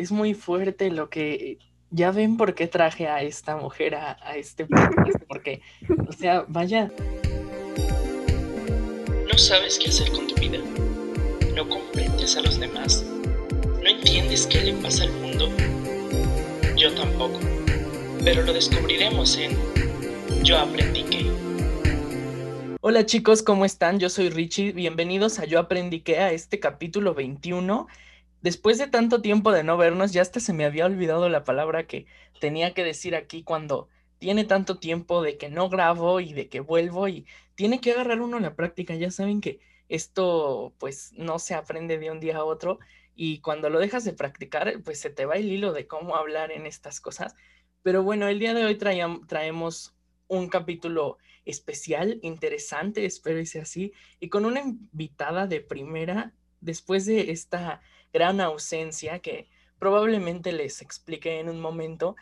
es 0.00 0.10
muy 0.10 0.32
fuerte 0.32 0.90
lo 0.90 1.10
que 1.10 1.58
ya 1.90 2.10
ven 2.10 2.38
por 2.38 2.54
qué 2.54 2.66
traje 2.66 3.06
a 3.06 3.22
esta 3.22 3.56
mujer 3.56 3.94
a, 3.94 4.16
este 4.34 4.64
podcast, 4.64 5.22
porque, 5.28 5.60
o 6.08 6.12
sea, 6.12 6.44
vaya. 6.48 6.90
No 9.30 9.36
sabes 9.36 9.78
qué 9.78 9.88
hacer 9.88 10.10
con 10.12 10.26
tu 10.26 10.34
vida. 10.36 10.58
No 11.54 11.68
comprendes 11.68 12.34
a 12.36 12.40
los 12.40 12.58
demás. 12.58 13.04
No 13.82 13.86
entiendes 13.86 14.46
qué 14.46 14.62
le 14.62 14.72
pasa 14.74 15.04
al 15.04 15.12
mundo. 15.12 15.50
Yo 16.76 16.94
tampoco. 16.94 17.38
Pero 18.24 18.42
lo 18.42 18.54
descubriremos 18.54 19.36
en 19.36 19.50
Yo 20.42 20.58
aprendí 20.58 21.04
que. 21.04 21.30
Hola 22.80 23.04
chicos, 23.04 23.42
¿cómo 23.42 23.66
están? 23.66 23.98
Yo 23.98 24.08
soy 24.08 24.30
Richie. 24.30 24.72
Bienvenidos 24.72 25.38
a 25.38 25.44
Yo 25.44 25.58
aprendí 25.58 26.00
que 26.00 26.18
a 26.18 26.32
este 26.32 26.58
capítulo 26.58 27.12
21 27.12 27.86
después 28.42 28.78
de 28.78 28.86
tanto 28.86 29.22
tiempo 29.22 29.52
de 29.52 29.64
no 29.64 29.76
vernos, 29.76 30.12
ya 30.12 30.22
hasta 30.22 30.40
se 30.40 30.52
me 30.52 30.64
había 30.64 30.86
olvidado 30.86 31.28
la 31.28 31.44
palabra 31.44 31.86
que 31.86 32.06
tenía 32.40 32.74
que 32.74 32.84
decir 32.84 33.14
aquí 33.14 33.42
cuando 33.42 33.88
tiene 34.18 34.44
tanto 34.44 34.78
tiempo 34.78 35.22
de 35.22 35.38
que 35.38 35.48
no 35.48 35.68
grabo 35.68 36.20
y 36.20 36.32
de 36.32 36.48
que 36.48 36.60
vuelvo 36.60 37.08
y 37.08 37.26
tiene 37.54 37.80
que 37.80 37.92
agarrar 37.92 38.20
uno 38.20 38.38
la 38.38 38.54
práctica. 38.54 38.94
Ya 38.94 39.10
saben 39.10 39.40
que 39.40 39.60
esto 39.88 40.74
pues 40.78 41.12
no 41.16 41.38
se 41.38 41.54
aprende 41.54 41.98
de 41.98 42.10
un 42.10 42.20
día 42.20 42.38
a 42.38 42.44
otro 42.44 42.78
y 43.16 43.40
cuando 43.40 43.70
lo 43.70 43.78
dejas 43.78 44.04
de 44.04 44.12
practicar 44.12 44.82
pues 44.84 45.00
se 45.00 45.10
te 45.10 45.26
va 45.26 45.34
el 45.36 45.50
hilo 45.50 45.72
de 45.72 45.86
cómo 45.86 46.16
hablar 46.16 46.52
en 46.52 46.66
estas 46.66 47.00
cosas. 47.00 47.34
Pero 47.82 48.02
bueno, 48.02 48.28
el 48.28 48.38
día 48.38 48.54
de 48.54 48.64
hoy 48.64 48.76
traemos 48.76 49.94
un 50.28 50.48
capítulo 50.48 51.18
especial, 51.44 52.18
interesante, 52.22 53.06
espero 53.06 53.44
sea 53.46 53.62
así, 53.62 53.92
y 54.20 54.28
con 54.28 54.44
una 54.44 54.60
invitada 54.60 55.46
de 55.46 55.60
primera 55.60 56.34
después 56.60 57.06
de 57.06 57.30
esta 57.30 57.80
gran 58.12 58.40
ausencia 58.40 59.20
que 59.20 59.48
probablemente 59.78 60.52
les 60.52 60.82
expliqué 60.82 61.40
en 61.40 61.48
un 61.48 61.60
momento. 61.60 62.16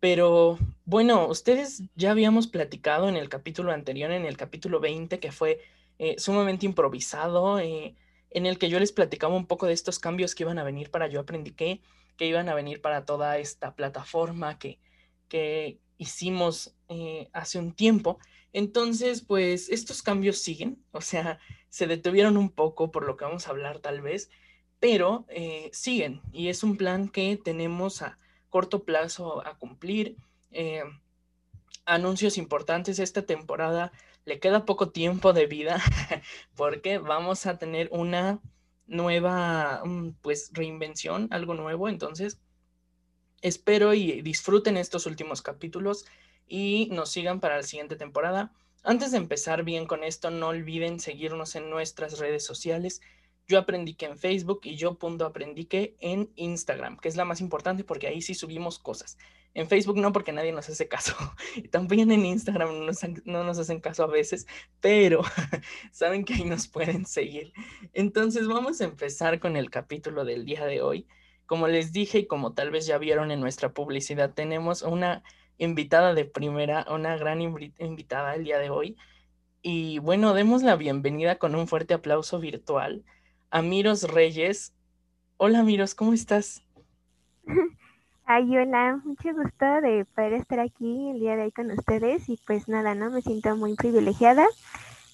Pero 0.00 0.58
bueno, 0.84 1.26
ustedes 1.28 1.82
ya 1.94 2.10
habíamos 2.10 2.46
platicado 2.46 3.08
en 3.08 3.16
el 3.16 3.28
capítulo 3.28 3.72
anterior, 3.72 4.10
en 4.10 4.24
el 4.24 4.36
capítulo 4.36 4.80
20, 4.80 5.20
que 5.20 5.32
fue 5.32 5.60
eh, 5.98 6.16
sumamente 6.18 6.66
improvisado, 6.66 7.58
eh, 7.58 7.94
en 8.30 8.46
el 8.46 8.58
que 8.58 8.70
yo 8.70 8.80
les 8.80 8.92
platicaba 8.92 9.36
un 9.36 9.46
poco 9.46 9.66
de 9.66 9.74
estos 9.74 9.98
cambios 9.98 10.34
que 10.34 10.44
iban 10.44 10.58
a 10.58 10.64
venir 10.64 10.90
para 10.90 11.08
Yo 11.08 11.20
Aprendí 11.20 11.52
que, 11.52 11.82
que 12.16 12.26
iban 12.26 12.48
a 12.48 12.54
venir 12.54 12.80
para 12.80 13.04
toda 13.04 13.38
esta 13.38 13.74
plataforma 13.74 14.58
que, 14.58 14.78
que 15.28 15.78
hicimos 15.98 16.74
eh, 16.88 17.28
hace 17.32 17.58
un 17.58 17.74
tiempo. 17.74 18.18
Entonces, 18.52 19.22
pues 19.22 19.68
estos 19.68 20.02
cambios 20.02 20.38
siguen, 20.38 20.82
o 20.92 21.02
sea, 21.02 21.38
se 21.68 21.86
detuvieron 21.86 22.36
un 22.36 22.50
poco 22.50 22.90
por 22.90 23.04
lo 23.04 23.16
que 23.16 23.26
vamos 23.26 23.46
a 23.46 23.50
hablar 23.50 23.80
tal 23.80 24.00
vez, 24.00 24.30
pero 24.80 25.26
eh, 25.28 25.70
siguen 25.72 26.20
y 26.32 26.48
es 26.48 26.62
un 26.64 26.76
plan 26.76 27.08
que 27.08 27.36
tenemos 27.36 28.02
a 28.02 28.18
corto 28.48 28.84
plazo 28.84 29.46
a 29.46 29.56
cumplir. 29.56 30.16
Eh, 30.50 30.82
anuncios 31.84 32.38
importantes 32.38 32.98
esta 32.98 33.22
temporada, 33.22 33.92
le 34.24 34.38
queda 34.38 34.64
poco 34.64 34.90
tiempo 34.90 35.32
de 35.32 35.46
vida 35.46 35.80
porque 36.54 36.98
vamos 36.98 37.46
a 37.46 37.58
tener 37.58 37.88
una 37.92 38.40
nueva, 38.86 39.82
mm, 39.84 40.12
pues, 40.22 40.50
reinvención, 40.52 41.28
algo 41.30 41.54
nuevo, 41.54 41.88
entonces 41.88 42.40
espero 43.42 43.94
y 43.94 44.20
disfruten 44.22 44.76
estos 44.76 45.06
últimos 45.06 45.42
capítulos 45.42 46.04
y 46.46 46.88
nos 46.92 47.10
sigan 47.10 47.40
para 47.40 47.56
la 47.56 47.62
siguiente 47.62 47.96
temporada. 47.96 48.52
Antes 48.82 49.12
de 49.12 49.18
empezar 49.18 49.62
bien 49.64 49.86
con 49.86 50.04
esto, 50.04 50.30
no 50.30 50.48
olviden 50.48 51.00
seguirnos 51.00 51.54
en 51.54 51.70
nuestras 51.70 52.18
redes 52.18 52.44
sociales. 52.44 53.00
Yo 53.50 53.58
aprendí 53.58 53.94
que 53.94 54.06
en 54.06 54.16
Facebook 54.16 54.60
y 54.62 54.76
yo 54.76 54.94
punto 54.94 55.26
aprendí 55.26 55.64
que 55.64 55.96
en 55.98 56.30
Instagram, 56.36 56.96
que 56.98 57.08
es 57.08 57.16
la 57.16 57.24
más 57.24 57.40
importante 57.40 57.82
porque 57.82 58.06
ahí 58.06 58.22
sí 58.22 58.32
subimos 58.32 58.78
cosas. 58.78 59.18
En 59.54 59.66
Facebook 59.66 59.96
no 59.96 60.12
porque 60.12 60.30
nadie 60.30 60.52
nos 60.52 60.68
hace 60.68 60.86
caso. 60.86 61.16
Y 61.56 61.66
también 61.66 62.12
en 62.12 62.24
Instagram 62.24 62.78
no 62.78 62.84
nos, 62.86 63.00
no 63.24 63.42
nos 63.42 63.58
hacen 63.58 63.80
caso 63.80 64.04
a 64.04 64.06
veces, 64.06 64.46
pero 64.80 65.22
saben 65.90 66.24
que 66.24 66.34
ahí 66.34 66.44
nos 66.44 66.68
pueden 66.68 67.06
seguir. 67.06 67.52
Entonces 67.92 68.46
vamos 68.46 68.80
a 68.80 68.84
empezar 68.84 69.40
con 69.40 69.56
el 69.56 69.68
capítulo 69.68 70.24
del 70.24 70.44
día 70.44 70.64
de 70.64 70.80
hoy. 70.80 71.08
Como 71.46 71.66
les 71.66 71.92
dije 71.92 72.20
y 72.20 72.26
como 72.28 72.52
tal 72.52 72.70
vez 72.70 72.86
ya 72.86 72.98
vieron 72.98 73.32
en 73.32 73.40
nuestra 73.40 73.72
publicidad, 73.72 74.32
tenemos 74.32 74.82
una 74.82 75.24
invitada 75.58 76.14
de 76.14 76.24
primera, 76.24 76.86
una 76.88 77.16
gran 77.16 77.40
invitada 77.40 78.36
el 78.36 78.44
día 78.44 78.60
de 78.60 78.70
hoy. 78.70 78.96
Y 79.60 79.98
bueno, 79.98 80.34
demos 80.34 80.62
la 80.62 80.76
bienvenida 80.76 81.38
con 81.38 81.56
un 81.56 81.66
fuerte 81.66 81.94
aplauso 81.94 82.38
virtual 82.38 83.04
a 83.50 83.62
Reyes. 83.62 84.72
Hola 85.36 85.64
Miros, 85.64 85.94
¿cómo 85.94 86.12
estás? 86.12 86.62
Ay, 88.24 88.56
hola, 88.56 89.00
mucho 89.04 89.34
gusto 89.34 89.66
de 89.82 90.04
poder 90.14 90.34
estar 90.34 90.60
aquí 90.60 91.10
el 91.10 91.18
día 91.18 91.34
de 91.34 91.44
hoy 91.44 91.50
con 91.50 91.70
ustedes 91.72 92.28
y 92.28 92.38
pues 92.46 92.68
nada, 92.68 92.94
¿no? 92.94 93.10
Me 93.10 93.22
siento 93.22 93.56
muy 93.56 93.74
privilegiada 93.74 94.46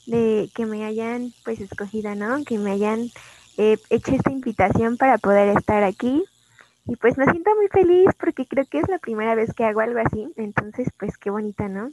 de 0.07 0.51
que 0.55 0.67
me 0.67 0.85
hayan 0.85 1.33
pues 1.45 1.61
escogido, 1.61 2.15
¿no? 2.15 2.45
Que 2.45 2.59
me 2.59 2.73
hayan 2.73 3.09
eh, 3.57 3.79
hecho 3.89 4.15
esta 4.15 4.31
invitación 4.31 4.99
para 4.99 5.17
poder 5.17 5.57
estar 5.57 5.83
aquí 5.83 6.23
y 6.87 6.97
pues 6.97 7.17
me 7.17 7.25
siento 7.25 7.51
muy 7.57 7.69
feliz 7.69 8.09
porque 8.21 8.45
creo 8.47 8.67
que 8.67 8.81
es 8.81 8.89
la 8.89 8.99
primera 8.99 9.35
vez 9.35 9.55
que 9.55 9.65
hago 9.65 9.81
algo 9.81 10.01
así, 10.05 10.31
entonces 10.37 10.89
pues 10.99 11.17
qué 11.17 11.31
bonita, 11.31 11.69
¿no? 11.69 11.91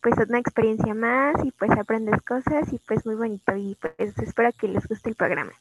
Pues 0.00 0.14
una 0.28 0.38
experiencia 0.38 0.94
más 0.94 1.36
y 1.44 1.50
pues 1.52 1.70
aprendes 1.72 2.20
cosas 2.22 2.72
y 2.72 2.78
pues 2.78 3.04
muy 3.04 3.14
bonito 3.14 3.56
y 3.56 3.76
pues 3.76 4.16
espero 4.18 4.50
que 4.52 4.68
les 4.68 4.86
guste 4.86 5.10
el 5.10 5.16
programa. 5.16 5.52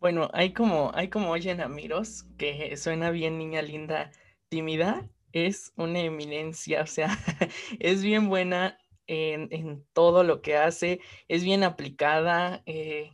Bueno, 0.00 0.30
hay 0.32 0.52
como, 0.52 0.90
hay 0.94 1.08
como 1.08 1.30
oyen 1.30 1.60
a 1.60 1.68
Miros, 1.68 2.24
que 2.38 2.76
suena 2.76 3.10
bien 3.10 3.38
niña 3.38 3.60
linda, 3.60 4.10
tímida, 4.48 5.06
es 5.32 5.72
una 5.76 6.00
eminencia, 6.00 6.82
o 6.82 6.86
sea, 6.86 7.08
es 7.78 8.02
bien 8.02 8.28
buena 8.28 8.78
en, 9.06 9.48
en 9.50 9.84
todo 9.92 10.24
lo 10.24 10.40
que 10.40 10.56
hace, 10.56 11.00
es 11.28 11.44
bien 11.44 11.64
aplicada, 11.64 12.62
eh, 12.64 13.10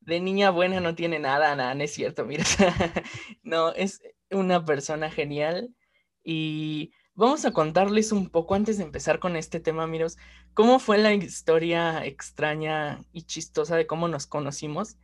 de 0.00 0.20
niña 0.20 0.50
buena 0.50 0.80
no 0.80 0.94
tiene 0.94 1.18
nada, 1.18 1.56
nada, 1.56 1.74
no 1.74 1.82
es 1.82 1.92
cierto, 1.94 2.24
mira, 2.24 2.44
no, 3.42 3.72
es 3.72 4.00
una 4.30 4.64
persona 4.64 5.10
genial 5.10 5.74
y 6.22 6.92
Vamos 7.16 7.46
a 7.46 7.52
contarles 7.52 8.12
un 8.12 8.28
poco 8.28 8.54
antes 8.54 8.76
de 8.76 8.84
empezar 8.84 9.20
con 9.20 9.36
este 9.36 9.58
tema, 9.58 9.86
Miros, 9.86 10.18
cómo 10.52 10.78
fue 10.78 10.98
la 10.98 11.14
historia 11.14 12.04
extraña 12.04 13.00
y 13.10 13.22
chistosa 13.22 13.74
de 13.74 13.86
cómo 13.86 14.06
nos 14.06 14.26
conocimos, 14.26 14.98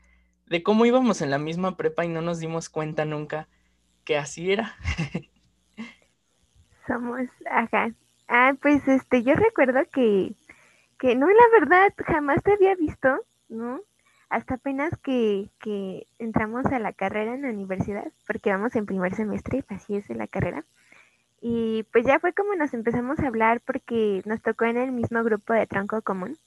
de 0.45 0.63
cómo 0.63 0.85
íbamos 0.85 1.23
en 1.23 1.31
la 1.31 1.39
misma 1.39 1.79
prepa 1.79 2.05
y 2.05 2.09
no 2.09 2.21
nos 2.21 2.39
dimos 2.39 2.69
cuenta 2.69 3.07
nunca 3.07 3.49
que 4.05 4.19
así 4.19 4.53
era. 4.53 4.77
Somos, 6.87 7.23
ajá. 7.51 7.95
Ah, 8.29 8.53
pues 8.61 8.87
este, 8.89 9.23
yo 9.23 9.35
recuerdo 9.35 9.81
que, 9.91 10.35
que 10.99 11.17
no, 11.17 11.27
la 11.29 11.59
verdad, 11.59 11.95
jamás 12.07 12.43
te 12.43 12.53
había 12.53 12.75
visto, 12.75 13.25
¿no? 13.49 13.81
Hasta 14.29 14.57
apenas 14.57 14.91
que, 15.03 15.49
que 15.59 16.07
entramos 16.19 16.67
a 16.67 16.79
la 16.79 16.93
carrera 16.93 17.35
en 17.35 17.41
la 17.41 17.49
universidad, 17.49 18.13
porque 18.27 18.51
vamos 18.51 18.77
en 18.77 18.85
primer 18.85 19.15
semestre, 19.15 19.65
así 19.71 19.97
es 19.97 20.11
la 20.11 20.27
carrera. 20.27 20.67
Y 21.45 21.83
pues 21.93 22.07
ya 22.07 22.21
fue 22.21 22.33
como 22.33 22.55
nos 22.55 22.73
empezamos 22.73 23.19
a 23.19 23.27
hablar 23.27 23.61
porque 23.67 24.23
nos 24.25 24.41
tocó 24.41 24.65
en 24.65 24.77
el 24.77 24.93
mismo 24.93 25.25
grupo 25.25 25.53
de 25.53 25.67
tronco 25.67 26.01
común. 26.01 26.39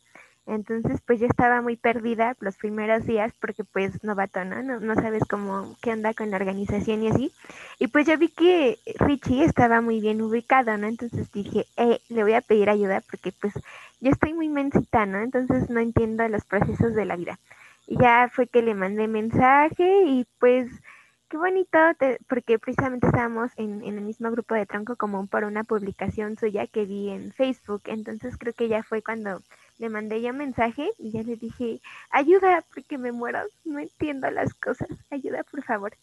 Entonces, 0.47 1.01
pues 1.05 1.19
yo 1.19 1.25
estaba 1.25 1.61
muy 1.61 1.75
perdida 1.75 2.35
los 2.39 2.55
primeros 2.55 3.05
días 3.05 3.33
porque 3.41 3.65
pues 3.65 4.03
novato, 4.03 4.45
¿no? 4.45 4.63
¿no? 4.63 4.79
No 4.79 4.95
sabes 4.95 5.23
cómo, 5.27 5.75
qué 5.81 5.91
onda 5.91 6.13
con 6.13 6.31
la 6.31 6.37
organización 6.37 7.03
y 7.03 7.09
así. 7.09 7.31
Y 7.77 7.87
pues 7.87 8.07
yo 8.07 8.17
vi 8.17 8.29
que 8.29 8.77
Richie 8.99 9.43
estaba 9.43 9.81
muy 9.81 9.99
bien 9.99 10.21
ubicado, 10.21 10.77
¿no? 10.77 10.87
Entonces 10.87 11.29
dije, 11.33 11.65
eh, 11.75 11.99
le 12.07 12.23
voy 12.23 12.33
a 12.33 12.41
pedir 12.41 12.69
ayuda 12.69 13.01
porque 13.09 13.33
pues 13.33 13.53
yo 13.99 14.11
estoy 14.11 14.33
muy 14.33 14.47
mensita, 14.47 15.05
¿no? 15.05 15.19
Entonces 15.19 15.69
no 15.69 15.81
entiendo 15.81 16.25
los 16.29 16.45
procesos 16.45 16.93
de 16.93 17.03
la 17.03 17.17
vida. 17.17 17.37
Y 17.85 17.97
ya 17.99 18.29
fue 18.31 18.47
que 18.47 18.61
le 18.61 18.75
mandé 18.75 19.09
mensaje 19.09 20.03
y 20.05 20.25
pues 20.39 20.69
Qué 21.27 21.37
bonito, 21.37 21.79
porque 22.29 22.59
precisamente 22.59 23.07
estábamos 23.07 23.51
en, 23.57 23.83
el 23.83 24.01
mismo 24.01 24.29
grupo 24.29 24.53
de 24.53 24.67
tronco 24.67 24.95
común 24.95 25.27
por 25.27 25.43
una 25.43 25.63
publicación 25.63 26.37
suya 26.37 26.67
que 26.67 26.85
vi 26.85 27.09
en 27.09 27.31
Facebook. 27.33 27.81
Entonces 27.85 28.37
creo 28.37 28.53
que 28.53 28.67
ya 28.67 28.83
fue 28.83 29.01
cuando 29.01 29.41
le 29.79 29.89
mandé 29.89 30.21
ya 30.21 30.33
mensaje 30.33 30.87
y 30.99 31.11
ya 31.11 31.23
le 31.23 31.35
dije, 31.35 31.81
ayuda, 32.11 32.63
porque 32.73 32.99
me 32.99 33.11
muero, 33.11 33.39
no 33.63 33.79
entiendo 33.79 34.29
las 34.29 34.53
cosas, 34.53 34.87
ayuda 35.09 35.43
por 35.43 35.63
favor. 35.63 35.93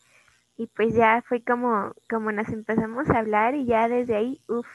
Y 0.56 0.67
pues 0.67 0.93
ya 0.94 1.23
fue 1.26 1.41
como, 1.41 1.93
como 2.11 2.32
nos 2.32 2.49
empezamos 2.49 3.08
a 3.08 3.19
hablar 3.20 3.55
y 3.55 3.64
ya 3.64 3.88
desde 3.88 4.17
ahí, 4.17 4.41
uff, 4.49 4.67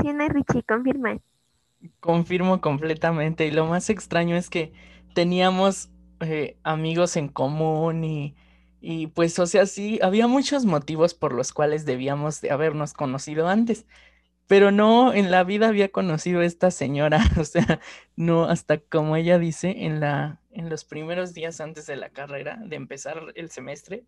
sí, 0.00 0.12
no, 0.12 0.28
Richie, 0.28 0.62
confirma. 0.64 1.16
Confirmo 1.98 2.60
completamente 2.60 3.46
y 3.46 3.50
lo 3.50 3.66
más 3.66 3.88
extraño 3.88 4.36
es 4.36 4.50
que 4.50 4.72
teníamos 5.14 5.88
eh, 6.20 6.58
amigos 6.62 7.16
en 7.16 7.28
común 7.28 8.04
y 8.04 8.36
y 8.84 9.06
pues, 9.06 9.38
o 9.38 9.46
sea, 9.46 9.64
sí, 9.66 10.00
había 10.02 10.26
muchos 10.26 10.64
motivos 10.64 11.14
por 11.14 11.32
los 11.32 11.52
cuales 11.52 11.86
debíamos 11.86 12.40
de 12.40 12.50
habernos 12.50 12.94
conocido 12.94 13.46
antes, 13.46 13.86
pero 14.48 14.72
no 14.72 15.14
en 15.14 15.30
la 15.30 15.44
vida 15.44 15.68
había 15.68 15.92
conocido 15.92 16.40
a 16.40 16.44
esta 16.44 16.72
señora, 16.72 17.20
o 17.38 17.44
sea, 17.44 17.80
no 18.16 18.44
hasta 18.46 18.78
como 18.78 19.14
ella 19.14 19.38
dice 19.38 19.84
en 19.86 20.00
la 20.00 20.40
en 20.50 20.68
los 20.68 20.84
primeros 20.84 21.32
días 21.32 21.60
antes 21.60 21.86
de 21.86 21.94
la 21.94 22.10
carrera, 22.10 22.56
de 22.56 22.74
empezar 22.76 23.22
el 23.36 23.50
semestre. 23.50 24.04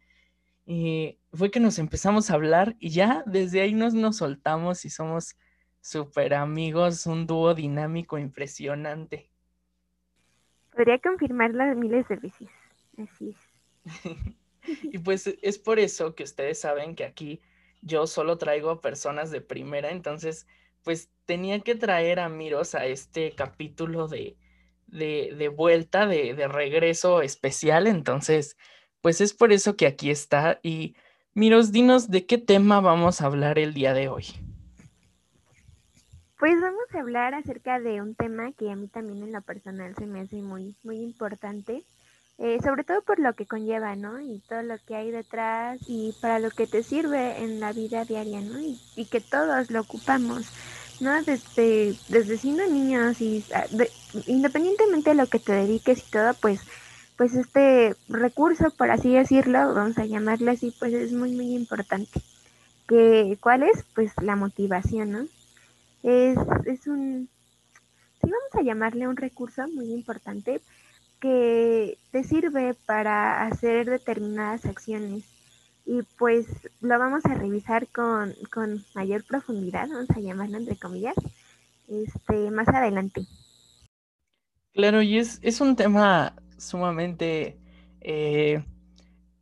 Y 0.66 1.18
fue 1.32 1.52
que 1.52 1.60
nos 1.60 1.78
empezamos 1.78 2.30
a 2.30 2.34
hablar 2.34 2.74
y 2.80 2.90
ya 2.90 3.22
desde 3.26 3.60
ahí 3.60 3.74
nos, 3.74 3.94
nos 3.94 4.16
soltamos 4.16 4.84
y 4.84 4.90
somos 4.90 5.36
súper 5.80 6.34
amigos, 6.34 7.06
un 7.06 7.26
dúo 7.28 7.54
dinámico 7.54 8.18
impresionante. 8.18 9.30
Podría 10.72 10.98
confirmarlo 10.98 11.64
miles 11.76 12.08
de 12.08 12.16
veces. 12.16 12.48
Así 12.98 13.30
es. 13.30 14.34
y 14.82 14.98
pues 14.98 15.26
es 15.42 15.58
por 15.58 15.78
eso 15.78 16.14
que 16.14 16.24
ustedes 16.24 16.60
saben 16.60 16.94
que 16.94 17.04
aquí 17.04 17.40
yo 17.82 18.06
solo 18.06 18.38
traigo 18.38 18.80
personas 18.80 19.30
de 19.30 19.40
primera, 19.40 19.90
entonces 19.90 20.46
pues 20.82 21.10
tenía 21.26 21.60
que 21.60 21.74
traer 21.74 22.20
a 22.20 22.28
Miros 22.28 22.74
a 22.74 22.86
este 22.86 23.32
capítulo 23.32 24.08
de, 24.08 24.36
de, 24.86 25.48
vuelta, 25.48 26.06
de, 26.06 26.34
de, 26.34 26.48
regreso 26.48 27.22
especial, 27.22 27.86
entonces 27.86 28.56
pues 29.00 29.20
es 29.20 29.34
por 29.34 29.52
eso 29.52 29.76
que 29.76 29.86
aquí 29.86 30.10
está 30.10 30.60
y 30.62 30.96
Miros, 31.34 31.72
dinos 31.72 32.10
de 32.10 32.26
qué 32.26 32.38
tema 32.38 32.80
vamos 32.80 33.20
a 33.20 33.26
hablar 33.26 33.58
el 33.58 33.74
día 33.74 33.92
de 33.92 34.08
hoy. 34.08 34.26
Pues 36.38 36.60
vamos 36.60 36.84
a 36.92 37.00
hablar 37.00 37.34
acerca 37.34 37.80
de 37.80 38.00
un 38.00 38.14
tema 38.14 38.52
que 38.52 38.70
a 38.70 38.76
mí 38.76 38.86
también 38.86 39.22
en 39.22 39.32
lo 39.32 39.40
personal 39.42 39.94
se 39.96 40.06
me 40.06 40.20
hace 40.20 40.36
muy, 40.36 40.76
muy 40.84 40.98
importante 40.98 41.82
eh, 42.38 42.58
sobre 42.64 42.82
todo 42.82 43.02
por 43.02 43.20
lo 43.20 43.32
que 43.34 43.46
conlleva, 43.46 43.94
¿no? 43.94 44.20
Y 44.20 44.40
todo 44.48 44.62
lo 44.62 44.76
que 44.78 44.96
hay 44.96 45.10
detrás 45.12 45.78
y 45.86 46.12
para 46.20 46.40
lo 46.40 46.50
que 46.50 46.66
te 46.66 46.82
sirve 46.82 47.42
en 47.42 47.60
la 47.60 47.72
vida 47.72 48.04
diaria, 48.04 48.40
¿no? 48.40 48.58
Y, 48.60 49.04
que 49.06 49.20
todos 49.20 49.70
lo 49.70 49.82
ocupamos, 49.82 50.46
¿no? 51.00 51.22
Desde, 51.22 51.96
desde 52.08 52.38
siendo 52.38 52.66
niños 52.66 53.20
y 53.20 53.44
ah, 53.54 53.66
independientemente 54.26 55.10
de 55.10 55.16
lo 55.16 55.28
que 55.28 55.38
te 55.38 55.52
dediques 55.52 55.98
y 55.98 56.10
todo, 56.10 56.34
pues, 56.34 56.60
pues 57.16 57.34
este 57.34 57.94
recurso, 58.08 58.70
por 58.70 58.90
así 58.90 59.12
decirlo, 59.12 59.72
vamos 59.72 59.98
a 59.98 60.06
llamarlo 60.06 60.50
así, 60.50 60.74
pues 60.76 60.92
es 60.92 61.12
muy, 61.12 61.30
muy 61.30 61.54
importante. 61.54 62.20
Que, 62.88 63.38
¿Cuál 63.40 63.62
es? 63.62 63.84
Pues 63.94 64.12
la 64.20 64.34
motivación, 64.34 65.12
¿no? 65.12 65.26
Es, 66.02 66.36
es 66.66 66.86
un, 66.88 67.28
sí 68.20 68.30
vamos 68.30 68.54
a 68.54 68.62
llamarle 68.62 69.06
un 69.06 69.16
recurso 69.16 69.68
muy 69.68 69.92
importante 69.92 70.60
que 71.24 71.96
te 72.10 72.22
sirve 72.22 72.74
para 72.84 73.46
hacer 73.46 73.88
determinadas 73.88 74.66
acciones. 74.66 75.24
Y 75.86 76.02
pues 76.18 76.46
lo 76.82 76.98
vamos 76.98 77.24
a 77.24 77.32
revisar 77.32 77.86
con, 77.86 78.34
mayor 78.94 79.24
profundidad, 79.24 79.88
vamos 79.88 80.10
a 80.10 80.20
llamarlo 80.20 80.58
entre 80.58 80.76
comillas, 80.76 81.14
este, 81.88 82.50
más 82.50 82.68
adelante. 82.68 83.22
Claro, 84.74 85.00
y 85.00 85.16
es, 85.16 85.38
es 85.40 85.62
un 85.62 85.76
tema 85.76 86.34
sumamente 86.58 87.56
eh, 88.02 88.62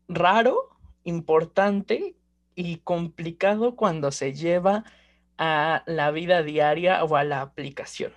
raro, 0.06 0.78
importante 1.02 2.14
y 2.54 2.76
complicado 2.76 3.74
cuando 3.74 4.12
se 4.12 4.34
lleva 4.34 4.84
a 5.36 5.82
la 5.86 6.12
vida 6.12 6.44
diaria 6.44 7.02
o 7.02 7.16
a 7.16 7.24
la 7.24 7.40
aplicación. 7.40 8.12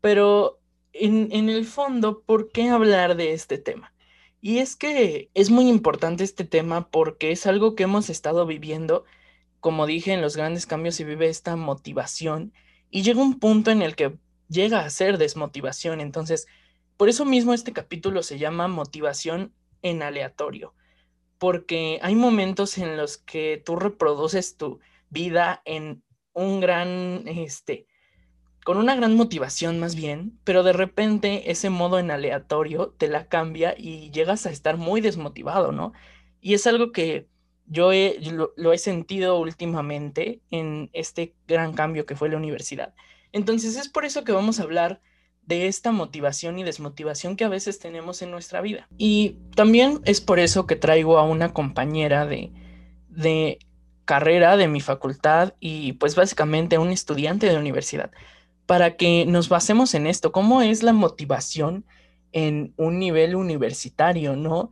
Pero 0.00 0.59
en, 0.92 1.48
el 1.48 1.64
fondo, 1.64 2.22
¿por 2.22 2.50
qué 2.50 2.68
hablar 2.68 3.16
de 3.16 3.32
este 3.32 3.58
tema? 3.58 3.94
Y 4.40 4.58
es 4.58 4.76
que 4.76 5.30
es 5.34 5.50
muy 5.50 5.68
importante 5.68 6.24
este 6.24 6.44
tema 6.44 6.88
porque 6.90 7.32
es 7.32 7.46
algo 7.46 7.74
que 7.74 7.84
hemos 7.84 8.10
estado 8.10 8.46
viviendo, 8.46 9.04
como 9.60 9.86
dije, 9.86 10.12
en 10.12 10.22
los 10.22 10.36
grandes 10.36 10.66
cambios 10.66 10.94
se 10.94 11.04
vive 11.04 11.28
esta 11.28 11.56
motivación 11.56 12.52
y 12.90 13.02
llega 13.02 13.20
un 13.20 13.38
punto 13.38 13.70
en 13.70 13.82
el 13.82 13.96
que 13.96 14.16
llega 14.48 14.80
a 14.80 14.90
ser 14.90 15.18
desmotivación. 15.18 16.00
Entonces, 16.00 16.46
por 16.96 17.08
eso 17.08 17.24
mismo 17.24 17.54
este 17.54 17.72
capítulo 17.72 18.22
se 18.22 18.38
llama 18.38 18.68
motivación 18.68 19.54
en 19.82 20.02
aleatorio, 20.02 20.74
porque 21.38 21.98
hay 22.02 22.14
momentos 22.14 22.78
en 22.78 22.96
los 22.96 23.18
que 23.18 23.62
tú 23.64 23.76
reproduces 23.76 24.56
tu 24.56 24.80
vida 25.08 25.62
en 25.64 26.02
un 26.32 26.60
gran, 26.60 27.26
este, 27.26 27.86
con 28.64 28.76
una 28.76 28.94
gran 28.94 29.14
motivación 29.14 29.78
más 29.78 29.94
bien, 29.94 30.38
pero 30.44 30.62
de 30.62 30.72
repente 30.72 31.50
ese 31.50 31.70
modo 31.70 31.98
en 31.98 32.10
aleatorio 32.10 32.94
te 32.98 33.08
la 33.08 33.26
cambia 33.26 33.74
y 33.76 34.10
llegas 34.10 34.46
a 34.46 34.50
estar 34.50 34.76
muy 34.76 35.00
desmotivado, 35.00 35.72
¿no? 35.72 35.92
Y 36.40 36.54
es 36.54 36.66
algo 36.66 36.92
que 36.92 37.28
yo 37.66 37.90
lo, 38.56 38.72
he 38.72 38.78
sentido 38.78 39.38
últimamente 39.38 40.40
en 40.50 40.90
este 40.92 41.34
gran 41.46 41.72
cambio 41.72 42.04
que 42.04 42.16
fue 42.16 42.28
la 42.28 42.36
universidad. 42.36 42.94
Entonces 43.32 43.76
es 43.76 43.88
por 43.88 44.04
eso 44.04 44.24
que 44.24 44.32
vamos 44.32 44.58
a 44.58 44.64
hablar 44.64 45.00
de 45.42 45.68
esta 45.68 45.92
motivación 45.92 46.58
y 46.58 46.64
desmotivación 46.64 47.36
que 47.36 47.44
a 47.44 47.48
veces 47.48 47.78
tenemos 47.78 48.22
en 48.22 48.30
nuestra 48.30 48.60
vida. 48.60 48.88
Y 48.98 49.36
también 49.54 50.00
es 50.04 50.20
por 50.20 50.38
eso 50.38 50.66
que 50.66 50.76
traigo 50.76 51.18
a 51.18 51.24
una 51.24 51.52
compañera 51.52 52.26
de, 52.26 52.52
de 53.08 53.58
carrera 54.04 54.56
de 54.56 54.68
mi 54.68 54.80
facultad 54.80 55.54
y 55.60 55.92
pues 55.94 56.16
básicamente 56.16 56.78
un 56.78 56.90
estudiante 56.90 57.46
de 57.46 57.56
universidad 57.56 58.10
para 58.70 58.96
que 58.96 59.26
nos 59.26 59.48
basemos 59.48 59.94
en 59.94 60.06
esto, 60.06 60.30
cómo 60.30 60.62
es 60.62 60.84
la 60.84 60.92
motivación 60.92 61.84
en 62.30 62.72
un 62.76 63.00
nivel 63.00 63.34
universitario, 63.34 64.36
¿no? 64.36 64.70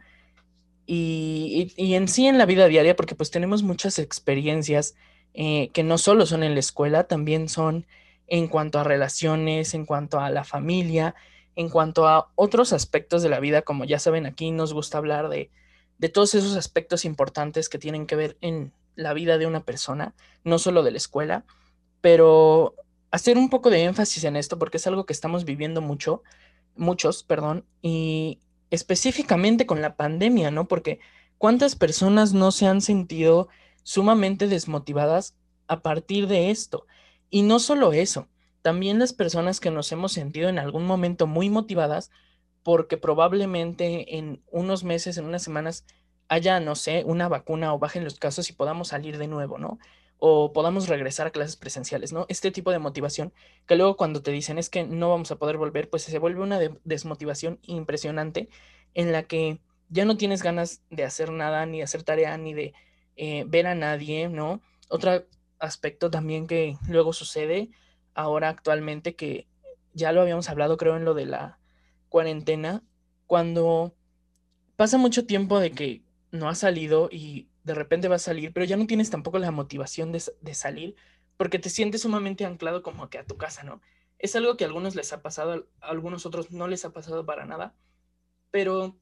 Y, 0.86 1.74
en 1.76 2.06
sí 2.06 2.28
en 2.28 2.38
la 2.38 2.46
vida 2.46 2.68
diaria, 2.68 2.94
porque 2.94 3.16
pues 3.16 3.32
tenemos 3.32 3.64
muchas 3.64 3.98
experiencias 3.98 4.94
eh, 5.34 5.70
que 5.72 5.82
no 5.82 5.98
solo 5.98 6.26
son 6.26 6.44
en 6.44 6.54
la 6.54 6.60
escuela, 6.60 7.08
también 7.08 7.48
son 7.48 7.88
en 8.28 8.46
cuanto 8.46 8.78
a 8.78 8.84
relaciones, 8.84 9.74
en 9.74 9.84
cuanto 9.84 10.20
a 10.20 10.30
la 10.30 10.44
familia, 10.44 11.16
en 11.56 11.68
cuanto 11.68 12.06
a 12.06 12.30
otros 12.36 12.72
aspectos 12.72 13.24
de 13.24 13.30
la 13.30 13.40
vida, 13.40 13.62
como 13.62 13.84
ya 13.84 13.98
saben, 13.98 14.26
aquí 14.26 14.52
nos 14.52 14.74
gusta 14.74 14.98
hablar 14.98 15.28
de, 15.28 15.50
de 15.98 16.08
todos 16.08 16.36
esos 16.36 16.54
aspectos 16.54 17.04
importantes 17.04 17.68
que 17.68 17.78
tienen 17.78 18.06
que 18.06 18.14
ver 18.14 18.38
en 18.42 18.72
la 18.94 19.12
vida 19.12 19.38
de 19.38 19.48
una 19.48 19.64
persona, 19.64 20.14
no 20.44 20.60
solo 20.60 20.84
de 20.84 20.92
la 20.92 20.98
escuela, 20.98 21.44
pero 22.00 22.76
hacer 23.10 23.38
un 23.38 23.50
poco 23.50 23.70
de 23.70 23.84
énfasis 23.84 24.24
en 24.24 24.36
esto 24.36 24.58
porque 24.58 24.76
es 24.76 24.86
algo 24.86 25.06
que 25.06 25.12
estamos 25.12 25.44
viviendo 25.44 25.80
mucho, 25.80 26.22
muchos, 26.76 27.22
perdón, 27.22 27.64
y 27.82 28.40
específicamente 28.70 29.66
con 29.66 29.80
la 29.82 29.96
pandemia, 29.96 30.50
¿no? 30.50 30.68
Porque 30.68 31.00
cuántas 31.38 31.76
personas 31.76 32.32
no 32.32 32.50
se 32.50 32.66
han 32.66 32.80
sentido 32.80 33.48
sumamente 33.82 34.48
desmotivadas 34.48 35.34
a 35.66 35.80
partir 35.80 36.26
de 36.26 36.50
esto. 36.50 36.86
Y 37.30 37.42
no 37.42 37.58
solo 37.58 37.92
eso, 37.92 38.28
también 38.62 38.98
las 38.98 39.12
personas 39.12 39.60
que 39.60 39.70
nos 39.70 39.90
hemos 39.92 40.12
sentido 40.12 40.48
en 40.48 40.58
algún 40.58 40.84
momento 40.84 41.26
muy 41.26 41.50
motivadas 41.50 42.10
porque 42.62 42.98
probablemente 42.98 44.18
en 44.18 44.42
unos 44.50 44.84
meses, 44.84 45.16
en 45.16 45.24
unas 45.24 45.42
semanas, 45.42 45.86
haya, 46.28 46.60
no 46.60 46.74
sé, 46.74 47.04
una 47.06 47.28
vacuna 47.28 47.72
o 47.72 47.78
bajen 47.78 48.04
los 48.04 48.18
casos 48.18 48.50
y 48.50 48.52
podamos 48.52 48.88
salir 48.88 49.16
de 49.16 49.26
nuevo, 49.26 49.56
¿no? 49.56 49.78
O 50.18 50.52
podamos 50.52 50.88
regresar 50.88 51.26
a 51.26 51.30
clases 51.30 51.56
presenciales, 51.56 52.12
¿no? 52.12 52.26
Este 52.28 52.50
tipo 52.50 52.72
de 52.72 52.78
motivación 52.78 53.32
que 53.66 53.76
luego 53.76 53.96
cuando 53.96 54.22
te 54.22 54.32
dicen 54.32 54.58
es 54.58 54.68
que 54.68 54.84
no 54.84 55.10
vamos 55.10 55.30
a 55.30 55.36
poder 55.36 55.56
volver, 55.56 55.88
pues 55.88 56.02
se 56.02 56.18
vuelve 56.18 56.42
una 56.42 56.58
desmotivación 56.84 57.60
impresionante 57.62 58.48
en 58.94 59.12
la 59.12 59.22
que 59.24 59.60
ya 59.88 60.04
no 60.04 60.16
tienes 60.16 60.42
ganas 60.42 60.82
de 60.90 61.04
hacer 61.04 61.30
nada, 61.30 61.64
ni 61.66 61.78
de 61.78 61.84
hacer 61.84 62.02
tarea, 62.02 62.36
ni 62.36 62.52
de 62.52 62.74
eh, 63.16 63.44
ver 63.46 63.66
a 63.66 63.74
nadie, 63.74 64.28
¿no? 64.28 64.60
Otro 64.88 65.24
aspecto 65.58 66.10
también 66.10 66.46
que 66.46 66.76
luego 66.88 67.12
sucede 67.12 67.70
ahora 68.14 68.48
actualmente, 68.48 69.14
que 69.14 69.46
ya 69.92 70.12
lo 70.12 70.20
habíamos 70.20 70.48
hablado 70.50 70.76
creo 70.76 70.96
en 70.96 71.04
lo 71.04 71.14
de 71.14 71.26
la 71.26 71.58
cuarentena, 72.08 72.82
cuando 73.26 73.94
pasa 74.76 74.98
mucho 74.98 75.26
tiempo 75.26 75.60
de 75.60 75.72
que 75.72 76.02
no 76.30 76.48
ha 76.48 76.54
salido 76.54 77.08
y 77.10 77.47
de 77.68 77.74
repente 77.74 78.08
va 78.08 78.16
a 78.16 78.18
salir, 78.18 78.52
pero 78.54 78.64
ya 78.64 78.78
no 78.78 78.86
tienes 78.86 79.10
tampoco 79.10 79.38
la 79.38 79.50
motivación 79.50 80.10
de, 80.10 80.54
salir 80.54 80.96
porque 81.36 81.58
te 81.58 81.68
sientes 81.68 82.00
sumamente 82.00 82.46
anclado 82.46 82.82
como 82.82 83.10
que 83.10 83.18
a 83.18 83.26
tu 83.26 83.36
casa, 83.36 83.62
¿no? 83.62 83.82
Es 84.18 84.34
algo 84.34 84.56
que 84.56 84.64
a 84.64 84.66
algunos 84.68 84.94
les 84.94 85.12
ha 85.12 85.20
pasado, 85.20 85.68
a 85.82 85.88
algunos 85.88 86.24
otros 86.24 86.50
no 86.50 86.66
les 86.66 86.86
ha 86.86 86.94
pasado 86.94 87.26
para 87.26 87.44
nada, 87.44 87.76
pero 88.50 88.98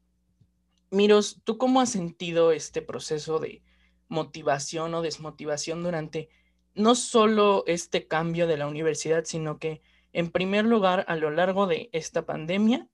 Miros, 0.90 1.40
¿tú 1.44 1.58
cómo 1.58 1.80
has 1.80 1.90
sentido 1.90 2.50
este 2.50 2.82
proceso 2.82 3.38
de 3.38 3.62
motivación 4.08 4.94
o 4.94 5.02
desmotivación 5.02 5.84
durante 5.84 6.28
no 6.74 6.96
solo 6.96 7.62
este 7.68 8.08
cambio 8.08 8.48
de 8.48 8.56
la 8.56 8.66
universidad, 8.66 9.24
sino 9.24 9.58
que 9.60 9.80
en 10.12 10.32
primer 10.32 10.64
lugar 10.64 11.04
a 11.06 11.14
lo 11.14 11.30
largo 11.30 11.68
de 11.68 11.88
esta 11.92 12.26
pandemia 12.26 12.88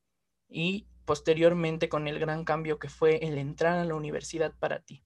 y 0.50 0.86
posteriormente 1.06 1.88
con 1.88 2.08
el 2.08 2.18
gran 2.18 2.44
cambio 2.44 2.78
que 2.78 2.90
fue 2.90 3.26
el 3.26 3.38
entrar 3.38 3.78
a 3.78 3.86
la 3.86 3.94
universidad 3.94 4.52
para 4.58 4.80
ti? 4.80 5.02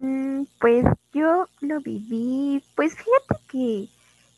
Mm, 0.00 0.44
pues 0.58 0.84
yo 1.12 1.46
lo 1.60 1.80
viví, 1.80 2.62
pues 2.74 2.94
fíjate 2.94 3.44
que, 3.50 3.88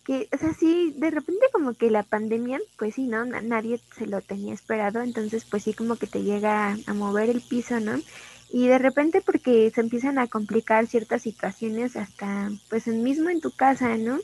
que, 0.04 0.28
o 0.34 0.38
sea, 0.38 0.52
sí, 0.54 0.92
de 0.96 1.10
repente 1.10 1.46
como 1.52 1.74
que 1.74 1.88
la 1.90 2.02
pandemia, 2.02 2.58
pues 2.76 2.96
sí, 2.96 3.06
¿no? 3.06 3.24
Nadie 3.24 3.80
se 3.96 4.06
lo 4.06 4.20
tenía 4.20 4.54
esperado, 4.54 5.02
entonces 5.02 5.44
pues 5.44 5.62
sí 5.62 5.72
como 5.72 5.96
que 5.96 6.08
te 6.08 6.22
llega 6.24 6.76
a, 6.86 6.94
mover 6.94 7.30
el 7.30 7.40
piso, 7.42 7.78
¿no? 7.78 8.00
Y 8.50 8.66
de 8.66 8.78
repente 8.78 9.22
porque 9.22 9.70
se 9.74 9.80
empiezan 9.80 10.18
a 10.18 10.26
complicar 10.26 10.86
ciertas 10.88 11.22
situaciones 11.22 11.96
hasta, 11.96 12.50
pues 12.68 12.86
mismo 12.88 13.30
en 13.30 13.40
tu 13.40 13.52
casa, 13.52 13.96
¿no? 13.96 14.18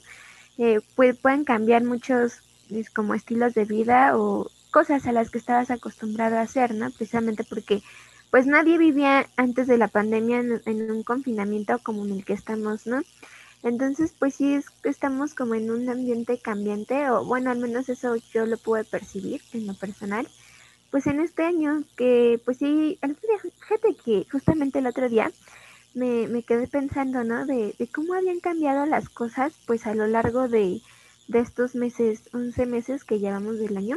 Eh, 0.59 0.81
pues, 0.97 1.17
pueden 1.17 1.45
cambiar 1.45 1.85
muchos 1.85 2.43
como 2.95 3.15
estilos 3.15 3.55
de 3.55 3.65
vida 3.65 4.19
o 4.19 4.51
cosas 4.71 5.07
a 5.07 5.13
las 5.13 5.31
que 5.31 5.39
estabas 5.39 5.71
acostumbrado 5.71 6.37
a 6.37 6.43
hacer, 6.43 6.75
¿no? 6.75 6.91
Precisamente 6.91 7.45
porque 7.45 7.83
pues 8.31 8.47
nadie 8.47 8.79
vivía 8.79 9.27
antes 9.37 9.67
de 9.67 9.79
la 9.79 9.89
pandemia 9.89 10.41
en, 10.41 10.91
un 10.91 11.03
confinamiento 11.03 11.79
como 11.83 12.05
en 12.05 12.13
el 12.13 12.25
que 12.25 12.35
estamos, 12.35 12.87
¿no? 12.87 13.03
Entonces, 13.63 14.15
pues 14.19 14.35
sí, 14.35 14.61
estamos 14.85 15.35
como 15.35 15.55
en 15.55 15.71
un 15.71 15.89
ambiente 15.89 16.39
cambiante, 16.39 17.11
o 17.11 17.25
bueno, 17.25 17.51
al 17.51 17.59
menos 17.59 17.89
eso 17.89 18.15
yo 18.33 18.47
lo 18.47 18.57
pude 18.57 18.85
percibir 18.85 19.41
en 19.53 19.67
lo 19.67 19.75
personal. 19.75 20.29
Pues 20.91 21.07
en 21.07 21.21
este 21.21 21.43
año, 21.43 21.83
que 21.97 22.41
pues 22.45 22.59
sí, 22.59 22.99
fíjate 23.61 23.97
que 24.05 24.27
justamente 24.31 24.79
el 24.79 24.87
otro 24.87 25.09
día 25.09 25.33
me, 25.95 26.29
me 26.29 26.43
quedé 26.45 26.67
pensando, 26.69 27.25
¿no? 27.25 27.47
De, 27.47 27.75
de, 27.79 27.89
cómo 27.89 28.15
habían 28.15 28.41
cambiado 28.41 28.87
las 28.87 29.09
cosas, 29.09 29.53
pues 29.67 29.87
a 29.87 29.95
lo 29.95 30.07
largo 30.07 30.49
de, 30.49 30.81
de 31.29 31.41
estos 31.41 31.75
meses, 31.75 32.23
11 32.33 32.67
meses 32.67 33.05
que 33.05 33.19
llevamos 33.19 33.59
del 33.59 33.77
año. 33.77 33.97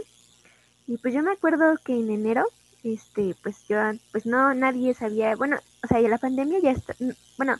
Y 0.87 0.97
pues 0.97 1.13
yo 1.13 1.21
me 1.21 1.31
acuerdo 1.31 1.75
que 1.83 1.93
en 1.93 2.09
enero, 2.09 2.45
este, 2.83 3.35
pues 3.41 3.67
yo, 3.67 3.77
pues 4.11 4.25
no, 4.25 4.53
nadie 4.53 4.93
sabía, 4.93 5.35
bueno, 5.35 5.57
o 5.83 5.87
sea, 5.87 5.99
la 6.01 6.17
pandemia 6.17 6.59
ya 6.59 6.71
está, 6.71 6.95
bueno, 7.37 7.57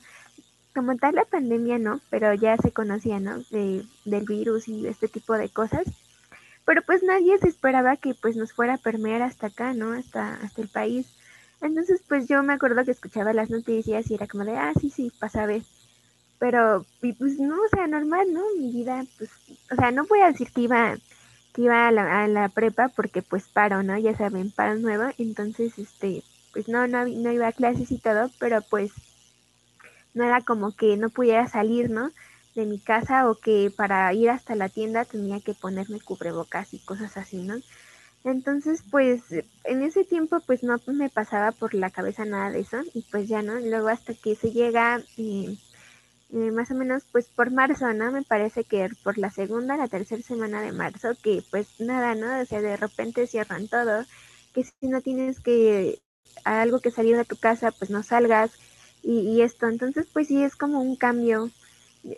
como 0.74 0.96
tal 0.98 1.16
la 1.16 1.26
pandemia 1.26 1.78
no, 1.78 2.00
pero 2.10 2.34
ya 2.34 2.58
se 2.58 2.72
conocía, 2.72 3.20
¿no? 3.20 3.40
De, 3.50 3.84
del 4.06 4.26
virus 4.26 4.68
y 4.68 4.88
este 4.88 5.08
tipo 5.08 5.34
de 5.34 5.50
cosas. 5.50 5.84
Pero 6.66 6.82
pues 6.84 7.04
nadie 7.04 7.38
se 7.40 7.50
esperaba 7.50 7.98
que 7.98 8.14
pues 8.14 8.36
nos 8.36 8.54
fuera 8.54 8.76
a 8.76 8.78
permear 8.78 9.22
hasta 9.22 9.48
acá, 9.48 9.74
¿no? 9.74 9.94
Hasta, 9.94 10.36
hasta 10.36 10.62
el 10.62 10.70
país. 10.70 11.08
Entonces 11.62 12.02
pues 12.08 12.28
yo 12.28 12.42
me 12.44 12.54
acuerdo 12.54 12.86
que 12.86 12.92
escuchaba 12.92 13.34
las 13.34 13.50
noticias 13.50 14.10
y 14.10 14.16
era 14.16 14.28
como 14.28 14.46
de, 14.46 14.58
ah, 14.58 14.74
sí, 14.80 14.90
sí, 14.90 15.12
pasa. 15.20 15.48
Pero, 16.40 16.86
y 17.02 17.14
pues 17.14 17.40
no, 17.40 17.56
o 17.56 17.68
sea, 17.70 17.88
normal, 17.88 18.34
¿no? 18.34 18.42
Mi 18.58 18.72
vida, 18.72 19.06
pues, 19.18 19.30
o 19.72 19.76
sea, 19.76 19.92
no 19.92 20.06
voy 20.06 20.22
a 20.22 20.32
decir 20.32 20.52
que 20.52 20.62
iba 20.62 20.96
que 21.54 21.64
iba 21.64 21.88
a 21.88 21.92
la, 21.92 22.24
a 22.24 22.28
la 22.28 22.50
prepa 22.50 22.90
porque 22.90 23.22
pues 23.24 23.48
paro, 23.50 23.84
¿no? 23.84 23.98
Ya 23.98 24.16
saben, 24.16 24.52
paro 24.52 24.76
nuevo, 24.80 25.06
entonces 25.18 25.78
este, 25.80 26.26
pues 26.54 26.68
no, 26.68 26.88
no, 26.88 27.06
no 27.06 27.32
iba 27.32 27.48
a 27.48 27.54
clases 27.54 27.92
y 27.92 28.00
todo, 28.00 28.32
pero 28.40 28.62
pues 28.64 28.92
no 30.14 30.24
era 30.24 30.44
como 30.44 30.76
que 30.76 30.98
no 30.98 31.10
pudiera 31.10 31.48
salir, 31.48 31.90
¿no? 31.90 32.12
De 32.56 32.66
mi 32.66 32.80
casa 32.80 33.30
o 33.30 33.40
que 33.40 33.72
para 33.76 34.14
ir 34.14 34.30
hasta 34.30 34.56
la 34.56 34.70
tienda 34.70 35.06
tenía 35.06 35.40
que 35.42 35.54
ponerme 35.56 36.02
cubrebocas 36.02 36.74
y 36.74 36.80
cosas 36.80 37.18
así, 37.18 37.44
¿no? 37.44 37.62
Entonces, 38.24 38.84
pues 38.92 39.24
en 39.66 39.84
ese 39.84 40.06
tiempo 40.06 40.42
pues 40.46 40.64
no 40.64 40.82
me 40.88 41.10
pasaba 41.10 41.54
por 41.54 41.74
la 41.76 41.92
cabeza 41.92 42.26
nada 42.26 42.52
de 42.52 42.62
eso 42.62 42.78
y 42.94 43.04
pues 43.04 43.30
ya, 43.30 43.42
¿no? 43.44 43.60
Luego 43.60 43.90
hasta 43.90 44.16
que 44.16 44.36
se 44.36 44.52
llega 44.52 45.06
eh, 45.18 45.58
eh, 46.34 46.52
más 46.52 46.72
o 46.72 46.76
menos 46.76 47.04
pues 47.12 47.28
por 47.28 47.52
marzo, 47.52 47.94
¿no? 47.94 48.12
Me 48.12 48.24
parece 48.24 48.64
que 48.64 48.90
por 49.04 49.18
la 49.18 49.32
segunda, 49.32 49.76
la 49.76 49.88
tercera 49.88 50.22
semana 50.22 50.62
de 50.62 50.72
marzo, 50.72 51.10
que 51.22 51.44
pues 51.52 51.68
nada, 51.80 52.16
¿no? 52.16 52.42
O 52.42 52.46
sea, 52.46 52.62
de 52.62 52.78
repente 52.78 53.28
cierran 53.28 53.68
todo, 53.68 54.06
que 54.54 54.64
si 54.64 54.88
no 54.88 55.02
tienes 55.02 55.40
que 55.42 56.00
algo 56.46 56.80
que 56.80 56.92
salir 56.92 57.18
de 57.18 57.26
tu 57.26 57.36
casa, 57.36 57.72
pues 57.72 57.90
no 57.92 58.04
salgas 58.04 58.52
y, 59.04 59.42
esto, 59.42 59.68
entonces 59.68 60.08
pues 60.14 60.28
sí 60.28 60.44
es 60.44 60.56
como 60.56 60.82
un 60.82 60.96
cambio. 60.96 61.50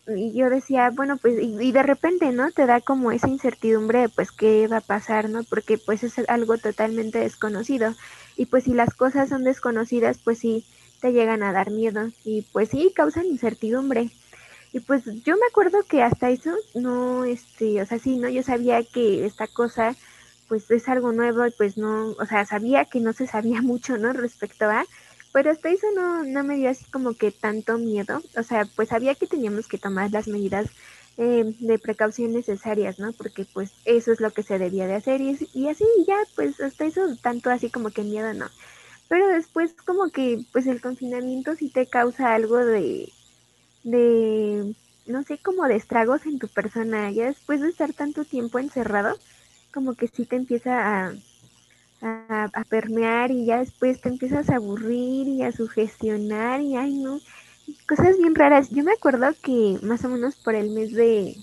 Y 0.07 0.33
yo 0.33 0.49
decía, 0.49 0.91
bueno, 0.91 1.17
pues 1.17 1.41
y, 1.41 1.57
y, 1.59 1.71
de 1.71 1.83
repente, 1.83 2.31
¿no? 2.31 2.51
Te 2.51 2.65
da 2.65 2.81
como 2.81 3.11
esa 3.11 3.27
incertidumbre 3.27 4.01
de 4.01 4.09
pues 4.09 4.31
qué 4.31 4.67
va 4.67 4.77
a 4.77 4.81
pasar, 4.81 5.29
¿no? 5.29 5.43
Porque 5.43 5.77
pues 5.77 6.03
es 6.03 6.19
algo 6.29 6.57
totalmente 6.57 7.19
desconocido. 7.19 7.93
Y 8.37 8.45
pues 8.45 8.65
si 8.65 8.73
las 8.73 8.93
cosas 8.93 9.29
son 9.29 9.43
desconocidas, 9.43 10.19
pues 10.23 10.39
sí, 10.39 10.65
te 11.03 11.11
llegan 11.11 11.43
a 11.43 11.51
dar 11.51 11.69
miedo 11.69 12.11
y 12.23 12.43
pues 12.53 12.69
sí, 12.69 12.93
causan 12.95 13.25
incertidumbre. 13.25 14.09
Y 14.71 14.79
pues 14.79 15.03
yo 15.25 15.35
me 15.35 15.45
acuerdo 15.49 15.83
que 15.83 16.01
hasta 16.01 16.29
eso 16.29 16.51
no, 16.75 17.25
este, 17.25 17.81
o 17.81 17.85
sea, 17.85 17.99
sí, 17.99 18.15
¿no? 18.15 18.29
Yo 18.29 18.41
sabía 18.41 18.81
que 18.85 19.25
esta 19.25 19.47
cosa 19.47 19.97
pues 20.47 20.71
es 20.71 20.87
algo 20.87 21.11
nuevo 21.11 21.45
y 21.45 21.51
pues 21.51 21.77
no, 21.77 22.11
o 22.11 22.25
sea, 22.25 22.45
sabía 22.45 22.85
que 22.85 23.01
no 23.01 23.11
se 23.11 23.27
sabía 23.27 23.61
mucho, 23.71 23.97
¿no? 23.97 24.13
Respecto 24.13 24.63
a, 24.69 24.85
pero 25.33 25.51
hasta 25.51 25.69
eso 25.71 25.87
no, 25.93 26.23
no 26.23 26.41
me 26.45 26.55
dio 26.55 26.69
así 26.69 26.85
como 26.85 27.15
que 27.15 27.31
tanto 27.31 27.77
miedo, 27.77 28.21
o 28.37 28.43
sea, 28.43 28.65
pues 28.73 28.87
sabía 28.87 29.13
que 29.15 29.27
teníamos 29.27 29.67
que 29.67 29.77
tomar 29.77 30.09
las 30.09 30.29
medidas 30.29 30.67
eh, 31.17 31.53
de 31.59 31.79
precaución 31.79 32.31
necesarias, 32.31 32.97
¿no? 32.97 33.11
Porque 33.11 33.43
pues 33.43 33.71
eso 33.83 34.13
es 34.13 34.21
lo 34.21 34.31
que 34.31 34.43
se 34.43 34.57
debía 34.57 34.87
de 34.87 34.95
hacer 34.95 35.19
y, 35.19 35.37
y 35.53 35.67
así 35.67 35.85
ya, 36.07 36.17
pues 36.35 36.61
hasta 36.61 36.85
eso 36.85 37.01
tanto 37.21 37.49
así 37.49 37.69
como 37.69 37.89
que 37.89 38.03
miedo 38.03 38.33
no 38.33 38.49
pero 39.13 39.27
después 39.27 39.75
como 39.85 40.09
que 40.09 40.43
pues 40.51 40.65
el 40.65 40.81
confinamiento 40.81 41.55
sí 41.55 41.69
te 41.69 41.85
causa 41.85 42.33
algo 42.33 42.57
de, 42.57 43.13
de, 43.83 44.73
no 45.05 45.21
sé, 45.21 45.37
como 45.37 45.67
de 45.67 45.75
estragos 45.75 46.25
en 46.25 46.39
tu 46.39 46.47
persona, 46.47 47.11
ya 47.11 47.25
después 47.25 47.61
de 47.61 47.69
estar 47.69 47.93
tanto 47.93 48.25
tiempo 48.25 48.57
encerrado, 48.57 49.15
como 49.71 49.93
que 49.93 50.07
sí 50.07 50.25
te 50.25 50.35
empieza 50.35 51.11
a, 51.11 51.13
a, 52.01 52.63
permear 52.67 53.29
y 53.29 53.45
ya 53.45 53.59
después 53.59 54.01
te 54.01 54.09
empiezas 54.09 54.49
a 54.49 54.55
aburrir 54.55 55.27
y 55.27 55.43
a 55.43 55.51
sugestionar 55.51 56.61
y 56.61 56.75
ay 56.75 56.95
no, 56.95 57.19
cosas 57.87 58.17
bien 58.17 58.33
raras. 58.33 58.71
Yo 58.71 58.83
me 58.83 58.93
acuerdo 58.93 59.27
que 59.43 59.77
más 59.83 60.03
o 60.05 60.09
menos 60.09 60.37
por 60.37 60.55
el 60.55 60.71
mes 60.71 60.91
de, 60.91 61.35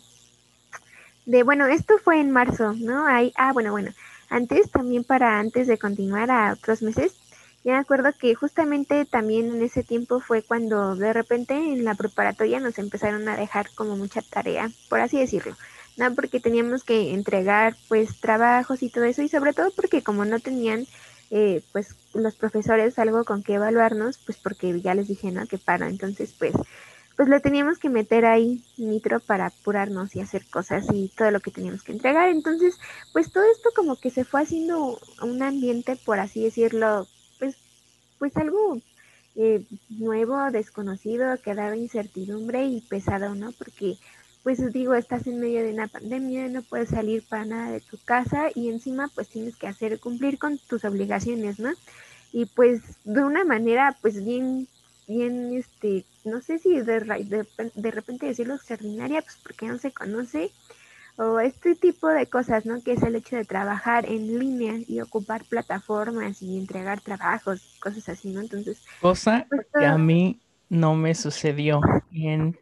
de 1.25 1.45
bueno, 1.45 1.67
esto 1.67 1.99
fue 2.03 2.21
en 2.21 2.33
marzo, 2.33 2.73
¿no? 2.73 3.07
Hay, 3.07 3.33
ah, 3.37 3.53
bueno, 3.53 3.71
bueno, 3.71 3.93
antes 4.29 4.73
también 4.73 5.05
para 5.05 5.39
antes 5.39 5.69
de 5.69 5.79
continuar 5.79 6.33
a 6.33 6.55
otros 6.55 6.83
meses, 6.83 7.15
yo 7.64 7.73
me 7.73 7.79
acuerdo 7.79 8.11
que 8.19 8.35
justamente 8.35 9.05
también 9.05 9.55
en 9.55 9.62
ese 9.62 9.83
tiempo 9.83 10.21
fue 10.21 10.43
cuando 10.43 10.97
de 10.97 11.12
repente 11.12 11.55
en 11.55 11.85
la 11.85 11.95
preparatoria 11.95 12.59
nos 12.59 12.79
empezaron 12.79 13.29
a 13.29 13.37
dejar 13.37 13.69
como 13.75 13.97
mucha 13.97 14.23
tarea, 14.23 14.71
por 14.88 15.00
así 15.00 15.19
decirlo. 15.19 15.57
No, 15.97 16.14
porque 16.14 16.40
teníamos 16.40 16.85
que 16.85 17.12
entregar 17.12 17.76
pues 17.88 18.19
trabajos 18.21 18.83
y 18.83 18.88
todo 18.88 19.05
eso 19.05 19.23
y 19.23 19.29
sobre 19.29 19.52
todo 19.52 19.71
porque 19.73 20.02
como 20.02 20.25
no 20.25 20.40
tenían 20.40 20.87
eh, 21.31 21.62
pues 21.73 21.95
los 22.14 22.35
profesores 22.35 22.99
algo 22.99 23.25
con 23.25 23.43
que 23.43 23.55
evaluarnos, 23.55 24.19
pues 24.19 24.38
porque 24.38 24.81
ya 24.81 24.95
les 24.95 25.09
dije, 25.09 25.31
¿no? 25.31 25.47
Que 25.47 25.59
para, 25.59 25.88
entonces 25.88 26.35
pues 26.38 26.55
pues 27.17 27.29
le 27.29 27.40
teníamos 27.40 27.79
que 27.79 27.90
meter 27.90 28.25
ahí 28.25 28.64
nitro 28.79 29.21
para 29.21 29.47
apurarnos 29.47 30.17
y 30.17 30.21
hacer 30.21 30.47
cosas 30.47 30.87
y 30.90 31.12
todo 31.14 31.31
lo 31.31 31.40
que 31.40 31.50
teníamos 31.50 31.83
que 31.83 31.93
entregar. 31.93 32.31
Entonces, 32.31 32.79
pues 33.12 33.31
todo 33.31 33.45
esto 33.45 33.69
como 33.76 33.97
que 33.97 34.09
se 34.09 34.25
fue 34.25 34.40
haciendo 34.40 34.99
un 35.21 35.43
ambiente, 35.43 35.97
por 35.97 36.19
así 36.19 36.43
decirlo, 36.43 37.07
pues 38.21 38.37
algo 38.37 38.79
eh, 39.35 39.65
nuevo, 39.89 40.50
desconocido, 40.50 41.41
que 41.43 41.55
daba 41.55 41.75
incertidumbre 41.75 42.67
y 42.67 42.83
pesado, 42.83 43.35
¿no? 43.35 43.50
Porque, 43.53 43.97
pues 44.43 44.73
digo, 44.73 44.95
estás 44.95 45.27
en 45.27 45.41
medio 45.41 45.62
de 45.65 45.73
una 45.73 45.89
pandemia, 45.89 46.49
no 46.49 46.62
puedes 46.62 46.91
salir 46.91 47.25
para 47.27 47.47
nada 47.47 47.73
de 47.73 47.81
tu 47.81 47.97
casa 48.05 48.49
y 48.55 48.69
encima 48.69 49.11
pues 49.15 49.29
tienes 49.29 49.57
que 49.57 49.67
hacer 49.67 49.99
cumplir 49.99 50.39
con 50.39 50.59
tus 50.59 50.85
obligaciones, 50.85 51.59
¿no? 51.59 51.71
Y 52.33 52.45
pues 52.45 52.83
de 53.05 53.25
una 53.25 53.45
manera 53.45 53.97
pues 54.03 54.23
bien, 54.23 54.69
bien, 55.09 55.55
este, 55.55 56.05
no 56.25 56.43
sé 56.43 56.59
si 56.59 56.79
de, 56.79 57.00
de, 57.00 57.47
de 57.75 57.91
repente 57.91 58.27
decirlo 58.27 58.55
extraordinaria, 58.55 59.23
pues 59.23 59.39
porque 59.43 59.67
no 59.67 59.79
se 59.79 59.93
conoce, 59.93 60.53
o 61.21 61.39
este 61.39 61.75
tipo 61.75 62.09
de 62.09 62.27
cosas, 62.27 62.65
¿no? 62.65 62.83
Que 62.83 62.93
es 62.93 63.03
el 63.03 63.15
hecho 63.15 63.37
de 63.37 63.45
trabajar 63.45 64.07
en 64.07 64.39
línea 64.39 64.79
y 64.89 65.03
ocupar 65.03 65.45
plataformas 65.45 66.41
y 66.41 66.57
entregar 66.57 67.03
trabajos, 67.03 67.77
cosas 67.79 68.09
así, 68.09 68.31
¿no? 68.31 68.41
Entonces... 68.41 68.83
Cosa 69.03 69.47
pues, 69.50 69.67
que 69.79 69.85
a 69.85 69.99
mí 69.99 70.41
no 70.71 70.95
me 70.95 71.15
sucedió 71.15 71.83
en, 72.11 72.59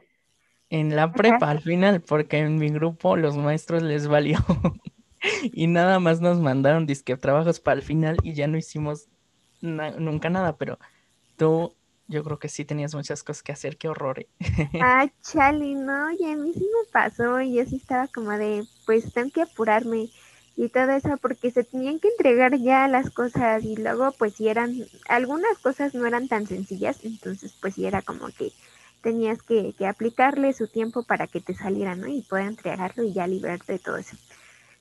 en 0.70 0.96
la 0.96 1.12
prepa 1.12 1.50
al 1.50 1.60
final, 1.60 2.00
porque 2.00 2.38
en 2.38 2.56
mi 2.56 2.68
grupo 2.70 3.16
los 3.16 3.36
maestros 3.36 3.84
les 3.84 4.08
valió 4.08 4.38
y 5.52 5.68
nada 5.68 6.00
más 6.00 6.20
nos 6.20 6.40
mandaron 6.40 6.84
disque 6.84 7.16
trabajos 7.16 7.60
para 7.60 7.76
el 7.76 7.82
final 7.82 8.16
y 8.24 8.32
ya 8.32 8.48
no 8.48 8.58
hicimos 8.58 9.06
nunca 9.60 10.30
nada, 10.30 10.56
pero 10.56 10.80
tú 11.36 11.76
yo 12.08 12.24
creo 12.24 12.38
que 12.38 12.48
sí 12.48 12.64
tenías 12.64 12.94
muchas 12.94 13.22
cosas 13.22 13.42
que 13.42 13.52
hacer, 13.52 13.76
qué 13.78 13.88
horror. 13.88 14.26
Ah, 14.80 15.08
chale, 15.22 15.74
no, 15.74 16.10
y 16.12 16.24
a 16.24 16.36
mí 16.36 16.52
sí 16.54 16.60
me 16.60 16.90
pasó, 16.92 17.40
y 17.40 17.54
yo 17.54 17.66
sí 17.66 17.76
estaba 17.76 18.08
como 18.08 18.30
de, 18.32 18.64
pues 18.86 19.12
tengo 19.12 19.30
que 19.30 19.42
apurarme 19.42 20.08
y 20.56 20.68
todo 20.70 20.90
eso, 20.92 21.16
porque 21.18 21.50
se 21.50 21.64
tenían 21.64 22.00
que 22.00 22.08
entregar 22.08 22.58
ya 22.58 22.88
las 22.88 23.10
cosas, 23.10 23.62
y 23.64 23.76
luego 23.76 24.12
pues 24.12 24.34
si 24.34 24.48
eran, 24.48 24.86
algunas 25.08 25.58
cosas 25.58 25.94
no 25.94 26.06
eran 26.06 26.28
tan 26.28 26.46
sencillas, 26.46 27.04
entonces 27.04 27.54
pues 27.60 27.74
sí 27.74 27.86
era 27.86 28.02
como 28.02 28.28
que 28.28 28.52
tenías 29.02 29.42
que, 29.42 29.74
que 29.74 29.86
aplicarle 29.86 30.52
su 30.52 30.68
tiempo 30.68 31.04
para 31.04 31.26
que 31.28 31.40
te 31.40 31.54
saliera, 31.54 31.94
¿no? 31.94 32.08
Y 32.08 32.22
poder 32.22 32.46
entregarlo 32.46 33.04
y 33.04 33.12
ya 33.12 33.26
librarte 33.26 33.74
de 33.74 33.78
todo 33.78 33.96
eso. 33.96 34.16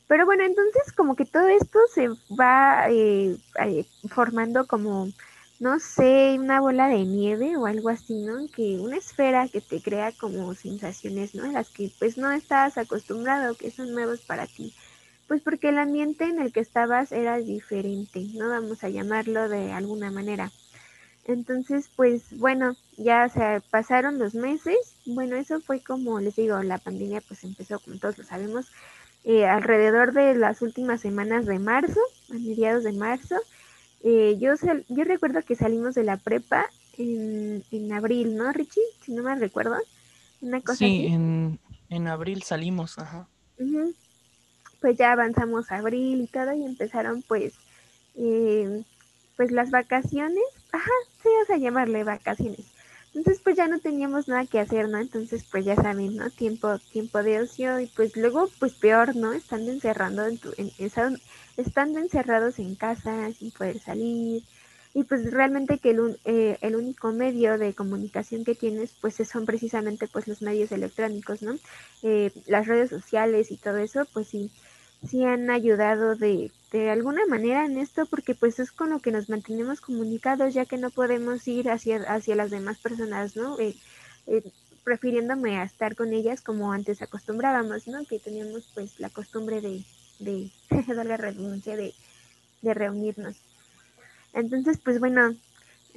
Pero 0.07 0.25
bueno, 0.25 0.43
entonces 0.43 0.93
como 0.93 1.15
que 1.15 1.25
todo 1.25 1.47
esto 1.47 1.79
se 1.93 2.09
va 2.33 2.87
eh, 2.89 3.37
eh, 3.65 3.85
formando 4.09 4.65
como 4.67 5.09
no 5.59 5.79
sé, 5.79 6.37
una 6.39 6.61
bola 6.61 6.87
de 6.87 7.03
nieve 7.05 7.57
o 7.57 7.65
algo 7.65 7.89
así, 7.89 8.13
¿no? 8.13 8.47
Que 8.55 8.79
una 8.79 8.97
esfera 8.97 9.47
que 9.47 9.61
te 9.61 9.81
crea 9.81 10.11
como 10.11 10.53
sensaciones, 10.53 11.33
¿no? 11.33 11.51
Las 11.51 11.69
que 11.69 11.91
pues 11.97 12.17
no 12.17 12.31
estabas 12.31 12.77
acostumbrado, 12.77 13.55
que 13.55 13.71
son 13.71 13.91
nuevos 13.91 14.21
para 14.21 14.45
ti. 14.45 14.73
Pues 15.27 15.41
porque 15.41 15.69
el 15.69 15.79
ambiente 15.79 16.25
en 16.25 16.39
el 16.39 16.53
que 16.53 16.59
estabas 16.59 17.11
era 17.11 17.37
diferente, 17.37 18.27
¿no? 18.35 18.49
Vamos 18.49 18.83
a 18.83 18.89
llamarlo 18.89 19.49
de 19.49 19.71
alguna 19.71 20.11
manera. 20.11 20.51
Entonces, 21.25 21.89
pues 21.95 22.37
bueno, 22.37 22.75
ya 22.97 23.27
se 23.27 23.61
pasaron 23.71 24.19
los 24.19 24.35
meses. 24.35 24.77
Bueno, 25.05 25.35
eso 25.35 25.59
fue 25.59 25.81
como 25.81 26.19
les 26.19 26.35
digo, 26.35 26.61
la 26.63 26.77
pandemia 26.77 27.21
pues 27.27 27.43
empezó, 27.43 27.79
como 27.79 27.97
todos 27.97 28.17
lo 28.19 28.23
sabemos, 28.23 28.67
eh, 29.23 29.45
alrededor 29.45 30.13
de 30.13 30.35
las 30.35 30.61
últimas 30.61 31.01
semanas 31.01 31.45
de 31.47 31.59
marzo, 31.59 31.99
a 32.29 32.35
mediados 32.35 32.83
de 32.83 32.93
marzo 32.93 33.37
Eh, 34.03 34.37
yo, 34.39 34.53
yo 34.89 35.03
recuerdo 35.03 35.41
que 35.41 35.55
salimos 35.55 35.95
de 35.95 36.03
la 36.03 36.17
prepa 36.17 36.65
en, 36.97 37.63
en 37.71 37.91
abril, 37.93 38.35
¿no, 38.35 38.51
Richie? 38.51 38.81
Si 39.03 39.11
no 39.11 39.23
me 39.23 39.35
recuerdo. 39.35 39.75
Una 40.41 40.61
cosa 40.61 40.77
sí, 40.77 41.07
En, 41.07 41.59
en 41.89 42.07
abril 42.07 42.43
salimos, 42.43 42.97
ajá. 42.99 43.27
Pues 44.79 44.97
ya 44.97 45.11
avanzamos 45.11 45.71
a 45.71 45.77
abril 45.77 46.21
y 46.21 46.27
todo 46.27 46.53
y 46.53 46.63
empezaron 46.63 47.23
pues, 47.23 47.55
eh, 48.15 48.83
pues 49.35 49.51
las 49.51 49.71
vacaciones, 49.71 50.43
ajá, 50.71 50.91
sí, 51.23 51.29
vas 51.39 51.49
a 51.49 51.59
llamarle 51.59 52.03
vacaciones. 52.03 52.65
Entonces 53.13 53.41
pues 53.43 53.55
ya 53.57 53.67
no 53.67 53.79
teníamos 53.79 54.27
nada 54.27 54.45
que 54.45 54.59
hacer, 54.59 54.89
¿no? 54.89 54.99
Entonces 54.99 55.43
pues 55.51 55.65
ya 55.65 55.75
saben, 55.75 56.15
¿no? 56.15 56.29
Tiempo, 56.29 56.77
tiempo 56.91 57.23
de 57.23 57.41
ocio 57.41 57.79
y 57.79 57.87
pues 57.87 58.15
luego 58.15 58.49
pues 58.59 58.73
peor, 58.75 59.15
¿no? 59.15 59.33
Estando 59.33 59.71
encerrando 59.71 60.25
en 60.25 60.37
tu, 60.37 60.53
en, 60.57 60.71
estando 61.57 61.99
encerrados 61.99 62.59
en 62.59 62.75
casa 62.75 63.31
sin 63.33 63.51
poder 63.51 63.79
salir, 63.79 64.43
y 64.93 65.03
pues 65.03 65.31
realmente 65.31 65.77
que 65.77 65.91
el, 65.91 66.19
eh, 66.25 66.57
el 66.61 66.75
único 66.75 67.11
medio 67.11 67.57
de 67.59 67.75
comunicación 67.75 68.43
que 68.43 68.55
tienes 68.55 68.95
pues 68.99 69.15
son 69.29 69.45
precisamente 69.45 70.07
pues 70.07 70.27
los 70.27 70.41
medios 70.41 70.71
electrónicos, 70.71 71.43
¿no? 71.43 71.55
Eh, 72.01 72.31
las 72.47 72.65
redes 72.67 72.89
sociales 72.89 73.51
y 73.51 73.57
todo 73.57 73.77
eso 73.77 74.05
pues 74.13 74.27
sí, 74.29 74.49
sí 75.05 75.23
han 75.23 75.49
ayudado 75.49 76.15
de, 76.15 76.51
de 76.71 76.89
alguna 76.89 77.25
manera 77.27 77.65
en 77.65 77.77
esto 77.77 78.05
porque 78.05 78.35
pues 78.35 78.59
es 78.59 78.71
con 78.71 78.89
lo 78.89 78.99
que 78.99 79.11
nos 79.11 79.29
mantenemos 79.29 79.81
comunicados 79.81 80.53
ya 80.53 80.65
que 80.65 80.77
no 80.77 80.89
podemos 80.89 81.47
ir 81.47 81.69
hacia, 81.69 81.97
hacia 82.03 82.35
las 82.35 82.51
demás 82.51 82.77
personas, 82.79 83.35
¿no? 83.35 83.57
Eh, 83.59 83.75
prefiriéndome 84.83 85.57
a 85.57 85.63
estar 85.63 85.95
con 85.95 86.13
ellas 86.13 86.41
como 86.41 86.71
antes 86.71 87.01
acostumbrábamos, 87.01 87.87
¿no? 87.87 88.05
Que 88.05 88.19
teníamos 88.19 88.69
pues 88.73 88.99
la 88.99 89.09
costumbre 89.09 89.61
de, 89.61 89.83
de, 90.19 90.51
la 91.03 91.17
redundancia, 91.17 91.75
de, 91.75 91.93
de 92.61 92.73
reunirnos. 92.73 93.35
Entonces, 94.33 94.79
pues 94.83 94.99
bueno, 94.99 95.35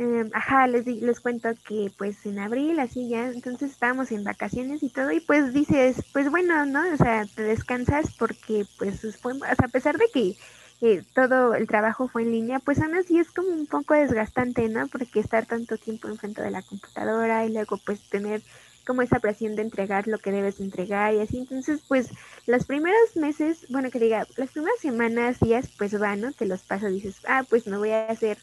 eh, 0.01 0.31
ajá, 0.33 0.67
les, 0.67 0.87
les 0.87 1.21
cuento 1.21 1.51
que 1.69 1.93
pues 1.99 2.25
en 2.25 2.39
abril, 2.39 2.81
así 2.81 3.09
ya, 3.11 3.29
entonces 3.29 3.71
estábamos 3.71 4.11
en 4.13 4.25
vacaciones 4.25 4.83
y 4.83 4.89
todo, 4.89 5.13
y 5.13 5.21
pues 5.21 5.53
dices, 5.53 6.03
pues 6.15 6.31
bueno, 6.31 6.65
¿no? 6.65 6.81
O 6.93 6.97
sea, 6.97 7.27
te 7.27 7.43
descansas 7.43 8.07
porque 8.19 8.65
pues, 8.79 9.03
fue, 9.21 9.35
a 9.47 9.69
pesar 9.69 9.99
de 9.99 10.07
que 10.13 10.37
eh, 10.81 11.05
todo 11.15 11.55
el 11.55 11.67
trabajo 11.67 12.09
fue 12.09 12.23
en 12.23 12.33
línea, 12.33 12.61
pues 12.61 12.81
aún 12.81 12.95
así 12.95 13.19
es 13.19 13.31
como 13.31 13.51
un 13.51 13.67
poco 13.67 13.93
desgastante, 13.93 14.71
¿no? 14.71 14.89
Porque 14.89 15.21
estar 15.21 15.45
tanto 15.45 15.77
tiempo 15.77 16.09
enfrente 16.09 16.41
de 16.43 16.51
la 16.51 16.63
computadora 16.63 17.45
y 17.45 17.53
luego 17.53 17.79
pues 17.85 18.01
tener 18.09 18.43
como 18.87 19.03
esa 19.03 19.21
presión 19.21 19.55
de 19.55 19.63
entregar 19.63 20.09
lo 20.09 20.19
que 20.19 20.33
debes 20.33 20.61
entregar 20.61 21.13
y 21.15 21.21
así. 21.21 21.39
Entonces, 21.39 21.83
pues 21.87 22.09
los 22.47 22.65
primeros 22.65 23.17
meses, 23.17 23.67
bueno, 23.69 23.91
que 23.91 23.99
diga, 23.99 24.27
las 24.37 24.51
primeras 24.53 24.81
semanas, 24.81 25.41
días, 25.41 25.69
pues 25.77 26.01
va, 26.01 26.17
¿no? 26.17 26.33
Te 26.33 26.47
los 26.47 26.63
paso, 26.63 26.87
dices, 26.87 27.21
ah, 27.29 27.45
pues 27.49 27.67
me 27.67 27.77
voy 27.77 27.91
a 27.91 28.07
hacer, 28.09 28.39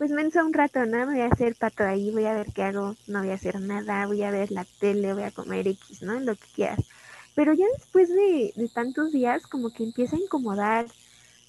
pues 0.00 0.12
menso 0.12 0.42
un 0.46 0.54
rato, 0.54 0.86
¿no? 0.86 1.04
Voy 1.04 1.20
a 1.20 1.26
hacer 1.26 1.56
pato 1.56 1.84
ahí, 1.84 2.10
voy 2.10 2.24
a 2.24 2.32
ver 2.32 2.46
qué 2.54 2.62
hago, 2.62 2.96
no 3.06 3.18
voy 3.18 3.32
a 3.32 3.34
hacer 3.34 3.60
nada, 3.60 4.06
voy 4.06 4.22
a 4.22 4.30
ver 4.30 4.50
la 4.50 4.64
tele, 4.64 5.12
voy 5.12 5.24
a 5.24 5.30
comer 5.30 5.68
X, 5.68 6.00
¿no? 6.00 6.18
Lo 6.20 6.36
que 6.36 6.46
quieras. 6.54 6.80
Pero 7.34 7.52
ya 7.52 7.66
después 7.76 8.08
de, 8.08 8.54
de 8.56 8.68
tantos 8.70 9.12
días, 9.12 9.46
como 9.46 9.70
que 9.74 9.84
empieza 9.84 10.16
a 10.16 10.20
incomodar. 10.20 10.86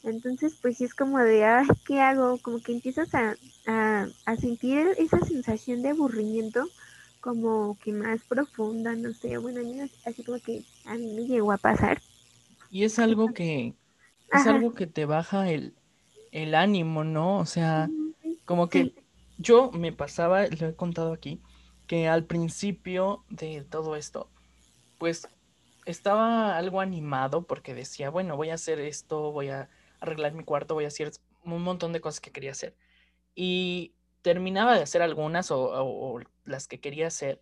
Entonces, 0.03 0.57
pues 0.61 0.79
sí 0.79 0.83
es 0.83 0.93
como 0.93 1.17
de, 1.19 1.45
ay, 1.45 1.65
¿qué 1.85 2.01
hago? 2.01 2.39
Como 2.39 2.61
que 2.61 2.73
empiezas 2.73 3.15
a, 3.15 3.37
a, 3.67 4.07
a 4.25 4.35
sentir 4.35 4.85
esa 4.97 5.19
sensación 5.21 5.81
de 5.81 5.91
aburrimiento 5.91 6.67
como 7.21 7.77
que 7.81 7.93
más 7.93 8.19
profunda, 8.27 8.97
no 8.97 9.13
sé, 9.13 9.37
bueno, 9.37 9.61
así 10.05 10.25
como 10.25 10.39
que 10.39 10.65
a 10.83 10.95
mí 10.95 11.13
me 11.13 11.25
llegó 11.25 11.53
a 11.53 11.57
pasar. 11.57 12.01
Y 12.69 12.83
es 12.83 12.99
algo 12.99 13.31
que, 13.33 13.75
es 14.33 14.45
algo 14.45 14.73
que 14.73 14.87
te 14.87 15.05
baja 15.05 15.49
el, 15.49 15.73
ánimo, 16.53 17.05
¿no? 17.05 17.37
O 17.37 17.45
sea, 17.45 17.89
como 18.51 18.67
que 18.67 18.93
yo 19.37 19.71
me 19.71 19.93
pasaba, 19.93 20.45
lo 20.45 20.67
he 20.67 20.75
contado 20.75 21.13
aquí, 21.13 21.41
que 21.87 22.09
al 22.09 22.25
principio 22.25 23.23
de 23.29 23.61
todo 23.61 23.95
esto, 23.95 24.29
pues 24.97 25.29
estaba 25.85 26.57
algo 26.57 26.81
animado 26.81 27.47
porque 27.47 27.73
decía, 27.73 28.09
bueno, 28.09 28.35
voy 28.35 28.49
a 28.49 28.55
hacer 28.55 28.81
esto, 28.81 29.31
voy 29.31 29.47
a 29.47 29.69
arreglar 30.01 30.33
mi 30.33 30.43
cuarto, 30.43 30.73
voy 30.73 30.83
a 30.83 30.89
hacer 30.89 31.13
un 31.45 31.61
montón 31.63 31.93
de 31.93 32.01
cosas 32.01 32.19
que 32.19 32.33
quería 32.33 32.51
hacer. 32.51 32.75
Y 33.35 33.93
terminaba 34.21 34.75
de 34.75 34.83
hacer 34.83 35.01
algunas 35.01 35.49
o, 35.49 36.19
las 36.43 36.67
que 36.67 36.81
quería 36.81 37.07
hacer 37.07 37.41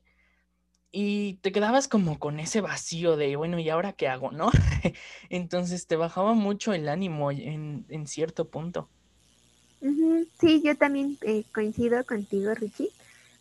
y 0.91 1.39
te 1.41 1.51
quedabas 1.51 1.87
como 1.87 2.19
con 2.19 2.39
ese 2.39 2.61
vacío 2.61 3.17
de, 3.17 3.35
bueno, 3.35 3.57
¿y 3.57 3.67
ahora 3.69 3.93
qué 3.93 4.07
hago, 4.07 4.29
no? 4.29 4.51
Entonces 5.31 5.87
te 5.87 5.95
bajaba 5.95 6.35
mucho 6.35 6.71
el 6.71 6.87
ánimo 6.87 7.31
en, 7.31 7.87
en 7.89 8.05
cierto 8.05 8.51
punto. 8.51 8.91
Sí, 10.39 10.61
yo 10.63 10.75
también 10.77 11.17
eh, 11.21 11.45
coincido 11.53 12.05
contigo, 12.05 12.53
Richie, 12.53 12.89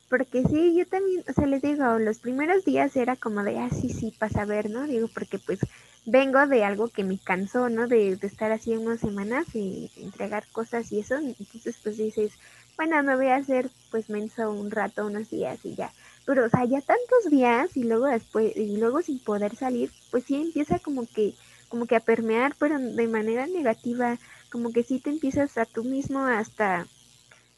porque 0.09 0.43
sí, 0.45 0.77
yo 0.77 0.87
también, 0.87 1.25
o 1.29 1.33
sea, 1.33 1.47
les 1.47 1.63
digo, 1.63 1.99
los 1.99 2.19
primeros 2.21 2.65
días 2.65 2.97
era 2.97 3.17
como 3.17 3.43
de, 3.45 3.59
ah, 3.59 3.71
sí, 3.71 3.89
sí, 3.91 4.13
pasa 4.19 4.45
ver, 4.45 4.71
¿no? 4.71 4.87
Digo, 4.87 5.09
porque 5.09 5.39
pues 5.39 5.61
vengo 6.05 6.47
de 6.47 6.65
algo 6.65 6.91
que 6.91 7.05
me 7.05 7.19
cansó, 7.19 7.69
¿no? 7.69 7.89
De, 7.89 8.17
de 8.17 8.27
estar 8.27 8.53
así 8.53 8.77
unas 8.77 9.01
semanas 9.01 9.47
y 9.55 9.91
entregar 9.97 10.49
cosas 10.53 10.91
y 10.93 11.01
eso, 11.01 11.17
entonces 11.17 11.79
pues 11.83 11.97
dices, 11.99 12.33
bueno, 12.77 13.03
me 13.03 13.17
voy 13.17 13.27
a 13.29 13.37
hacer 13.37 13.71
pues 13.91 14.09
menso 14.11 14.51
un 14.53 14.71
rato, 14.71 15.07
unos 15.07 15.29
días 15.31 15.65
y 15.65 15.75
ya. 15.77 15.95
Pero, 16.25 16.47
o 16.47 16.49
sea, 16.49 16.65
ya 16.65 16.81
tantos 16.83 17.31
días 17.31 17.77
y 17.77 17.83
luego 17.85 18.07
después, 18.07 18.55
y 18.57 18.77
luego 18.77 19.03
sin 19.03 19.19
poder 19.21 19.57
salir, 19.57 19.93
pues 20.11 20.25
sí 20.25 20.37
empieza 20.37 20.79
como 20.79 21.07
que, 21.09 21.37
como 21.69 21.87
que 21.87 21.97
a 21.97 22.01
permear, 22.01 22.55
pero 22.59 22.79
de 22.79 23.09
manera 23.09 23.47
negativa, 23.47 24.19
como 24.51 24.73
que 24.73 24.83
sí 24.83 25.01
te 25.01 25.11
empiezas 25.11 25.59
a 25.59 25.67
tú 25.67 25.85
mismo 25.85 26.21
hasta 26.21 26.87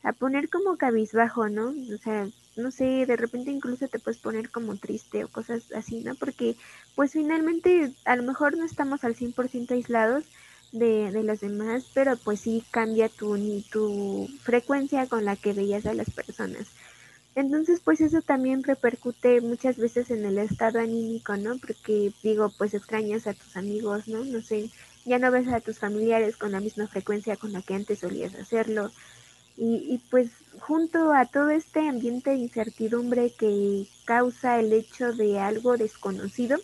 a 0.02 0.12
poner 0.12 0.48
como 0.48 0.76
cabizbajo, 0.76 1.48
¿no? 1.48 1.74
O 1.94 1.98
sea, 1.98 2.28
no 2.56 2.70
sé, 2.70 3.06
de 3.06 3.16
repente 3.16 3.50
incluso 3.50 3.88
te 3.88 3.98
puedes 3.98 4.18
poner 4.20 4.50
como 4.50 4.76
triste 4.76 5.24
o 5.24 5.28
cosas 5.28 5.72
así, 5.72 6.00
¿no? 6.00 6.14
Porque 6.14 6.56
pues 6.94 7.12
finalmente 7.12 7.92
a 8.04 8.16
lo 8.16 8.22
mejor 8.22 8.56
no 8.56 8.64
estamos 8.64 9.04
al 9.04 9.14
100% 9.14 9.74
aislados, 9.74 10.24
de, 10.72 11.10
de 11.10 11.22
los 11.22 11.40
demás, 11.40 11.84
pero 11.94 12.16
pues 12.16 12.40
sí 12.40 12.64
cambia 12.70 13.08
tu, 13.08 13.36
tu 13.70 14.28
frecuencia 14.42 15.06
con 15.08 15.24
la 15.24 15.36
que 15.36 15.52
veías 15.52 15.86
a 15.86 15.94
las 15.94 16.10
personas. 16.10 16.68
Entonces, 17.34 17.80
pues 17.84 18.00
eso 18.00 18.22
también 18.22 18.64
repercute 18.64 19.40
muchas 19.40 19.78
veces 19.78 20.10
en 20.10 20.24
el 20.24 20.38
estado 20.38 20.80
anímico, 20.80 21.36
¿no? 21.36 21.58
Porque 21.58 22.12
digo, 22.22 22.52
pues 22.58 22.74
extrañas 22.74 23.26
a 23.26 23.34
tus 23.34 23.56
amigos, 23.56 24.08
¿no? 24.08 24.24
No 24.24 24.42
sé, 24.42 24.70
ya 25.04 25.18
no 25.18 25.30
ves 25.30 25.48
a 25.48 25.60
tus 25.60 25.78
familiares 25.78 26.36
con 26.36 26.52
la 26.52 26.60
misma 26.60 26.88
frecuencia 26.88 27.36
con 27.36 27.52
la 27.52 27.62
que 27.62 27.74
antes 27.74 28.00
solías 28.00 28.34
hacerlo. 28.34 28.92
Y, 29.56 29.86
y 29.94 29.98
pues 30.10 30.30
junto 30.60 31.12
a 31.12 31.26
todo 31.26 31.50
este 31.50 31.88
ambiente 31.88 32.30
de 32.30 32.36
incertidumbre 32.36 33.34
que 33.38 33.86
causa 34.04 34.58
el 34.60 34.72
hecho 34.72 35.12
de 35.12 35.38
algo 35.38 35.76
desconocido, 35.76 36.58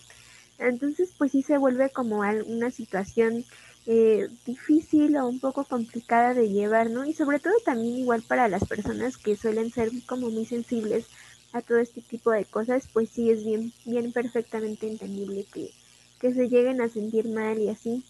entonces 0.59 1.13
pues 1.17 1.33
sí 1.33 1.43
se 1.43 1.59
vuelve 1.59 1.91
como 1.91 2.21
una 2.47 2.71
situación 2.71 3.45
eh, 3.87 4.29
difícil 4.45 5.17
o 5.17 5.29
un 5.29 5.41
poco 5.41 5.65
complicada 5.67 6.35
de 6.35 6.49
llevar, 6.51 6.91
¿no? 6.91 7.05
Y 7.05 7.13
sobre 7.15 7.41
todo 7.41 7.55
también 7.65 7.99
igual 7.99 8.23
para 8.23 8.49
las 8.49 8.65
personas 8.67 9.17
que 9.19 9.37
suelen 9.37 9.71
ser 9.71 9.91
como 10.07 10.31
muy 10.31 10.47
sensibles 10.47 11.07
a 11.53 11.63
todo 11.63 11.79
este 11.79 12.03
tipo 12.03 12.31
de 12.33 12.45
cosas, 12.47 12.89
pues 12.93 13.11
sí 13.11 13.31
es 13.31 13.45
bien, 13.45 13.73
bien 13.85 14.13
perfectamente 14.13 14.87
entendible 14.89 15.47
que, 15.53 15.71
que 16.19 16.33
se 16.35 16.49
lleguen 16.49 16.81
a 16.81 16.89
sentir 16.89 17.29
mal 17.29 17.59
y 17.59 17.69
así. 17.69 18.05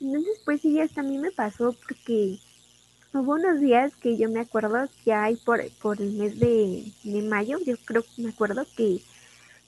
Entonces, 0.00 0.40
pues 0.44 0.60
sí, 0.62 0.80
hasta 0.80 1.00
a 1.02 1.04
mí 1.04 1.18
me 1.18 1.30
pasó 1.30 1.74
porque 1.86 2.38
hubo 3.12 3.34
unos 3.34 3.60
días 3.60 3.94
que 3.96 4.16
yo 4.16 4.28
me 4.30 4.40
acuerdo 4.40 4.88
que 5.04 5.12
hay 5.12 5.36
por, 5.36 5.60
por 5.82 6.00
el 6.00 6.12
mes 6.12 6.38
de, 6.40 6.84
de 7.04 7.22
mayo, 7.22 7.58
yo 7.66 7.76
creo 7.84 8.02
que 8.02 8.22
me 8.22 8.30
acuerdo 8.30 8.66
que 8.76 9.00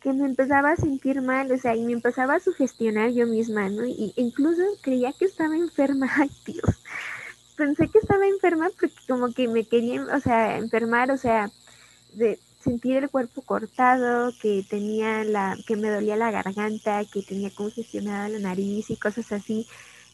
que 0.03 0.13
me 0.13 0.27
empezaba 0.27 0.73
a 0.73 0.77
sentir 0.77 1.23
mal, 1.23 1.53
o 1.53 1.59
sea, 1.59 1.77
y 1.77 1.83
me 1.83 1.93
empezaba 1.93 2.35
a 2.35 2.41
sugestionar 2.41 3.11
yo 3.13 3.27
misma, 3.27 3.69
¿no? 3.71 3.87
Y 3.87 4.13
incluso 4.17 4.63
creía 4.83 5.13
que 5.13 5.27
estaba 5.27 5.57
enferma, 5.57 6.09
ay 6.19 6.31
Dios, 6.45 6.83
pensé 7.57 7.89
que 7.89 7.99
estaba 7.99 8.27
enferma 8.27 8.71
porque 8.71 8.95
como 9.09 9.33
que 9.33 9.49
me 9.49 9.65
quería, 9.65 10.03
o 10.05 10.21
sea, 10.21 10.59
enfermar, 10.59 11.11
o 11.11 11.17
sea, 11.17 11.51
de 12.15 12.39
sentir 12.61 12.97
el 12.97 13.11
cuerpo 13.11 13.43
cortado, 13.43 14.33
que 14.41 14.65
tenía 14.69 15.25
la, 15.25 15.57
que 15.67 15.77
me 15.77 15.91
dolía 15.91 16.17
la 16.17 16.31
garganta, 16.31 17.05
que 17.07 17.23
tenía 17.23 17.51
congestionada 17.51 18.29
la 18.29 18.39
nariz 18.41 18.91
y 18.91 18.97
cosas 18.97 19.33
así, 19.33 19.67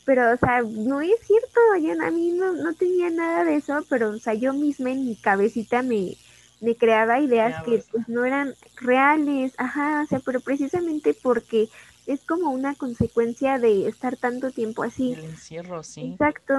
pero, 0.09 0.33
o 0.33 0.37
sea, 0.39 0.63
no 0.63 1.03
es 1.03 1.21
cierto, 1.27 1.61
yo, 1.83 1.93
a 2.03 2.11
mí 2.11 2.31
no, 2.31 2.55
no 2.55 2.73
tenía 2.73 3.11
nada 3.11 3.45
de 3.45 3.57
eso, 3.57 3.85
pero, 3.91 4.09
o 4.09 4.19
sea, 4.19 4.33
yo 4.33 4.55
misma 4.55 4.91
en 4.91 5.05
mi 5.05 5.17
cabecita 5.17 5.83
me, 5.83 6.17
me 6.63 6.77
creaba 6.77 7.21
ideas 7.21 7.63
que 7.63 7.85
pues, 7.93 8.09
no 8.09 8.25
eran 8.25 8.55
reales, 8.81 9.53
ajá, 9.59 10.05
o 10.05 10.07
sea, 10.07 10.21
pero 10.21 10.41
precisamente 10.41 11.13
porque 11.13 11.69
es 12.07 12.25
como 12.25 12.53
una 12.53 12.75
consecuencia 12.75 13.59
de 13.59 13.87
estar 13.87 14.17
tanto 14.17 14.51
tiempo 14.51 14.83
así. 14.83 15.13
El 15.13 15.27
encierro, 15.27 15.83
sí. 15.83 16.13
Exacto. 16.13 16.55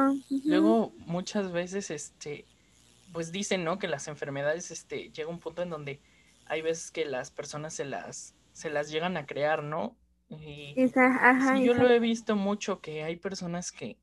Luego 0.45 0.91
muchas 1.07 1.51
veces, 1.51 1.89
este, 1.89 2.45
pues 3.11 3.31
dicen, 3.31 3.63
¿no? 3.63 3.79
Que 3.79 3.87
las 3.87 4.07
enfermedades, 4.07 4.69
este, 4.69 5.09
llega 5.09 5.27
un 5.27 5.39
punto 5.39 5.63
en 5.63 5.71
donde 5.71 5.99
hay 6.45 6.61
veces 6.61 6.91
que 6.91 7.03
las 7.03 7.31
personas 7.31 7.73
se 7.73 7.85
las, 7.85 8.35
se 8.53 8.69
las 8.69 8.91
llegan 8.91 9.17
a 9.17 9.25
crear, 9.25 9.63
¿no? 9.63 9.95
Esa, 10.29 11.29
ajá, 11.29 11.57
yo 11.57 11.73
lo 11.73 11.89
he 11.89 11.99
visto 11.99 12.35
mucho 12.35 12.81
que 12.81 13.03
hay 13.03 13.15
personas 13.15 13.71
que, 13.71 13.97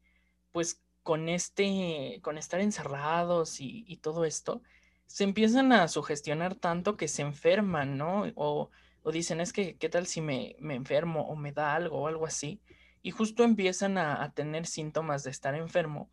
pues, 0.52 0.82
con 1.02 1.28
este, 1.28 2.18
con 2.22 2.36
estar 2.36 2.60
encerrados 2.60 3.60
y, 3.60 3.96
todo 4.02 4.24
esto, 4.24 4.62
se 5.06 5.22
empiezan 5.22 5.72
a 5.72 5.86
sugestionar 5.86 6.56
tanto 6.56 6.96
que 6.96 7.06
se 7.06 7.22
enferman, 7.22 7.96
¿no? 7.96 8.24
O, 8.34 8.70
dicen, 9.12 9.40
es 9.40 9.52
que, 9.52 9.76
¿qué 9.76 9.88
tal 9.88 10.06
si 10.06 10.20
me, 10.20 10.56
me, 10.58 10.74
enfermo 10.74 11.28
o 11.28 11.36
me 11.36 11.52
da 11.52 11.76
algo 11.76 11.98
o 11.98 12.08
algo 12.08 12.26
así? 12.26 12.60
Y 13.02 13.12
justo 13.12 13.44
empiezan 13.44 13.98
a, 13.98 14.20
a 14.22 14.32
tener 14.32 14.66
síntomas 14.66 15.22
de 15.22 15.30
estar 15.30 15.54
enfermo, 15.54 16.10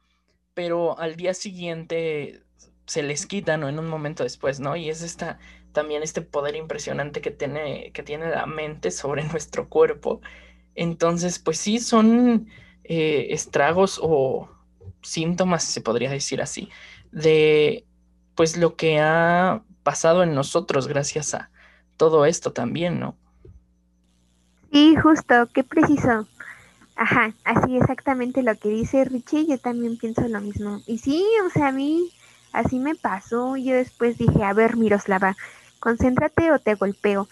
pero 0.54 1.00
al 1.00 1.16
día 1.16 1.34
siguiente 1.34 2.44
se 2.86 3.02
les 3.02 3.26
quitan 3.26 3.64
o 3.64 3.70
en 3.70 3.80
un 3.80 3.88
momento 3.88 4.24
después, 4.24 4.60
¿no? 4.60 4.76
Y 4.76 4.90
es 4.90 5.02
esta, 5.02 5.40
también 5.74 6.04
este 6.04 6.22
poder 6.22 6.56
impresionante 6.56 7.22
que 7.22 7.32
tiene, 7.32 7.92
que 7.92 8.04
tiene 8.04 8.30
la 8.30 8.46
mente 8.46 8.92
sobre 8.92 9.24
nuestro 9.32 9.68
cuerpo. 9.68 10.22
Entonces, 10.76 11.40
pues 11.40 11.58
sí, 11.60 11.80
son 11.80 12.48
eh, 12.84 13.28
estragos 13.32 14.00
o 14.02 14.50
síntomas, 15.02 15.64
se 15.64 15.82
podría 15.82 16.10
decir 16.10 16.42
así, 16.42 16.70
de 17.12 17.86
pues 18.36 18.58
lo 18.58 18.76
que 18.76 19.00
ha 19.00 19.62
pasado 19.84 20.24
en 20.24 20.34
nosotros 20.34 20.88
gracias 20.88 21.34
a 21.34 21.52
todo 21.98 22.26
esto 22.26 22.54
también, 22.54 23.00
¿no? 23.00 23.16
Sí, 24.72 24.96
justo, 24.96 25.48
qué 25.54 25.64
preciso. 25.64 26.28
Ajá, 26.96 27.34
así 27.44 27.78
exactamente 27.78 28.42
lo 28.44 28.56
que 28.56 28.70
dice 28.70 29.04
Richie, 29.06 29.46
yo 29.48 29.58
también 29.58 29.98
pienso 29.98 30.28
lo 30.28 30.42
mismo. 30.42 30.82
Y 30.88 30.98
sí, 31.00 31.26
o 31.46 31.50
sea, 31.50 31.68
a 31.68 31.72
mí 31.72 32.12
así 32.54 32.80
me 32.80 32.96
pasó. 32.96 33.58
Yo 33.58 33.76
después 33.76 34.18
dije, 34.18 34.44
a 34.44 34.54
ver, 34.54 34.78
Miroslava, 34.78 35.36
concéntrate 35.84 36.52
o 36.52 36.60
te 36.60 36.76
golpeo. 36.76 37.28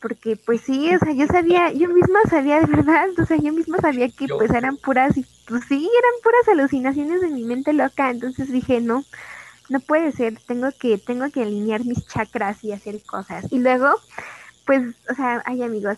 Porque 0.00 0.36
pues 0.36 0.60
sí, 0.60 0.94
o 0.94 0.98
sea, 0.98 1.14
yo 1.14 1.26
sabía, 1.26 1.72
yo 1.72 1.88
misma 1.88 2.20
sabía 2.28 2.60
de 2.60 2.66
verdad, 2.66 3.08
o 3.18 3.24
sea, 3.24 3.38
yo 3.38 3.54
misma 3.54 3.78
sabía 3.78 4.10
que 4.10 4.28
pues 4.28 4.50
eran 4.50 4.76
puras, 4.76 5.14
pues 5.46 5.64
sí, 5.66 5.90
eran 5.98 6.12
puras 6.22 6.48
alucinaciones 6.48 7.22
de 7.22 7.30
mi 7.30 7.44
mente 7.44 7.72
loca. 7.72 8.10
Entonces 8.10 8.52
dije, 8.52 8.82
no, 8.82 9.06
no 9.70 9.80
puede 9.80 10.12
ser, 10.12 10.38
tengo 10.46 10.68
que, 10.78 10.98
tengo 10.98 11.30
que 11.30 11.42
alinear 11.42 11.86
mis 11.86 12.06
chakras 12.06 12.62
y 12.62 12.72
hacer 12.72 13.02
cosas. 13.06 13.46
Y 13.50 13.60
luego, 13.60 13.88
pues, 14.66 14.82
o 15.10 15.14
sea, 15.14 15.42
ay 15.46 15.62
amigos, 15.62 15.96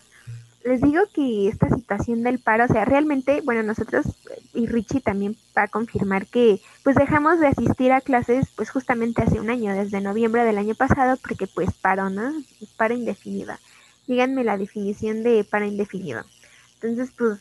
les 0.67 0.81
digo 0.81 1.01
que 1.13 1.47
esta 1.47 1.69
situación 1.69 2.23
del 2.23 2.39
paro, 2.39 2.65
o 2.65 2.67
sea, 2.67 2.85
realmente, 2.85 3.41
bueno, 3.41 3.63
nosotros 3.63 4.05
y 4.53 4.67
Richie 4.67 5.01
también 5.01 5.35
va 5.57 5.63
a 5.63 5.67
confirmar 5.67 6.25
que 6.27 6.59
pues 6.83 6.95
dejamos 6.95 7.39
de 7.39 7.47
asistir 7.47 7.91
a 7.91 8.01
clases 8.01 8.49
pues 8.55 8.69
justamente 8.69 9.21
hace 9.21 9.39
un 9.39 9.49
año, 9.49 9.73
desde 9.73 10.01
noviembre 10.01 10.43
del 10.43 10.57
año 10.57 10.75
pasado, 10.75 11.17
porque 11.21 11.47
pues 11.47 11.71
paro, 11.73 12.09
¿no? 12.09 12.33
Paro 12.75 12.95
indefinido. 12.95 13.53
Díganme 14.07 14.43
la 14.43 14.57
definición 14.57 15.23
de 15.23 15.43
paro 15.43 15.65
indefinido. 15.65 16.23
Entonces, 16.75 17.13
pues, 17.17 17.39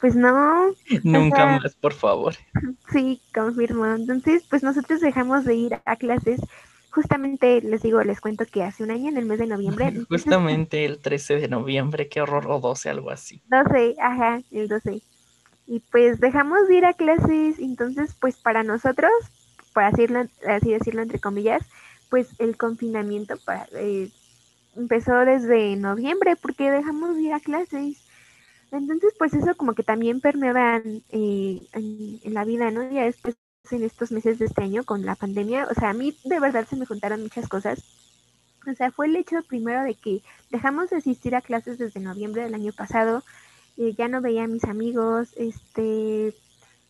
pues 0.00 0.16
no. 0.16 0.72
Nunca 1.02 1.46
más, 1.46 1.74
por 1.74 1.92
favor. 1.92 2.34
Sí, 2.92 3.22
confirmo. 3.34 3.86
Entonces, 3.86 4.44
pues 4.50 4.62
nosotros 4.62 5.00
dejamos 5.00 5.44
de 5.44 5.54
ir 5.54 5.80
a 5.86 5.96
clases 5.96 6.40
justamente 6.92 7.60
les 7.62 7.82
digo, 7.82 8.02
les 8.02 8.20
cuento 8.20 8.44
que 8.44 8.62
hace 8.62 8.84
un 8.84 8.90
año, 8.90 9.08
en 9.08 9.16
el 9.16 9.24
mes 9.24 9.38
de 9.38 9.46
noviembre. 9.46 9.92
Justamente 10.08 10.84
el 10.84 10.98
13 10.98 11.36
de 11.36 11.48
noviembre, 11.48 12.08
qué 12.08 12.20
horror, 12.20 12.46
o 12.48 12.60
12, 12.60 12.90
algo 12.90 13.10
así. 13.10 13.42
12, 13.48 13.96
ajá, 14.00 14.40
el 14.50 14.68
12. 14.68 15.02
Y 15.66 15.80
pues 15.80 16.20
dejamos 16.20 16.68
de 16.68 16.76
ir 16.76 16.84
a 16.84 16.92
clases, 16.92 17.58
entonces 17.58 18.14
pues 18.20 18.36
para 18.36 18.62
nosotros, 18.62 19.10
por 19.72 19.90
decirlo, 19.90 20.24
así 20.46 20.72
decirlo 20.72 21.02
entre 21.02 21.18
comillas, 21.18 21.62
pues 22.10 22.28
el 22.38 22.56
confinamiento 22.58 23.36
para, 23.44 23.66
eh, 23.74 24.10
empezó 24.76 25.16
desde 25.20 25.76
noviembre 25.76 26.36
porque 26.36 26.70
dejamos 26.70 27.16
de 27.16 27.22
ir 27.22 27.32
a 27.32 27.40
clases. 27.40 28.04
Entonces, 28.70 29.14
pues 29.18 29.34
eso 29.34 29.54
como 29.54 29.74
que 29.74 29.82
también 29.82 30.20
permeaba 30.20 30.78
eh, 31.10 31.60
en, 31.72 32.20
en, 32.22 32.34
la 32.34 32.44
vida, 32.44 32.70
¿no? 32.70 32.90
Ya 32.90 33.04
después 33.04 33.36
en 33.70 33.84
estos 33.84 34.10
meses 34.10 34.38
de 34.38 34.46
este 34.46 34.62
año 34.62 34.82
con 34.84 35.04
la 35.06 35.14
pandemia, 35.14 35.68
o 35.70 35.74
sea, 35.74 35.90
a 35.90 35.94
mí 35.94 36.16
de 36.24 36.40
verdad 36.40 36.66
se 36.68 36.76
me 36.76 36.86
juntaron 36.86 37.22
muchas 37.22 37.48
cosas. 37.48 37.84
O 38.66 38.74
sea, 38.74 38.90
fue 38.90 39.06
el 39.06 39.16
hecho 39.16 39.36
primero 39.48 39.82
de 39.82 39.94
que 39.94 40.22
dejamos 40.50 40.90
de 40.90 40.96
asistir 40.96 41.34
a 41.34 41.40
clases 41.40 41.78
desde 41.78 42.00
noviembre 42.00 42.42
del 42.42 42.54
año 42.54 42.72
pasado, 42.72 43.22
eh, 43.76 43.94
ya 43.96 44.08
no 44.08 44.20
veía 44.20 44.44
a 44.44 44.48
mis 44.48 44.64
amigos, 44.64 45.30
este, 45.36 46.34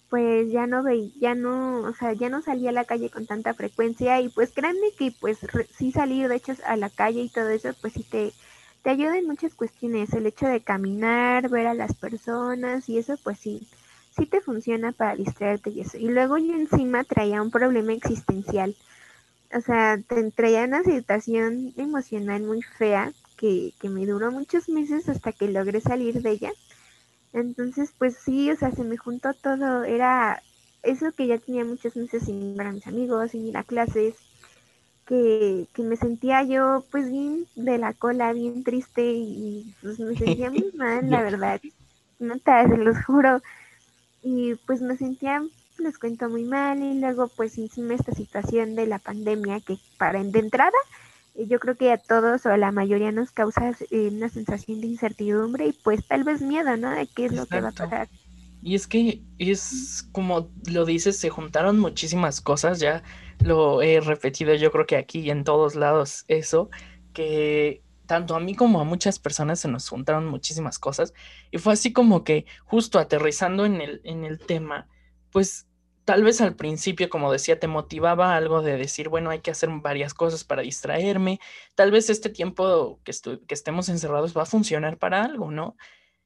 pues 0.09 0.51
ya 0.51 0.67
no 0.67 0.83
veía, 0.83 1.11
ya 1.21 1.35
no, 1.35 1.81
o 1.83 1.95
sea, 1.95 2.13
ya 2.15 2.29
no 2.29 2.43
salía 2.43 2.71
a 2.71 2.75
la 2.75 2.85
calle 2.85 3.11
con 3.11 3.27
tanta 3.27 3.55
frecuencia 3.55 4.21
y 4.21 4.29
pues 4.29 4.51
créanme 4.53 4.93
que 4.99 5.13
pues 5.19 5.39
sí 5.77 5.93
salir 5.93 6.29
de 6.29 6.37
hecho 6.37 6.55
a 6.67 6.77
la 6.77 6.91
calle 6.91 7.23
y 7.23 7.31
todo 7.31 7.49
eso, 7.51 7.71
pues 7.81 7.95
sí 7.95 8.03
te, 8.05 8.33
te 8.83 8.91
ayuda 8.91 9.19
en 9.19 9.27
muchas 9.27 9.55
cuestiones, 9.55 10.13
el 10.13 10.27
hecho 10.27 10.47
de 10.47 10.61
caminar, 10.63 11.49
ver 11.49 11.67
a 11.67 11.75
las 11.75 11.95
personas 11.95 12.89
y 12.89 12.99
eso 12.99 13.17
pues 13.23 13.39
sí, 13.39 13.67
sí 14.17 14.27
te 14.27 14.41
funciona 14.41 14.93
para 14.93 15.17
distraerte 15.17 15.71
y 15.71 15.81
eso. 15.83 15.99
Y 15.99 16.09
luego 16.09 16.39
yo 16.39 16.55
encima 16.55 17.05
traía 17.05 17.43
un 17.43 17.51
problema 17.51 17.93
existencial. 17.93 18.77
O 19.55 19.61
sea, 19.61 19.99
te 20.03 20.31
traía 20.33 20.65
una 20.65 20.83
situación 20.85 21.75
emocional 21.77 22.43
muy 22.43 22.63
fea 22.63 23.13
que, 23.37 23.75
que 23.81 23.89
me 23.91 24.07
duró 24.07 24.33
muchos 24.33 24.69
meses 24.69 25.09
hasta 25.09 25.33
que 25.33 25.49
logré 25.49 25.81
salir 25.81 26.23
de 26.23 26.31
ella. 26.33 26.53
Entonces, 27.33 27.95
pues 27.99 28.17
sí, 28.19 28.51
o 28.51 28.57
sea, 28.57 28.73
se 28.73 28.85
me 28.85 28.97
juntó 28.97 29.35
todo. 29.35 29.85
Era 29.85 30.43
eso 30.83 31.13
que 31.13 31.27
ya 31.29 31.39
tenía 31.39 31.65
muchos 31.65 31.97
meses 31.97 32.25
sin 32.25 32.57
ver 32.57 32.69
a 32.69 32.73
mis 32.73 32.87
amigos, 32.87 33.33
sin 33.33 33.47
ir 33.47 33.57
a 33.59 33.65
clases, 33.65 34.17
que, 35.07 35.69
que 35.75 35.83
me 35.83 35.97
sentía 35.97 36.43
yo 36.45 36.85
pues 36.91 37.11
bien 37.11 37.47
de 37.57 37.79
la 37.79 37.95
cola, 37.95 38.33
bien 38.33 38.65
triste 38.65 39.03
y 39.15 39.75
pues 39.81 39.99
me 40.01 40.17
sentía 40.17 40.51
muy 40.51 40.71
mal, 40.77 41.11
la 41.11 41.23
verdad. 41.23 41.61
No 42.19 42.39
te, 42.39 42.69
se 42.69 42.77
los 42.79 43.05
juro 43.05 43.43
y 44.23 44.55
pues 44.67 44.81
me 44.81 44.97
sentía, 44.97 45.43
les 45.79 45.99
cuento, 45.99 46.29
muy 46.29 46.45
mal 46.45 46.83
y 46.83 47.01
luego 47.01 47.29
pues 47.29 47.59
encima 47.59 47.95
esta 47.95 48.13
situación 48.13 48.75
de 48.75 48.87
la 48.87 48.99
pandemia 48.99 49.61
que 49.61 49.79
para 49.99 50.23
de 50.23 50.39
entrada 50.39 50.71
eh, 51.35 51.47
yo 51.49 51.59
creo 51.59 51.77
que 51.77 51.91
a 51.91 51.99
todos 51.99 52.47
o 52.47 52.51
a 52.51 52.57
la 52.57 52.73
mayoría 52.73 53.13
nos 53.13 53.31
causa 53.31 53.75
eh, 53.91 54.11
una 54.13 54.29
sensación 54.29 54.81
de 54.81 54.87
incertidumbre 54.89 55.67
y 55.69 55.73
pues 55.73 56.07
tal 56.07 56.25
vez 56.25 56.43
miedo, 56.43 56.77
¿no? 56.77 56.91
De 56.91 57.07
qué 57.07 57.27
es 57.27 57.33
lo 57.33 57.47
que 57.47 57.61
va 57.61 57.69
a 57.69 57.73
pasar. 57.73 58.09
Y 58.63 58.77
es 58.77 58.87
que 58.87 59.23
es 59.39 60.09
como 60.13 60.51
lo 60.71 60.85
dices, 60.85 61.19
se 61.19 61.31
juntaron 61.31 61.81
muchísimas 61.81 62.41
cosas, 62.41 62.79
ya 62.79 63.03
lo 63.41 63.83
he 63.83 64.01
repetido 64.01 64.55
yo 64.55 64.71
creo 64.71 64.87
que 64.87 64.97
aquí 64.97 65.21
y 65.21 65.31
en 65.31 65.43
todos 65.43 65.75
lados 65.75 66.25
eso, 66.29 66.71
que 67.13 67.83
tanto 68.13 68.37
a 68.37 68.41
mí 68.41 68.55
como 68.55 68.79
a 68.79 68.85
muchas 68.85 69.19
personas 69.19 69.61
se 69.61 69.69
nos 69.69 69.89
juntaron 69.89 70.27
muchísimas 70.27 70.79
cosas 70.79 71.15
y 71.51 71.57
fue 71.57 71.73
así 71.73 71.95
como 71.95 72.25
que 72.25 72.45
justo 72.63 72.99
aterrizando 72.99 73.65
en 73.65 73.81
el, 73.81 74.03
en 74.05 74.27
el 74.27 74.39
tema, 74.39 74.87
pues 75.31 75.67
tal 76.05 76.23
vez 76.23 76.43
al 76.43 76.55
principio, 76.55 77.09
como 77.09 77.33
decía, 77.33 77.59
te 77.59 77.69
motivaba 77.69 78.37
algo 78.37 78.61
de 78.61 78.77
decir, 78.77 79.09
bueno, 79.09 79.31
hay 79.31 79.41
que 79.41 79.51
hacer 79.51 79.71
varias 79.81 80.13
cosas 80.13 80.45
para 80.45 80.61
distraerme, 80.61 81.41
tal 81.75 81.91
vez 81.91 82.11
este 82.11 82.29
tiempo 82.29 83.01
que, 83.03 83.13
que 83.49 83.55
estemos 83.55 83.89
encerrados 83.89 84.37
va 84.37 84.43
a 84.43 84.45
funcionar 84.45 84.99
para 84.99 85.25
algo, 85.25 85.51
¿no? 85.51 85.79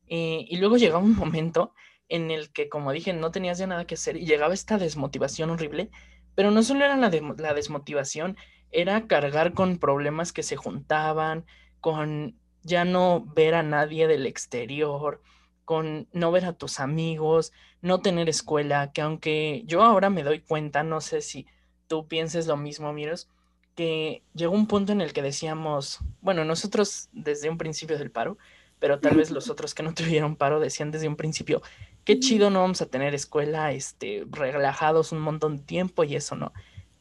Eh, 0.09 0.45
y 0.49 0.57
luego 0.57 0.79
llegaba 0.79 0.99
un 0.99 1.15
momento 1.15 1.73
en 2.09 2.33
el 2.33 2.51
que, 2.51 2.69
como 2.69 2.91
dije, 2.91 3.13
no 3.13 3.31
tenías 3.31 3.59
ya 3.59 3.69
nada 3.69 3.87
que 3.87 3.95
hacer 3.95 4.17
y 4.17 4.27
llegaba 4.27 4.55
esta 4.55 4.77
desmotivación 4.77 5.51
horrible, 5.51 5.91
pero 6.35 6.51
no 6.51 6.65
solo 6.65 6.85
era 6.85 6.97
la, 6.97 7.11
la 7.11 7.55
desmotivación, 7.55 8.37
era 8.73 9.07
cargar 9.07 9.53
con 9.53 9.79
problemas 9.79 10.33
que 10.33 10.43
se 10.43 10.57
juntaban, 10.57 11.47
con 11.81 12.37
ya 12.63 12.85
no 12.85 13.25
ver 13.35 13.55
a 13.55 13.63
nadie 13.63 14.09
del 14.09 14.27
exterior, 14.27 15.23
con 15.65 16.09
no 16.13 16.33
ver 16.33 16.45
a 16.45 16.53
tus 16.53 16.81
amigos, 16.81 17.53
no 17.83 18.01
tener 18.01 18.29
escuela, 18.29 18.93
que 18.93 19.03
aunque 19.03 19.63
yo 19.67 19.83
ahora 19.83 20.11
me 20.11 20.23
doy 20.23 20.41
cuenta, 20.41 20.83
no 20.83 21.01
sé 21.01 21.21
si 21.21 21.47
tú 21.87 22.07
pienses 22.09 22.47
lo 22.47 22.57
mismo, 22.57 22.93
Miros, 22.93 23.29
que 23.75 24.23
llegó 24.35 24.55
un 24.55 24.67
punto 24.67 24.93
en 24.93 25.01
el 25.01 25.13
que 25.13 25.23
decíamos, 25.23 26.01
bueno, 26.21 26.45
nosotros 26.45 27.09
desde 27.13 27.51
un 27.51 27.59
principio 27.59 27.99
del 27.99 28.11
paro, 28.11 28.39
pero 28.79 28.99
tal 29.01 29.17
vez 29.17 29.31
los 29.31 29.51
otros 29.51 29.75
que 29.75 29.83
no 29.83 29.95
tuvieron 29.95 30.37
paro 30.37 30.61
decían 30.61 30.91
desde 30.91 31.09
un 31.09 31.17
principio, 31.17 31.63
qué 32.05 32.19
chido 32.19 32.51
no 32.51 32.61
vamos 32.63 32.81
a 32.81 32.87
tener 32.87 33.15
escuela, 33.15 33.73
este, 33.73 34.25
relajados 34.31 35.13
un 35.13 35.21
montón 35.21 35.59
de 35.59 35.63
tiempo 35.63 36.05
y 36.05 36.17
eso, 36.17 36.37
¿no? 36.37 36.53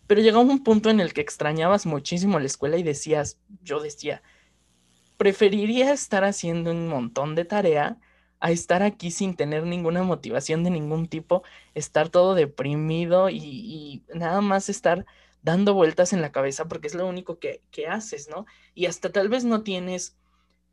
Pero 0.08 0.22
llegó 0.22 0.42
un 0.42 0.64
punto 0.64 0.90
en 0.90 1.00
el 1.00 1.14
que 1.14 1.22
extrañabas 1.22 1.86
muchísimo 1.86 2.40
la 2.40 2.46
escuela 2.46 2.78
y 2.78 2.84
decías, 2.84 3.40
yo 3.64 3.80
decía, 3.80 4.22
preferiría 5.18 5.94
estar 5.94 6.24
haciendo 6.24 6.72
un 6.72 6.88
montón 6.88 7.36
de 7.36 7.46
tarea 7.46 7.98
a 8.40 8.52
estar 8.52 8.84
aquí 8.84 9.12
sin 9.12 9.36
tener 9.36 9.66
ninguna 9.66 10.04
motivación 10.04 10.64
de 10.64 10.70
ningún 10.70 11.08
tipo, 11.08 11.44
estar 11.74 12.10
todo 12.10 12.36
deprimido 12.36 13.30
y, 13.30 14.04
nada 14.14 14.42
más 14.42 14.70
estar 14.70 15.06
dando 15.42 15.74
vueltas 15.74 16.14
en 16.14 16.22
la 16.22 16.32
cabeza 16.32 16.68
porque 16.68 16.88
es 16.88 16.96
lo 16.96 17.08
único 17.08 17.40
que, 17.40 17.62
que 17.72 17.88
haces, 17.88 18.30
¿no? 18.30 18.46
Y 18.74 18.88
hasta 18.88 19.12
tal 19.12 19.30
vez 19.30 19.46
no 19.46 19.64
tienes 19.64 20.18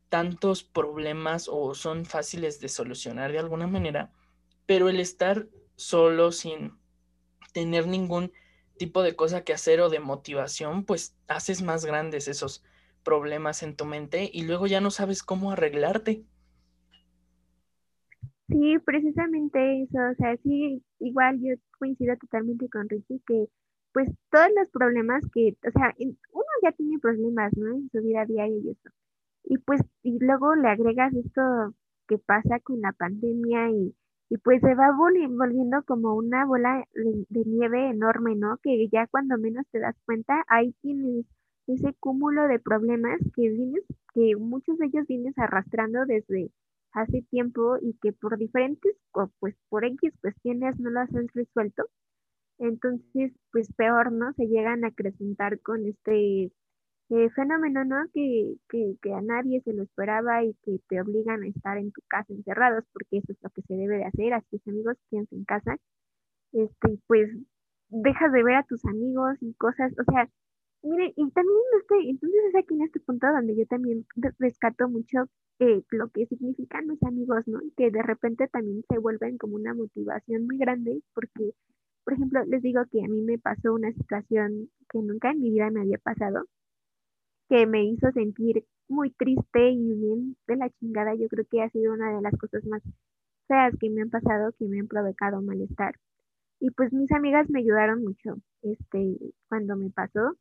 tantos 0.08 0.62
problemas 0.62 1.48
o 1.48 1.74
son 1.74 2.04
fáciles 2.04 2.60
de 2.60 2.68
solucionar 2.68 3.32
de 3.32 3.38
alguna 3.38 3.66
manera, 3.66 4.12
pero 4.66 4.88
el 4.88 5.00
estar 5.00 5.46
solo 5.76 6.32
sin 6.32 6.78
tener 7.52 7.86
ningún 7.86 8.32
tipo 8.76 9.02
de 9.02 9.16
cosa 9.16 9.44
que 9.44 9.52
hacer 9.52 9.80
o 9.80 9.88
de 9.88 10.00
motivación, 10.00 10.84
pues 10.84 11.16
haces 11.28 11.62
más 11.62 11.84
grandes 11.84 12.28
esos 12.28 12.62
problemas 13.02 13.62
en 13.62 13.76
tu 13.76 13.84
mente 13.84 14.30
y 14.32 14.44
luego 14.44 14.66
ya 14.66 14.80
no 14.80 14.90
sabes 14.90 15.22
cómo 15.22 15.52
arreglarte. 15.52 16.24
Sí, 18.48 18.78
precisamente 18.84 19.82
eso, 19.82 19.98
o 20.10 20.14
sea, 20.16 20.36
sí, 20.42 20.82
igual 20.98 21.40
yo 21.40 21.54
coincido 21.78 22.16
totalmente 22.18 22.68
con 22.68 22.88
Ricky 22.88 23.22
que 23.26 23.46
pues 23.92 24.08
todos 24.30 24.48
los 24.58 24.68
problemas 24.70 25.22
que, 25.32 25.56
o 25.66 25.70
sea, 25.70 25.94
uno 25.98 26.44
ya 26.62 26.72
tiene 26.72 26.98
problemas, 26.98 27.52
¿no? 27.56 27.74
En 27.74 27.90
su 27.90 28.00
vida 28.02 28.24
diaria 28.26 28.58
y 28.58 28.70
eso. 28.70 28.90
Y 29.44 29.58
pues, 29.58 29.82
y 30.02 30.18
luego 30.18 30.54
le 30.54 30.68
agregas 30.68 31.14
esto 31.14 31.42
que 32.08 32.18
pasa 32.18 32.60
con 32.60 32.80
la 32.80 32.92
pandemia 32.92 33.70
y, 33.70 33.94
y 34.30 34.38
pues 34.38 34.60
se 34.60 34.74
va 34.74 34.92
volviendo 34.96 35.82
como 35.84 36.14
una 36.14 36.46
bola 36.46 36.84
de, 36.94 37.26
de, 37.28 37.44
nieve 37.44 37.90
enorme, 37.90 38.34
¿no? 38.34 38.58
Que 38.62 38.88
ya 38.90 39.06
cuando 39.08 39.38
menos 39.38 39.66
te 39.70 39.78
das 39.78 39.96
cuenta, 40.06 40.44
ahí 40.48 40.74
tienes 40.80 41.26
ese 41.66 41.94
cúmulo 42.00 42.48
de 42.48 42.58
problemas 42.58 43.20
que 43.34 43.48
vienes, 43.50 43.84
que 44.14 44.36
muchos 44.36 44.78
de 44.78 44.86
ellos 44.86 45.06
vienes 45.06 45.36
arrastrando 45.38 46.04
desde 46.06 46.50
hace 46.92 47.22
tiempo 47.30 47.76
y 47.80 47.94
que 48.02 48.12
por 48.12 48.38
diferentes, 48.38 48.96
pues 49.38 49.56
por 49.68 49.84
X 49.84 50.12
cuestiones 50.20 50.78
no 50.78 50.90
las 50.90 51.14
has 51.14 51.32
resuelto. 51.34 51.84
Entonces, 52.58 53.32
pues 53.50 53.72
peor, 53.74 54.12
¿no? 54.12 54.32
Se 54.34 54.46
llegan 54.46 54.84
a 54.84 54.88
acrecentar 54.88 55.60
con 55.60 55.86
este 55.86 56.52
eh, 57.10 57.30
fenómeno, 57.34 57.84
¿no? 57.84 57.96
Que, 58.12 58.54
que, 58.68 58.96
que, 59.02 59.12
a 59.12 59.20
nadie 59.20 59.60
se 59.62 59.72
lo 59.72 59.82
esperaba 59.82 60.44
y 60.44 60.54
que 60.62 60.78
te 60.88 61.00
obligan 61.00 61.42
a 61.42 61.48
estar 61.48 61.78
en 61.78 61.92
tu 61.92 62.00
casa 62.08 62.32
encerrados, 62.32 62.84
porque 62.92 63.18
eso 63.18 63.32
es 63.32 63.38
lo 63.42 63.50
que 63.50 63.62
se 63.62 63.74
debe 63.74 63.98
de 63.98 64.04
hacer, 64.04 64.32
así 64.34 64.56
es 64.56 64.68
amigos, 64.68 64.96
quédense 65.10 65.34
en 65.34 65.44
casa, 65.44 65.76
este, 66.52 66.98
pues 67.06 67.30
dejas 67.88 68.32
de 68.32 68.42
ver 68.42 68.56
a 68.56 68.64
tus 68.64 68.84
amigos 68.86 69.36
y 69.42 69.54
cosas, 69.54 69.92
o 69.98 70.04
sea, 70.10 70.28
mire, 70.82 71.12
y 71.16 71.30
también 71.30 71.58
este, 71.80 72.10
entonces 72.10 72.40
es 72.48 72.54
aquí 72.56 72.74
en 72.74 72.82
este 72.82 73.00
punto 73.00 73.26
donde 73.32 73.56
yo 73.56 73.66
también 73.66 74.06
rescato 74.38 74.88
mucho 74.88 75.26
eh, 75.60 75.82
lo 75.90 76.08
que 76.10 76.26
significan 76.26 76.86
los 76.88 77.02
amigos, 77.02 77.46
¿no? 77.48 77.60
Que 77.76 77.90
de 77.90 78.02
repente 78.02 78.48
también 78.48 78.82
se 78.88 78.98
vuelven 78.98 79.38
como 79.38 79.56
una 79.56 79.74
motivación 79.74 80.46
muy 80.46 80.58
grande, 80.58 81.02
porque, 81.14 81.52
por 82.04 82.14
ejemplo, 82.14 82.44
les 82.46 82.62
digo 82.62 82.82
que 82.90 83.04
a 83.04 83.08
mí 83.08 83.22
me 83.22 83.38
pasó 83.38 83.74
una 83.74 83.92
situación 83.92 84.70
que 84.90 84.98
nunca 85.00 85.30
en 85.30 85.40
mi 85.40 85.50
vida 85.50 85.70
me 85.70 85.80
había 85.82 85.98
pasado, 85.98 86.46
que 87.48 87.66
me 87.66 87.84
hizo 87.84 88.10
sentir 88.12 88.64
muy 88.88 89.10
triste 89.12 89.70
y 89.70 89.94
bien 89.94 90.36
de 90.46 90.56
la 90.56 90.70
chingada. 90.70 91.14
Yo 91.14 91.28
creo 91.28 91.44
que 91.50 91.62
ha 91.62 91.70
sido 91.70 91.92
una 91.94 92.14
de 92.14 92.22
las 92.22 92.36
cosas 92.38 92.64
más 92.66 92.82
feas 93.48 93.74
que 93.80 93.90
me 93.90 94.02
han 94.02 94.10
pasado, 94.10 94.52
que 94.58 94.66
me 94.66 94.80
han 94.80 94.88
provocado 94.88 95.40
malestar. 95.42 95.94
Y 96.60 96.70
pues 96.70 96.92
mis 96.92 97.12
amigas 97.12 97.50
me 97.50 97.60
ayudaron 97.60 98.02
mucho, 98.04 98.36
este, 98.62 99.18
cuando 99.48 99.76
me 99.76 99.90
pasó. 99.90 100.36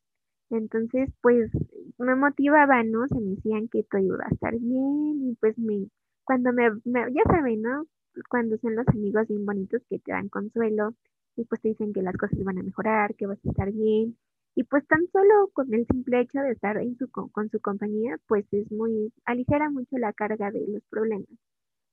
Entonces, 0.51 1.09
pues 1.21 1.49
me 1.97 2.15
motivaban, 2.15 2.91
¿no? 2.91 3.07
Se 3.07 3.19
me 3.19 3.35
decían 3.35 3.67
que 3.69 3.83
todo 3.83 4.01
iba 4.01 4.25
a 4.25 4.33
estar 4.33 4.53
bien 4.57 5.29
y 5.29 5.35
pues 5.39 5.57
me, 5.57 5.87
cuando 6.23 6.51
me, 6.53 6.69
ya 6.85 7.23
saben, 7.25 7.61
¿no? 7.61 7.85
Cuando 8.29 8.57
son 8.57 8.75
los 8.75 8.87
amigos 8.89 9.27
bien 9.27 9.45
bonitos 9.45 9.81
que 9.89 9.99
te 9.99 10.11
dan 10.11 10.29
consuelo 10.29 10.93
y 11.35 11.45
pues 11.45 11.61
te 11.61 11.69
dicen 11.69 11.93
que 11.93 12.01
las 12.01 12.17
cosas 12.17 12.43
van 12.43 12.59
a 12.59 12.63
mejorar, 12.63 13.15
que 13.15 13.27
vas 13.27 13.39
a 13.45 13.49
estar 13.49 13.71
bien. 13.71 14.17
Y 14.55 14.63
pues 14.65 14.85
tan 14.87 15.07
solo 15.13 15.49
con 15.53 15.73
el 15.73 15.87
simple 15.87 16.19
hecho 16.19 16.39
de 16.41 16.51
estar 16.51 16.77
en 16.77 16.97
su, 16.97 17.09
con 17.09 17.49
su 17.49 17.61
compañía, 17.61 18.17
pues 18.27 18.45
es 18.51 18.69
muy, 18.71 19.13
aligera 19.25 19.69
mucho 19.69 19.97
la 19.97 20.11
carga 20.11 20.51
de 20.51 20.65
los 20.67 20.83
problemas. 20.89 21.29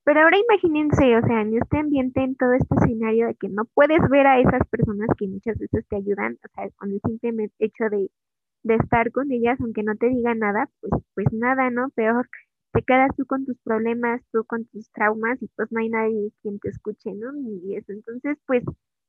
Pero 0.04 0.20
ahora 0.20 0.38
imagínense, 0.38 1.16
o 1.18 1.22
sea, 1.26 1.42
en 1.42 1.54
este 1.56 1.78
ambiente, 1.78 2.22
en 2.22 2.34
todo 2.34 2.54
este 2.54 2.74
escenario 2.76 3.26
de 3.28 3.34
que 3.34 3.48
no 3.48 3.66
puedes 3.66 4.00
ver 4.08 4.26
a 4.26 4.40
esas 4.40 4.66
personas 4.70 5.08
que 5.18 5.28
muchas 5.28 5.58
veces 5.58 5.86
te 5.86 5.96
ayudan, 5.96 6.38
o 6.44 6.48
sea, 6.54 6.70
con 6.76 6.90
el 6.92 7.00
simple 7.06 7.50
hecho 7.58 7.84
de 7.90 8.10
de 8.62 8.74
estar 8.76 9.12
con 9.12 9.30
ellas, 9.32 9.58
aunque 9.60 9.82
no 9.82 9.96
te 9.96 10.08
digan 10.08 10.38
nada, 10.40 10.68
pues, 10.80 10.92
pues 11.14 11.26
nada, 11.32 11.70
¿no? 11.70 11.90
Peor, 11.90 12.28
te 12.72 12.82
quedas 12.82 13.10
tú 13.16 13.26
con 13.26 13.44
tus 13.46 13.58
problemas, 13.60 14.22
tú 14.32 14.44
con 14.44 14.66
tus 14.66 14.90
traumas 14.92 15.42
y 15.42 15.48
pues 15.56 15.70
no 15.72 15.80
hay 15.80 15.88
nadie 15.88 16.32
quien 16.42 16.58
te 16.60 16.68
escuche, 16.70 17.12
¿no? 17.14 17.32
Y 17.36 17.76
eso, 17.76 17.92
entonces, 17.92 18.38
pues, 18.46 18.64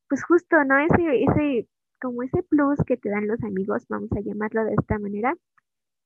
pues 0.10 0.24
justo, 0.24 0.64
¿no? 0.66 0.78
Ese, 0.80 1.24
ese, 1.24 1.68
como 2.02 2.24
ese 2.24 2.44
plus 2.44 2.80
que 2.86 2.98
te 2.98 3.10
dan 3.10 3.28
los 3.28 3.42
amigos, 3.44 3.86
vamos 3.90 4.12
a 4.14 4.22
llamarlo 4.22 4.64
de 4.66 4.74
esta 4.80 5.00
manera, 5.00 5.36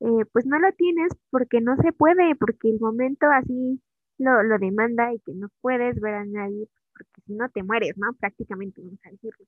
eh, 0.02 0.26
pues 0.34 0.46
no 0.46 0.60
lo 0.60 0.72
tienes 0.74 1.12
porque 1.32 1.62
no 1.62 1.76
se 1.78 1.94
puede, 1.94 2.36
porque 2.36 2.70
el 2.70 2.80
momento 2.80 3.28
así 3.32 3.82
lo, 4.18 4.44
lo 4.44 4.58
demanda 4.60 5.14
y 5.14 5.20
que 5.20 5.34
no 5.34 5.50
puedes 5.62 6.00
ver 6.02 6.16
a 6.16 6.26
nadie, 6.26 6.68
porque 6.94 7.22
si 7.26 7.34
no 7.36 7.50
te 7.50 7.64
mueres, 7.64 7.98
¿no? 7.98 8.14
Prácticamente, 8.20 8.82
vamos 8.82 9.00
a 9.06 9.12
decirlo. 9.12 9.46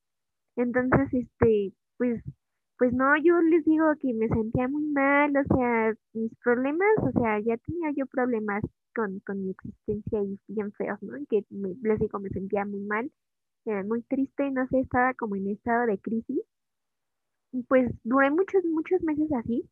Entonces, 0.57 1.13
este, 1.13 1.73
pues 1.97 2.23
pues 2.77 2.93
no, 2.93 3.15
yo 3.23 3.39
les 3.41 3.63
digo 3.65 3.85
que 4.01 4.13
me 4.13 4.27
sentía 4.27 4.67
muy 4.67 4.85
mal, 4.87 5.31
o 5.37 5.55
sea, 5.55 5.93
mis 6.13 6.33
problemas, 6.43 6.89
o 7.03 7.11
sea, 7.19 7.39
ya 7.39 7.57
tenía 7.57 7.91
yo 7.95 8.05
problemas 8.07 8.63
con, 8.95 9.19
con 9.21 9.43
mi 9.43 9.51
existencia 9.51 10.21
y 10.23 10.39
bien 10.47 10.71
feos, 10.73 11.01
¿no? 11.01 11.13
Que 11.29 11.45
les 11.49 11.99
digo, 11.99 12.19
me 12.19 12.29
sentía 12.29 12.65
muy 12.65 12.81
mal, 12.81 13.11
eh, 13.65 13.83
muy 13.83 14.01
triste, 14.03 14.51
no 14.51 14.67
sé, 14.67 14.79
estaba 14.81 15.13
como 15.15 15.35
en 15.35 15.49
estado 15.49 15.85
de 15.87 15.99
crisis. 15.99 16.41
Y 17.51 17.63
pues 17.63 17.91
duré 18.03 18.29
muchos, 18.31 18.63
muchos 18.65 19.01
meses 19.03 19.31
así. 19.33 19.67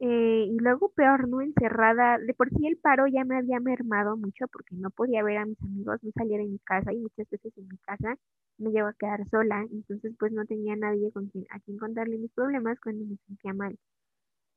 Eh, 0.00 0.46
y 0.50 0.58
luego 0.58 0.90
peor, 0.90 1.28
¿no? 1.28 1.40
Encerrada. 1.42 2.18
De 2.18 2.34
por 2.34 2.48
sí 2.50 2.66
el 2.66 2.78
paro 2.78 3.06
ya 3.06 3.24
me 3.24 3.36
había 3.38 3.60
mermado 3.60 4.16
mucho 4.16 4.46
porque 4.52 4.74
no 4.76 4.90
podía 4.90 5.22
ver 5.22 5.38
a 5.38 5.46
mis 5.46 5.62
amigos, 5.62 5.98
no 6.02 6.10
salía 6.14 6.38
de 6.38 6.46
mi 6.46 6.58
casa 6.60 6.92
y 6.92 6.98
muchas 6.98 7.28
veces 7.30 7.52
en 7.58 7.68
mi 7.68 7.76
casa 7.78 8.16
me 8.60 8.70
llevo 8.70 8.88
a 8.88 8.94
quedar 8.94 9.28
sola, 9.30 9.66
entonces 9.72 10.14
pues 10.18 10.32
no 10.32 10.44
tenía 10.46 10.76
nadie 10.76 11.10
con 11.12 11.28
quien, 11.28 11.46
a 11.50 11.60
quien 11.60 11.78
contarle 11.78 12.18
mis 12.18 12.32
problemas 12.32 12.78
cuando 12.80 13.04
me 13.06 13.16
sentía 13.26 13.54
mal. 13.54 13.78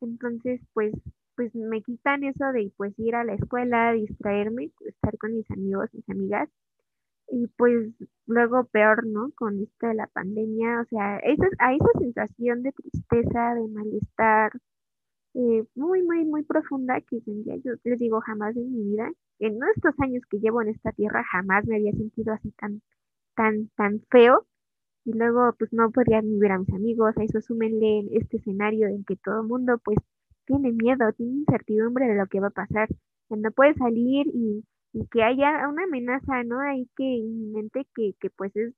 Entonces 0.01 0.61
pues, 0.73 0.93
pues 1.35 1.53
me 1.55 1.81
quitan 1.81 2.23
eso 2.23 2.51
de 2.53 2.71
pues 2.77 2.97
ir 2.99 3.15
a 3.15 3.23
la 3.23 3.35
escuela, 3.35 3.93
distraerme, 3.93 4.71
estar 4.85 5.17
con 5.17 5.35
mis 5.35 5.49
amigos, 5.51 5.89
mis 5.93 6.09
amigas, 6.09 6.49
y 7.29 7.47
pues 7.57 7.89
luego 8.27 8.65
peor, 8.65 9.05
¿no? 9.07 9.31
Con 9.35 9.59
esto 9.59 9.87
de 9.87 9.95
la 9.95 10.07
pandemia, 10.07 10.81
o 10.81 10.85
sea, 10.85 11.17
esa, 11.19 11.47
a 11.59 11.73
esa 11.73 11.99
sensación 11.99 12.63
de 12.63 12.71
tristeza, 12.73 13.55
de 13.55 13.67
malestar, 13.69 14.51
eh, 15.35 15.65
muy, 15.75 16.03
muy, 16.03 16.25
muy 16.25 16.43
profunda 16.43 17.01
que 17.01 17.21
sentía, 17.21 17.55
yo 17.57 17.73
les 17.83 17.99
digo, 17.99 18.21
jamás 18.21 18.55
en 18.55 18.71
mi 18.71 18.83
vida, 18.83 19.11
en 19.39 19.59
estos 19.75 19.95
años 19.99 20.23
que 20.29 20.39
llevo 20.39 20.61
en 20.61 20.69
esta 20.69 20.91
tierra, 20.91 21.23
jamás 21.31 21.65
me 21.65 21.75
había 21.77 21.91
sentido 21.93 22.33
así 22.33 22.51
tan 22.51 22.81
tan, 23.35 23.69
tan 23.75 24.01
feo. 24.11 24.45
Y 25.05 25.13
luego, 25.13 25.53
pues 25.59 25.73
no 25.73 25.91
podía 25.91 26.21
ni 26.21 26.39
ver 26.39 26.53
a 26.53 26.59
mis 26.59 26.69
amigos, 26.73 27.17
a 27.17 27.23
eso 27.23 27.41
súmenle 27.41 28.07
este 28.13 28.37
escenario 28.37 28.87
en 28.87 29.03
que 29.05 29.15
todo 29.17 29.41
el 29.41 29.47
mundo, 29.47 29.77
pues, 29.83 29.97
tiene 30.45 30.71
miedo, 30.71 31.11
tiene 31.13 31.33
incertidumbre 31.39 32.07
de 32.07 32.15
lo 32.15 32.27
que 32.27 32.39
va 32.39 32.47
a 32.47 32.49
pasar. 32.51 32.89
no 33.29 33.51
puede 33.51 33.73
salir 33.75 34.27
y, 34.33 34.63
y 34.93 35.07
que 35.07 35.23
haya 35.23 35.67
una 35.69 35.83
amenaza, 35.85 36.43
¿no? 36.43 36.59
Ahí 36.61 36.89
que 36.95 37.03
inminente 37.03 37.87
que, 37.95 38.13
que 38.19 38.29
pues 38.29 38.55
es 38.55 38.73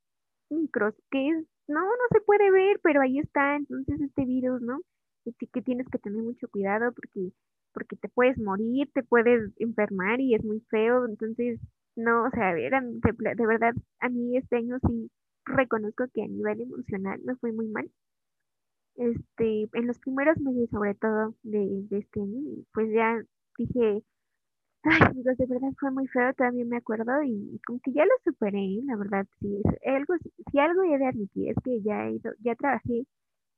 micros, 0.50 0.94
que 1.10 1.28
es, 1.30 1.46
no, 1.68 1.80
no 1.80 2.04
se 2.12 2.20
puede 2.20 2.50
ver, 2.50 2.80
pero 2.82 3.00
ahí 3.02 3.18
está, 3.18 3.56
entonces 3.56 4.00
este 4.00 4.24
virus, 4.24 4.62
¿no? 4.62 4.80
Y 5.24 5.34
que 5.34 5.62
tienes 5.62 5.88
que 5.88 5.98
tener 5.98 6.22
mucho 6.22 6.48
cuidado 6.48 6.92
porque, 6.92 7.32
porque 7.72 7.96
te 7.96 8.08
puedes 8.08 8.38
morir, 8.38 8.90
te 8.94 9.02
puedes 9.02 9.52
enfermar 9.58 10.20
y 10.20 10.34
es 10.34 10.44
muy 10.44 10.60
feo, 10.70 11.06
entonces 11.06 11.60
no, 11.96 12.24
o 12.24 12.30
sea, 12.30 12.52
eran, 12.58 13.00
de, 13.00 13.46
verdad, 13.46 13.74
a 14.00 14.08
mí 14.08 14.36
este 14.36 14.56
año 14.56 14.78
sí 14.86 15.10
reconozco 15.46 16.04
que 16.14 16.22
a 16.22 16.28
nivel 16.28 16.60
emocional 16.60 17.20
me 17.24 17.36
fue 17.36 17.52
muy 17.52 17.68
mal. 17.68 17.90
Este, 18.96 19.68
en 19.72 19.86
los 19.86 19.98
primeros 19.98 20.38
meses, 20.38 20.70
sobre 20.70 20.94
todo, 20.94 21.34
de, 21.42 21.86
de 21.90 21.98
este 21.98 22.20
año, 22.20 22.64
pues 22.72 22.92
ya 22.92 23.22
dije, 23.58 24.02
ay, 24.84 25.00
amigos, 25.10 25.36
de 25.38 25.46
verdad 25.46 25.72
fue 25.80 25.90
muy 25.90 26.06
feo, 26.08 26.32
todavía 26.34 26.64
me 26.66 26.78
acuerdo, 26.78 27.22
y, 27.24 27.60
como 27.66 27.80
que 27.80 27.92
ya 27.92 28.04
lo 28.04 28.12
superé, 28.24 28.80
la 28.84 28.96
verdad, 28.96 29.26
sí, 29.40 29.62
algo, 29.86 30.14
si 30.50 30.58
algo 30.58 30.82
he 30.84 30.98
de 30.98 31.06
admitir 31.06 31.50
es 31.50 31.56
que 31.64 31.82
ya 31.82 32.06
he 32.08 32.12
ido, 32.14 32.32
ya 32.40 32.54
trabajé 32.56 33.06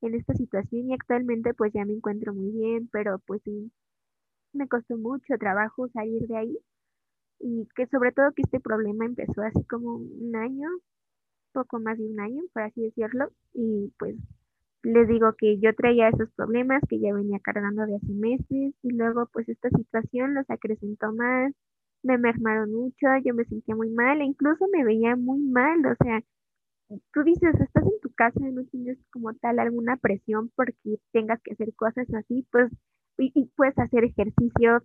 en 0.03 0.15
esta 0.15 0.35
situación 0.35 0.91
y 0.91 0.95
actualmente 0.95 1.55
pues 1.55 1.73
ya 1.73 1.85
me 1.85 1.95
encuentro 1.95 2.35
muy 2.35 2.53
bien, 2.53 2.89
pero 2.93 3.19
pues 3.27 3.43
sí, 3.45 3.73
me 4.53 4.69
costó 4.69 4.97
mucho 4.99 5.37
trabajo 5.39 5.89
salir 5.89 6.27
de 6.29 6.37
ahí 6.37 6.59
y 7.41 7.69
que 7.77 7.87
sobre 7.87 8.13
todo 8.13 8.33
que 8.33 8.43
este 8.43 8.61
problema 8.61 9.07
empezó 9.07 9.43
así 9.43 9.63
como 9.65 9.97
un 9.97 10.37
año, 10.37 10.69
poco 11.53 11.81
más 11.81 11.99
de 11.99 12.07
un 12.07 12.21
año, 12.21 12.43
por 12.53 12.63
así 12.63 12.83
decirlo, 12.83 13.31
y 13.55 13.93
pues 13.99 14.17
les 14.83 15.09
digo 15.09 15.35
que 15.37 15.59
yo 15.59 15.75
traía 15.75 16.09
esos 16.09 16.31
problemas 16.33 16.83
que 16.89 17.01
ya 17.01 17.13
venía 17.13 17.41
cargando 17.41 17.85
de 17.87 17.97
hace 17.97 18.13
meses 18.15 18.75
y 18.83 18.91
luego 18.91 19.29
pues 19.33 19.49
esta 19.49 19.69
situación 19.71 20.35
los 20.35 20.49
acrecentó 20.51 21.13
más, 21.13 21.53
me 22.03 22.19
mermaron 22.19 22.73
mucho, 22.73 23.07
yo 23.25 23.35
me 23.35 23.45
sentía 23.45 23.75
muy 23.75 23.91
mal 23.91 24.21
e 24.21 24.25
incluso 24.25 24.67
me 24.73 24.85
veía 24.85 25.17
muy 25.17 25.41
mal, 25.41 25.85
o 25.87 25.95
sea, 26.03 26.23
tú 27.13 27.23
dices, 27.25 27.55
estás 27.61 27.85
en 27.85 28.01
tu 28.01 28.13
casa 28.15 28.41
y 28.41 28.53
no 28.53 28.65
tienes 28.67 28.99
como 29.13 29.35
tal 29.35 29.59
alguna 29.59 29.97
presión 29.97 30.51
porque 30.57 30.99
tengas 31.13 31.41
que 31.43 31.53
hacer 31.53 31.75
cosas 31.75 32.07
así, 32.15 32.47
pues 32.51 32.71
y, 33.19 33.47
puedes 33.57 33.77
hacer 33.79 34.05
ejercicio, 34.05 34.83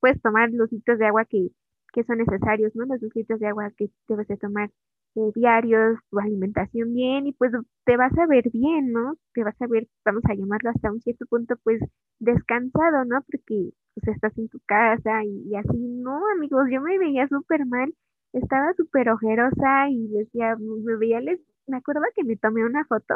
puedes 0.00 0.20
tomar 0.20 0.50
los 0.50 0.70
litros 0.72 0.98
de 0.98 1.06
agua 1.06 1.24
que 1.24 1.48
que 1.96 2.04
son 2.04 2.18
necesarios, 2.18 2.76
¿no? 2.76 2.84
Los 2.84 3.00
dos 3.00 3.10
litros 3.16 3.40
de 3.40 3.48
agua 3.48 3.72
que 3.76 3.88
debes 4.06 4.28
de 4.28 4.36
tomar 4.36 4.70
eh, 5.16 5.32
diarios, 5.34 5.98
tu 6.10 6.18
alimentación 6.20 6.92
bien 6.94 7.26
y 7.26 7.32
pues 7.32 7.52
te 7.86 7.96
vas 7.96 8.12
a 8.18 8.26
ver 8.26 8.50
bien, 8.52 8.92
¿no? 8.92 9.16
Te 9.32 9.42
vas 9.44 9.60
a 9.62 9.66
ver, 9.66 9.88
vamos 10.04 10.22
a 10.28 10.34
llamarlo 10.34 10.70
hasta 10.70 10.92
un 10.92 11.00
cierto 11.00 11.24
punto, 11.26 11.56
pues 11.64 11.80
descansado, 12.18 13.06
¿no? 13.06 13.22
Porque 13.22 13.72
pues 13.94 14.14
estás 14.14 14.36
en 14.38 14.48
tu 14.50 14.60
casa 14.66 15.24
y, 15.24 15.56
así, 15.56 15.78
no, 15.78 16.20
amigos, 16.36 16.68
yo 16.70 16.82
me 16.82 16.98
veía 16.98 17.26
súper 17.28 17.64
mal 17.66 17.94
estaba 18.32 18.72
súper 18.74 19.08
ojerosa 19.10 19.88
y 19.90 20.08
decía, 20.08 20.56
me 20.56 20.96
veía, 20.96 21.20
les, 21.20 21.40
me 21.66 21.78
acuerdo 21.78 22.02
que 22.14 22.24
me 22.24 22.36
tomé 22.36 22.64
una 22.64 22.84
foto 22.84 23.14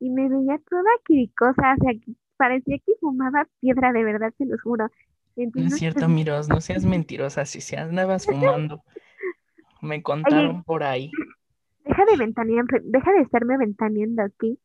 y 0.00 0.10
me 0.10 0.28
veía 0.28 0.58
toda 0.68 0.90
quiricosa, 1.06 1.74
o 1.74 1.84
sea, 1.84 1.92
parecía 2.36 2.78
que 2.78 2.94
fumaba 3.00 3.46
piedra, 3.60 3.92
de 3.92 4.04
verdad, 4.04 4.32
se 4.38 4.46
los 4.46 4.60
juro. 4.62 4.88
No 5.36 5.66
es 5.66 5.76
cierto, 5.76 6.08
Miros, 6.08 6.48
no 6.48 6.60
seas 6.60 6.84
mentirosa, 6.84 7.44
si 7.44 7.60
se 7.60 7.76
andabas 7.76 8.26
fumando. 8.26 8.82
Me 9.82 10.02
contaron 10.02 10.62
por 10.64 10.82
ahí. 10.82 11.10
Deja 11.84 12.04
de 12.04 12.16
ventanear, 12.16 12.64
deja 12.82 13.12
de 13.12 13.22
estarme 13.22 13.56
ventaneando 13.56 14.22
aquí. 14.22 14.58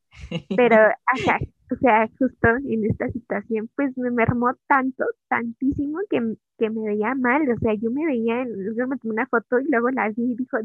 Pero, 0.56 0.76
ajá, 0.76 1.40
o 1.72 1.76
sea, 1.78 2.08
justo 2.20 2.48
en 2.68 2.86
esta 2.86 3.10
situación, 3.10 3.70
pues 3.76 3.98
me 3.98 4.12
mermó 4.12 4.54
tanto, 4.68 5.04
tantísimo 5.28 6.00
que, 6.10 6.36
que 6.58 6.70
me 6.70 6.82
veía 6.90 7.16
mal. 7.16 7.50
O 7.50 7.58
sea, 7.60 7.74
yo 7.76 7.90
me 7.92 8.06
veía, 8.06 8.46
yo 8.46 8.88
me 8.88 8.98
tomé 8.98 9.14
una 9.14 9.28
foto 9.28 9.60
y 9.60 9.66
luego 9.70 9.90
la 9.90 10.10
vi 10.10 10.34
y 10.34 10.36
dijo, 10.36 10.58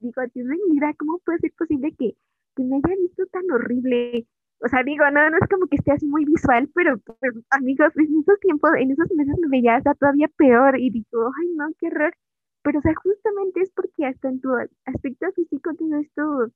digo, 0.00 0.22
Dios 0.34 0.46
mío, 0.46 0.60
mira, 0.68 0.92
¿cómo 0.98 1.18
puede 1.24 1.38
ser 1.38 1.52
posible 1.56 1.94
que, 1.98 2.16
que 2.54 2.62
me 2.64 2.76
haya 2.76 2.96
visto 3.00 3.24
tan 3.26 3.50
horrible? 3.50 4.26
O 4.60 4.68
sea, 4.68 4.82
digo, 4.82 5.04
no, 5.10 5.30
no 5.30 5.36
es 5.36 5.48
como 5.50 5.66
que 5.66 5.76
esté 5.76 5.92
así 5.92 6.06
muy 6.06 6.24
visual, 6.24 6.68
pero 6.74 6.98
pues, 6.98 7.34
amigos, 7.50 7.92
en 7.96 8.20
esos 8.20 8.40
tiempos, 8.40 8.70
en 8.78 8.90
esos 8.90 9.10
meses 9.14 9.34
me 9.40 9.48
veía 9.48 9.76
hasta 9.76 9.94
todavía 9.94 10.28
peor 10.36 10.78
y 10.78 10.90
digo, 10.90 11.30
ay, 11.40 11.48
no, 11.56 11.66
qué 11.78 11.88
horror. 11.88 12.14
Pero, 12.62 12.78
o 12.78 12.82
sea, 12.82 12.94
justamente 12.94 13.60
es 13.60 13.70
porque 13.70 14.06
hasta 14.06 14.28
en 14.28 14.40
tu 14.40 14.50
aspecto 14.86 15.26
físico 15.32 15.70
todo 15.78 15.96
esto, 16.00 16.52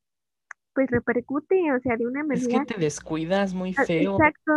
pues 0.74 0.90
repercute, 0.90 1.72
o 1.72 1.80
sea, 1.80 1.96
de 1.96 2.06
una 2.06 2.24
manera. 2.24 2.40
Es 2.40 2.48
que 2.48 2.74
te 2.74 2.80
descuidas 2.80 3.54
muy 3.54 3.74
ah, 3.76 3.84
feo. 3.84 4.16
Exacto. 4.16 4.52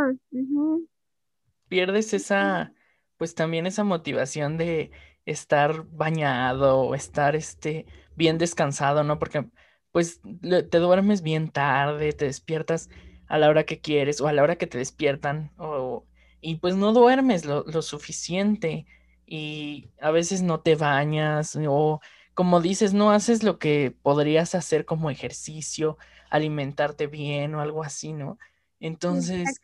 Pierdes 1.67 2.13
esa, 2.13 2.73
pues 3.17 3.35
también 3.35 3.65
esa 3.65 3.83
motivación 3.83 4.57
de 4.57 4.91
estar 5.25 5.85
bañado 5.91 6.79
o 6.79 6.95
estar 6.95 7.35
este, 7.35 7.85
bien 8.15 8.37
descansado, 8.37 9.03
¿no? 9.03 9.19
Porque 9.19 9.45
pues 9.91 10.21
te 10.41 10.77
duermes 10.79 11.21
bien 11.21 11.49
tarde, 11.49 12.13
te 12.13 12.25
despiertas 12.25 12.89
a 13.27 13.37
la 13.37 13.49
hora 13.49 13.65
que 13.65 13.79
quieres 13.79 14.21
o 14.21 14.27
a 14.27 14.33
la 14.33 14.43
hora 14.43 14.57
que 14.57 14.67
te 14.67 14.77
despiertan 14.77 15.51
o, 15.57 16.05
y 16.41 16.55
pues 16.55 16.75
no 16.75 16.93
duermes 16.93 17.45
lo, 17.45 17.63
lo 17.63 17.81
suficiente 17.81 18.85
y 19.25 19.89
a 20.01 20.11
veces 20.11 20.41
no 20.41 20.59
te 20.59 20.75
bañas 20.75 21.57
o 21.67 22.01
como 22.33 22.61
dices, 22.61 22.93
no 22.93 23.11
haces 23.11 23.43
lo 23.43 23.59
que 23.59 23.95
podrías 24.01 24.55
hacer 24.55 24.85
como 24.85 25.09
ejercicio, 25.09 25.97
alimentarte 26.29 27.07
bien 27.07 27.53
o 27.55 27.61
algo 27.61 27.83
así, 27.83 28.13
¿no? 28.13 28.39
Entonces, 28.79 29.61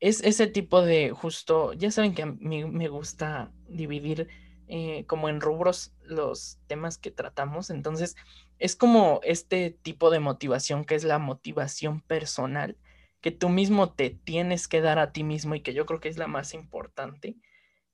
es 0.00 0.22
ese 0.22 0.46
tipo 0.46 0.80
de 0.80 1.10
justo, 1.10 1.72
ya 1.72 1.90
saben 1.90 2.14
que 2.14 2.22
a 2.22 2.26
mí 2.26 2.64
me 2.64 2.88
gusta 2.88 3.52
dividir 3.68 4.28
eh, 4.68 5.04
como 5.06 5.28
en 5.28 5.40
rubros 5.40 5.92
los 6.02 6.58
temas 6.66 6.98
que 6.98 7.10
tratamos, 7.10 7.70
entonces 7.70 8.14
es 8.58 8.76
como 8.76 9.20
este 9.22 9.70
tipo 9.70 10.10
de 10.10 10.20
motivación 10.20 10.84
que 10.84 10.94
es 10.94 11.04
la 11.04 11.18
motivación 11.18 12.00
personal, 12.02 12.76
que 13.20 13.30
tú 13.30 13.48
mismo 13.48 13.92
te 13.92 14.10
tienes 14.10 14.68
que 14.68 14.80
dar 14.80 14.98
a 14.98 15.12
ti 15.12 15.24
mismo 15.24 15.54
y 15.54 15.60
que 15.60 15.74
yo 15.74 15.86
creo 15.86 16.00
que 16.00 16.08
es 16.08 16.18
la 16.18 16.26
más 16.26 16.54
importante. 16.54 17.36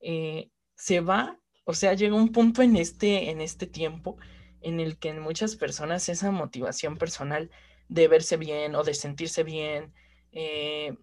Eh, 0.00 0.50
se 0.74 1.00
va, 1.00 1.38
o 1.64 1.74
sea, 1.74 1.94
llega 1.94 2.14
un 2.14 2.32
punto 2.32 2.62
en 2.62 2.76
este, 2.76 3.30
en 3.30 3.40
este 3.40 3.66
tiempo 3.66 4.16
en 4.60 4.80
el 4.80 4.98
que 4.98 5.10
en 5.10 5.20
muchas 5.20 5.56
personas 5.56 6.08
esa 6.08 6.30
motivación 6.30 6.96
personal 6.96 7.50
de 7.88 8.08
verse 8.08 8.36
bien 8.36 8.74
o 8.74 8.82
de 8.82 8.94
sentirse 8.94 9.42
bien, 9.44 9.92
eh, 10.32 10.96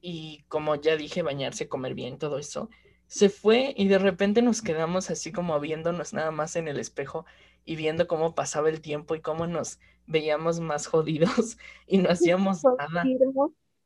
y 0.00 0.44
como 0.48 0.74
ya 0.74 0.96
dije, 0.96 1.22
bañarse, 1.22 1.68
comer 1.68 1.94
bien, 1.94 2.18
todo 2.18 2.38
eso, 2.38 2.68
se 3.06 3.28
fue 3.28 3.74
y 3.76 3.88
de 3.88 3.98
repente 3.98 4.42
nos 4.42 4.62
quedamos 4.62 5.10
así 5.10 5.32
como 5.32 5.58
viéndonos 5.60 6.12
nada 6.12 6.30
más 6.30 6.56
en 6.56 6.68
el 6.68 6.78
espejo 6.78 7.24
y 7.64 7.76
viendo 7.76 8.06
cómo 8.06 8.34
pasaba 8.34 8.68
el 8.68 8.80
tiempo 8.80 9.14
y 9.14 9.20
cómo 9.20 9.46
nos 9.46 9.78
veíamos 10.06 10.60
más 10.60 10.86
jodidos 10.86 11.58
y 11.86 11.98
no 11.98 12.10
hacíamos 12.10 12.62
nada. 12.64 13.04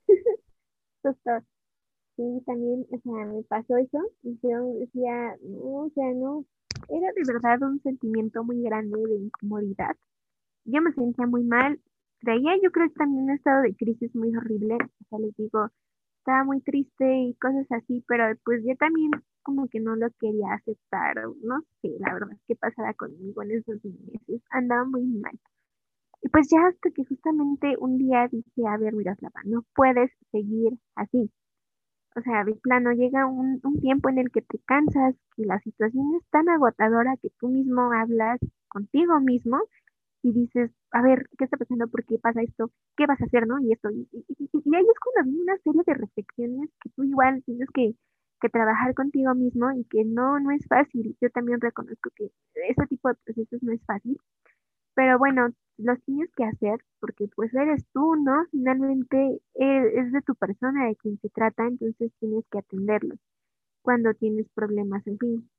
sí, 2.17 2.43
también, 2.47 2.87
o 2.91 2.99
sea, 2.99 3.27
me 3.27 3.43
pasó 3.45 3.77
eso, 3.77 3.99
y 4.23 4.39
yo 4.43 4.65
decía, 4.81 5.37
no, 5.43 5.85
o 5.85 5.91
sea, 5.95 6.12
no, 6.15 6.45
era 6.89 7.12
de 7.12 7.33
verdad 7.33 7.62
un 7.62 7.81
sentimiento 7.83 8.43
muy 8.45 8.62
grande 8.62 8.99
de 8.99 9.15
incomodidad. 9.17 9.97
Yo 10.65 10.81
me 10.83 10.93
sentía 10.93 11.27
muy 11.27 11.45
mal, 11.45 11.81
traía 12.21 12.57
yo 12.62 12.71
creo 12.73 12.89
que 12.89 12.95
también 12.95 13.25
un 13.25 13.31
estado 13.31 13.62
de 13.62 13.75
crisis 13.77 14.15
muy 14.15 14.35
horrible, 14.37 14.75
o 14.77 15.05
sea, 15.09 15.19
les 15.19 15.37
digo, 15.37 15.69
estaba 16.19 16.45
muy 16.45 16.61
triste 16.61 17.05
y 17.05 17.35
cosas 17.35 17.67
así, 17.71 18.05
pero 18.09 18.25
pues 18.45 18.62
yo 18.65 18.75
también 18.77 19.11
como 19.47 19.69
que 19.69 19.79
no 19.79 19.95
lo 19.95 20.09
quería 20.19 20.55
aceptar, 20.55 21.15
no 21.41 21.61
sé, 21.81 21.91
la 22.01 22.15
verdad, 22.15 22.37
qué 22.49 22.57
pasaba 22.57 22.93
conmigo 22.95 23.45
en 23.45 23.53
esos 23.53 23.77
meses, 23.85 24.43
andaba 24.51 24.85
muy 24.85 25.05
mal. 25.05 25.39
Y 26.21 26.29
pues 26.31 26.49
ya 26.51 26.67
hasta 26.67 26.91
que 26.91 27.05
justamente 27.05 27.77
un 27.79 27.97
día 27.97 28.27
dije, 28.29 28.67
a 28.69 28.77
ver, 28.77 28.93
Miroslava, 28.93 29.41
no 29.45 29.65
puedes 29.77 30.11
seguir 30.33 30.73
así. 30.97 31.31
O 32.17 32.21
sea, 32.23 32.43
de 32.43 32.55
plano 32.57 32.91
llega 32.91 33.27
un, 33.27 33.61
tiempo 33.81 34.09
en 34.09 34.19
el 34.19 34.33
que 34.33 34.43
te 34.43 34.59
cansas, 34.67 35.15
y 35.37 35.45
la 35.45 35.61
situación 35.61 36.17
es 36.17 36.29
tan 36.31 36.49
agotadora 36.49 37.17
que 37.23 37.31
tú 37.39 37.49
mismo 37.49 37.93
hablas 37.93 38.41
contigo 38.69 39.21
mismo 39.21 39.61
y 40.23 40.33
dices, 40.33 40.73
a 40.91 41.03
ver, 41.03 41.29
¿qué 41.39 41.45
está 41.45 41.57
pasando? 41.57 41.87
¿Por 41.87 42.05
qué 42.05 42.19
pasa 42.19 42.43
esto? 42.43 42.73
¿Qué 42.97 43.07
vas 43.07 43.21
a 43.21 43.27
hacer? 43.27 43.47
¿No? 43.47 43.61
Y 43.61 43.73
esto. 43.73 43.91
Y, 43.93 44.09
ahí 44.75 44.87
es 44.91 44.99
cuando 44.99 45.31
viene 45.31 45.43
una 45.43 45.59
serie 45.59 45.83
de 45.87 45.95
reflexiones 45.95 46.71
que 46.83 46.91
tú 46.97 47.05
igual 47.05 47.45
tienes 47.45 47.69
que, 47.73 47.95
que, 48.40 48.49
trabajar 48.49 48.94
contigo 48.94 49.35
mismo 49.35 49.72
y 49.72 49.85
que 49.85 50.05
no, 50.05 50.38
no 50.40 50.51
es 50.51 50.66
fácil. 50.66 51.16
Yo 51.20 51.31
también 51.31 51.61
reconozco 51.61 52.11
que 52.14 52.31
ese 52.55 52.87
tipo 52.88 53.09
de 53.09 53.14
procesos 53.25 53.62
no 53.62 53.72
es 53.72 53.85
fácil. 53.85 54.18
Pero 54.94 55.18
bueno, 55.18 55.49
los 55.79 56.03
tienes 56.05 56.31
que 56.35 56.44
hacer 56.44 56.81
porque 57.01 57.29
pues 57.35 57.53
eres 57.55 57.87
tú, 57.92 58.16
¿no? 58.16 58.44
Finalmente 58.51 59.40
eh, 59.55 59.92
es 59.94 60.12
de 60.12 60.22
tu 60.22 60.35
persona 60.35 60.87
de 60.87 60.96
quien 60.96 61.18
se 61.20 61.29
trata, 61.31 61.66
entonces 61.66 62.12
tienes 62.18 62.44
que 62.51 62.59
atenderlo 62.59 63.16
cuando 63.83 64.14
tienes 64.14 64.49
problemas, 64.55 65.07
en 65.07 65.18
fin. 65.18 65.51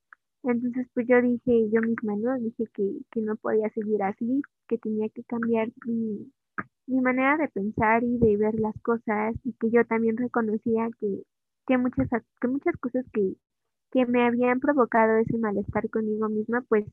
Entonces 0.44 0.88
pues 0.94 1.08
yo 1.08 1.22
dije 1.22 1.70
yo 1.72 1.82
misma, 1.82 2.16
¿no? 2.16 2.38
Dije 2.40 2.66
que, 2.74 3.00
que 3.12 3.22
no 3.22 3.36
podía 3.36 3.70
seguir 3.70 4.02
así, 4.04 4.42
que 4.68 4.78
tenía 4.78 5.10
que 5.10 5.24
cambiar 5.24 5.70
mi, 5.86 6.32
mi 6.88 7.02
manera 7.02 7.38
de 7.38 7.50
pensar 7.50 8.04
y 8.04 8.18
de 8.18 8.38
ver 8.38 8.60
las 8.60 8.76
cosas 8.82 9.36
y 9.44 9.54
que 9.54 9.70
yo 9.70 9.86
también 9.86 10.18
reconocía 10.18 10.90
que, 11.00 11.24
que, 11.68 11.78
muchas, 11.78 12.10
que 12.42 12.48
muchas 12.48 12.78
cosas 12.78 13.06
que, 13.14 13.36
que 13.92 14.06
me 14.06 14.26
habían 14.26 14.60
provocado 14.60 15.18
ese 15.18 15.38
malestar 15.38 15.90
conmigo 15.90 16.30
misma, 16.30 16.62
pues 16.70 16.86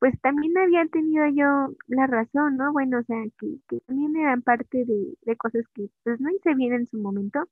pues 0.00 0.20
también 0.20 0.56
había 0.58 0.86
tenido 0.88 1.26
yo 1.28 1.74
la 1.86 2.06
razón, 2.06 2.58
¿no? 2.58 2.72
Bueno, 2.72 2.98
o 2.98 3.02
sea, 3.04 3.16
que, 3.38 3.56
que 3.68 3.80
también 3.86 4.14
eran 4.16 4.42
parte 4.42 4.84
de, 4.84 5.16
de, 5.22 5.36
cosas 5.36 5.64
que 5.74 5.88
pues 6.02 6.20
no 6.20 6.30
hice 6.30 6.54
bien 6.54 6.74
en 6.74 6.86
su 6.86 6.98
momento 6.98 7.48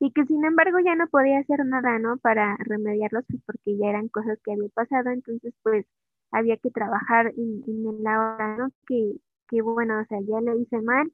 y 0.00 0.10
que 0.12 0.26
sin 0.26 0.44
embargo 0.44 0.78
ya 0.84 0.96
no 0.96 1.06
podía 1.06 1.38
hacer 1.38 1.64
nada, 1.64 1.98
¿no? 2.00 2.16
Para 2.16 2.56
remediarlos, 2.58 3.24
pues 3.28 3.40
porque 3.46 3.76
ya 3.78 3.88
eran 3.90 4.08
cosas 4.08 4.38
que 4.44 4.52
había 4.52 4.68
pasado, 4.70 5.10
entonces 5.10 5.54
pues 5.62 5.86
había 6.32 6.56
que 6.56 6.70
trabajar 6.72 7.32
en, 7.36 7.62
en 7.68 8.02
la 8.02 8.18
hora, 8.34 8.56
¿no? 8.56 8.70
Que, 8.88 9.14
que 9.48 9.62
bueno, 9.62 10.00
o 10.00 10.04
sea, 10.06 10.18
ya 10.22 10.40
lo 10.40 10.58
hice 10.58 10.80
mal, 10.82 11.12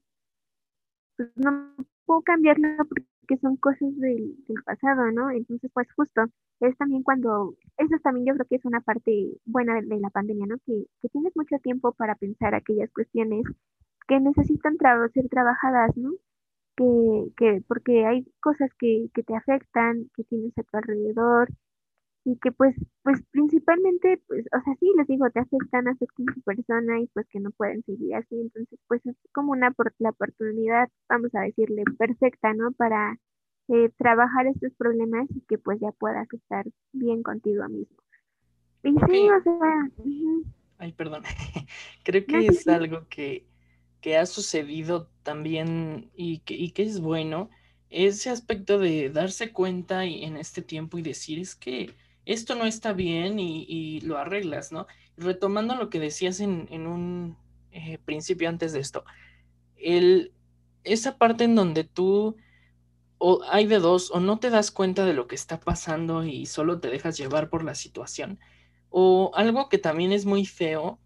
pues 1.17 1.31
no 1.37 1.75
puedo 2.07 2.23
cambiarlo 2.23 2.69
porque 2.89 3.05
son 3.37 3.57
cosas 3.57 3.95
del, 3.99 4.35
del 4.47 4.63
pasado, 4.65 5.13
¿no? 5.13 5.31
Entonces 5.31 5.71
pues 5.73 5.87
justo 5.93 6.23
es 6.61 6.77
también 6.77 7.03
cuando, 7.03 7.55
eso 7.77 7.97
también 8.03 8.27
yo 8.27 8.35
creo 8.35 8.47
que 8.47 8.57
es 8.57 8.65
una 8.65 8.81
parte 8.81 9.13
buena 9.45 9.81
de, 9.81 10.01
la 10.01 10.11
pandemia, 10.11 10.47
¿no? 10.47 10.57
Que, 10.67 10.87
que, 11.01 11.09
tienes 11.09 11.37
mucho 11.37 11.57
tiempo 11.63 11.93
para 11.93 12.15
pensar 12.17 12.55
aquellas 12.55 12.91
cuestiones 12.93 13.45
que 14.09 14.19
necesitan 14.21 14.77
ser 15.13 15.29
trabajadas, 15.29 15.97
¿no? 15.97 16.13
Que, 16.77 17.33
que, 17.37 17.63
porque 17.69 18.07
hay 18.07 18.25
cosas 18.41 18.71
que, 18.79 19.09
que 19.15 19.23
te 19.23 19.37
afectan, 19.37 20.11
que 20.17 20.25
tienes 20.25 20.57
a 20.59 20.63
tu 20.63 20.77
alrededor 20.77 21.49
y 22.29 22.37
que 22.37 22.53
pues, 22.53 22.77
pues 23.03 23.23
principalmente, 23.31 24.21
pues, 24.27 24.45
o 24.53 24.63
sea, 24.63 24.75
sí, 24.79 24.93
les 24.99 25.07
digo, 25.07 25.31
te 25.31 25.41
afectan, 25.41 25.89
afectan 25.89 26.29
a 26.29 26.35
tu 26.35 26.43
persona 26.43 27.01
y 27.01 27.07
pues 27.07 27.27
que 27.31 27.41
no 27.41 27.51
pueden 27.53 27.83
seguir 27.85 28.15
así, 28.17 28.39
entonces 28.39 28.79
pues 28.87 29.01
es 29.07 29.17
como 29.33 29.53
una 29.53 29.73
la 29.99 30.11
oportunidad, 30.11 30.91
vamos 31.09 31.35
a 31.35 31.41
decirle, 31.41 31.85
perfecta, 31.99 32.53
¿no? 32.53 32.73
Para 32.73 33.19
eh, 33.69 33.91
trabajar 33.97 34.47
estos 34.47 34.75
problemas 34.75 35.27
y 35.35 35.41
que 35.49 35.57
pues 35.57 35.81
ya 35.81 35.91
puedas 35.93 36.31
estar 36.31 36.67
bien 36.93 37.23
contigo 37.23 37.67
mismo. 37.67 37.97
Y 38.83 38.91
sí, 38.91 39.29
o 39.31 39.43
sea... 39.43 39.91
Ay, 40.77 40.93
perdón. 40.93 41.23
Creo 42.05 42.27
que 42.27 42.47
es 42.47 42.69
algo 42.69 43.07
que, 43.09 43.47
que, 44.03 44.19
ha 44.19 44.27
sucedido 44.27 45.09
también 45.23 46.11
y 46.15 46.41
que, 46.41 46.55
y 46.55 46.73
que 46.73 46.83
es 46.83 47.01
bueno, 47.01 47.49
ese 47.89 48.29
aspecto 48.29 48.79
de 48.79 49.09
darse 49.09 49.51
cuenta 49.51 50.05
y, 50.05 50.25
en 50.25 50.37
este 50.37 50.61
tiempo 50.61 50.99
y 50.99 51.03
decir 51.03 51.39
es 51.39 51.55
que 51.57 51.97
esto 52.29 52.55
no 52.55 52.67
está 52.67 52.93
bien 52.93 53.41
y, 53.41 54.01
lo 54.03 54.19
arreglas, 54.19 54.71
¿no? 54.71 54.87
Retomando 55.17 55.75
lo 55.75 55.89
que 55.89 55.99
decías 55.99 56.41
en, 56.41 56.87
un 56.87 57.37
eh, 57.73 57.99
principio 58.05 58.49
antes 58.49 58.73
de 58.73 58.81
esto, 58.81 59.05
el, 59.77 60.33
esa 60.85 61.17
parte 61.17 61.45
en 61.45 61.55
donde 61.55 61.85
tú 61.85 62.37
o 63.17 63.41
hay 63.51 63.67
de 63.67 63.79
dos, 63.79 64.11
o 64.13 64.21
no 64.21 64.39
te 64.39 64.51
das 64.51 64.71
cuenta 64.71 65.05
de 65.05 65.15
lo 65.15 65.27
que 65.27 65.35
está 65.35 65.59
pasando 65.59 66.25
y 66.25 66.47
solo 66.47 66.81
te 66.81 66.89
dejas 66.89 67.17
llevar 67.17 67.51
por 67.51 67.65
la 67.65 67.75
situación, 67.75 68.39
O 68.91 69.33
algo 69.35 69.69
que 69.69 69.79
también 69.79 70.13
es 70.13 70.25
muy 70.25 70.47
feo, 70.47 70.99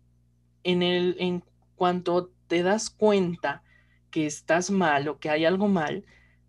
en, 0.65 0.83
el, 0.83 1.17
en 1.19 1.43
cuanto 1.77 2.31
te 2.49 2.63
das 2.63 2.91
cuenta 2.91 3.63
que 4.11 4.27
estás 4.27 4.71
mal 4.71 5.09
o 5.09 5.19
que 5.19 5.31
hay 5.31 5.45
algo 5.45 5.69
mal, 5.69 6.05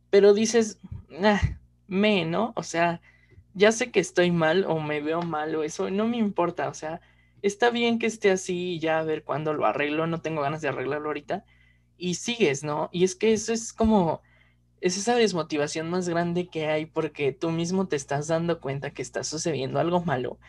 pero 0.10 0.34
dices, 0.34 0.80
nah, 1.10 1.40
me, 1.88 2.26
¿no? 2.26 2.54
O 2.56 2.64
sea, 2.64 3.02
ya 3.54 3.72
sé 3.72 3.92
que 3.92 4.00
estoy 4.00 4.32
mal 4.32 4.66
o 4.66 4.80
me 4.80 5.02
veo 5.02 5.22
mal 5.22 5.56
o 5.56 5.64
eso, 5.64 5.90
no 5.90 6.08
me 6.08 6.18
importa, 6.18 6.70
o 6.70 6.74
sea, 6.74 7.02
está 7.42 7.70
bien 7.70 8.00
que 8.00 8.08
esté 8.08 8.32
así 8.32 8.74
y 8.74 8.80
ya 8.80 9.00
a 9.00 9.04
ver 9.04 9.24
cuándo 9.24 9.54
lo 9.54 9.66
arreglo, 9.66 10.08
no 10.08 10.22
tengo 10.22 10.42
ganas 10.42 10.62
de 10.62 10.70
arreglarlo 10.70 11.10
ahorita, 11.10 11.46
y 11.98 12.16
sigues, 12.16 12.64
¿no? 12.64 12.90
Y 12.92 13.04
es 13.04 13.16
que 13.16 13.34
eso 13.34 13.54
es 13.54 13.74
como, 13.74 14.22
es 14.82 14.98
esa 14.98 15.16
desmotivación 15.16 15.90
más 15.90 16.10
grande 16.10 16.48
que 16.48 16.68
hay 16.68 16.86
porque 16.86 17.32
tú 17.32 17.52
mismo 17.52 17.88
te 17.88 17.96
estás 17.96 18.28
dando 18.28 18.60
cuenta 18.60 18.92
que 18.92 19.02
está 19.02 19.24
sucediendo 19.24 19.80
algo 19.80 20.02
malo, 20.04 20.40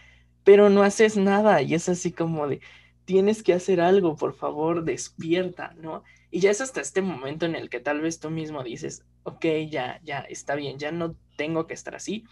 pero 0.44 0.70
no 0.70 0.82
haces 0.82 1.16
nada 1.16 1.62
y 1.62 1.74
es 1.74 1.88
así 1.88 2.12
como 2.12 2.48
de, 2.48 2.60
tienes 3.04 3.42
que 3.42 3.54
hacer 3.54 3.80
algo, 3.80 4.16
por 4.16 4.34
favor, 4.34 4.84
despierta, 4.84 5.74
¿no? 5.78 6.02
Y 6.30 6.40
ya 6.40 6.50
es 6.50 6.60
hasta 6.60 6.80
este 6.80 7.02
momento 7.02 7.46
en 7.46 7.54
el 7.54 7.70
que 7.70 7.80
tal 7.80 8.00
vez 8.00 8.18
tú 8.18 8.30
mismo 8.30 8.64
dices, 8.64 9.04
ok, 9.24 9.44
ya, 9.70 10.00
ya, 10.04 10.20
está 10.20 10.54
bien, 10.56 10.78
ya 10.78 10.90
no 10.90 11.16
tengo 11.36 11.66
que 11.66 11.74
estar 11.74 11.94
así, 11.94 12.24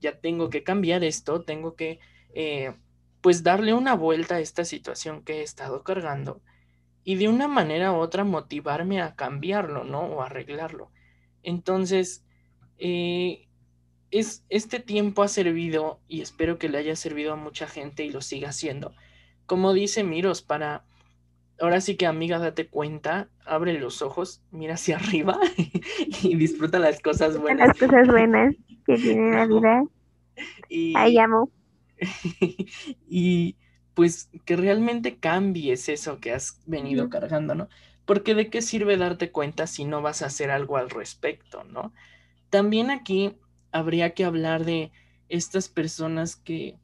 ya 0.00 0.18
tengo 0.20 0.50
que 0.50 0.62
cambiar 0.62 1.04
esto, 1.04 1.42
tengo 1.42 1.74
que, 1.76 2.00
eh, 2.34 2.74
pues, 3.20 3.42
darle 3.42 3.74
una 3.74 3.94
vuelta 3.94 4.36
a 4.36 4.40
esta 4.40 4.64
situación 4.64 5.22
que 5.22 5.40
he 5.40 5.42
estado 5.42 5.82
cargando 5.82 6.42
y 7.04 7.14
de 7.14 7.28
una 7.28 7.48
manera 7.48 7.92
u 7.92 7.96
otra 7.96 8.24
motivarme 8.24 9.00
a 9.00 9.14
cambiarlo, 9.14 9.84
¿no? 9.84 10.00
O 10.00 10.22
arreglarlo. 10.22 10.90
Entonces, 11.42 12.24
eh, 12.78 13.46
es, 14.10 14.44
este 14.48 14.80
tiempo 14.80 15.22
ha 15.22 15.28
servido 15.28 16.00
y 16.08 16.20
espero 16.20 16.58
que 16.58 16.68
le 16.68 16.78
haya 16.78 16.96
servido 16.96 17.32
a 17.32 17.36
mucha 17.36 17.68
gente 17.68 18.04
y 18.04 18.10
lo 18.10 18.22
siga 18.22 18.48
haciendo. 18.48 18.94
Como 19.46 19.72
dice 19.72 20.02
Miros, 20.02 20.42
para 20.42 20.84
ahora 21.60 21.80
sí 21.80 21.96
que 21.96 22.06
amiga, 22.06 22.38
date 22.38 22.68
cuenta, 22.68 23.28
abre 23.44 23.78
los 23.78 24.02
ojos, 24.02 24.42
mira 24.50 24.74
hacia 24.74 24.96
arriba 24.96 25.38
y 26.22 26.36
disfruta 26.36 26.78
las 26.78 27.00
cosas 27.00 27.38
buenas. 27.38 27.68
Las 27.68 27.78
cosas 27.78 28.08
buenas 28.08 28.54
que 28.84 28.96
tiene 28.96 29.32
la 29.32 29.46
vida. 29.46 29.84
Y, 30.68 30.94
Ahí 30.96 31.18
amo. 31.18 31.50
y 33.08 33.56
pues 33.94 34.28
que 34.44 34.56
realmente 34.56 35.16
cambies 35.16 35.88
eso 35.88 36.20
que 36.20 36.32
has 36.32 36.60
venido 36.66 37.08
cargando, 37.08 37.54
¿no? 37.54 37.68
Porque 38.04 38.34
de 38.34 38.50
qué 38.50 38.60
sirve 38.60 38.96
darte 38.96 39.32
cuenta 39.32 39.66
si 39.66 39.84
no 39.84 40.02
vas 40.02 40.22
a 40.22 40.26
hacer 40.26 40.50
algo 40.50 40.76
al 40.76 40.90
respecto, 40.90 41.64
¿no? 41.64 41.92
También 42.50 42.90
aquí 42.90 43.36
habría 43.72 44.14
que 44.14 44.24
hablar 44.24 44.64
de 44.64 44.92
estas 45.28 45.68
personas 45.68 46.36
que 46.36 46.78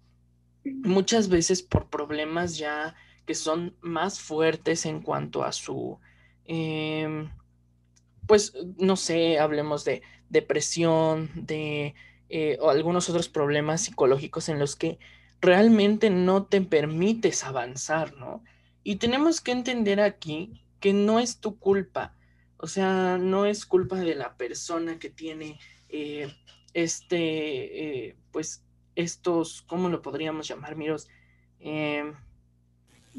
muchas 0.64 1.28
veces 1.28 1.62
por 1.62 1.88
problemas 1.88 2.56
ya 2.56 2.94
que 3.26 3.34
son 3.34 3.76
más 3.80 4.20
fuertes 4.20 4.86
en 4.86 5.00
cuanto 5.02 5.44
a 5.44 5.52
su, 5.52 5.98
em, 6.44 7.30
pues, 8.26 8.54
no 8.78 8.96
sé, 8.96 9.38
hablemos 9.38 9.84
de 9.84 10.02
depresión, 10.28 11.30
de 11.34 11.94
eh, 12.28 12.56
o 12.60 12.70
algunos 12.70 13.10
otros 13.10 13.28
problemas 13.28 13.82
psicológicos 13.82 14.48
en 14.48 14.58
los 14.58 14.74
que 14.74 14.98
realmente 15.42 16.08
no 16.08 16.46
te 16.46 16.62
permites 16.62 17.44
avanzar, 17.44 18.16
¿no? 18.16 18.42
Y 18.84 18.96
tenemos 18.96 19.40
que 19.40 19.52
entender 19.52 20.00
aquí 20.00 20.62
que 20.80 20.92
no 20.94 21.20
es 21.20 21.38
tu 21.40 21.58
culpa, 21.58 22.14
o 22.56 22.66
sea, 22.68 23.18
no 23.18 23.44
es 23.44 23.66
culpa 23.66 23.96
de 23.96 24.14
la 24.14 24.36
persona 24.36 24.98
que 24.98 25.10
tiene 25.10 25.58
eh, 25.88 26.32
este, 26.74 28.08
eh, 28.08 28.16
pues, 28.30 28.64
estos, 28.94 29.62
¿cómo 29.62 29.88
lo 29.88 30.00
podríamos 30.00 30.48
llamar, 30.48 30.76
Miros? 30.76 31.08
Eh, 31.60 32.12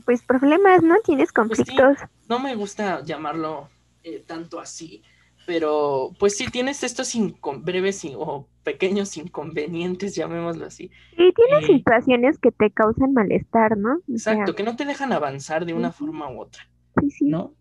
pues 0.05 0.21
problemas, 0.21 0.83
¿no? 0.83 0.95
Tienes 1.03 1.31
pues 1.33 1.47
conflictos. 1.47 1.97
no 2.27 2.39
me 2.39 2.55
gusta 2.55 3.03
llamarlo 3.03 3.69
eh, 4.03 4.23
tanto 4.25 4.59
así, 4.59 5.03
pero 5.45 6.11
pues 6.19 6.37
sí 6.37 6.47
tienes 6.51 6.83
estos 6.83 7.13
breves 7.59 8.05
o 8.15 8.47
pequeños 8.63 9.17
inconvenientes, 9.17 10.15
llamémoslo 10.15 10.65
así. 10.65 10.89
Sí, 11.15 11.33
tienes 11.35 11.69
eh, 11.69 11.73
situaciones 11.73 12.39
que 12.39 12.51
te 12.51 12.71
causan 12.71 13.13
malestar, 13.13 13.77
¿no? 13.77 13.99
exacto, 14.07 14.55
que 14.55 14.63
no 14.63 14.75
te 14.75 14.85
dejan 14.85 15.13
avanzar 15.13 15.65
de 15.65 15.73
una 15.73 15.91
forma 15.91 16.29
u 16.29 16.41
otra, 16.41 16.67
sí, 16.99 17.11
sí. 17.11 17.25
¿no? 17.25 17.53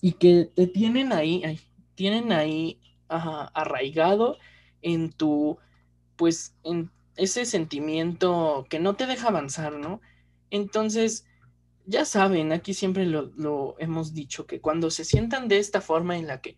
Y 0.00 0.12
que 0.12 0.50
te 0.54 0.66
tienen 0.66 1.12
ahí, 1.12 1.60
tienen 1.94 2.32
ahí 2.32 2.80
arraigado 3.08 4.38
en 4.82 5.12
tu, 5.12 5.58
pues, 6.16 6.54
en 6.64 6.90
ese 7.16 7.44
sentimiento 7.44 8.66
que 8.68 8.80
no 8.80 8.94
te 8.94 9.06
deja 9.06 9.28
avanzar, 9.28 9.74
¿no? 9.74 10.00
Entonces, 10.50 11.26
ya 11.86 12.04
saben, 12.04 12.52
aquí 12.52 12.74
siempre 12.74 13.06
lo, 13.06 13.76
hemos 13.78 14.14
dicho, 14.14 14.46
que 14.46 14.60
cuando 14.60 14.90
se 14.90 15.04
sientan 15.04 15.48
de 15.48 15.58
esta 15.58 15.80
forma 15.80 16.16
en 16.16 16.26
la 16.26 16.40
que 16.40 16.56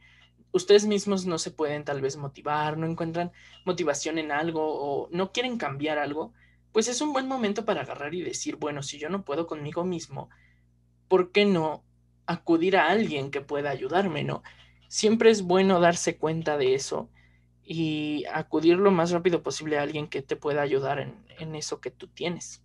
ustedes 0.52 0.86
mismos 0.86 1.26
no 1.26 1.38
se 1.38 1.50
pueden 1.50 1.84
tal 1.84 2.00
vez 2.00 2.16
motivar, 2.16 2.78
no 2.78 2.86
encuentran 2.86 3.32
motivación 3.64 4.18
en 4.18 4.32
algo 4.32 4.62
o 4.64 5.08
no 5.10 5.32
quieren 5.32 5.58
cambiar 5.58 5.98
algo, 5.98 6.32
pues 6.72 6.88
es 6.88 7.00
un 7.00 7.12
buen 7.12 7.26
momento 7.26 7.64
para 7.64 7.82
agarrar 7.82 8.14
y 8.14 8.22
decir, 8.22 8.56
bueno, 8.56 8.82
si 8.82 8.98
yo 8.98 9.08
no 9.08 9.24
puedo 9.24 9.46
conmigo 9.46 9.84
mismo, 9.84 10.28
¿por 11.08 11.32
qué 11.32 11.44
no 11.44 11.84
acudir 12.26 12.76
a 12.76 12.88
alguien 12.88 13.30
que 13.30 13.40
pueda 13.40 13.70
ayudarme, 13.70 14.24
no? 14.24 14.42
Siempre 14.88 15.30
es 15.30 15.42
bueno 15.42 15.80
darse 15.80 16.16
cuenta 16.16 16.56
de 16.56 16.74
eso 16.74 17.10
y 17.64 18.24
acudir 18.32 18.76
lo 18.76 18.92
más 18.92 19.10
rápido 19.10 19.42
posible 19.42 19.78
a 19.78 19.82
alguien 19.82 20.08
que 20.08 20.22
te 20.22 20.36
pueda 20.36 20.62
ayudar 20.62 21.00
en, 21.00 21.14
en 21.38 21.56
eso 21.56 21.80
que 21.80 21.90
tú 21.90 22.06
tienes. 22.08 22.62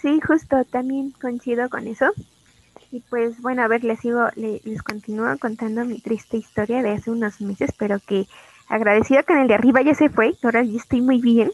Sí, 0.00 0.20
justo, 0.20 0.64
también 0.64 1.12
coincido 1.20 1.68
con 1.68 1.86
eso. 1.86 2.12
Y 2.90 3.00
pues 3.10 3.40
bueno, 3.42 3.62
a 3.62 3.68
ver, 3.68 3.84
les 3.84 4.00
sigo, 4.00 4.28
les, 4.36 4.82
continúo 4.82 5.36
contando 5.38 5.84
mi 5.84 6.00
triste 6.00 6.36
historia 6.36 6.82
de 6.82 6.92
hace 6.92 7.10
unos 7.10 7.40
meses, 7.40 7.70
pero 7.78 7.98
que 7.98 8.26
agradecido 8.68 9.22
que 9.24 9.32
en 9.32 9.40
el 9.40 9.48
de 9.48 9.54
arriba 9.54 9.82
ya 9.82 9.94
se 9.94 10.08
fue, 10.08 10.34
ahora 10.42 10.62
ya 10.62 10.76
estoy 10.76 11.00
muy 11.00 11.20
bien. 11.20 11.50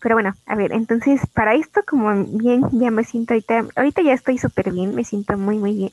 Pero 0.00 0.16
bueno, 0.16 0.34
a 0.46 0.56
ver, 0.56 0.72
entonces 0.72 1.20
para 1.32 1.54
esto 1.54 1.80
como 1.86 2.12
bien, 2.24 2.62
ya 2.72 2.90
me 2.90 3.04
siento 3.04 3.34
ahorita, 3.34 3.66
ahorita 3.76 4.02
ya 4.02 4.12
estoy 4.12 4.36
súper 4.36 4.72
bien, 4.72 4.94
me 4.94 5.04
siento 5.04 5.38
muy, 5.38 5.58
muy 5.58 5.74
bien. 5.74 5.92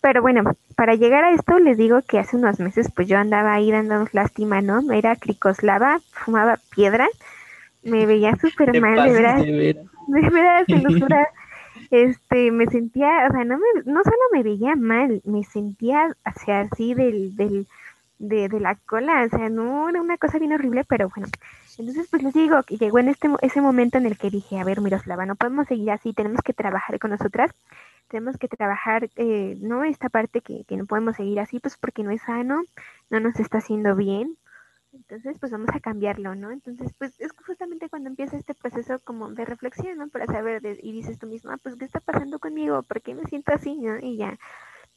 Pero 0.00 0.20
bueno, 0.20 0.42
para 0.76 0.94
llegar 0.94 1.24
a 1.24 1.32
esto 1.32 1.58
les 1.58 1.78
digo 1.78 2.02
que 2.02 2.18
hace 2.18 2.36
unos 2.36 2.60
meses 2.60 2.90
pues 2.94 3.08
yo 3.08 3.18
andaba 3.18 3.54
ahí 3.54 3.70
dándonos 3.70 4.12
lástima, 4.14 4.60
¿no? 4.60 4.92
Era 4.92 5.16
cricoslava, 5.16 6.00
fumaba 6.10 6.58
piedra, 6.74 7.08
me 7.82 8.04
veía 8.04 8.36
súper 8.40 8.78
mal, 8.80 9.02
de 9.02 9.12
verdad. 9.12 9.38
De 9.38 9.86
verdad, 10.32 10.64
se 11.90 12.02
este, 12.02 12.50
me 12.50 12.66
sentía, 12.66 13.26
o 13.28 13.32
sea, 13.32 13.44
no, 13.44 13.58
me, 13.58 13.82
no 13.84 14.02
solo 14.02 14.16
me 14.32 14.42
veía 14.42 14.74
mal, 14.76 15.22
me 15.24 15.44
sentía 15.44 16.14
hacia 16.24 16.60
así 16.60 16.94
del, 16.94 17.36
del, 17.36 17.66
de, 18.18 18.48
de, 18.48 18.60
la 18.60 18.74
cola, 18.74 19.24
o 19.24 19.28
sea, 19.28 19.48
no 19.48 19.88
era 19.88 20.00
una 20.00 20.16
cosa 20.16 20.38
bien 20.38 20.52
horrible, 20.52 20.84
pero 20.84 21.10
bueno. 21.14 21.28
Entonces, 21.78 22.08
pues 22.10 22.22
les 22.22 22.32
digo 22.32 22.62
que 22.62 22.78
llegó 22.78 22.98
en 22.98 23.08
este 23.08 23.28
ese 23.42 23.60
momento 23.60 23.98
en 23.98 24.06
el 24.06 24.16
que 24.16 24.30
dije, 24.30 24.58
a 24.58 24.64
ver, 24.64 24.80
Miroslava, 24.80 25.26
no 25.26 25.36
podemos 25.36 25.68
seguir 25.68 25.90
así, 25.90 26.14
tenemos 26.14 26.40
que 26.42 26.54
trabajar 26.54 26.98
con 26.98 27.10
nosotras 27.10 27.54
tenemos 28.08 28.36
que 28.38 28.48
trabajar, 28.48 29.10
eh, 29.16 29.56
¿no? 29.60 29.84
Esta 29.84 30.08
parte 30.08 30.40
que, 30.40 30.64
que 30.64 30.76
no 30.76 30.86
podemos 30.86 31.16
seguir 31.16 31.40
así, 31.40 31.58
pues 31.58 31.76
porque 31.76 32.02
no 32.02 32.10
es 32.10 32.22
sano, 32.22 32.62
no 33.10 33.20
nos 33.20 33.38
está 33.40 33.58
haciendo 33.58 33.96
bien. 33.96 34.36
Entonces, 34.96 35.38
pues 35.38 35.52
vamos 35.52 35.68
a 35.74 35.80
cambiarlo, 35.80 36.34
¿no? 36.34 36.50
Entonces, 36.50 36.92
pues 36.98 37.20
es 37.20 37.32
justamente 37.46 37.88
cuando 37.88 38.08
empieza 38.08 38.36
este 38.36 38.54
proceso 38.54 38.98
como 39.00 39.30
de 39.30 39.44
reflexión, 39.44 39.98
¿no? 39.98 40.08
Para 40.08 40.26
saber, 40.26 40.62
y 40.64 40.92
dices 40.92 41.18
tú 41.18 41.26
misma, 41.26 41.58
pues, 41.58 41.76
¿qué 41.76 41.84
está 41.84 42.00
pasando 42.00 42.38
conmigo? 42.38 42.82
¿Por 42.82 43.02
qué 43.02 43.14
me 43.14 43.24
siento 43.24 43.52
así, 43.52 43.76
no? 43.76 43.98
Y 43.98 44.16
ya, 44.16 44.38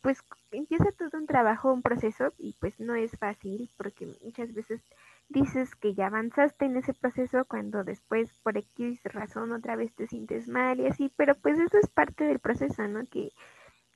pues 0.02 0.24
empieza 0.52 0.92
todo 0.98 1.18
un 1.20 1.28
trabajo, 1.28 1.74
un 1.74 1.82
proceso, 1.82 2.34
y 2.38 2.54
pues 2.60 2.80
no 2.80 2.96
es 2.96 3.12
fácil, 3.18 3.70
porque 3.78 4.08
muchas 4.24 4.54
veces 4.54 4.82
dices 5.30 5.76
que 5.76 5.94
ya 5.94 6.08
avanzaste 6.08 6.66
en 6.66 6.78
ese 6.78 6.94
proceso 6.94 7.46
cuando 7.46 7.84
después 7.84 8.40
por 8.44 8.58
X 8.58 9.02
razón 9.04 9.52
otra 9.52 9.76
vez 9.76 9.94
te 9.94 10.08
sientes 10.08 10.48
mal 10.48 10.80
y 10.80 10.88
así, 10.88 11.12
pero 11.18 11.36
pues 11.36 11.60
eso 11.60 11.78
es 11.78 11.88
parte 11.90 12.24
del 12.26 12.40
proceso, 12.40 12.88
¿no? 12.88 13.06
Que, 13.06 13.32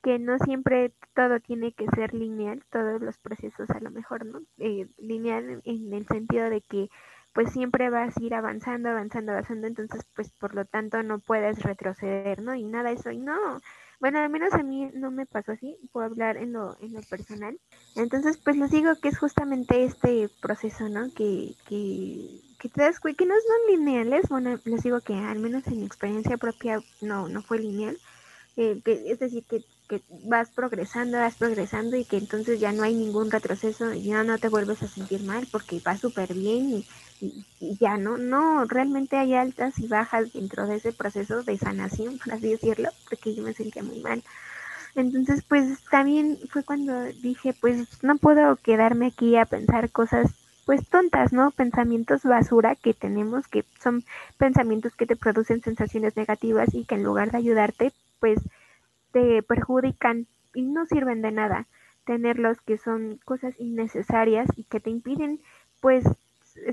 que 0.04 0.18
no 0.18 0.38
siempre 0.38 0.92
todo 1.14 1.40
tiene 1.40 1.72
que 1.72 1.86
ser 1.96 2.12
lineal, 2.12 2.62
todos 2.70 3.00
los 3.00 3.16
procesos 3.16 3.70
a 3.70 3.80
lo 3.80 3.90
mejor, 3.90 4.26
¿no? 4.26 4.42
Eh, 4.58 4.86
lineal 4.98 5.62
en 5.64 5.94
el 5.94 6.06
sentido 6.06 6.50
de 6.50 6.60
que 6.60 6.90
pues 7.32 7.50
siempre 7.52 7.88
vas 7.88 8.14
a 8.16 8.22
ir 8.22 8.34
avanzando, 8.34 8.90
avanzando, 8.90 9.32
avanzando, 9.32 9.66
entonces 9.66 10.02
pues 10.14 10.30
por 10.30 10.54
lo 10.54 10.66
tanto 10.66 11.02
no 11.02 11.20
puedes 11.20 11.62
retroceder, 11.62 12.42
¿no? 12.42 12.54
Y 12.54 12.64
nada 12.64 12.90
eso, 12.92 13.10
y 13.10 13.18
no, 13.18 13.60
bueno, 13.98 14.18
al 14.18 14.28
menos 14.28 14.52
a 14.52 14.62
mí 14.62 14.90
no 14.92 15.10
me 15.10 15.24
pasó 15.24 15.52
así, 15.52 15.78
puedo 15.90 16.04
hablar 16.04 16.36
en 16.36 16.52
lo, 16.52 16.76
en 16.80 16.92
lo 16.92 17.00
personal. 17.00 17.58
Entonces, 17.96 18.36
pues 18.36 18.58
les 18.58 18.70
digo 18.70 18.94
que 19.00 19.08
es 19.08 19.18
justamente 19.18 19.84
este 19.84 20.28
proceso, 20.42 20.90
¿no? 20.90 21.12
Que, 21.14 21.54
que, 21.66 22.42
que 22.58 22.68
te 22.68 22.82
das 22.82 23.00
que 23.00 23.26
no 23.26 23.34
son 23.34 23.78
lineales. 23.78 24.28
Bueno, 24.28 24.60
les 24.66 24.82
digo 24.82 25.00
que 25.00 25.14
al 25.14 25.38
menos 25.38 25.66
en 25.66 25.78
mi 25.78 25.86
experiencia 25.86 26.36
propia 26.36 26.80
no, 27.00 27.28
no 27.30 27.40
fue 27.40 27.60
lineal. 27.60 27.96
Eh, 28.56 28.80
que, 28.84 29.10
es 29.10 29.18
decir, 29.18 29.44
que, 29.46 29.64
que 29.88 30.02
vas 30.08 30.50
progresando, 30.50 31.18
vas 31.18 31.36
progresando 31.36 31.96
y 31.96 32.04
que 32.04 32.16
entonces 32.16 32.60
ya 32.60 32.72
no 32.72 32.82
hay 32.82 32.94
ningún 32.94 33.30
retroceso, 33.30 33.92
ya 33.92 34.24
no 34.24 34.38
te 34.38 34.48
vuelves 34.48 34.82
a 34.82 34.88
sentir 34.88 35.22
mal 35.22 35.46
porque 35.50 35.80
va 35.80 35.96
súper 35.96 36.34
bien 36.34 36.70
y, 36.72 36.86
y, 37.60 37.76
ya, 37.78 37.96
¿no? 37.96 38.16
No, 38.16 38.64
realmente 38.64 39.16
hay 39.16 39.34
altas 39.34 39.78
y 39.78 39.86
bajas 39.86 40.32
dentro 40.32 40.66
de 40.66 40.76
ese 40.76 40.92
proceso 40.92 41.42
de 41.42 41.58
sanación, 41.58 42.18
por 42.18 42.34
así 42.34 42.48
decirlo, 42.48 42.90
porque 43.08 43.34
yo 43.34 43.42
me 43.42 43.54
sentía 43.54 43.82
muy 43.82 44.00
mal. 44.00 44.22
Entonces, 44.94 45.42
pues 45.42 45.82
también 45.90 46.38
fue 46.50 46.62
cuando 46.64 47.04
dije, 47.20 47.54
pues 47.60 48.02
no 48.02 48.16
puedo 48.16 48.56
quedarme 48.56 49.06
aquí 49.08 49.36
a 49.36 49.44
pensar 49.44 49.90
cosas 49.90 50.34
pues 50.64 50.88
tontas, 50.88 51.32
¿no? 51.32 51.50
Pensamientos 51.50 52.22
basura 52.22 52.74
que 52.74 52.94
tenemos, 52.94 53.48
que 53.48 53.64
son 53.82 54.04
pensamientos 54.38 54.94
que 54.94 55.06
te 55.06 55.16
producen 55.16 55.60
sensaciones 55.62 56.16
negativas 56.16 56.74
y 56.74 56.84
que 56.84 56.94
en 56.94 57.02
lugar 57.02 57.30
de 57.32 57.38
ayudarte, 57.38 57.92
pues 58.18 58.40
te 59.14 59.44
perjudican 59.44 60.26
y 60.54 60.62
no 60.62 60.86
sirven 60.86 61.22
de 61.22 61.30
nada. 61.30 61.66
Tenerlos 62.04 62.60
que 62.60 62.76
son 62.76 63.20
cosas 63.24 63.54
innecesarias 63.60 64.48
y 64.56 64.64
que 64.64 64.80
te 64.80 64.90
impiden, 64.90 65.40
pues, 65.80 66.04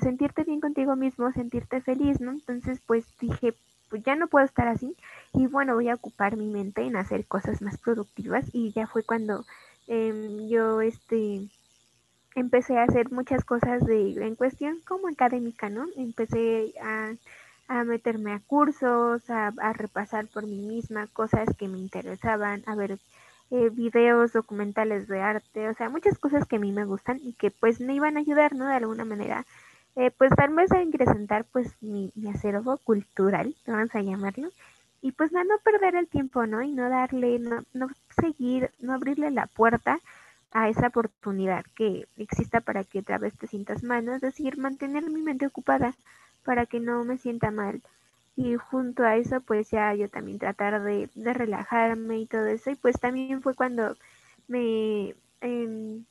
sentirte 0.02 0.44
bien 0.44 0.60
contigo 0.60 0.96
mismo, 0.96 1.32
sentirte 1.32 1.82
feliz, 1.82 2.20
¿no? 2.20 2.32
Entonces, 2.32 2.82
pues 2.88 3.06
dije, 3.20 3.54
pues 3.90 4.04
ya 4.04 4.16
no 4.16 4.28
puedo 4.28 4.44
estar 4.44 4.68
así 4.68 4.96
y 5.34 5.48
bueno, 5.48 5.76
voy 5.76 5.90
a 5.90 5.96
ocupar 5.96 6.36
mi 6.36 6.48
mente 6.48 6.82
en 6.82 6.96
hacer 6.96 7.26
cosas 7.26 7.62
más 7.62 7.78
productivas 7.78 8.46
y 8.54 8.72
ya 8.72 8.88
fue 8.88 9.04
cuando 9.04 9.46
em, 9.88 10.48
yo, 10.50 10.82
este, 10.82 11.42
empecé 12.36 12.78
a 12.78 12.84
hacer 12.84 13.12
muchas 13.12 13.46
cosas 13.46 13.86
de, 13.86 14.14
en 14.14 14.36
cuestión 14.36 14.80
como 14.88 15.08
académica, 15.10 15.70
¿no? 15.70 15.86
Empecé 15.96 16.74
a, 16.82 17.14
meterme 17.86 18.34
a 18.34 18.40
cursos, 18.40 19.30
a, 19.30 19.52
repasar 19.74 20.28
por 20.28 20.46
mí 20.46 20.60
misma 20.60 21.08
cosas 21.08 21.50
que 21.58 21.68
me 21.68 21.80
interesaban, 21.80 22.64
a 22.66 22.76
ver 22.76 23.00
eh, 23.52 23.70
videos, 23.70 24.34
documentales 24.34 25.08
de 25.08 25.22
arte, 25.22 25.70
o 25.70 25.74
sea, 25.74 25.90
muchas 25.90 26.18
cosas 26.18 26.46
que 26.46 26.58
a 26.58 26.60
mí 26.60 26.72
me 26.72 26.86
gustan 26.86 27.20
y 27.22 27.34
que 27.34 27.52
pues 27.52 27.80
me 27.80 27.96
iban 27.96 28.18
a 28.18 28.22
ayudar, 28.22 28.56
¿no? 28.56 28.68
De 28.68 28.76
alguna 28.76 29.06
manera, 29.06 29.46
eh, 29.96 30.12
pues 30.12 30.32
tal 30.36 30.54
vez 30.54 30.72
a 30.72 30.82
ingresentar 30.82 31.46
pues 31.46 31.76
mi, 31.82 32.12
mi 32.16 32.30
acervo 32.30 32.78
cultural, 32.78 33.56
vamos 33.68 33.94
a 33.96 34.02
llamarlo, 34.02 34.50
y 35.02 35.12
pues 35.14 35.32
no, 35.32 35.44
no 35.44 35.58
perder 35.64 35.96
el 35.96 36.08
tiempo, 36.08 36.46
¿no? 36.46 36.62
Y 36.62 36.72
no 36.72 36.90
darle, 36.90 37.40
no, 37.40 37.64
no 37.74 37.88
seguir, 38.22 38.72
no 38.80 38.94
abrirle 38.94 39.32
la 39.32 39.48
puerta 39.48 40.00
a 40.52 40.70
esa 40.70 40.88
oportunidad 40.88 41.66
que 41.76 42.08
exista 42.18 42.62
para 42.62 42.84
que 42.84 43.00
otra 43.00 43.18
vez 43.18 43.36
te 43.38 43.48
sientas 43.48 43.84
mal, 43.84 44.08
es 44.10 44.22
decir, 44.22 44.58
mantener 44.58 45.10
mi 45.10 45.22
mente 45.22 45.48
ocupada 45.48 45.96
para 46.44 46.66
que 46.66 46.80
no 46.80 47.04
me 47.06 47.18
sienta 47.18 47.52
mal. 47.52 47.82
Y 48.36 48.56
junto 48.56 49.04
a 49.04 49.18
eso, 49.18 49.42
pues 49.42 49.70
ya 49.72 49.94
yo 49.96 50.10
también 50.10 50.40
tratar 50.40 50.84
de, 50.84 51.10
de 51.16 51.34
relajarme 51.34 52.20
y 52.20 52.26
todo 52.28 52.46
eso. 52.48 52.72
Y 52.72 52.76
pues 52.76 53.00
también 53.00 53.42
fue 53.42 53.56
cuando 53.56 53.96
me, 54.48 55.16
eh, 55.42 56.02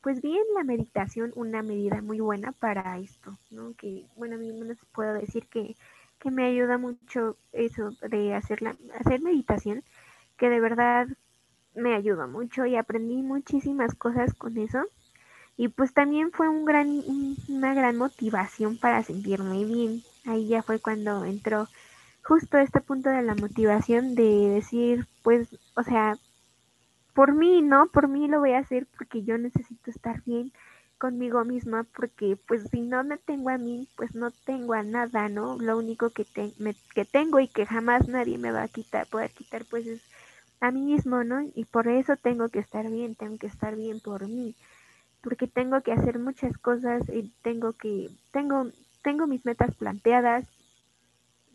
pues 0.00 0.22
vi 0.22 0.36
en 0.36 0.54
la 0.54 0.62
meditación 0.64 1.32
una 1.34 1.62
medida 1.62 2.00
muy 2.00 2.20
buena 2.20 2.52
para 2.52 2.98
esto, 2.98 3.36
¿no? 3.50 3.74
Que, 3.74 4.06
bueno, 4.16 4.36
a 4.36 4.38
mí 4.38 4.52
no 4.52 4.74
puedo 4.92 5.12
decir 5.14 5.46
que, 5.48 5.76
que 6.20 6.30
me 6.30 6.44
ayuda 6.46 6.78
mucho 6.78 7.36
eso 7.52 7.90
de 8.08 8.34
hacer, 8.34 8.62
la, 8.62 8.76
hacer 9.00 9.20
meditación, 9.20 9.82
que 10.36 10.48
de 10.48 10.60
verdad 10.60 11.08
me 11.74 11.94
ayudó 11.94 12.28
mucho 12.28 12.66
y 12.66 12.76
aprendí 12.76 13.22
muchísimas 13.22 13.94
cosas 13.96 14.32
con 14.34 14.56
eso. 14.58 14.84
Y 15.56 15.68
pues 15.68 15.94
también 15.94 16.32
fue 16.32 16.48
un 16.48 16.64
gran, 16.64 17.02
una 17.48 17.74
gran 17.74 17.96
motivación 17.96 18.78
para 18.78 19.02
sentirme 19.02 19.64
bien. 19.64 20.02
Ahí 20.26 20.48
ya 20.48 20.62
fue 20.62 20.80
cuando 20.80 21.24
entró 21.24 21.68
justo 22.22 22.58
este 22.58 22.80
punto 22.80 23.08
de 23.08 23.22
la 23.22 23.34
motivación 23.34 24.14
de 24.14 24.48
decir, 24.48 25.06
pues, 25.22 25.48
o 25.74 25.82
sea, 25.82 26.18
por 27.14 27.34
mí, 27.34 27.62
¿no? 27.62 27.86
Por 27.86 28.08
mí 28.08 28.28
lo 28.28 28.40
voy 28.40 28.52
a 28.52 28.58
hacer 28.58 28.86
porque 28.98 29.22
yo 29.22 29.38
necesito 29.38 29.90
estar 29.90 30.22
bien 30.24 30.52
conmigo 30.98 31.44
misma 31.44 31.84
porque 31.94 32.36
pues 32.48 32.68
si 32.70 32.80
no 32.80 33.04
me 33.04 33.18
tengo 33.18 33.50
a 33.50 33.58
mí, 33.58 33.88
pues 33.96 34.14
no 34.14 34.30
tengo 34.30 34.74
a 34.74 34.82
nada, 34.82 35.28
¿no? 35.28 35.58
Lo 35.58 35.78
único 35.78 36.10
que, 36.10 36.26
que 36.94 37.04
tengo 37.04 37.40
y 37.40 37.48
que 37.48 37.66
jamás 37.66 38.08
nadie 38.08 38.38
me 38.38 38.52
va 38.52 38.62
a 38.62 38.68
quitar, 38.68 39.06
poder 39.06 39.30
quitar, 39.30 39.64
pues 39.70 39.86
es 39.86 40.02
a 40.60 40.70
mí 40.70 40.82
mismo, 40.82 41.22
¿no? 41.24 41.42
Y 41.54 41.64
por 41.64 41.88
eso 41.88 42.16
tengo 42.16 42.48
que 42.48 42.58
estar 42.58 42.90
bien, 42.90 43.14
tengo 43.14 43.38
que 43.38 43.46
estar 43.46 43.76
bien 43.76 44.00
por 44.00 44.26
mí, 44.26 44.54
porque 45.26 45.48
tengo 45.48 45.80
que 45.80 45.90
hacer 45.90 46.20
muchas 46.20 46.56
cosas 46.56 47.02
y 47.08 47.32
tengo 47.42 47.72
que, 47.72 48.08
tengo, 48.30 48.70
tengo 49.02 49.26
mis 49.26 49.44
metas 49.44 49.74
planteadas, 49.74 50.44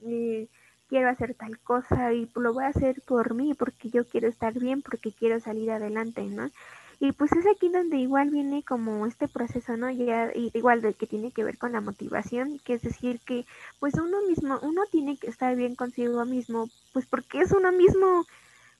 y 0.02 0.50
quiero 0.90 1.08
hacer 1.08 1.36
tal 1.36 1.58
cosa 1.60 2.12
y 2.12 2.30
lo 2.36 2.54
voy 2.54 2.66
a 2.66 2.68
hacer 2.68 3.02
por 3.04 3.34
mí, 3.34 3.54
porque 3.54 3.90
yo 3.90 4.06
quiero 4.06 4.28
estar 4.28 4.60
bien, 4.60 4.82
porque 4.82 5.14
quiero 5.14 5.40
salir 5.40 5.72
adelante, 5.72 6.22
¿no? 6.24 6.52
Y 7.00 7.14
pues 7.14 7.32
es 7.32 7.46
aquí 7.48 7.70
donde 7.70 7.96
igual 7.96 8.30
viene 8.30 8.62
como 8.62 9.06
este 9.06 9.30
proceso, 9.30 9.78
¿no? 9.78 9.90
Ya, 9.90 10.34
igual 10.36 10.82
de 10.82 10.94
que 10.94 11.08
tiene 11.08 11.32
que 11.32 11.46
ver 11.46 11.58
con 11.58 11.72
la 11.72 11.80
motivación, 11.80 12.60
que 12.66 12.74
es 12.74 12.82
decir 12.82 13.22
que 13.26 13.46
pues 13.80 13.94
uno 13.94 14.18
mismo, 14.28 14.60
uno 14.64 14.82
tiene 14.92 15.16
que 15.16 15.28
estar 15.28 15.56
bien 15.56 15.76
consigo 15.76 16.26
mismo, 16.26 16.68
pues 16.92 17.06
porque 17.06 17.40
es 17.40 17.54
uno 17.54 17.72
mismo, 17.72 18.26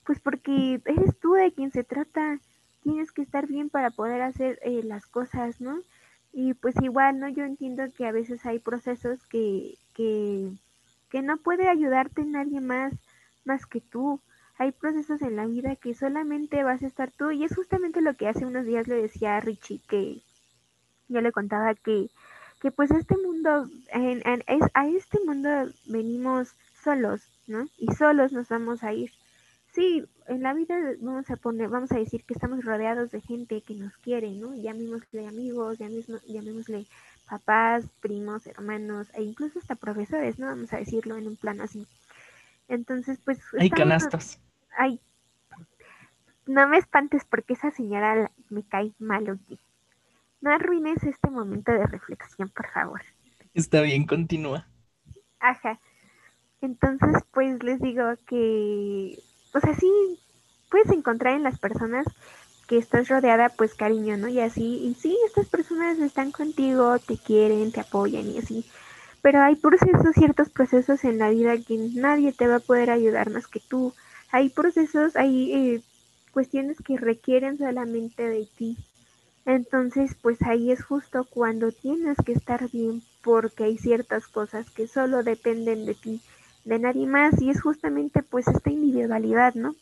pues 0.04 0.20
porque 0.20 0.82
eres 0.84 1.18
tú 1.18 1.32
de 1.32 1.50
quien 1.50 1.72
se 1.72 1.82
trata, 1.82 2.38
tienes 2.82 3.12
que 3.12 3.22
estar 3.22 3.46
bien 3.46 3.70
para 3.70 3.90
poder 3.90 4.22
hacer 4.22 4.58
eh, 4.62 4.82
las 4.84 5.06
cosas, 5.06 5.60
¿no? 5.60 5.80
Y 6.32 6.54
pues 6.54 6.74
igual, 6.82 7.18
¿no? 7.18 7.28
Yo 7.28 7.44
entiendo 7.44 7.84
que 7.96 8.06
a 8.06 8.12
veces 8.12 8.44
hay 8.46 8.58
procesos 8.58 9.26
que, 9.26 9.76
que, 9.94 10.50
que 11.10 11.22
no 11.22 11.36
puede 11.36 11.68
ayudarte 11.68 12.24
nadie 12.24 12.60
más, 12.60 12.94
más 13.44 13.66
que 13.66 13.80
tú. 13.80 14.20
Hay 14.58 14.72
procesos 14.72 15.22
en 15.22 15.36
la 15.36 15.46
vida 15.46 15.76
que 15.76 15.94
solamente 15.94 16.62
vas 16.62 16.82
a 16.82 16.86
estar 16.86 17.10
tú 17.10 17.30
y 17.30 17.44
es 17.44 17.54
justamente 17.54 18.00
lo 18.00 18.14
que 18.14 18.28
hace 18.28 18.46
unos 18.46 18.66
días 18.66 18.88
le 18.88 18.96
decía 18.96 19.36
a 19.36 19.40
Richie 19.40 19.80
que 19.88 20.22
yo 21.08 21.20
le 21.20 21.32
contaba 21.32 21.74
que, 21.74 22.10
que 22.60 22.70
pues 22.70 22.90
este 22.90 23.16
mundo, 23.16 23.68
en, 23.88 24.26
en, 24.26 24.42
es, 24.46 24.62
a 24.74 24.88
este 24.88 25.18
mundo 25.24 25.48
venimos 25.86 26.54
solos, 26.82 27.22
¿no? 27.46 27.66
Y 27.76 27.92
solos 27.92 28.32
nos 28.32 28.48
vamos 28.48 28.82
a 28.82 28.92
ir 28.92 29.10
sí, 29.72 30.04
en 30.28 30.42
la 30.42 30.54
vida 30.54 30.76
vamos 31.00 31.30
a 31.30 31.36
poner, 31.36 31.68
vamos 31.68 31.92
a 31.92 31.98
decir 31.98 32.24
que 32.24 32.34
estamos 32.34 32.64
rodeados 32.64 33.10
de 33.10 33.20
gente 33.20 33.62
que 33.62 33.74
nos 33.74 33.96
quiere, 33.98 34.30
¿no? 34.32 34.54
Llamémosle 34.54 35.26
amigos, 35.26 35.78
llamémosle 35.78 36.86
papás, 37.28 37.84
primos, 38.00 38.46
hermanos, 38.46 39.08
e 39.14 39.22
incluso 39.22 39.58
hasta 39.58 39.74
profesores, 39.74 40.38
¿no? 40.38 40.46
Vamos 40.46 40.72
a 40.72 40.78
decirlo 40.78 41.16
en 41.16 41.26
un 41.26 41.36
plano 41.36 41.64
así. 41.64 41.86
Entonces, 42.68 43.18
pues... 43.24 43.40
Hay 43.58 43.70
canastas. 43.70 44.40
Ay, 44.76 45.00
no 46.46 46.66
me 46.68 46.78
espantes 46.78 47.24
porque 47.24 47.54
esa 47.54 47.70
señora 47.70 48.30
me 48.50 48.62
cae 48.62 48.92
mal, 48.98 49.30
oye. 49.30 49.58
No 50.40 50.50
arruines 50.50 51.02
este 51.04 51.30
momento 51.30 51.72
de 51.72 51.86
reflexión, 51.86 52.48
por 52.48 52.68
favor. 52.68 53.00
Está 53.54 53.80
bien, 53.82 54.06
continúa. 54.06 54.66
Ajá. 55.38 55.78
Entonces, 56.60 57.22
pues 57.32 57.62
les 57.62 57.80
digo 57.80 58.04
que 58.26 59.18
o 59.54 59.60
sea, 59.60 59.74
sí 59.74 59.90
puedes 60.70 60.90
encontrar 60.90 61.34
en 61.34 61.42
las 61.42 61.58
personas 61.58 62.06
que 62.66 62.78
estás 62.78 63.08
rodeada, 63.08 63.50
pues 63.50 63.74
cariño, 63.74 64.16
¿no? 64.16 64.28
Y 64.28 64.40
así, 64.40 64.78
y 64.84 64.94
sí, 64.94 65.18
estas 65.26 65.48
personas 65.48 65.98
están 65.98 66.32
contigo, 66.32 66.98
te 66.98 67.18
quieren, 67.18 67.72
te 67.72 67.80
apoyan 67.80 68.30
y 68.30 68.38
así. 68.38 68.64
Pero 69.20 69.42
hay 69.42 69.56
procesos, 69.56 70.14
ciertos 70.14 70.48
procesos 70.50 71.04
en 71.04 71.18
la 71.18 71.30
vida 71.30 71.56
que 71.58 71.76
nadie 71.76 72.32
te 72.32 72.48
va 72.48 72.56
a 72.56 72.60
poder 72.60 72.90
ayudar 72.90 73.30
más 73.30 73.46
que 73.46 73.60
tú. 73.60 73.94
Hay 74.30 74.48
procesos, 74.48 75.16
hay 75.16 75.52
eh, 75.52 75.82
cuestiones 76.32 76.78
que 76.82 76.96
requieren 76.96 77.58
solamente 77.58 78.28
de 78.28 78.46
ti. 78.56 78.76
Entonces, 79.44 80.16
pues 80.20 80.40
ahí 80.42 80.72
es 80.72 80.84
justo 80.84 81.24
cuando 81.28 81.72
tienes 81.72 82.16
que 82.24 82.32
estar 82.32 82.70
bien 82.70 83.02
porque 83.22 83.64
hay 83.64 83.78
ciertas 83.78 84.28
cosas 84.28 84.70
que 84.70 84.86
solo 84.86 85.22
dependen 85.22 85.84
de 85.84 85.94
ti 85.94 86.20
de 86.64 86.78
nadie 86.78 87.06
más 87.06 87.40
y 87.40 87.50
es 87.50 87.60
justamente 87.60 88.22
pues 88.22 88.48
esta 88.48 88.70
individualidad, 88.70 89.54
¿no? 89.54 89.74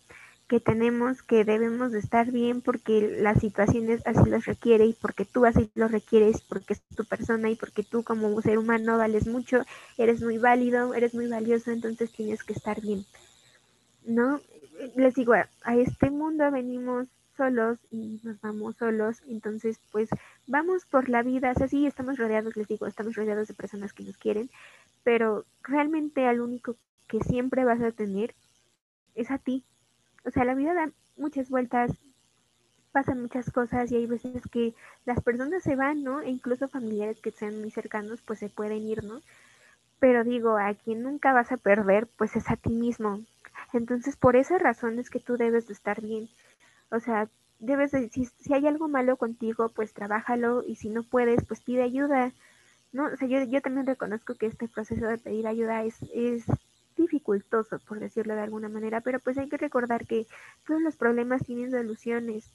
que 0.51 0.59
tenemos 0.59 1.23
que 1.23 1.45
debemos 1.45 1.93
de 1.93 2.01
estar 2.01 2.33
bien 2.33 2.61
porque 2.61 3.19
las 3.21 3.39
situaciones 3.39 4.05
así 4.05 4.29
los 4.29 4.47
requiere 4.47 4.85
y 4.85 4.95
porque 4.95 5.25
tú 5.25 5.47
así 5.47 5.71
lo 5.77 5.87
requieres, 5.87 6.41
porque 6.41 6.73
es 6.73 6.83
tu 6.97 7.05
persona 7.05 7.49
y 7.51 7.55
porque 7.55 7.85
tú 7.85 8.03
como 8.03 8.43
ser 8.43 8.59
humano 8.59 8.99
vales 8.99 9.29
mucho, 9.29 9.63
eres 9.97 10.21
muy 10.23 10.39
válido, 10.39 10.93
eres 10.93 11.15
muy 11.15 11.29
valioso, 11.29 11.71
entonces 11.71 12.11
tienes 12.11 12.43
que 12.43 12.53
estar 12.53 12.81
bien. 12.81 13.05
¿No? 14.05 14.41
Les 14.97 15.15
digo, 15.15 15.35
a 15.35 15.77
este 15.77 16.11
mundo 16.11 16.51
venimos 16.51 17.07
solos 17.37 17.79
y 17.93 18.21
nos 18.25 18.41
vamos 18.41 18.75
solos, 18.77 19.23
entonces 19.29 19.79
pues 19.93 20.09
vamos 20.49 20.85
por 20.85 21.09
la 21.09 21.23
vida, 21.23 21.53
o 21.55 21.69
sí, 21.69 21.87
estamos 21.87 22.19
rodeados, 22.19 22.57
les 22.57 22.67
digo, 22.67 22.89
estamos 22.89 23.15
rodeados 23.15 23.47
de 23.47 23.55
personas 23.55 23.93
que 23.93 24.03
nos 24.03 24.17
quieren, 24.17 24.51
pero 25.03 25.45
realmente 25.63 26.27
al 26.27 26.41
único 26.41 26.77
que 27.09 27.21
siempre 27.21 27.65
vas 27.65 27.81
a 27.81 27.93
tener 27.93 28.35
es 29.15 29.31
a 29.31 29.39
ti. 29.39 29.65
O 30.25 30.31
sea, 30.31 30.45
la 30.45 30.55
vida 30.55 30.75
da 30.75 30.91
muchas 31.17 31.51
vueltas, 31.51 31.93
pasan 32.93 33.23
muchas 33.23 33.51
cosas 33.51 33.91
y 33.91 33.97
hay 33.97 34.07
veces 34.07 34.43
que 34.51 34.75
las 35.05 35.21
personas 35.23 35.63
se 35.63 35.77
van, 35.77 36.03
¿no? 36.03 36.21
E 36.21 36.31
incluso 36.31 36.69
familiares 36.69 37.21
que 37.21 37.31
sean 37.31 37.61
muy 37.61 37.71
cercanos, 37.71 38.21
pues 38.23 38.39
se 38.39 38.49
pueden 38.49 38.87
ir, 38.87 39.05
¿no? 39.05 39.21
Pero 39.99 40.25
digo, 40.25 40.57
a 40.57 40.75
quien 40.75 41.03
nunca 41.03 41.33
vas 41.33 41.53
a 41.53 41.57
perder, 41.57 42.07
pues 42.17 42.37
es 42.37 42.51
a 42.51 42.57
ti 42.57 42.71
mismo. 42.71 43.21
Entonces, 43.73 44.17
por 44.17 44.37
esas 44.37 44.61
razones 44.61 45.11
que 45.11 45.21
tú 45.21 45.37
debes 45.37 45.67
de 45.67 45.75
estar 45.75 46.01
bien. 46.01 46.29
O 46.91 47.01
sea, 47.01 47.29
debes 47.59 47.93
de, 47.93 48.09
si, 48.09 48.27
si 48.27 48.55
hay 48.55 48.67
algo 48.67 48.89
malo 48.89 49.17
contigo, 49.17 49.69
pues 49.69 49.93
trabájalo 49.93 50.65
y 50.67 50.77
si 50.77 50.89
no 50.89 51.03
puedes, 51.03 51.45
pues 51.45 51.61
pide 51.61 51.83
ayuda 51.83 52.33
¿no? 52.93 53.07
O 53.07 53.17
sea, 53.17 53.29
yo, 53.29 53.43
yo 53.45 53.61
también 53.61 53.87
reconozco 53.87 54.35
que 54.35 54.47
este 54.47 54.69
proceso 54.69 55.07
de 55.07 55.19
pedir 55.19 55.47
ayuda 55.47 55.85
es, 55.85 55.97
es 56.15 56.45
dificultoso, 56.97 57.79
por 57.81 58.01
decirlo 58.01 58.35
de 58.35 58.43
alguna 58.43 58.69
manera, 58.69 59.01
pero 59.01 59.21
pues 59.21 59.39
hay 59.39 59.49
que 59.49 59.57
recordar 59.57 60.07
que 60.07 60.27
todos 60.67 60.83
los 60.83 60.97
problemas 60.97 61.45
tienen 61.45 61.71
soluciones. 61.71 62.51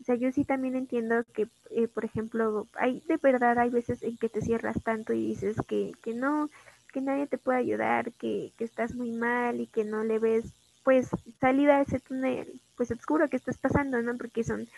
O 0.00 0.04
sea, 0.04 0.14
yo 0.14 0.30
sí 0.32 0.44
también 0.44 0.76
entiendo 0.76 1.24
que, 1.34 1.48
eh, 1.70 1.88
por 1.88 2.04
ejemplo, 2.04 2.66
hay 2.74 3.00
de 3.08 3.16
verdad 3.16 3.58
hay 3.58 3.70
veces 3.70 4.02
en 4.02 4.16
que 4.16 4.28
te 4.28 4.40
cierras 4.40 4.82
tanto 4.82 5.12
y 5.12 5.26
dices 5.26 5.56
que, 5.66 5.92
que 6.02 6.14
no, 6.14 6.50
que 6.92 7.00
nadie 7.00 7.26
te 7.26 7.38
puede 7.38 7.58
ayudar, 7.58 8.12
que, 8.12 8.52
que 8.56 8.64
estás 8.64 8.94
muy 8.94 9.10
mal 9.10 9.60
y 9.60 9.66
que 9.66 9.84
no 9.84 10.04
le 10.04 10.18
ves 10.18 10.52
pues 10.84 11.08
salida 11.40 11.78
a 11.78 11.82
ese 11.82 12.00
túnel 12.00 12.60
pues 12.76 12.90
oscuro 12.92 13.28
que 13.28 13.36
estás 13.36 13.58
pasando, 13.58 14.00
¿no? 14.02 14.16
Porque 14.16 14.44
son 14.44 14.68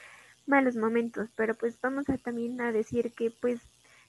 malos 0.46 0.76
momentos, 0.76 1.28
pero 1.36 1.54
pues 1.54 1.78
vamos 1.80 2.08
a 2.08 2.16
también 2.18 2.60
a 2.60 2.72
decir 2.72 3.12
que 3.12 3.30
pues 3.30 3.60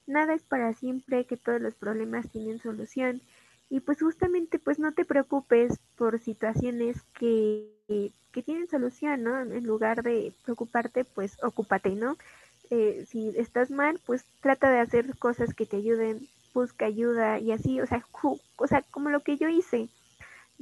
nada 0.08 0.34
es 0.34 0.44
para 0.44 0.74
siempre, 0.74 1.26
que 1.26 1.38
todos 1.38 1.62
los 1.62 1.76
problemas 1.76 2.30
tienen 2.30 2.60
solución 2.60 3.22
y 3.70 3.80
pues 3.80 4.02
justamente 4.02 4.60
pues 4.60 4.80
no 4.80 4.92
te 4.92 5.06
preocupes 5.06 5.80
por 5.96 6.20
situaciones 6.20 6.98
que, 7.18 7.70
que 8.32 8.44
tienen 8.44 8.68
solución, 8.68 9.24
¿no? 9.24 9.40
En 9.40 9.64
lugar 9.66 10.04
de 10.04 10.34
preocuparte, 10.44 11.06
pues 11.06 11.42
ocúpate, 11.42 11.92
¿no? 11.92 12.18
Eh, 12.70 13.06
si 13.08 13.30
estás 13.38 13.72
mal, 13.72 14.00
pues 14.06 14.26
trata 14.42 14.70
de 14.70 14.80
hacer 14.80 15.18
cosas 15.18 15.54
que 15.54 15.66
te 15.66 15.78
ayuden, 15.78 16.28
busca 16.54 16.86
ayuda 16.86 17.40
y 17.40 17.54
así, 17.54 17.80
o 17.80 17.88
sea, 17.88 18.06
o 18.58 18.68
sea, 18.68 18.82
como 18.92 19.10
lo 19.10 19.22
que 19.22 19.38
yo 19.38 19.48
hice, 19.48 19.88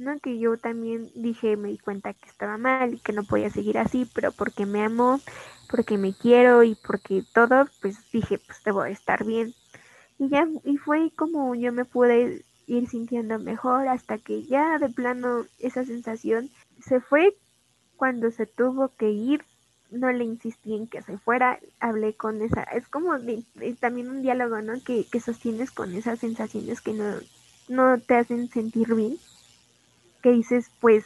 ¿no? 0.00 0.18
Que 0.18 0.38
yo 0.38 0.56
también 0.56 1.10
dije, 1.14 1.56
me 1.56 1.68
di 1.68 1.78
cuenta 1.78 2.14
que 2.14 2.28
estaba 2.28 2.56
mal 2.58 2.94
y 2.94 2.98
que 2.98 3.12
no 3.12 3.22
podía 3.22 3.50
seguir 3.50 3.78
así, 3.78 4.08
pero 4.14 4.32
porque 4.32 4.66
me 4.66 4.82
amo, 4.82 5.20
porque 5.70 5.98
me 5.98 6.14
quiero 6.14 6.64
y 6.64 6.74
porque 6.74 7.22
todo, 7.34 7.68
pues 7.80 7.98
dije, 8.10 8.38
pues 8.38 8.62
debo 8.64 8.84
estar 8.84 9.24
bien. 9.24 9.54
Y 10.18 10.28
ya, 10.28 10.48
y 10.64 10.76
fue 10.78 11.12
como 11.14 11.54
yo 11.54 11.72
me 11.72 11.84
pude 11.84 12.44
ir 12.66 12.88
sintiendo 12.88 13.38
mejor 13.38 13.88
hasta 13.88 14.18
que 14.18 14.44
ya 14.44 14.78
de 14.78 14.88
plano 14.88 15.44
esa 15.58 15.84
sensación 15.84 16.50
se 16.80 17.00
fue 17.00 17.36
cuando 17.96 18.30
se 18.30 18.46
tuvo 18.46 18.88
que 18.96 19.10
ir. 19.10 19.44
No 19.90 20.10
le 20.12 20.24
insistí 20.24 20.76
en 20.76 20.86
que 20.86 21.02
se 21.02 21.18
fuera, 21.18 21.58
hablé 21.80 22.14
con 22.14 22.40
esa, 22.42 22.62
es 22.62 22.86
como 22.88 23.10
también 23.80 24.08
un 24.08 24.22
diálogo, 24.22 24.62
¿no? 24.62 24.80
Que, 24.84 25.04
que 25.04 25.18
sostienes 25.18 25.72
con 25.72 25.94
esas 25.94 26.20
sensaciones 26.20 26.80
que 26.80 26.92
no, 26.92 27.16
no 27.68 27.98
te 27.98 28.14
hacen 28.14 28.48
sentir 28.48 28.94
bien, 28.94 29.18
que 30.20 30.30
dices, 30.32 30.70
pues, 30.80 31.04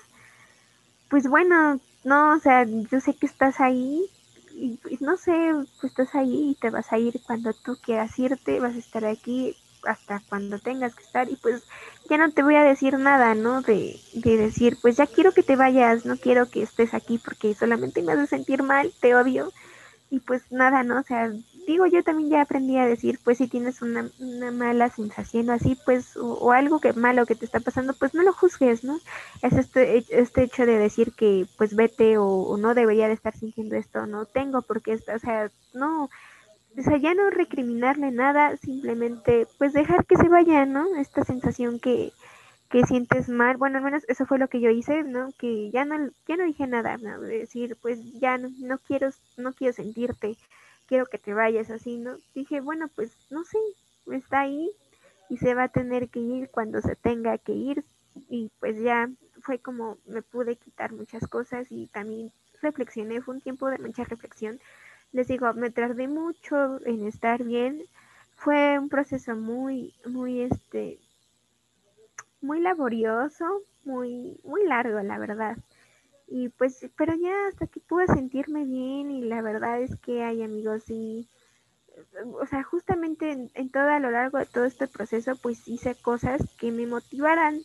pues 1.08 1.28
bueno, 1.28 1.80
no, 2.04 2.34
o 2.34 2.38
sea, 2.38 2.64
yo 2.64 3.00
sé 3.00 3.14
que 3.14 3.26
estás 3.26 3.60
ahí, 3.60 4.10
y 4.54 4.76
pues, 4.82 5.00
no 5.00 5.16
sé, 5.16 5.32
pues 5.80 5.92
estás 5.92 6.14
ahí 6.14 6.50
y 6.50 6.54
te 6.54 6.70
vas 6.70 6.92
a 6.92 6.98
ir 6.98 7.20
cuando 7.22 7.52
tú 7.52 7.76
quieras 7.82 8.18
irte, 8.18 8.60
vas 8.60 8.74
a 8.74 8.78
estar 8.78 9.04
aquí 9.04 9.56
hasta 9.84 10.22
cuando 10.28 10.58
tengas 10.60 10.94
que 10.94 11.02
estar 11.02 11.28
y 11.30 11.36
pues 11.36 11.62
ya 12.08 12.16
no 12.16 12.32
te 12.32 12.42
voy 12.42 12.54
a 12.56 12.62
decir 12.62 12.98
nada, 12.98 13.34
¿no? 13.34 13.60
De, 13.60 14.00
de 14.14 14.36
decir, 14.38 14.78
pues 14.80 14.96
ya 14.96 15.06
quiero 15.06 15.32
que 15.32 15.42
te 15.42 15.56
vayas, 15.56 16.06
no 16.06 16.16
quiero 16.16 16.48
que 16.50 16.62
estés 16.62 16.94
aquí 16.94 17.18
porque 17.18 17.54
solamente 17.54 18.02
me 18.02 18.12
hace 18.12 18.26
sentir 18.26 18.62
mal, 18.62 18.94
te 19.00 19.14
odio 19.14 19.52
y 20.14 20.20
pues 20.20 20.52
nada, 20.52 20.84
¿no? 20.84 21.00
O 21.00 21.02
sea, 21.02 21.32
digo, 21.66 21.86
yo 21.86 22.04
también 22.04 22.30
ya 22.30 22.42
aprendí 22.42 22.76
a 22.78 22.86
decir, 22.86 23.18
pues 23.24 23.38
si 23.38 23.48
tienes 23.48 23.82
una, 23.82 24.08
una 24.20 24.52
mala 24.52 24.90
sensación 24.90 25.50
o 25.50 25.52
así, 25.52 25.76
pues, 25.84 26.16
o, 26.16 26.52
algo 26.52 26.78
que 26.78 26.92
malo 26.92 27.26
que 27.26 27.34
te 27.34 27.44
está 27.44 27.58
pasando, 27.58 27.94
pues 27.94 28.14
no 28.14 28.22
lo 28.22 28.32
juzgues, 28.32 28.84
¿no? 28.84 29.00
Es 29.42 29.54
este, 29.54 30.04
este 30.10 30.44
hecho 30.44 30.66
de 30.66 30.78
decir 30.78 31.12
que, 31.16 31.46
pues 31.58 31.74
vete 31.74 32.16
o, 32.18 32.56
no 32.56 32.74
debería 32.74 33.08
de 33.08 33.14
estar 33.14 33.36
sintiendo 33.36 33.74
esto, 33.76 34.06
no 34.06 34.24
tengo 34.26 34.62
porque, 34.62 34.94
o 34.94 35.18
sea, 35.18 35.50
no, 35.72 36.04
o 36.04 36.82
sea, 36.82 36.96
ya 36.98 37.14
no 37.14 37.30
recriminarle 37.30 38.12
nada, 38.12 38.56
simplemente, 38.58 39.48
pues 39.58 39.72
dejar 39.72 40.06
que 40.06 40.16
se 40.16 40.28
vaya, 40.28 40.64
¿no? 40.66 40.94
Esta 40.96 41.24
sensación 41.24 41.80
que, 41.80 42.12
que 42.70 42.84
sientes 42.84 43.28
mal, 43.28 43.56
bueno, 43.56 43.78
al 43.78 43.84
menos 43.84 44.04
eso 44.08 44.26
fue 44.26 44.38
lo 44.38 44.48
que 44.48 44.60
yo 44.60 44.70
hice, 44.70 45.04
¿no? 45.04 45.28
Que 45.38 45.70
ya 45.70 45.84
no, 45.84 46.10
ya 46.26 46.36
no 46.36 46.44
dije 46.44 46.66
nada, 46.66 46.96
¿no? 46.96 47.20
decir, 47.20 47.76
pues 47.80 48.00
ya 48.20 48.38
no, 48.38 48.50
no 48.58 48.78
quiero, 48.78 49.10
no 49.36 49.52
quiero 49.52 49.72
sentirte, 49.72 50.36
quiero 50.86 51.06
que 51.06 51.18
te 51.18 51.34
vayas 51.34 51.70
así, 51.70 51.98
¿no? 51.98 52.16
Dije, 52.34 52.60
bueno, 52.60 52.88
pues 52.94 53.16
no 53.30 53.44
sé, 53.44 53.58
está 54.12 54.40
ahí 54.40 54.70
y 55.28 55.38
se 55.38 55.54
va 55.54 55.64
a 55.64 55.68
tener 55.68 56.08
que 56.08 56.20
ir 56.20 56.50
cuando 56.50 56.80
se 56.80 56.96
tenga 56.96 57.38
que 57.38 57.52
ir 57.52 57.84
y 58.28 58.50
pues 58.60 58.80
ya 58.80 59.08
fue 59.40 59.58
como 59.58 59.98
me 60.06 60.22
pude 60.22 60.56
quitar 60.56 60.92
muchas 60.92 61.26
cosas 61.28 61.66
y 61.70 61.86
también 61.88 62.32
reflexioné, 62.62 63.20
fue 63.20 63.34
un 63.34 63.40
tiempo 63.40 63.68
de 63.68 63.78
mucha 63.78 64.04
reflexión. 64.04 64.58
Les 65.12 65.28
digo, 65.28 65.52
me 65.54 65.70
tardé 65.70 66.08
mucho 66.08 66.84
en 66.86 67.06
estar 67.06 67.44
bien. 67.44 67.82
Fue 68.36 68.78
un 68.78 68.88
proceso 68.88 69.36
muy, 69.36 69.94
muy, 70.06 70.42
este, 70.42 70.98
muy 72.44 72.60
laborioso, 72.60 73.62
muy, 73.84 74.38
muy 74.44 74.64
largo, 74.64 75.00
la 75.00 75.18
verdad. 75.18 75.56
Y 76.28 76.48
pues, 76.50 76.86
pero 76.96 77.14
ya 77.14 77.48
hasta 77.48 77.66
que 77.66 77.80
pude 77.80 78.06
sentirme 78.06 78.64
bien 78.64 79.10
y 79.10 79.22
la 79.22 79.42
verdad 79.42 79.80
es 79.80 79.96
que 79.96 80.22
hay 80.22 80.42
amigos 80.42 80.84
y, 80.88 81.28
o 82.24 82.46
sea, 82.46 82.62
justamente 82.62 83.50
en, 83.54 83.70
todo 83.70 83.88
a 83.88 83.98
lo 83.98 84.10
largo 84.10 84.38
de 84.38 84.46
todo 84.46 84.64
este 84.64 84.86
proceso, 84.86 85.36
pues 85.36 85.66
hice 85.68 85.94
cosas 85.94 86.42
que 86.58 86.70
me 86.70 86.86
motivaran, 86.86 87.60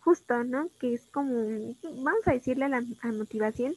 justo, 0.00 0.44
¿no? 0.44 0.68
Que 0.80 0.94
es 0.94 1.06
como, 1.12 1.34
vamos 1.82 2.26
a 2.26 2.32
decirle 2.32 2.64
a 2.64 2.68
la, 2.68 2.82
motivación, 3.12 3.74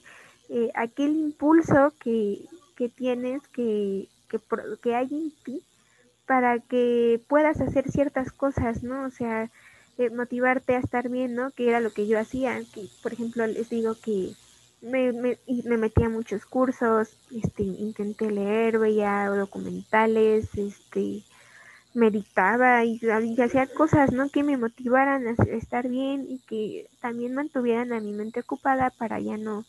eh, 0.49 0.72
aquel 0.76 1.16
impulso 1.16 1.93
que, 1.99 2.39
que 2.76 2.89
tienes, 2.89 3.47
que, 3.49 4.08
que, 4.30 4.39
que 4.82 4.95
hay 4.95 5.10
en 5.12 5.32
ti, 5.43 5.64
para 6.26 6.60
que 6.60 7.22
puedas 7.28 7.60
hacer 7.62 7.91
ciertas 7.91 8.32
cosas, 8.32 8.84
¿no? 8.84 9.06
O 9.06 9.10
sea, 9.12 9.51
eh, 9.98 10.10
motivarte 10.10 10.76
a 10.76 10.80
estar 10.80 11.10
bien, 11.10 11.36
¿no? 11.36 11.52
Que 11.52 11.70
era 11.70 11.80
lo 11.80 11.91
que 11.91 12.08
yo 12.08 12.20
hacía, 12.20 12.60
que 12.74 12.88
por 13.02 13.14
ejemplo 13.14 13.46
les 13.48 13.70
digo 13.70 13.96
que 13.96 14.34
me, 14.82 15.14
me, 15.14 15.38
me 15.66 15.78
metí 15.78 16.04
a 16.04 16.10
muchos 16.10 16.46
cursos, 16.46 17.16
este, 17.32 17.64
intenté 17.64 18.32
leer, 18.32 18.80
veía 18.80 19.28
documentales, 19.28 20.50
este, 20.56 21.24
meditaba 21.94 22.84
y, 22.84 23.00
y, 23.02 23.41
hacía 23.41 23.68
cosas, 23.68 24.12
¿no? 24.12 24.30
Que 24.30 24.44
me 24.44 24.58
motivaran 24.58 25.28
a 25.28 25.32
estar 25.56 25.88
bien 25.88 26.26
y 26.30 26.39
que 26.39 26.88
también 27.02 27.36
mantuvieran 27.36 27.94
a 27.94 28.00
mi 28.00 28.14
mente 28.14 28.41
ocupada 28.41 28.89
para 28.89 29.20
ya 29.20 29.38
no 29.38 29.66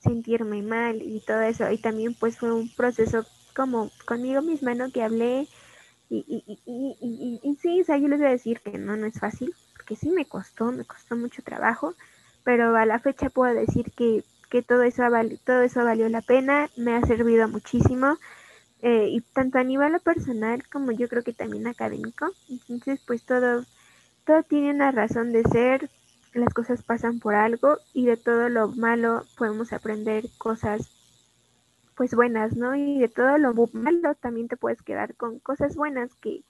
sentirme 0.00 0.62
mal 0.62 1.02
y 1.02 1.20
todo 1.20 1.42
eso. 1.42 1.70
Y 1.70 1.78
también 1.78 2.14
pues 2.14 2.36
fue 2.38 2.52
un 2.52 2.68
proceso 2.74 3.24
como 3.54 3.90
conmigo 4.06 4.42
misma, 4.42 4.74
¿no? 4.74 4.90
Que 4.90 5.02
hablé 5.02 5.48
y, 6.10 6.24
y, 6.26 6.98
y, 7.00 7.40
y, 7.42 7.56
sí, 7.56 7.80
o 7.80 7.84
sea, 7.84 7.98
yo 7.98 8.08
les 8.08 8.18
voy 8.18 8.28
a 8.28 8.32
decir 8.32 8.60
que 8.60 8.78
no, 8.78 8.96
no 8.96 9.06
es 9.06 9.18
fácil, 9.18 9.54
que 9.88 9.96
sí 9.96 10.10
me 10.10 10.26
costó, 10.26 10.70
me 10.70 10.84
costó 10.84 11.16
mucho 11.16 11.42
trabajo, 11.42 11.94
pero 12.44 12.76
a 12.76 12.84
la 12.84 12.98
fecha 12.98 13.30
puedo 13.30 13.54
decir 13.54 13.90
que, 13.92 14.22
que 14.50 14.62
todo, 14.62 14.82
eso 14.82 15.02
todo 15.44 15.62
eso 15.62 15.82
valió 15.82 16.06
la 16.10 16.20
pena, 16.20 16.68
me 16.76 16.94
ha 16.94 17.00
servido 17.06 17.48
muchísimo, 17.48 18.18
eh, 18.82 19.08
y 19.08 19.22
tanto 19.22 19.58
a 19.58 19.64
nivel 19.64 19.98
personal 20.00 20.62
como 20.68 20.92
yo 20.92 21.08
creo 21.08 21.24
que 21.24 21.32
también 21.32 21.66
académico, 21.66 22.26
entonces 22.50 23.00
pues 23.06 23.24
todo, 23.24 23.64
todo 24.26 24.42
tiene 24.42 24.72
una 24.72 24.92
razón 24.92 25.32
de 25.32 25.42
ser, 25.44 25.88
las 26.34 26.52
cosas 26.52 26.82
pasan 26.82 27.18
por 27.18 27.34
algo 27.34 27.78
y 27.94 28.04
de 28.04 28.18
todo 28.18 28.50
lo 28.50 28.68
malo 28.68 29.24
podemos 29.38 29.72
aprender 29.72 30.26
cosas 30.36 30.90
pues 31.96 32.14
buenas, 32.14 32.54
¿no? 32.54 32.76
Y 32.76 33.00
de 33.00 33.08
todo 33.08 33.38
lo 33.38 33.54
malo 33.72 34.14
también 34.16 34.48
te 34.48 34.58
puedes 34.58 34.82
quedar 34.82 35.16
con 35.16 35.38
cosas 35.38 35.74
buenas 35.74 36.14
que, 36.16 36.44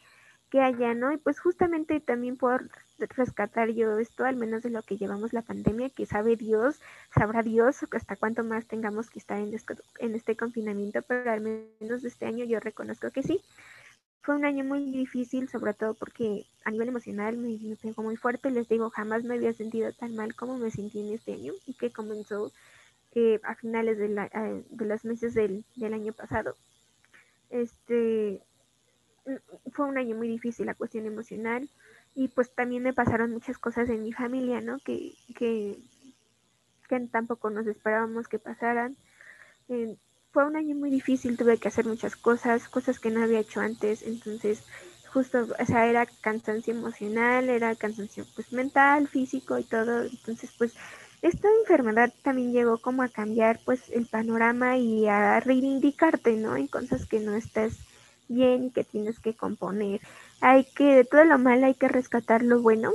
que 0.51 0.61
haya, 0.61 0.93
¿no? 0.95 1.13
Y 1.13 1.19
pues 1.19 1.39
justamente 1.39 2.01
también 2.01 2.37
por 2.37 2.69
rescatar 2.99 3.71
yo 3.71 3.99
esto, 3.99 4.25
al 4.25 4.37
menos 4.37 4.63
de 4.63 4.71
lo 4.71 4.83
que 4.83 4.97
llevamos 4.97 5.33
la 5.33 5.43
pandemia, 5.43 5.91
que 5.91 6.07
sabe 6.07 6.37
Dios, 6.37 6.81
sabrá 7.15 7.43
Dios 7.43 7.79
hasta 7.93 8.17
cuánto 8.17 8.45
más 8.45 8.67
tengamos 8.67 9.11
que 9.11 9.19
estar 9.19 9.39
en, 9.39 10.15
este 10.15 10.37
confinamiento, 10.37 11.03
pero 11.03 11.31
al 11.31 11.41
menos 11.41 12.03
de 12.03 12.09
este 12.09 12.27
año 12.27 12.45
yo 12.45 12.61
reconozco 12.61 13.11
que 13.11 13.23
sí. 13.23 13.41
Fue 14.23 14.35
un 14.35 14.45
año 14.45 14.65
muy 14.65 14.91
difícil, 14.91 15.49
sobre 15.49 15.73
todo 15.73 15.95
porque 15.95 16.45
a 16.65 16.71
nivel 16.71 16.89
emocional 16.89 17.39
me, 17.39 17.57
me 17.63 17.77
pegó 17.77 18.03
muy 18.03 18.17
fuerte. 18.17 18.51
Les 18.51 18.69
digo, 18.69 18.91
jamás 18.91 19.25
me 19.25 19.35
había 19.35 19.55
sentido 19.55 19.93
tan 19.93 20.15
mal 20.17 20.35
como 20.35 20.59
me 20.59 20.71
sentí 20.71 21.01
en 21.01 21.15
este 21.15 21.33
año 21.33 21.55
y 21.67 21.75
que 21.75 21.91
comenzó 21.91 22.53
eh, 23.15 23.41
a 23.43 23.55
finales 23.55 23.97
de, 23.97 24.09
la, 24.09 24.27
eh, 24.27 24.65
los 24.77 25.05
meses 25.05 25.33
del, 25.33 25.65
del 25.77 25.95
año 25.95 26.13
pasado. 26.13 26.57
Este, 27.49 28.43
fue 29.73 29.87
un 29.87 29.97
año 29.97 30.15
muy 30.17 30.29
difícil 30.29 30.67
la 30.67 30.75
cuestión 30.75 31.07
emocional 31.07 31.69
y 32.15 32.29
pues 32.29 32.55
también 32.55 32.83
me 32.83 32.93
pasaron 32.93 33.33
muchas 33.33 33.59
cosas 33.59 33.89
en 33.91 34.03
mi 34.03 34.13
familia, 34.13 34.61
¿no? 34.61 34.79
Que, 34.81 35.15
que, 35.37 35.79
que 36.89 37.01
tampoco 37.13 37.51
nos 37.51 37.67
esperábamos 37.67 38.29
que 38.29 38.39
pasaran. 38.39 38.97
Fue 40.33 40.45
un 40.45 40.57
año 40.57 40.75
muy 40.75 40.91
difícil, 40.91 41.37
tuve 41.37 41.59
que 41.59 41.69
hacer 41.69 41.87
muchas 41.87 42.17
cosas, 42.17 42.69
cosas 42.69 43.01
que 43.01 43.11
no 43.11 43.23
había 43.23 43.41
hecho 43.41 43.61
antes, 43.61 44.03
entonces 44.03 44.65
justo, 45.13 45.47
o 45.59 45.67
sea, 45.67 45.87
era 45.87 46.07
cansancio 46.21 46.75
emocional, 46.75 47.49
era 47.49 47.75
cansancio 47.75 48.27
pues 48.35 48.53
mental, 48.53 49.09
físico 49.09 49.59
y 49.59 49.65
todo, 49.65 50.05
entonces 50.05 50.53
pues 50.59 50.75
esta 51.23 51.49
enfermedad 51.61 52.13
también 52.23 52.53
llegó 52.53 52.79
como 52.79 53.03
a 53.03 53.09
cambiar 53.09 53.59
pues 53.65 53.89
el 53.91 54.07
panorama 54.07 54.77
y 54.77 55.09
a 55.09 55.41
reivindicarte, 55.41 56.37
¿no? 56.37 56.57
En 56.57 56.69
cosas 56.69 57.07
que 57.07 57.21
no 57.21 57.35
estás 57.35 57.79
bien 58.29 58.65
y 58.65 58.71
que 58.71 58.85
tienes 58.85 59.19
que 59.19 59.35
componer. 59.35 60.01
Hay 60.41 60.65
que, 60.65 60.95
de 60.97 61.05
todo 61.05 61.25
lo 61.25 61.39
malo 61.39 61.67
hay 61.67 61.75
que 61.75 61.89
rescatar 61.89 62.43
lo 62.43 62.61
bueno, 62.61 62.93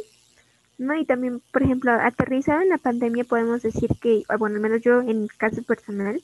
¿no? 0.78 0.96
Y 0.96 1.06
también, 1.06 1.42
por 1.52 1.64
ejemplo, 1.64 1.92
aterrizado 1.92 2.62
en 2.62 2.70
la 2.70 2.78
pandemia 2.78 3.24
podemos 3.24 3.62
decir 3.62 3.90
que, 4.02 4.24
ah, 4.30 4.38
bueno, 4.38 4.56
al 4.56 4.62
menos 4.62 4.82
yo 4.82 5.02
en 5.02 5.24
mi 5.24 5.28
caso 5.28 5.64
personal, 5.64 6.22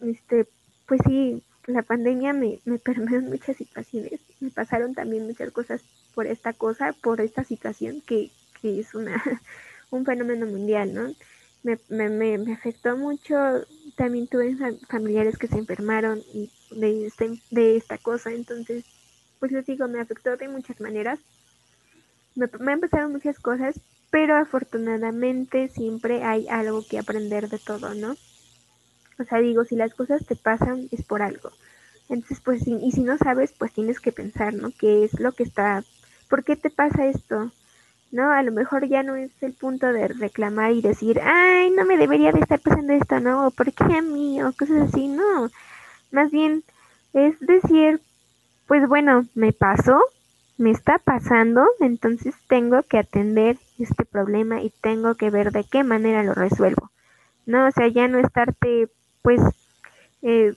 este, 0.00 0.46
pues 0.86 1.00
sí, 1.06 1.42
la 1.66 1.82
pandemia 1.82 2.32
me, 2.32 2.60
me 2.64 2.78
permeó 2.78 3.18
en 3.18 3.28
muchas 3.28 3.56
situaciones, 3.56 4.20
me 4.40 4.50
pasaron 4.50 4.94
también 4.94 5.26
muchas 5.26 5.50
cosas 5.52 5.82
por 6.14 6.26
esta 6.26 6.52
cosa, 6.52 6.92
por 7.02 7.20
esta 7.20 7.44
situación 7.44 8.00
que, 8.06 8.30
que 8.60 8.80
es 8.80 8.94
una, 8.94 9.22
un 9.90 10.04
fenómeno 10.04 10.46
mundial, 10.46 10.94
¿no? 10.94 11.14
Me, 11.62 11.78
me, 11.88 12.38
me, 12.38 12.52
afectó 12.52 12.96
mucho, 12.96 13.34
también 13.96 14.28
tuve 14.28 14.56
familiares 14.88 15.36
que 15.36 15.48
se 15.48 15.58
enfermaron 15.58 16.22
y 16.32 16.48
de, 16.70 17.06
este, 17.06 17.40
de 17.50 17.76
esta 17.76 17.98
cosa, 17.98 18.32
entonces, 18.32 18.84
pues 19.38 19.52
les 19.52 19.66
digo, 19.66 19.88
me 19.88 20.00
afectó 20.00 20.36
de 20.36 20.48
muchas 20.48 20.80
maneras, 20.80 21.18
me, 22.34 22.48
me 22.60 22.72
han 22.72 22.80
pasado 22.80 23.08
muchas 23.08 23.38
cosas, 23.38 23.80
pero 24.10 24.36
afortunadamente 24.36 25.68
siempre 25.68 26.22
hay 26.22 26.48
algo 26.48 26.84
que 26.88 26.98
aprender 26.98 27.48
de 27.48 27.58
todo, 27.58 27.94
¿no? 27.94 28.16
O 29.18 29.24
sea, 29.24 29.38
digo, 29.38 29.64
si 29.64 29.76
las 29.76 29.94
cosas 29.94 30.24
te 30.26 30.36
pasan 30.36 30.88
es 30.90 31.04
por 31.04 31.22
algo. 31.22 31.50
Entonces, 32.08 32.40
pues, 32.40 32.66
y 32.66 32.92
si 32.92 33.02
no 33.02 33.16
sabes, 33.18 33.52
pues 33.52 33.72
tienes 33.72 33.98
que 34.00 34.12
pensar, 34.12 34.54
¿no? 34.54 34.70
¿Qué 34.78 35.04
es 35.04 35.18
lo 35.18 35.32
que 35.32 35.42
está, 35.42 35.82
por 36.28 36.44
qué 36.44 36.56
te 36.56 36.70
pasa 36.70 37.06
esto? 37.06 37.50
¿No? 38.12 38.30
A 38.30 38.42
lo 38.42 38.52
mejor 38.52 38.86
ya 38.86 39.02
no 39.02 39.16
es 39.16 39.30
el 39.42 39.52
punto 39.54 39.92
de 39.92 40.08
reclamar 40.08 40.72
y 40.72 40.80
decir, 40.80 41.20
ay, 41.20 41.70
no 41.70 41.84
me 41.84 41.96
debería 41.96 42.30
de 42.32 42.40
estar 42.40 42.60
pasando 42.60 42.92
esto, 42.92 43.18
¿no? 43.20 43.48
O 43.48 43.50
¿por 43.50 43.72
qué 43.72 43.84
a 43.84 44.02
mí? 44.02 44.40
O 44.42 44.52
cosas 44.52 44.88
así, 44.88 45.08
no. 45.08 45.50
Más 46.12 46.30
bien 46.30 46.62
es 47.16 47.40
decir, 47.40 48.00
pues 48.66 48.86
bueno, 48.88 49.26
me 49.34 49.52
pasó, 49.52 50.00
me 50.58 50.70
está 50.70 50.98
pasando, 50.98 51.66
entonces 51.80 52.34
tengo 52.48 52.82
que 52.82 52.98
atender 52.98 53.58
este 53.78 54.04
problema 54.04 54.62
y 54.62 54.70
tengo 54.80 55.14
que 55.14 55.30
ver 55.30 55.52
de 55.52 55.64
qué 55.64 55.84
manera 55.84 56.22
lo 56.22 56.34
resuelvo. 56.34 56.90
¿No? 57.46 57.66
O 57.66 57.70
sea, 57.70 57.86
ya 57.86 58.08
no 58.08 58.18
estarte, 58.18 58.88
pues, 59.22 59.40
eh, 60.22 60.54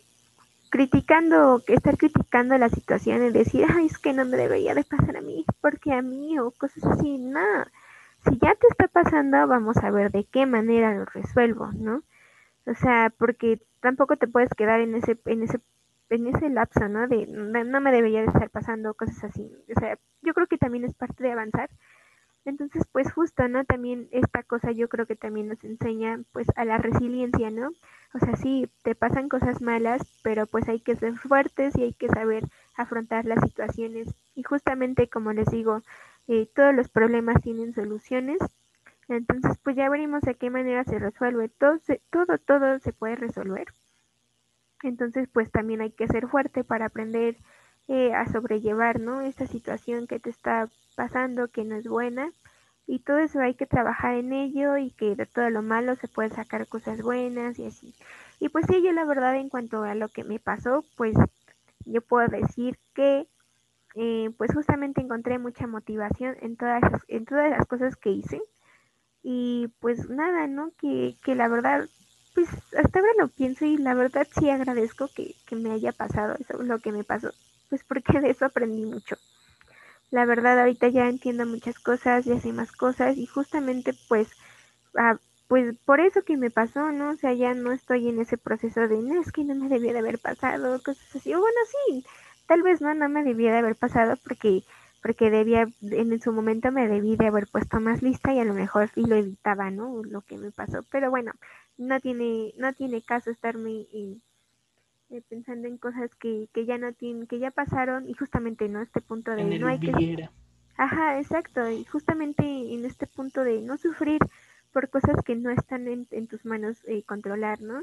criticando, 0.69 1.61
estar 1.67 1.97
criticando 1.97 2.57
la 2.57 2.69
situación 2.69 3.25
y 3.25 3.31
decir, 3.31 3.65
ay, 3.69 3.87
es 3.87 3.97
que 3.99 4.13
no 4.13 4.25
me 4.25 4.37
debería 4.37 4.73
de 4.73 4.83
pasar 4.83 5.17
a 5.17 5.21
mí, 5.21 5.45
porque 5.61 5.93
a 5.93 6.01
mí, 6.01 6.39
o 6.39 6.51
cosas 6.51 6.83
así, 6.85 7.17
no. 7.17 7.65
Si 8.25 8.37
ya 8.39 8.55
te 8.55 8.67
está 8.67 8.87
pasando, 8.87 9.47
vamos 9.47 9.77
a 9.77 9.91
ver 9.91 10.11
de 10.11 10.25
qué 10.25 10.45
manera 10.45 10.93
lo 10.93 11.05
resuelvo, 11.05 11.71
¿no? 11.73 12.03
O 12.65 12.73
sea, 12.75 13.11
porque 13.17 13.59
tampoco 13.81 14.17
te 14.17 14.27
puedes 14.27 14.49
quedar 14.55 14.79
en 14.81 14.95
ese, 14.95 15.17
en 15.25 15.43
ese, 15.43 15.59
en 16.09 16.27
ese 16.27 16.49
lapso, 16.49 16.87
¿no? 16.89 17.07
De 17.07 17.27
no 17.27 17.81
me 17.81 17.91
debería 17.91 18.21
de 18.21 18.27
estar 18.27 18.49
pasando, 18.49 18.93
cosas 18.93 19.23
así. 19.23 19.51
O 19.75 19.79
sea, 19.79 19.97
yo 20.21 20.33
creo 20.33 20.47
que 20.47 20.57
también 20.57 20.83
es 20.85 20.93
parte 20.93 21.23
de 21.23 21.31
avanzar. 21.31 21.69
Entonces, 22.45 22.83
pues 22.91 23.11
justo, 23.13 23.47
¿no? 23.47 23.65
También 23.65 24.07
esta 24.11 24.43
cosa 24.43 24.71
yo 24.71 24.89
creo 24.89 25.05
que 25.05 25.15
también 25.15 25.47
nos 25.49 25.63
enseña, 25.63 26.21
pues, 26.31 26.47
a 26.55 26.65
la 26.65 26.77
resiliencia, 26.77 27.51
¿no? 27.51 27.71
O 28.13 28.19
sea, 28.19 28.35
sí, 28.37 28.69
te 28.83 28.95
pasan 28.95 29.29
cosas 29.29 29.61
malas, 29.61 30.01
pero 30.23 30.47
pues 30.47 30.67
hay 30.69 30.79
que 30.79 30.95
ser 30.95 31.15
fuertes 31.17 31.77
y 31.77 31.83
hay 31.83 31.93
que 31.93 32.07
saber 32.07 32.43
afrontar 32.75 33.25
las 33.25 33.39
situaciones. 33.41 34.07
Y 34.35 34.43
justamente 34.43 35.09
como 35.09 35.33
les 35.33 35.47
digo, 35.51 35.81
eh, 36.27 36.47
todos 36.55 36.73
los 36.73 36.89
problemas 36.89 37.41
tienen 37.41 37.73
soluciones. 37.73 38.39
Entonces, 39.09 39.57
pues 39.63 39.75
ya 39.75 39.89
veremos 39.89 40.21
de 40.21 40.35
qué 40.35 40.49
manera 40.49 40.83
se 40.85 40.99
resuelve. 40.99 41.49
Todo, 41.49 41.79
todo, 42.11 42.37
todo 42.39 42.79
se 42.79 42.93
puede 42.93 43.15
resolver. 43.15 43.67
Entonces, 44.83 45.27
pues 45.31 45.51
también 45.51 45.81
hay 45.81 45.91
que 45.91 46.07
ser 46.07 46.27
fuerte 46.27 46.63
para 46.63 46.85
aprender 46.87 47.37
eh, 47.87 48.13
a 48.13 48.25
sobrellevar, 48.27 48.99
¿no? 48.99 49.21
Esta 49.21 49.47
situación 49.47 50.07
que 50.07 50.19
te 50.19 50.29
está 50.29 50.69
pasando, 50.95 51.47
que 51.49 51.63
no 51.65 51.75
es 51.75 51.87
buena 51.87 52.31
y 52.89 52.97
todo 52.99 53.19
eso 53.19 53.39
hay 53.39 53.53
que 53.53 53.67
trabajar 53.67 54.15
en 54.15 54.33
ello 54.33 54.75
y 54.77 54.89
que 54.89 55.15
de 55.15 55.27
todo 55.27 55.47
lo 55.51 55.61
malo 55.61 55.95
se 55.95 56.07
puede 56.07 56.29
sacar 56.31 56.67
cosas 56.67 57.03
buenas 57.03 57.59
y 57.59 57.67
así. 57.67 57.93
Y 58.39 58.49
pues 58.49 58.65
sí, 58.67 58.81
yo 58.83 58.91
la 58.93 59.05
verdad 59.05 59.35
en 59.35 59.47
cuanto 59.47 59.83
a 59.83 59.93
lo 59.93 60.09
que 60.09 60.23
me 60.23 60.39
pasó, 60.39 60.83
pues 60.97 61.15
yo 61.85 62.01
puedo 62.01 62.27
decir 62.27 62.79
que 62.95 63.27
eh, 63.93 64.31
pues 64.37 64.51
justamente 64.55 65.01
encontré 65.01 65.37
mucha 65.37 65.67
motivación 65.67 66.35
en 66.41 66.57
todas, 66.57 66.81
en 67.07 67.25
todas 67.25 67.51
las 67.51 67.67
cosas 67.67 67.95
que 67.95 68.09
hice. 68.09 68.41
Y 69.21 69.67
pues 69.79 70.09
nada, 70.09 70.47
¿no? 70.47 70.71
Que, 70.79 71.15
que 71.23 71.35
la 71.35 71.47
verdad, 71.47 71.87
pues 72.33 72.47
hasta 72.77 72.99
ahora 72.99 73.11
lo 73.19 73.27
pienso 73.29 73.65
y 73.65 73.77
la 73.77 73.93
verdad 73.93 74.27
sí 74.39 74.49
agradezco 74.49 75.09
que, 75.09 75.35
que 75.45 75.55
me 75.55 75.71
haya 75.71 75.91
pasado 75.91 76.35
eso, 76.39 76.61
lo 76.63 76.79
que 76.79 76.91
me 76.91 77.03
pasó, 77.03 77.31
pues 77.69 77.83
porque 77.83 78.19
de 78.21 78.31
eso 78.31 78.45
aprendí 78.45 78.85
mucho 78.85 79.17
la 80.11 80.25
verdad 80.25 80.59
ahorita 80.59 80.87
ya 80.89 81.07
entiendo 81.07 81.45
muchas 81.45 81.77
cosas, 81.79 82.25
ya 82.25 82.39
sé 82.39 82.53
más 82.53 82.71
cosas 82.71 83.17
y 83.17 83.25
justamente 83.25 83.93
pues, 84.07 84.29
ah, 84.97 85.17
pues 85.47 85.75
por 85.85 85.99
eso 85.99 86.23
que 86.23 86.37
me 86.37 86.51
pasó, 86.51 86.91
¿no? 86.91 87.11
O 87.11 87.15
sea, 87.15 87.33
ya 87.33 87.53
no 87.53 87.71
estoy 87.71 88.07
en 88.09 88.19
ese 88.19 88.37
proceso 88.37 88.87
de, 88.87 88.97
no, 89.01 89.21
es 89.21 89.31
que 89.31 89.43
no 89.43 89.55
me 89.55 89.69
debía 89.69 89.93
de 89.93 89.99
haber 89.99 90.19
pasado, 90.19 90.81
cosas 90.83 91.15
así. 91.15 91.33
O 91.33 91.39
bueno, 91.39 91.57
sí, 91.87 92.05
tal 92.47 92.61
vez 92.63 92.81
no, 92.81 92.93
no 92.93 93.09
me 93.09 93.23
debía 93.23 93.51
de 93.51 93.59
haber 93.59 93.75
pasado 93.75 94.17
porque 94.23 94.63
porque 95.01 95.29
debía, 95.29 95.65
en 95.81 96.21
su 96.21 96.33
momento 96.33 96.71
me 96.73 96.87
debí 96.89 97.15
de 97.15 97.27
haber 97.27 97.47
puesto 97.47 97.79
más 97.79 98.01
lista 98.01 98.33
y 98.33 98.39
a 98.39 98.43
lo 98.43 98.53
mejor 98.53 98.89
sí 98.89 99.01
lo 99.05 99.15
evitaba, 99.15 99.71
¿no? 99.71 100.03
Lo 100.03 100.21
que 100.21 100.37
me 100.37 100.51
pasó. 100.51 100.83
Pero 100.91 101.09
bueno, 101.09 101.31
no 101.79 101.99
tiene, 101.99 102.53
no 102.57 102.73
tiene 102.73 103.01
caso 103.01 103.31
estarme 103.31 103.87
eh, 103.93 104.17
pensando 105.29 105.67
en 105.67 105.77
cosas 105.77 106.13
que, 106.15 106.49
que 106.53 106.65
ya 106.65 106.77
no 106.77 106.91
tienen, 106.93 107.25
que 107.25 107.39
ya 107.39 107.51
pasaron 107.51 108.07
y 108.07 108.13
justamente, 108.13 108.67
¿no? 108.67 108.81
Este 108.81 109.01
punto 109.01 109.31
de 109.31 109.57
no 109.57 109.67
hay 109.67 109.79
que... 109.79 110.29
Ajá, 110.75 111.19
exacto, 111.19 111.69
y 111.69 111.83
justamente 111.85 112.43
en 112.43 112.85
este 112.85 113.07
punto 113.07 113.43
de 113.43 113.61
no 113.61 113.77
sufrir 113.77 114.19
por 114.71 114.89
cosas 114.89 115.15
que 115.25 115.35
no 115.35 115.49
están 115.49 115.87
en, 115.87 116.07
en 116.11 116.27
tus 116.27 116.45
manos 116.45 116.77
eh, 116.85 117.03
controlar, 117.03 117.61
¿no? 117.61 117.81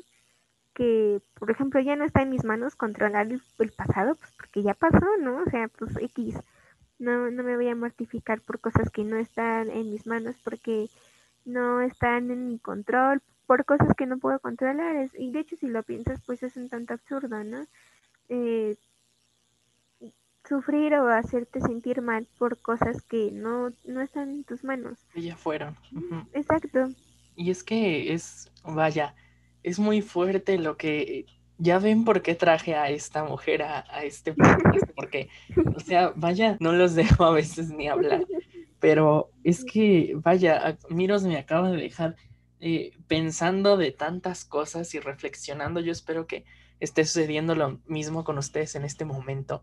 Que, 0.72 1.20
por 1.34 1.50
ejemplo, 1.50 1.80
ya 1.80 1.96
no 1.96 2.04
está 2.04 2.22
en 2.22 2.30
mis 2.30 2.44
manos 2.44 2.76
controlar 2.76 3.26
el, 3.26 3.42
el, 3.58 3.72
pasado, 3.72 4.14
pues 4.14 4.30
porque 4.36 4.62
ya 4.62 4.74
pasó, 4.74 5.06
¿no? 5.20 5.42
O 5.42 5.50
sea, 5.50 5.68
pues 5.68 5.96
X, 5.96 6.36
no, 6.98 7.30
no 7.30 7.42
me 7.42 7.56
voy 7.56 7.68
a 7.68 7.74
mortificar 7.74 8.40
por 8.40 8.60
cosas 8.60 8.90
que 8.90 9.04
no 9.04 9.16
están 9.16 9.70
en 9.70 9.90
mis 9.90 10.06
manos 10.06 10.36
porque 10.44 10.88
no 11.44 11.80
están 11.80 12.30
en 12.30 12.48
mi 12.48 12.58
control, 12.58 13.20
por 13.46 13.64
cosas 13.64 13.94
que 13.96 14.06
no 14.06 14.18
puedo 14.18 14.38
controlar. 14.40 15.08
y 15.18 15.30
de 15.30 15.40
hecho, 15.40 15.56
si 15.56 15.68
lo 15.68 15.82
piensas, 15.82 16.20
pues 16.26 16.42
es 16.42 16.56
un 16.56 16.68
tanto 16.68 16.94
absurdo, 16.94 17.44
¿no? 17.44 17.66
Eh, 18.28 18.76
sufrir 20.48 20.94
o 20.94 21.08
hacerte 21.08 21.60
sentir 21.60 22.02
mal 22.02 22.26
por 22.38 22.58
cosas 22.58 23.02
que 23.02 23.30
no, 23.32 23.72
no 23.84 24.00
están 24.00 24.30
en 24.30 24.44
tus 24.44 24.64
manos. 24.64 24.98
Que 25.12 25.22
ya 25.22 25.36
fueron. 25.36 25.76
Exacto. 26.32 26.90
Y 27.34 27.50
es 27.50 27.62
que 27.62 28.12
es, 28.12 28.50
vaya, 28.64 29.14
es 29.62 29.78
muy 29.78 30.02
fuerte 30.02 30.58
lo 30.58 30.76
que... 30.76 31.26
Ya 31.58 31.78
ven 31.78 32.04
por 32.04 32.20
qué 32.20 32.34
traje 32.34 32.74
a 32.74 32.90
esta 32.90 33.24
mujer 33.24 33.62
a, 33.62 33.86
a 33.88 34.04
este 34.04 34.34
podcast, 34.34 34.90
porque, 34.94 35.30
o 35.74 35.80
sea, 35.80 36.12
vaya, 36.14 36.58
no 36.60 36.72
los 36.72 36.94
dejo 36.94 37.24
a 37.24 37.30
veces 37.32 37.70
ni 37.70 37.88
hablar, 37.88 38.26
pero 38.78 39.30
es 39.42 39.64
que, 39.64 40.12
vaya, 40.22 40.76
Miros 40.90 41.24
me 41.24 41.38
acaba 41.38 41.70
de 41.70 41.78
dejar 41.78 42.14
eh, 42.60 42.92
pensando 43.06 43.76
de 43.76 43.92
tantas 43.92 44.44
cosas 44.44 44.94
y 44.94 45.00
reflexionando. 45.00 45.80
Yo 45.80 45.92
espero 45.92 46.26
que 46.26 46.44
esté 46.80 47.04
sucediendo 47.04 47.54
lo 47.54 47.80
mismo 47.86 48.24
con 48.24 48.38
ustedes 48.38 48.74
en 48.74 48.84
este 48.84 49.04
momento. 49.04 49.62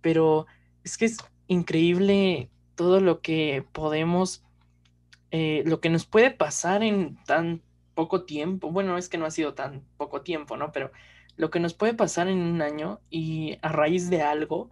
Pero 0.00 0.46
es 0.84 0.96
que 0.96 1.06
es 1.06 1.18
increíble 1.46 2.50
todo 2.74 3.00
lo 3.00 3.20
que 3.20 3.64
podemos, 3.72 4.44
eh, 5.30 5.62
lo 5.66 5.80
que 5.80 5.90
nos 5.90 6.06
puede 6.06 6.30
pasar 6.30 6.82
en 6.82 7.22
tan 7.24 7.62
poco 7.94 8.24
tiempo. 8.24 8.70
Bueno, 8.70 8.96
es 8.98 9.08
que 9.08 9.18
no 9.18 9.26
ha 9.26 9.30
sido 9.30 9.54
tan 9.54 9.84
poco 9.96 10.22
tiempo, 10.22 10.56
¿no? 10.56 10.72
Pero 10.72 10.92
lo 11.36 11.50
que 11.50 11.60
nos 11.60 11.74
puede 11.74 11.94
pasar 11.94 12.28
en 12.28 12.38
un 12.38 12.62
año 12.62 13.00
y 13.10 13.58
a 13.62 13.68
raíz 13.68 14.10
de 14.10 14.22
algo. 14.22 14.70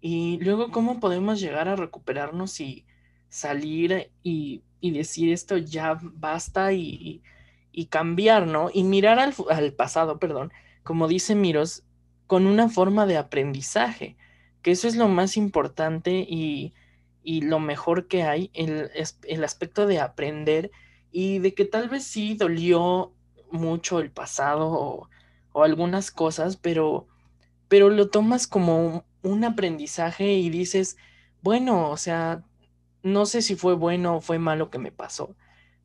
Y 0.00 0.38
luego 0.42 0.70
cómo 0.70 1.00
podemos 1.00 1.40
llegar 1.40 1.68
a 1.68 1.76
recuperarnos 1.76 2.60
y 2.60 2.84
salir 3.28 4.10
y 4.22 4.62
y 4.84 4.90
decir 4.90 5.32
esto 5.32 5.56
ya 5.56 5.98
basta 5.98 6.74
y, 6.74 7.22
cambiar, 7.88 8.46
¿no? 8.46 8.68
Y 8.70 8.84
mirar 8.84 9.18
al, 9.18 9.72
pasado, 9.72 10.18
perdón, 10.18 10.52
como 10.82 11.08
dice 11.08 11.34
Miros, 11.34 11.84
con 12.26 12.46
una 12.46 12.68
forma 12.68 13.06
de 13.06 13.16
aprendizaje, 13.16 14.18
que 14.60 14.72
eso 14.72 14.86
es 14.86 14.96
lo 14.96 15.08
más 15.08 15.38
importante 15.38 16.26
y, 16.28 16.74
lo 17.24 17.60
mejor 17.60 18.08
que 18.08 18.24
hay, 18.24 18.50
el, 18.52 18.90
el 19.26 19.42
aspecto 19.42 19.86
de 19.86 20.00
aprender 20.00 20.70
y 21.10 21.38
de 21.38 21.54
que 21.54 21.64
tal 21.64 21.88
vez 21.88 22.04
sí 22.04 22.34
dolió 22.34 23.14
mucho 23.50 24.00
el 24.00 24.10
pasado 24.10 24.68
o, 24.68 25.08
o 25.52 25.64
algunas 25.64 26.10
cosas, 26.10 26.58
pero, 26.58 27.06
pero 27.68 27.88
lo 27.88 28.10
tomas 28.10 28.46
como 28.46 29.06
un 29.22 29.44
aprendizaje 29.44 30.34
y 30.34 30.50
dices, 30.50 30.98
bueno, 31.40 31.88
o 31.88 31.96
sea, 31.96 32.44
no 33.04 33.26
sé 33.26 33.42
si 33.42 33.54
fue 33.54 33.74
bueno 33.74 34.16
o 34.16 34.20
fue 34.20 34.38
malo 34.38 34.70
que 34.70 34.78
me 34.78 34.90
pasó, 34.90 35.36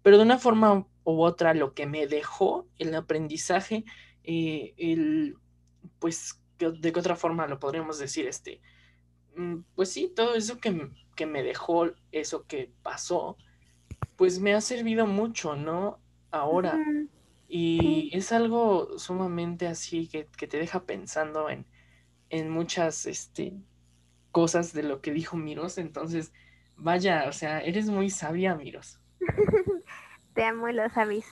pero 0.01 0.17
de 0.17 0.23
una 0.23 0.39
forma 0.39 0.87
u 1.03 1.21
otra 1.21 1.53
lo 1.53 1.73
que 1.73 1.85
me 1.85 2.07
dejó 2.07 2.65
el 2.79 2.95
aprendizaje, 2.95 3.83
eh, 4.23 4.73
el, 4.77 5.37
pues, 5.99 6.41
¿de 6.57 6.91
qué 6.91 6.99
otra 6.99 7.17
forma 7.17 7.45
lo 7.45 7.59
podríamos 7.59 7.99
decir? 7.99 8.25
Este, 8.25 8.61
mm, 9.35 9.57
pues 9.75 9.91
sí, 9.91 10.11
todo 10.15 10.33
eso 10.35 10.59
que, 10.59 10.89
que 11.15 11.25
me 11.25 11.43
dejó, 11.43 11.91
eso 12.13 12.47
que 12.47 12.71
pasó, 12.83 13.37
pues 14.15 14.39
me 14.39 14.53
ha 14.53 14.61
servido 14.61 15.05
mucho, 15.05 15.55
¿no? 15.55 15.99
Ahora. 16.31 16.79
Y 17.51 18.15
es 18.15 18.31
algo 18.31 18.99
sumamente 18.99 19.65
así 19.65 20.07
que, 20.07 20.27
que 20.37 20.45
te 20.45 20.59
deja 20.59 20.83
pensando 20.83 21.49
en, 21.49 21.65
en 22.29 22.51
muchas 22.51 23.07
este, 23.07 23.53
cosas 24.31 24.71
de 24.71 24.83
lo 24.83 25.01
que 25.01 25.11
dijo 25.11 25.35
Miros. 25.35 25.79
Entonces, 25.79 26.31
vaya, 26.79 27.25
o 27.27 27.33
sea, 27.33 27.61
eres 27.61 27.89
muy 27.89 28.09
sabia, 28.09 28.55
Miros. 28.55 28.99
te 30.33 30.43
amo, 30.43 30.67
lo 30.69 30.89
sabes. 30.89 31.25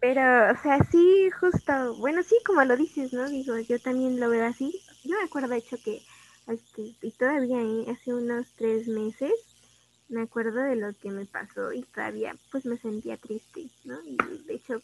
Pero, 0.00 0.52
o 0.52 0.62
sea, 0.62 0.78
sí, 0.90 1.30
justo, 1.40 1.96
bueno, 1.96 2.22
sí, 2.22 2.36
como 2.46 2.64
lo 2.64 2.76
dices, 2.76 3.12
¿no? 3.12 3.28
Digo, 3.28 3.58
yo 3.58 3.78
también 3.78 4.20
lo 4.20 4.28
veo 4.28 4.46
así. 4.46 4.80
Yo 5.04 5.16
me 5.16 5.24
acuerdo, 5.24 5.48
de 5.48 5.58
hecho, 5.58 5.76
que, 5.82 6.02
este, 6.46 6.94
y 7.02 7.10
todavía 7.12 7.60
¿eh? 7.60 7.86
hace 7.90 8.14
unos 8.14 8.46
tres 8.56 8.86
meses, 8.86 9.32
me 10.08 10.22
acuerdo 10.22 10.62
de 10.62 10.76
lo 10.76 10.92
que 10.92 11.10
me 11.10 11.26
pasó 11.26 11.72
y 11.72 11.82
todavía, 11.82 12.36
pues, 12.50 12.64
me 12.66 12.76
sentía 12.78 13.16
triste, 13.16 13.66
¿no? 13.84 13.98
Y 14.04 14.16
de 14.46 14.54
hecho, 14.54 14.80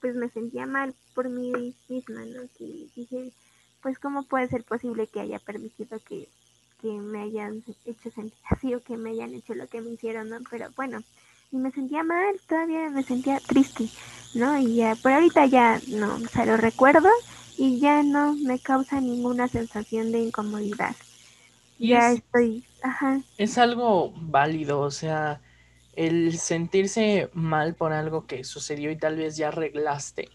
pues, 0.00 0.14
me 0.14 0.30
sentía 0.30 0.66
mal 0.66 0.94
por 1.14 1.28
mí 1.28 1.74
misma, 1.88 2.24
¿no? 2.26 2.42
Que 2.56 2.88
dije, 2.94 3.32
pues, 3.82 3.98
¿cómo 3.98 4.24
puede 4.24 4.48
ser 4.48 4.64
posible 4.64 5.06
que 5.06 5.20
haya 5.20 5.38
permitido 5.38 5.98
que, 6.00 6.28
que 6.80 6.88
me 6.88 7.22
hayan 7.22 7.64
hecho 7.84 8.10
sentir 8.10 8.38
así 8.50 8.74
o 8.74 8.82
que 8.82 8.96
me 8.96 9.10
hayan 9.10 9.34
hecho 9.34 9.54
lo 9.54 9.68
que 9.68 9.80
me 9.80 9.92
hicieron, 9.92 10.28
¿no? 10.30 10.38
Pero 10.50 10.70
bueno, 10.76 11.02
y 11.52 11.56
me 11.58 11.72
sentía 11.72 12.02
mal, 12.04 12.40
todavía 12.48 12.90
me 12.90 13.02
sentía 13.04 13.40
triste, 13.40 13.88
¿no? 14.34 14.58
Y 14.58 14.76
ya, 14.76 14.96
por 14.96 15.12
ahorita 15.12 15.46
ya 15.46 15.80
no, 15.88 16.16
o 16.16 16.28
sea, 16.28 16.46
lo 16.46 16.56
recuerdo 16.56 17.08
y 17.56 17.80
ya 17.80 18.02
no 18.02 18.34
me 18.34 18.58
causa 18.60 19.00
ninguna 19.00 19.48
sensación 19.48 20.12
de 20.12 20.20
incomodidad. 20.20 20.96
ya 21.78 22.12
estoy, 22.12 22.64
ajá. 22.82 23.22
Es 23.36 23.56
algo 23.58 24.12
válido, 24.16 24.80
o 24.80 24.90
sea, 24.90 25.42
el 25.92 26.38
sentirse 26.38 27.30
mal 27.32 27.74
por 27.74 27.92
algo 27.92 28.26
que 28.26 28.44
sucedió 28.44 28.90
y 28.90 28.98
tal 28.98 29.16
vez 29.16 29.36
ya 29.36 29.48
arreglaste, 29.48 30.34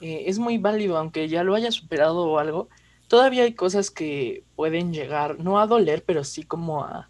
eh, 0.00 0.24
es 0.26 0.38
muy 0.38 0.58
válido, 0.58 0.96
aunque 0.98 1.28
ya 1.28 1.44
lo 1.44 1.54
hayas 1.54 1.74
superado 1.74 2.26
o 2.28 2.38
algo, 2.38 2.68
todavía 3.10 3.42
hay 3.42 3.54
cosas 3.54 3.90
que 3.90 4.44
pueden 4.54 4.92
llegar, 4.92 5.40
no 5.40 5.58
a 5.58 5.66
doler, 5.66 6.04
pero 6.06 6.22
sí 6.22 6.44
como 6.44 6.84
a 6.84 7.08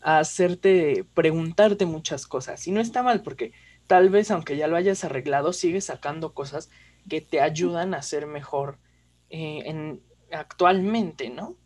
hacerte 0.00 1.04
preguntarte 1.12 1.84
muchas 1.84 2.26
cosas. 2.26 2.66
Y 2.66 2.70
no 2.70 2.80
está 2.80 3.02
mal 3.02 3.20
porque 3.20 3.52
tal 3.86 4.08
vez 4.08 4.30
aunque 4.30 4.56
ya 4.56 4.68
lo 4.68 4.76
hayas 4.76 5.04
arreglado, 5.04 5.52
sigues 5.52 5.84
sacando 5.84 6.32
cosas 6.32 6.70
que 7.10 7.20
te 7.20 7.42
ayudan 7.42 7.92
a 7.92 8.00
ser 8.00 8.26
mejor 8.26 8.78
eh, 9.28 9.64
en, 9.66 10.00
actualmente, 10.32 11.28
¿no? 11.28 11.56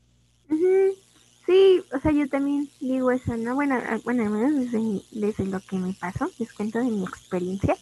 Sí, 1.46 1.80
o 1.94 2.00
sea, 2.00 2.10
yo 2.10 2.28
también 2.28 2.68
digo 2.80 3.12
eso, 3.12 3.36
¿no? 3.36 3.54
Bueno, 3.54 3.76
ah, 3.76 4.00
bueno, 4.02 4.28
desde, 4.50 5.02
desde 5.12 5.46
lo 5.46 5.60
que 5.60 5.76
me 5.76 5.92
pasó, 5.92 6.28
les 6.40 6.52
cuento 6.52 6.80
de 6.80 6.86
mi 6.86 7.04
experiencia. 7.04 7.76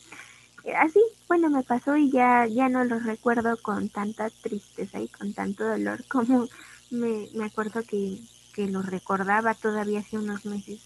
Así, 0.74 1.00
bueno, 1.28 1.48
me 1.48 1.62
pasó 1.62 1.96
y 1.96 2.10
ya, 2.10 2.46
ya 2.46 2.68
no 2.68 2.84
lo 2.84 2.98
recuerdo 2.98 3.56
con 3.62 3.88
tanta 3.88 4.30
tristeza 4.30 5.00
y 5.00 5.08
con 5.08 5.32
tanto 5.32 5.64
dolor 5.64 6.04
como 6.08 6.48
me, 6.90 7.28
me 7.32 7.44
acuerdo 7.44 7.84
que, 7.84 8.18
que 8.52 8.66
lo 8.66 8.82
recordaba 8.82 9.54
todavía 9.54 10.00
hace 10.00 10.18
unos 10.18 10.44
meses. 10.44 10.80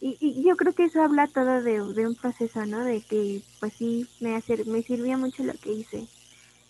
Y, 0.00 0.42
yo 0.46 0.56
creo 0.56 0.74
que 0.74 0.84
eso 0.84 1.02
habla 1.02 1.28
todo 1.28 1.62
de, 1.62 1.80
un 1.80 2.14
proceso, 2.14 2.66
¿no? 2.66 2.84
De 2.84 3.02
que 3.02 3.42
pues 3.60 3.72
sí, 3.78 4.06
me, 4.20 4.36
hacer, 4.36 4.66
me 4.66 4.82
sirvió 4.82 5.16
mucho 5.18 5.42
lo 5.44 5.54
que 5.54 5.72
hice. 5.72 6.06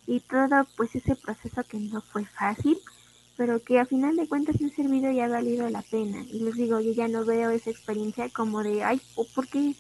Y 0.07 0.21
todo 0.21 0.67
pues 0.77 0.95
ese 0.95 1.17
proceso 1.17 1.65
que 1.65 1.79
no 1.79 2.03
fue 2.13 2.25
fácil, 2.39 2.81
pero 3.37 3.63
que 3.65 3.81
a 3.81 3.87
final 3.87 4.17
de 4.17 4.29
cuentas 4.29 4.61
me 4.61 4.69
ha 4.69 4.77
servido 4.77 5.11
y 5.11 5.21
ha 5.21 5.29
valido 5.29 5.69
la 5.71 5.83
pena. 5.83 6.25
Y 6.31 6.41
les 6.41 6.55
digo, 6.57 6.81
yo 6.81 6.93
ya 6.93 7.09
no 7.09 7.25
veo 7.25 7.51
esa 7.51 7.71
experiencia 7.71 8.29
como 8.31 8.63
de, 8.63 8.85
ay, 8.85 9.01
¿por 9.35 9.49
qué? 9.49 9.77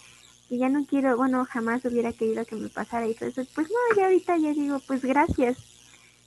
Ya 0.58 0.68
no 0.68 0.86
quiero, 0.86 1.16
bueno, 1.16 1.44
jamás 1.50 1.84
hubiera 1.84 2.12
querido 2.12 2.44
que 2.46 2.56
me 2.56 2.68
pasara 2.70 3.06
y 3.08 3.12
eso. 3.12 3.44
Pues 3.54 3.68
no, 3.70 3.96
ya 3.96 4.04
ahorita 4.04 4.36
ya 4.38 4.52
digo, 4.54 4.80
pues 4.86 5.02
gracias, 5.02 5.56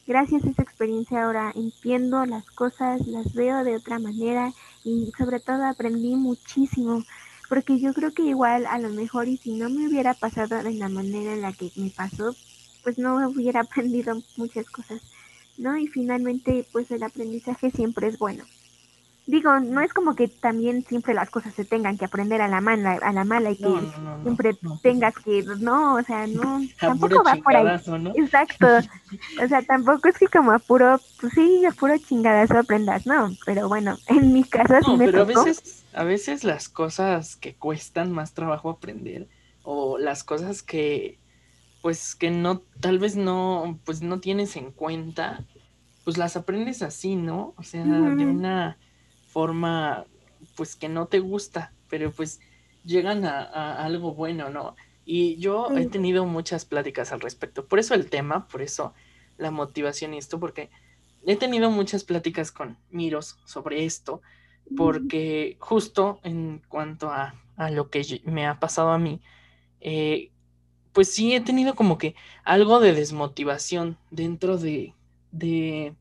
gracias 0.07 0.43
a 0.45 0.49
esa 0.49 0.63
experiencia 0.63 1.23
ahora 1.25 1.51
entiendo 1.55 2.25
las 2.25 2.45
cosas, 2.51 3.05
las 3.07 3.33
veo 3.33 3.63
de 3.63 3.75
otra 3.77 3.99
manera 3.99 4.53
y 4.83 5.11
sobre 5.17 5.39
todo 5.39 5.65
aprendí 5.65 6.15
muchísimo, 6.15 7.05
porque 7.49 7.79
yo 7.79 7.93
creo 7.93 8.13
que 8.13 8.23
igual 8.23 8.65
a 8.67 8.79
lo 8.79 8.89
mejor 8.89 9.27
y 9.29 9.37
si 9.37 9.51
no 9.51 9.69
me 9.69 9.87
hubiera 9.87 10.15
pasado 10.15 10.63
de 10.63 10.73
la 10.73 10.89
manera 10.89 11.33
en 11.33 11.41
la 11.41 11.53
que 11.53 11.71
me 11.75 11.91
pasó, 11.91 12.37
pues 12.83 12.97
no 12.97 13.15
hubiera 13.29 13.61
aprendido 13.63 14.23
muchas 14.35 14.69
cosas, 14.69 15.01
¿no? 15.57 15.77
Y 15.77 15.87
finalmente 15.87 16.67
pues 16.71 16.91
el 16.91 17.03
aprendizaje 17.03 17.71
siempre 17.71 18.07
es 18.07 18.17
bueno 18.19 18.47
digo, 19.27 19.59
no 19.59 19.81
es 19.81 19.93
como 19.93 20.15
que 20.15 20.29
también 20.29 20.85
siempre 20.85 21.13
las 21.13 21.29
cosas 21.29 21.53
se 21.53 21.65
tengan 21.65 21.97
que 21.97 22.05
aprender 22.05 22.41
a 22.41 22.47
la 22.47 22.61
mala, 22.61 22.93
a 22.93 23.11
la 23.11 23.25
mala 23.25 23.51
y 23.51 23.57
que 23.57 23.67
siempre 24.23 24.53
pues 24.53 24.81
tengas 24.81 25.13
que, 25.15 25.43
no, 25.59 25.95
o 25.95 26.03
sea, 26.03 26.25
no, 26.27 26.61
tampoco 26.79 27.23
va 27.23 27.35
por 27.35 27.55
ahí. 27.55 27.79
Exacto. 28.15 28.67
o 29.43 29.47
sea, 29.47 29.61
tampoco 29.63 30.07
es 30.07 30.17
que 30.17 30.27
como 30.27 30.51
a 30.53 30.59
puro, 30.59 30.99
pues 31.19 31.33
sí, 31.33 31.65
a 31.65 31.71
puro 31.71 31.97
chingadazo 31.97 32.57
aprendas, 32.57 33.05
no, 33.05 33.29
pero 33.45 33.67
bueno, 33.67 33.97
en 34.07 34.33
mi 34.33 34.45
caso 34.45 34.75
sí 34.85 34.95
me 34.95 35.05
pero 35.05 35.23
a 35.23 35.25
veces, 35.25 35.85
a 35.93 36.03
veces 36.05 36.45
las 36.45 36.69
cosas 36.69 37.35
que 37.35 37.53
cuestan 37.53 38.13
más 38.13 38.33
trabajo 38.33 38.69
aprender 38.69 39.27
o 39.63 39.97
las 39.97 40.23
cosas 40.23 40.63
que 40.63 41.19
pues 41.81 42.15
que 42.15 42.31
no, 42.31 42.61
tal 42.79 42.97
vez 42.97 43.15
no, 43.15 43.79
pues 43.85 44.01
no 44.01 44.19
tienes 44.19 44.55
en 44.55 44.71
cuenta, 44.71 45.45
pues 46.03 46.17
las 46.17 46.35
aprendes 46.35 46.81
así, 46.81 47.15
¿no? 47.15 47.53
O 47.57 47.63
sea, 47.63 47.83
de 47.83 48.25
una 48.25 48.77
forma 49.37 50.07
pues 50.55 50.75
que 50.75 50.89
no 50.89 51.05
te 51.05 51.19
gusta, 51.19 51.71
pero 51.89 52.11
pues 52.11 52.39
llegan 52.83 53.23
a, 53.23 53.75
algo 53.85 54.15
bueno, 54.15 54.49
¿no? 54.49 54.75
Y 55.05 55.35
yo 55.35 55.67
he 55.77 55.85
tenido 55.85 56.25
muchas 56.25 56.65
pláticas 56.65 57.11
al 57.11 57.21
respecto. 57.21 57.67
Por 57.67 57.77
eso 57.77 57.93
el 57.93 58.09
tema, 58.09 58.47
por 58.47 58.63
eso 58.63 58.95
la 59.37 59.51
motivación 59.51 60.15
y 60.15 60.17
esto, 60.17 60.39
porque 60.39 60.71
he 61.23 61.35
tenido 61.35 61.69
muchas 61.69 62.03
pláticas 62.03 62.51
con 62.51 62.79
Miros 62.89 63.37
sobre 63.45 63.85
esto, 63.85 64.23
porque 64.75 65.55
justo 65.59 66.19
en 66.23 66.63
cuanto 66.67 67.11
a, 67.11 67.35
a 67.57 67.69
lo 67.69 67.91
que 67.91 68.21
me 68.25 68.47
ha 68.47 68.59
pasado 68.59 68.89
a 68.89 68.97
mí, 68.97 69.21
eh, 69.81 70.31
pues 70.93 71.13
sí 71.13 71.35
he 71.35 71.41
tenido 71.41 71.75
como 71.75 71.99
que 71.99 72.15
algo 72.43 72.79
de 72.79 72.93
desmotivación 72.93 73.99
dentro 74.09 74.57
de, 74.57 74.95
de 75.31 75.93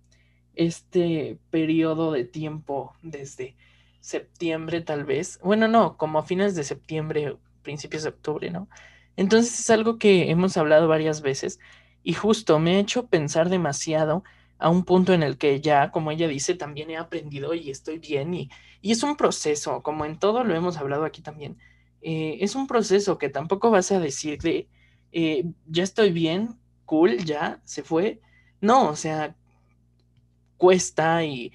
este 0.57 1.39
periodo 1.51 2.13
de 2.13 2.25
tiempo 2.25 2.95
desde 3.03 3.57
septiembre 4.01 4.81
tal 4.81 5.05
vez. 5.05 5.39
Bueno, 5.43 5.69
no, 5.69 5.97
como 5.97 6.19
a 6.19 6.25
fines 6.25 6.55
de 6.55 6.65
septiembre, 6.65 7.37
principios 7.63 8.03
de 8.03 8.11
octubre, 8.11 8.51
¿no? 8.51 8.69
Entonces 9.17 9.59
es 9.61 9.71
algo 9.71 9.99
que 9.99 10.31
hemos 10.31 10.57
hablado 10.57 10.89
varias 10.89 11.23
veces 11.23 11.59
y 12.03 12.15
justo 12.15 12.59
me 12.59 12.77
ha 12.77 12.81
hecho 12.81 13.07
pensar 13.07 13.49
demasiado 13.49 14.25
a 14.59 14.71
un 14.71 14.85
punto 14.85 15.13
en 15.13 15.23
el 15.23 15.39
que 15.39 15.61
ya, 15.61 15.91
como 15.91 16.11
ella 16.11 16.29
dice, 16.29 16.55
también 16.55 16.91
he 16.91 16.97
aprendido 16.97 17.55
y 17.55 17.71
estoy 17.71 17.99
bien 17.99 18.35
y, 18.35 18.51
y 18.81 18.93
es 18.93 19.03
un 19.03 19.17
proceso, 19.17 19.83
como 19.83 20.05
en 20.05 20.19
todo 20.19 20.45
lo 20.45 20.55
hemos 20.55 20.77
hablado 20.77 21.05
aquí 21.05 21.23
también, 21.23 21.59
eh, 22.03 22.39
es 22.41 22.55
un 22.55 22.67
proceso 22.67 23.19
que 23.19 23.29
tampoco 23.29 23.71
vas 23.71 23.91
a 23.93 24.01
decir 24.01 24.41
de, 24.41 24.69
eh, 25.13 25.45
ya 25.67 25.83
estoy 25.83 26.13
bien, 26.13 26.59
cool, 26.85 27.19
ya, 27.25 27.61
se 27.65 27.83
fue. 27.83 28.21
No, 28.61 28.91
o 28.91 28.97
sea, 28.97 29.37
cuesta 30.57 31.25
y, 31.25 31.53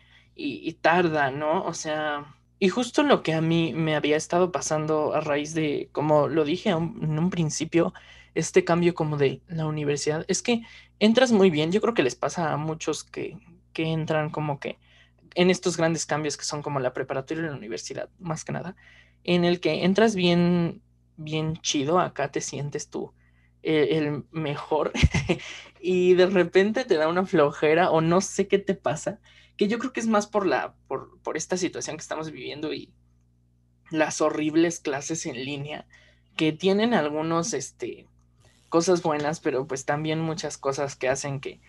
tarda, 0.81 1.31
¿no? 1.31 1.63
O 1.65 1.73
sea, 1.73 2.35
y 2.59 2.69
justo 2.69 3.03
lo 3.03 3.23
que 3.23 3.33
a 3.33 3.41
mí 3.41 3.73
me 3.73 3.95
había 3.95 4.17
estado 4.17 4.51
pasando 4.51 5.13
a 5.13 5.21
raíz 5.21 5.53
de, 5.53 5.89
como 5.91 6.27
lo 6.27 6.45
dije 6.45 6.69
en 6.69 7.19
un 7.19 7.29
principio, 7.29 7.93
este 8.33 8.63
cambio 8.63 8.95
como 8.95 9.17
de 9.17 9.41
la 9.47 9.67
universidad, 9.67 10.25
es 10.27 10.41
que 10.41 10.63
entras 10.99 11.31
muy 11.31 11.49
bien, 11.49 11.71
yo 11.71 11.81
creo 11.81 11.93
que 11.93 12.03
les 12.03 12.15
pasa 12.15 12.53
a 12.53 12.57
muchos 12.57 13.03
que, 13.03 13.37
que 13.73 13.83
entran 13.91 14.29
como 14.29 14.59
que 14.59 14.79
en 15.35 15.49
estos 15.49 15.77
grandes 15.77 16.05
cambios 16.05 16.37
que 16.37 16.45
son 16.45 16.61
como 16.61 16.79
la 16.79 16.93
preparatoria 16.93 17.43
y 17.43 17.47
la 17.47 17.55
universidad, 17.55 18.09
más 18.19 18.43
que 18.45 18.53
nada, 18.53 18.75
en 19.23 19.45
el 19.45 19.59
que 19.59 19.83
entras 19.85 20.15
bien, 20.15 20.81
bien 21.17 21.57
chido, 21.57 21.99
acá 21.99 22.31
te 22.31 22.41
sientes 22.41 22.89
tú 22.89 23.13
eh, 23.63 23.89
el 23.91 24.23
mejor 24.31 24.91
y 25.81 26.13
de 26.13 26.27
repente 26.27 26.85
te 26.85 26.95
da 26.95 27.07
una 27.07 27.25
flojera 27.25 27.91
o 27.91 28.01
no 28.01 28.21
sé 28.21 28.47
qué 28.47 28.59
te 28.59 28.75
pasa, 28.75 29.19
que 29.57 29.67
yo 29.67 29.79
creo 29.79 29.93
que 29.93 29.99
es 29.99 30.07
más 30.07 30.27
por 30.27 30.45
la 30.45 30.75
por, 30.87 31.19
por 31.21 31.37
esta 31.37 31.57
situación 31.57 31.97
que 31.97 32.01
estamos 32.01 32.31
viviendo 32.31 32.73
y 32.73 32.93
las 33.89 34.21
horribles 34.21 34.79
clases 34.79 35.25
en 35.25 35.43
línea 35.43 35.85
que 36.35 36.51
tienen 36.53 36.93
algunos 36.93 37.53
este 37.53 38.07
cosas 38.69 39.03
buenas, 39.03 39.41
pero 39.41 39.67
pues 39.67 39.85
también 39.85 40.19
muchas 40.21 40.57
cosas 40.57 40.95
que 40.95 41.09
hacen 41.09 41.41
que 41.41 41.59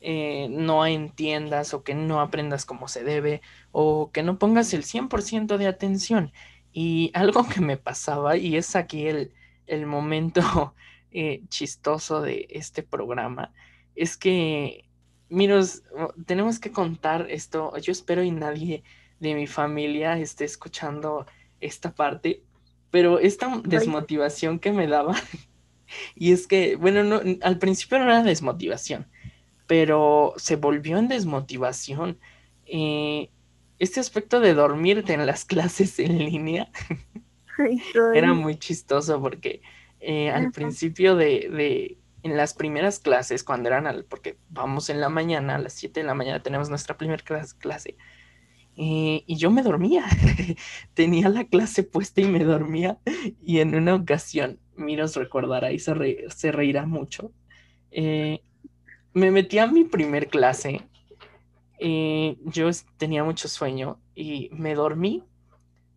eh, 0.00 0.48
no 0.50 0.86
entiendas 0.86 1.74
o 1.74 1.82
que 1.82 1.94
no 1.94 2.20
aprendas 2.20 2.64
como 2.64 2.88
se 2.88 3.02
debe 3.04 3.42
o 3.72 4.10
que 4.12 4.22
no 4.22 4.38
pongas 4.38 4.72
el 4.72 4.84
100% 4.84 5.56
de 5.56 5.66
atención. 5.66 6.32
Y 6.72 7.10
algo 7.14 7.46
que 7.48 7.60
me 7.60 7.76
pasaba, 7.76 8.36
y 8.36 8.56
es 8.56 8.76
aquí 8.76 9.06
el, 9.06 9.32
el 9.66 9.86
momento 9.86 10.74
eh, 11.16 11.42
chistoso 11.48 12.20
de 12.20 12.48
este 12.50 12.82
programa 12.82 13.52
es 13.94 14.16
que, 14.16 14.84
miros, 15.28 15.84
tenemos 16.26 16.58
que 16.58 16.72
contar 16.72 17.30
esto, 17.30 17.76
yo 17.78 17.92
espero 17.92 18.24
y 18.24 18.32
nadie 18.32 18.82
de 19.20 19.36
mi 19.36 19.46
familia 19.46 20.18
esté 20.18 20.44
escuchando 20.44 21.24
esta 21.60 21.94
parte, 21.94 22.42
pero 22.90 23.20
esta 23.20 23.62
desmotivación 23.64 24.58
que 24.58 24.72
me 24.72 24.88
daba, 24.88 25.14
y 26.16 26.32
es 26.32 26.48
que, 26.48 26.74
bueno, 26.74 27.04
no, 27.04 27.20
al 27.42 27.58
principio 27.58 28.00
no 28.00 28.06
era 28.06 28.24
desmotivación, 28.24 29.06
pero 29.68 30.34
se 30.36 30.56
volvió 30.56 30.98
en 30.98 31.06
desmotivación. 31.06 32.18
Eh, 32.66 33.30
este 33.78 34.00
aspecto 34.00 34.40
de 34.40 34.54
dormirte 34.54 35.12
en 35.12 35.26
las 35.26 35.44
clases 35.44 36.00
en 36.00 36.18
línea 36.18 36.72
era 38.14 38.34
muy 38.34 38.56
chistoso 38.56 39.20
porque 39.20 39.62
eh, 40.06 40.30
al 40.30 40.52
principio 40.52 41.16
de, 41.16 41.48
de, 41.50 41.98
en 42.22 42.36
las 42.36 42.52
primeras 42.52 42.98
clases, 42.98 43.42
cuando 43.42 43.68
eran, 43.70 43.86
al, 43.86 44.04
porque 44.04 44.36
vamos 44.50 44.90
en 44.90 45.00
la 45.00 45.08
mañana, 45.08 45.54
a 45.54 45.58
las 45.58 45.72
7 45.72 46.00
de 46.00 46.06
la 46.06 46.14
mañana 46.14 46.42
tenemos 46.42 46.68
nuestra 46.68 46.98
primera 46.98 47.22
clase, 47.58 47.96
eh, 48.76 49.24
y 49.26 49.36
yo 49.36 49.50
me 49.50 49.62
dormía, 49.62 50.04
tenía 50.94 51.30
la 51.30 51.44
clase 51.44 51.84
puesta 51.84 52.20
y 52.20 52.26
me 52.26 52.44
dormía, 52.44 52.98
y 53.42 53.60
en 53.60 53.74
una 53.74 53.94
ocasión, 53.94 54.58
Miros 54.76 55.16
recordará 55.16 55.72
y 55.72 55.78
se, 55.78 56.26
se 56.28 56.52
reirá 56.52 56.84
mucho, 56.84 57.32
eh, 57.90 58.42
me 59.14 59.30
metí 59.30 59.58
a 59.58 59.66
mi 59.66 59.84
primer 59.84 60.28
clase, 60.28 60.82
yo 61.80 62.70
tenía 62.98 63.24
mucho 63.24 63.48
sueño 63.48 63.98
y 64.14 64.50
me 64.52 64.74
dormí 64.74 65.22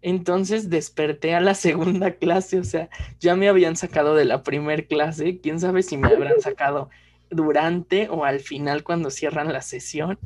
entonces 0.01 0.69
desperté 0.69 1.35
a 1.35 1.41
la 1.41 1.55
segunda 1.55 2.11
clase, 2.17 2.59
o 2.59 2.63
sea, 2.63 2.89
ya 3.19 3.35
me 3.35 3.49
habían 3.49 3.75
sacado 3.75 4.15
de 4.15 4.25
la 4.25 4.43
primer 4.43 4.87
clase, 4.87 5.39
quién 5.41 5.59
sabe 5.59 5.83
si 5.83 5.97
me 5.97 6.07
habrán 6.07 6.39
sacado 6.41 6.89
durante 7.29 8.09
o 8.09 8.23
al 8.23 8.39
final 8.39 8.83
cuando 8.83 9.09
cierran 9.09 9.51
la 9.51 9.61
sesión. 9.61 10.19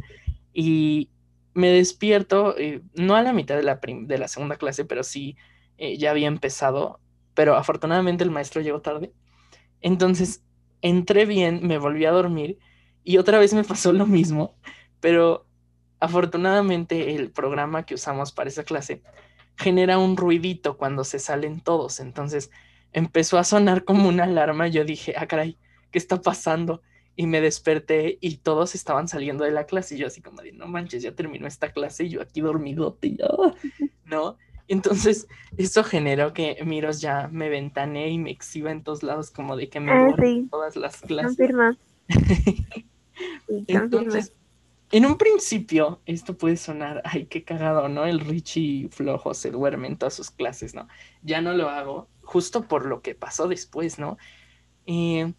Y 0.53 1.09
me 1.53 1.69
despierto, 1.69 2.57
eh, 2.57 2.81
no 2.95 3.15
a 3.15 3.21
la 3.21 3.33
mitad 3.33 3.55
de 3.55 3.63
la, 3.63 3.79
de 3.81 4.17
la 4.17 4.27
segunda 4.27 4.57
clase, 4.57 4.85
pero 4.85 5.03
sí 5.03 5.37
eh, 5.77 5.97
ya 5.97 6.11
había 6.11 6.27
empezado, 6.27 6.99
pero 7.33 7.55
afortunadamente 7.55 8.23
el 8.23 8.31
maestro 8.31 8.61
llegó 8.61 8.81
tarde. 8.81 9.11
Entonces 9.81 10.43
entré 10.81 11.25
bien, 11.25 11.65
me 11.65 11.77
volví 11.77 12.05
a 12.05 12.11
dormir 12.11 12.59
y 13.03 13.17
otra 13.17 13.39
vez 13.39 13.53
me 13.53 13.63
pasó 13.63 13.93
lo 13.93 14.05
mismo, 14.05 14.55
pero 14.99 15.45
afortunadamente 15.99 17.15
el 17.15 17.31
programa 17.31 17.85
que 17.85 17.95
usamos 17.95 18.31
para 18.31 18.49
esa 18.49 18.63
clase 18.63 19.01
genera 19.61 19.97
un 19.97 20.17
ruidito 20.17 20.77
cuando 20.77 21.03
se 21.03 21.19
salen 21.19 21.61
todos. 21.61 21.99
Entonces 21.99 22.51
empezó 22.91 23.37
a 23.37 23.43
sonar 23.43 23.83
como 23.83 24.09
una 24.09 24.25
alarma. 24.25 24.67
Yo 24.67 24.83
dije, 24.83 25.13
ah, 25.17 25.27
caray, 25.27 25.57
¿qué 25.91 25.99
está 25.99 26.21
pasando? 26.21 26.81
Y 27.15 27.27
me 27.27 27.41
desperté 27.41 28.17
y 28.21 28.37
todos 28.37 28.75
estaban 28.75 29.07
saliendo 29.07 29.43
de 29.43 29.51
la 29.51 29.65
clase. 29.65 29.95
Y 29.95 29.99
yo, 29.99 30.07
así 30.07 30.21
como 30.21 30.41
de, 30.41 30.51
no 30.51 30.67
manches, 30.67 31.03
ya 31.03 31.13
terminó 31.13 31.47
esta 31.47 31.71
clase 31.71 32.05
y 32.05 32.09
yo 32.09 32.21
aquí 32.21 32.41
dormidote, 32.41 33.07
y 33.07 33.17
¿no? 34.05 34.37
Entonces, 34.67 35.27
eso 35.57 35.83
generó 35.83 36.33
que 36.33 36.57
Miros 36.65 37.01
ya 37.01 37.27
me 37.29 37.49
ventane 37.49 38.09
y 38.09 38.17
me 38.17 38.31
exhiba 38.31 38.71
en 38.71 38.83
todos 38.83 39.03
lados, 39.03 39.29
como 39.29 39.57
de 39.57 39.67
que 39.69 39.81
me 39.81 39.91
ah, 39.91 40.15
todas 40.49 40.77
las 40.77 41.01
clases. 41.01 41.37
Entonces, 43.67 44.33
en 44.91 45.05
un 45.05 45.17
principio, 45.17 46.01
esto 46.05 46.37
puede 46.37 46.57
sonar, 46.57 47.01
ay, 47.05 47.25
qué 47.25 47.43
cagado, 47.43 47.87
¿no? 47.87 48.05
El 48.05 48.19
Richie 48.19 48.89
flojo 48.89 49.33
se 49.33 49.51
duerme 49.51 49.87
en 49.87 49.97
todas 49.97 50.13
sus 50.13 50.31
clases, 50.31 50.75
¿no? 50.75 50.87
Ya 51.23 51.41
no 51.41 51.53
lo 51.53 51.69
hago, 51.69 52.09
justo 52.21 52.67
por 52.67 52.85
lo 52.85 53.01
que 53.01 53.15
pasó 53.15 53.47
después, 53.47 53.99
¿no? 53.99 54.17
Eh, 54.85 55.33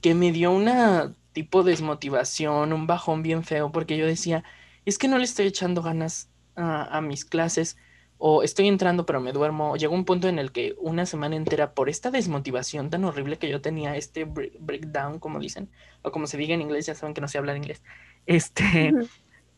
que 0.00 0.14
me 0.14 0.32
dio 0.32 0.52
una 0.52 1.14
tipo 1.32 1.62
de 1.62 1.72
desmotivación, 1.72 2.72
un 2.72 2.86
bajón 2.86 3.22
bien 3.22 3.44
feo, 3.44 3.72
porque 3.72 3.96
yo 3.96 4.06
decía, 4.06 4.44
es 4.84 4.98
que 4.98 5.08
no 5.08 5.18
le 5.18 5.24
estoy 5.24 5.46
echando 5.46 5.82
ganas 5.82 6.30
a, 6.56 7.00
mis 7.00 7.24
clases, 7.24 7.76
o 8.18 8.42
estoy 8.42 8.66
entrando 8.66 9.06
pero 9.06 9.20
me 9.20 9.32
duermo. 9.32 9.76
Llegó 9.76 9.94
un 9.94 10.04
punto 10.04 10.28
en 10.28 10.40
el 10.40 10.50
que 10.50 10.74
una 10.78 11.06
semana 11.06 11.36
entera, 11.36 11.74
por 11.74 11.88
esta 11.88 12.10
desmotivación 12.10 12.90
tan 12.90 13.04
horrible 13.04 13.38
que 13.38 13.48
yo 13.48 13.60
tenía, 13.60 13.96
este 13.96 14.24
breakdown, 14.24 15.20
como 15.20 15.38
dicen, 15.38 15.70
o 16.02 16.10
como 16.10 16.26
se 16.26 16.36
diga 16.36 16.54
en 16.54 16.62
inglés, 16.62 16.86
ya 16.86 16.94
saben 16.94 17.14
que 17.14 17.20
no 17.20 17.28
sé 17.28 17.38
hablar 17.38 17.56
inglés, 17.56 17.82
este. 18.28 18.92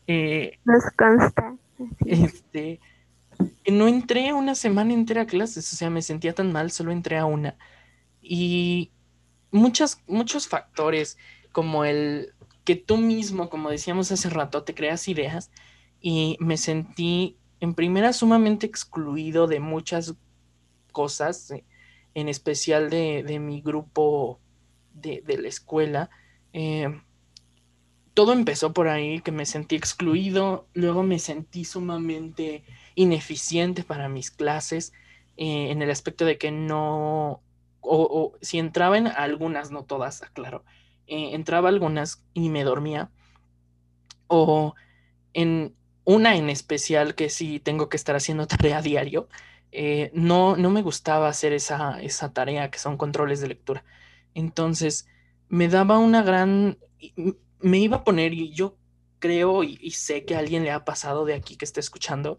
Eh, 0.07 0.59
Nos 0.65 0.83
consta. 0.97 1.55
Este. 2.05 2.79
No 3.69 3.87
entré 3.87 4.33
una 4.33 4.55
semana 4.55 4.93
entera 4.93 5.23
a 5.23 5.25
clases, 5.25 5.71
o 5.71 5.75
sea, 5.75 5.89
me 5.89 6.01
sentía 6.01 6.33
tan 6.33 6.51
mal, 6.51 6.71
solo 6.71 6.91
entré 6.91 7.17
a 7.17 7.25
una. 7.25 7.57
Y 8.21 8.91
muchas, 9.51 10.01
muchos 10.07 10.47
factores, 10.47 11.17
como 11.51 11.85
el 11.85 12.33
que 12.63 12.75
tú 12.75 12.97
mismo, 12.97 13.49
como 13.49 13.69
decíamos 13.69 14.11
hace 14.11 14.29
rato, 14.29 14.63
te 14.63 14.73
creas 14.73 15.07
ideas 15.07 15.51
y 15.99 16.37
me 16.39 16.57
sentí 16.57 17.37
en 17.59 17.73
primera 17.73 18.13
sumamente 18.13 18.65
excluido 18.65 19.47
de 19.47 19.59
muchas 19.59 20.15
cosas, 20.91 21.51
eh, 21.51 21.65
en 22.13 22.27
especial 22.27 22.89
de, 22.89 23.39
mi 23.39 23.61
grupo 23.61 24.39
de, 24.93 25.23
la 25.25 25.47
escuela. 25.47 26.09
Eh, 26.53 26.89
todo 28.13 28.33
empezó 28.33 28.73
por 28.73 28.87
ahí, 28.87 29.21
que 29.21 29.31
me 29.31 29.45
sentí 29.45 29.75
excluido, 29.75 30.67
luego 30.73 31.03
me 31.03 31.19
sentí 31.19 31.65
sumamente 31.65 32.63
ineficiente 32.95 33.83
para 33.83 34.09
mis 34.09 34.31
clases, 34.31 34.93
eh, 35.37 35.71
en 35.71 35.81
el 35.81 35.89
aspecto 35.89 36.25
de 36.25 36.37
que 36.37 36.51
no, 36.51 37.41
o, 37.81 38.33
si 38.41 38.59
entraba 38.59 38.97
en 38.97 39.07
algunas, 39.07 39.71
no 39.71 39.83
todas, 39.83 40.23
aclaro, 40.23 40.63
eh, 41.07 41.33
entraba 41.33 41.69
algunas 41.69 42.23
y 42.33 42.49
me 42.49 42.63
dormía, 42.63 43.09
o 44.27 44.75
en 45.33 45.75
una 46.03 46.35
en 46.35 46.49
especial 46.49 47.15
que 47.15 47.29
sí 47.29 47.59
tengo 47.59 47.89
que 47.89 47.97
estar 47.97 48.15
haciendo 48.15 48.47
tarea 48.47 48.81
diario, 48.81 49.29
eh, 49.71 50.11
no, 50.13 50.57
no 50.57 50.69
me 50.69 50.81
gustaba 50.81 51.29
hacer 51.29 51.53
esa, 51.53 52.01
esa 52.01 52.33
tarea 52.33 52.69
que 52.69 52.79
son 52.79 52.97
controles 52.97 53.39
de 53.39 53.47
lectura. 53.47 53.85
Entonces, 54.33 55.07
me 55.49 55.69
daba 55.69 55.97
una 55.97 56.23
gran 56.23 56.77
me 57.61 57.79
iba 57.79 57.97
a 57.97 58.03
poner, 58.03 58.33
y 58.33 58.51
yo 58.51 58.75
creo 59.21 59.63
y, 59.63 59.91
sé 59.91 60.25
que 60.25 60.35
a 60.35 60.39
alguien 60.39 60.63
le 60.63 60.71
ha 60.71 60.83
pasado 60.83 61.23
de 61.23 61.33
aquí 61.33 61.55
que 61.55 61.63
está 61.63 61.79
escuchando, 61.79 62.37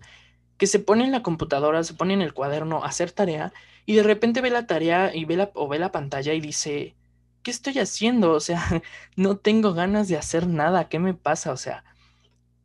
que 0.59 0.67
se 0.67 0.81
pone 0.81 1.05
en 1.05 1.13
la 1.13 1.23
computadora, 1.23 1.83
se 1.85 1.95
pone 1.95 2.13
en 2.13 2.21
el 2.21 2.35
cuaderno 2.35 2.85
a 2.85 2.89
hacer 2.89 3.11
tarea 3.13 3.55
y 3.87 3.95
de 3.95 4.03
repente 4.03 4.43
ve 4.43 4.51
la 4.51 4.67
tarea 4.67 5.15
y 5.15 5.25
ve 5.25 5.37
la, 5.37 5.51
o 5.55 5.67
ve 5.69 5.79
la 5.79 5.93
pantalla 5.93 6.35
y 6.35 6.41
dice, 6.41 6.95
¿qué 7.43 7.51
estoy 7.51 7.79
haciendo? 7.79 8.33
O 8.33 8.41
sea, 8.41 8.83
no 9.17 9.39
tengo 9.39 9.73
ganas 9.73 10.09
de 10.09 10.19
hacer 10.19 10.47
nada, 10.47 10.89
¿qué 10.91 10.99
me 10.99 11.15
pasa? 11.15 11.53
O 11.53 11.57
sea, 11.57 11.85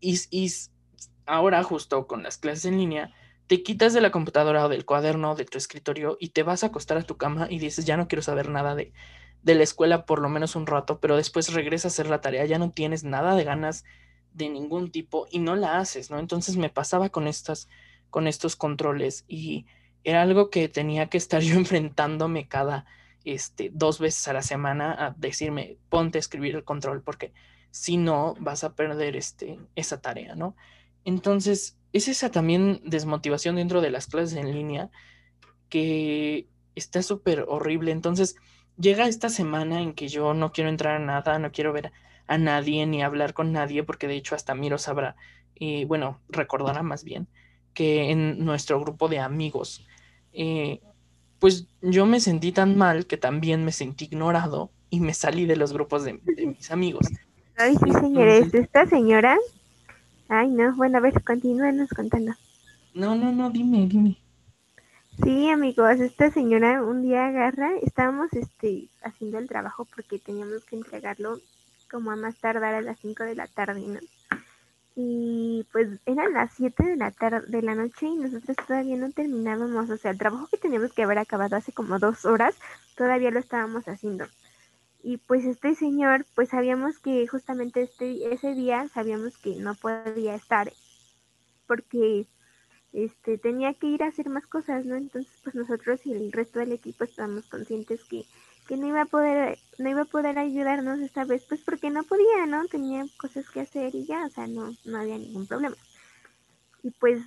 y, 0.02 0.20
y 0.32 0.52
ahora 1.26 1.64
justo 1.64 2.08
con 2.08 2.24
las 2.24 2.38
clases 2.38 2.66
en 2.66 2.78
línea, 2.78 3.14
te 3.48 3.64
quitas 3.64 3.94
de 3.94 4.02
la 4.02 4.12
computadora 4.12 4.66
o 4.66 4.70
del 4.70 4.84
cuaderno, 4.84 5.36
de 5.36 5.46
tu 5.46 5.58
escritorio 5.58 6.18
y 6.20 6.30
te 6.30 6.44
vas 6.44 6.64
a 6.64 6.68
acostar 6.68 6.98
a 6.98 7.04
tu 7.04 7.18
cama 7.18 7.48
y 7.50 7.60
dices, 7.60 7.86
ya 7.86 7.96
no 7.98 8.08
quiero 8.08 8.22
saber 8.22 8.50
nada 8.50 8.76
de, 8.76 8.92
de 9.48 9.56
la 9.56 9.64
escuela 9.64 10.06
por 10.06 10.20
lo 10.20 10.28
menos 10.28 10.58
un 10.58 10.68
rato, 10.68 11.00
pero 11.00 11.16
después 11.16 11.54
regresas 11.54 11.86
a 11.86 11.94
hacer 11.94 12.10
la 12.10 12.20
tarea, 12.20 12.44
ya 12.46 12.60
no 12.60 12.72
tienes 12.72 13.06
nada 13.06 13.34
de 13.34 13.46
ganas 13.46 13.86
de 14.34 14.50
ningún 14.50 14.92
tipo 14.92 15.26
y 15.32 15.40
no 15.40 15.56
la 15.56 15.80
haces, 15.80 16.12
¿no? 16.12 16.20
Entonces 16.20 16.58
me 16.58 16.70
pasaba 16.70 17.08
con 17.08 17.28
estas, 17.28 17.70
con 18.10 18.28
estos 18.28 18.58
controles 18.58 19.24
y 19.26 19.66
era 20.04 20.22
algo 20.22 20.50
que 20.50 20.68
tenía 20.68 21.08
que 21.08 21.18
estar 21.18 21.42
yo 21.44 21.56
enfrentándome 21.56 22.50
cada, 22.50 22.86
este, 23.24 23.72
dos 23.74 24.00
veces 24.00 24.28
a 24.28 24.34
la 24.34 24.42
semana 24.42 24.92
a 24.92 25.16
decirme, 25.18 25.78
ponte 25.88 26.18
a 26.18 26.20
escribir 26.20 26.54
el 26.58 26.66
control 26.66 27.02
porque 27.02 27.32
si 27.72 27.96
no 27.96 28.36
vas 28.42 28.66
a 28.66 28.76
perder 28.76 29.16
este, 29.16 29.62
esa 29.76 30.02
tarea, 30.02 30.36
¿no? 30.36 30.58
Entonces, 31.06 31.78
es 31.94 32.10
esa 32.10 32.32
también 32.32 32.82
desmotivación 32.84 33.56
dentro 33.56 33.80
de 33.80 33.92
las 33.92 34.08
clases 34.08 34.38
en 34.38 34.52
línea 34.52 34.90
que 35.70 36.50
está 36.76 37.02
súper 37.02 37.46
horrible. 37.48 37.92
Entonces, 37.92 38.36
llega 38.78 39.08
esta 39.08 39.30
semana 39.30 39.82
en 39.82 39.94
que 39.94 40.08
yo 40.08 40.34
no 40.34 40.52
quiero 40.52 40.70
entrar 40.70 40.96
a 40.96 41.06
nada, 41.06 41.40
no 41.40 41.52
quiero 41.52 41.74
ver 41.74 41.92
a 42.28 42.38
nadie 42.38 42.86
ni 42.86 43.02
hablar 43.02 43.34
con 43.34 43.52
nadie, 43.52 43.84
porque 43.84 44.08
de 44.08 44.16
hecho 44.16 44.36
hasta 44.36 44.56
Miro 44.56 44.78
sabrá, 44.78 45.16
y 45.56 45.86
bueno, 45.86 46.20
recordará 46.30 46.84
más 46.84 47.04
bien, 47.04 47.28
que 47.74 48.12
en 48.12 48.44
nuestro 48.44 48.80
grupo 48.80 49.08
de 49.08 49.20
amigos, 49.20 49.86
eh, 50.34 50.82
pues 51.40 51.68
yo 51.82 52.06
me 52.06 52.20
sentí 52.20 52.52
tan 52.52 52.78
mal 52.78 53.06
que 53.06 53.18
también 53.18 53.64
me 53.64 53.72
sentí 53.72 54.06
ignorado 54.06 54.72
y 54.90 55.00
me 55.00 55.14
salí 55.14 55.46
de 55.46 55.56
los 55.56 55.74
grupos 55.74 56.04
de, 56.04 56.14
mis 56.58 56.72
amigos. 56.72 57.08
Ay, 57.58 57.76
sí, 57.84 57.92
señores, 57.92 58.54
esta 58.54 58.86
señora. 58.86 59.38
Ay, 60.30 60.50
no, 60.50 60.76
bueno, 60.76 60.98
a 60.98 61.02
ver, 61.02 61.24
continúenos 61.24 61.90
contando. 61.90 62.34
No, 62.94 63.16
no, 63.16 63.32
no, 63.32 63.50
dime, 63.50 63.88
dime. 63.88 64.18
Sí, 65.24 65.50
amigos, 65.50 66.00
esta 66.00 66.30
señora 66.30 66.84
un 66.84 67.02
día 67.02 67.28
agarra, 67.28 67.76
estábamos 67.82 68.32
este, 68.34 68.88
haciendo 69.02 69.40
el 69.40 69.48
trabajo 69.48 69.86
porque 69.86 70.20
teníamos 70.20 70.64
que 70.66 70.76
entregarlo 70.76 71.40
como 71.90 72.12
a 72.12 72.16
más 72.16 72.38
tardar 72.38 72.76
a 72.76 72.82
las 72.82 73.00
5 73.00 73.24
de 73.24 73.36
la 73.36 73.48
tarde, 73.48 73.82
¿no? 73.88 74.00
Y 74.96 75.66
pues 75.72 76.00
eran 76.06 76.34
las 76.34 76.54
7 76.54 76.84
de 76.84 76.96
la 76.98 77.12
tarde 77.12 77.48
de 77.48 77.62
la 77.64 77.74
noche 77.74 78.06
y 78.06 78.16
nosotros 78.16 78.58
todavía 78.68 78.96
no 78.98 79.12
terminábamos, 79.12 79.90
o 79.90 79.98
sea, 79.98 80.12
el 80.12 80.20
trabajo 80.20 80.48
que 80.52 80.58
teníamos 80.58 80.94
que 80.94 81.04
haber 81.04 81.18
acabado 81.18 81.56
hace 81.56 81.72
como 81.72 81.98
dos 81.98 82.26
horas, 82.26 82.56
todavía 82.96 83.32
lo 83.32 83.40
estábamos 83.40 83.88
haciendo. 83.88 84.26
Y 85.02 85.18
pues 85.18 85.46
este 85.46 85.74
señor, 85.74 86.26
pues 86.36 86.50
sabíamos 86.50 87.00
que 87.00 87.26
justamente 87.28 87.82
este, 87.82 88.34
ese 88.34 88.54
día 88.54 88.88
sabíamos 88.90 89.38
que 89.38 89.56
no 89.56 89.74
podía 89.76 90.36
estar 90.36 90.72
porque 91.66 92.28
este 93.06 93.38
tenía 93.38 93.76
que 93.76 93.88
ir 93.88 94.02
a 94.04 94.08
hacer 94.08 94.28
más 94.30 94.48
cosas, 94.48 94.86
¿no? 94.86 94.96
Entonces, 94.96 95.32
pues 95.44 95.56
nosotros 95.56 96.04
y 96.06 96.14
el 96.14 96.32
resto 96.32 96.60
del 96.60 96.72
equipo 96.72 97.04
estábamos 97.04 97.46
conscientes 97.46 98.04
que, 98.06 98.26
que 98.68 98.76
no 98.76 98.88
iba 98.88 99.02
a 99.02 99.06
poder, 99.06 99.60
no 99.78 99.90
iba 99.90 100.02
a 100.02 100.06
poder 100.06 100.40
ayudarnos 100.40 101.00
esta 101.00 101.24
vez, 101.24 101.46
pues 101.48 101.62
porque 101.62 101.92
no 101.92 102.04
podía, 102.04 102.48
¿no? 102.48 102.66
Tenía 102.66 103.06
cosas 103.18 103.50
que 103.52 103.62
hacer 103.62 103.94
y 103.94 104.06
ya, 104.06 104.26
o 104.26 104.30
sea, 104.30 104.48
no, 104.48 104.74
no 104.86 104.98
había 104.98 105.18
ningún 105.18 105.46
problema. 105.46 105.76
Y 106.82 106.90
pues 106.92 107.22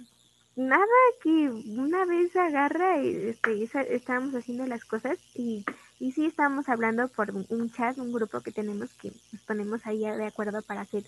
nada, 0.56 0.86
que 1.22 1.48
una 1.50 2.04
vez 2.04 2.34
agarra, 2.34 3.00
este, 3.00 3.62
estábamos 3.94 4.34
haciendo 4.34 4.66
las 4.66 4.84
cosas 4.84 5.18
y, 5.34 5.64
y 6.00 6.12
sí 6.12 6.26
estábamos 6.26 6.68
hablando 6.68 7.06
por 7.08 7.30
un 7.30 7.70
chat, 7.70 7.96
un 7.98 8.12
grupo 8.12 8.40
que 8.40 8.50
tenemos 8.50 8.92
que 8.94 9.12
nos 9.32 9.42
ponemos 9.42 9.86
ahí 9.86 10.00
de 10.00 10.26
acuerdo 10.26 10.62
para 10.62 10.80
hacer 10.80 11.04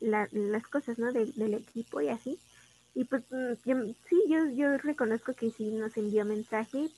las 0.00 0.66
cosas, 0.68 0.98
¿no? 0.98 1.12
del 1.12 1.54
equipo 1.54 2.00
y 2.00 2.08
así. 2.08 2.38
Y 2.94 3.04
pues 3.04 3.22
mm, 3.30 3.54
sí, 4.08 4.22
yo, 4.28 4.38
yo 4.54 4.76
reconozco 4.78 5.32
que 5.32 5.50
sí 5.50 5.70
nos 5.70 5.96
envió 5.96 6.24
mensaje 6.24 6.88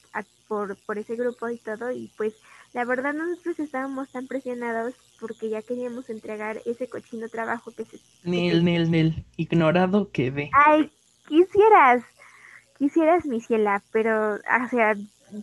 por, 0.48 0.76
por 0.86 0.98
ese 0.98 1.14
grupo 1.16 1.48
y 1.48 1.58
todo, 1.58 1.92
y 1.92 2.10
pues 2.16 2.34
la 2.72 2.84
verdad 2.84 3.14
nosotros 3.14 3.58
estábamos 3.60 4.10
tan 4.10 4.26
presionados 4.26 4.94
porque 5.20 5.48
ya 5.48 5.62
queríamos 5.62 6.10
entregar 6.10 6.60
ese 6.66 6.88
cochino 6.88 7.28
trabajo 7.28 7.70
que 7.70 7.84
se... 7.84 7.98
Nel, 8.24 8.64
Nel, 8.64 8.90
Nel, 8.90 9.24
ignorado 9.36 10.10
quedé. 10.10 10.50
Ay, 10.52 10.90
quisieras, 11.28 12.02
quisieras, 12.76 13.24
mi 13.26 13.40
ciela, 13.40 13.82
pero, 13.92 14.34
o 14.34 14.68
sea, 14.70 14.96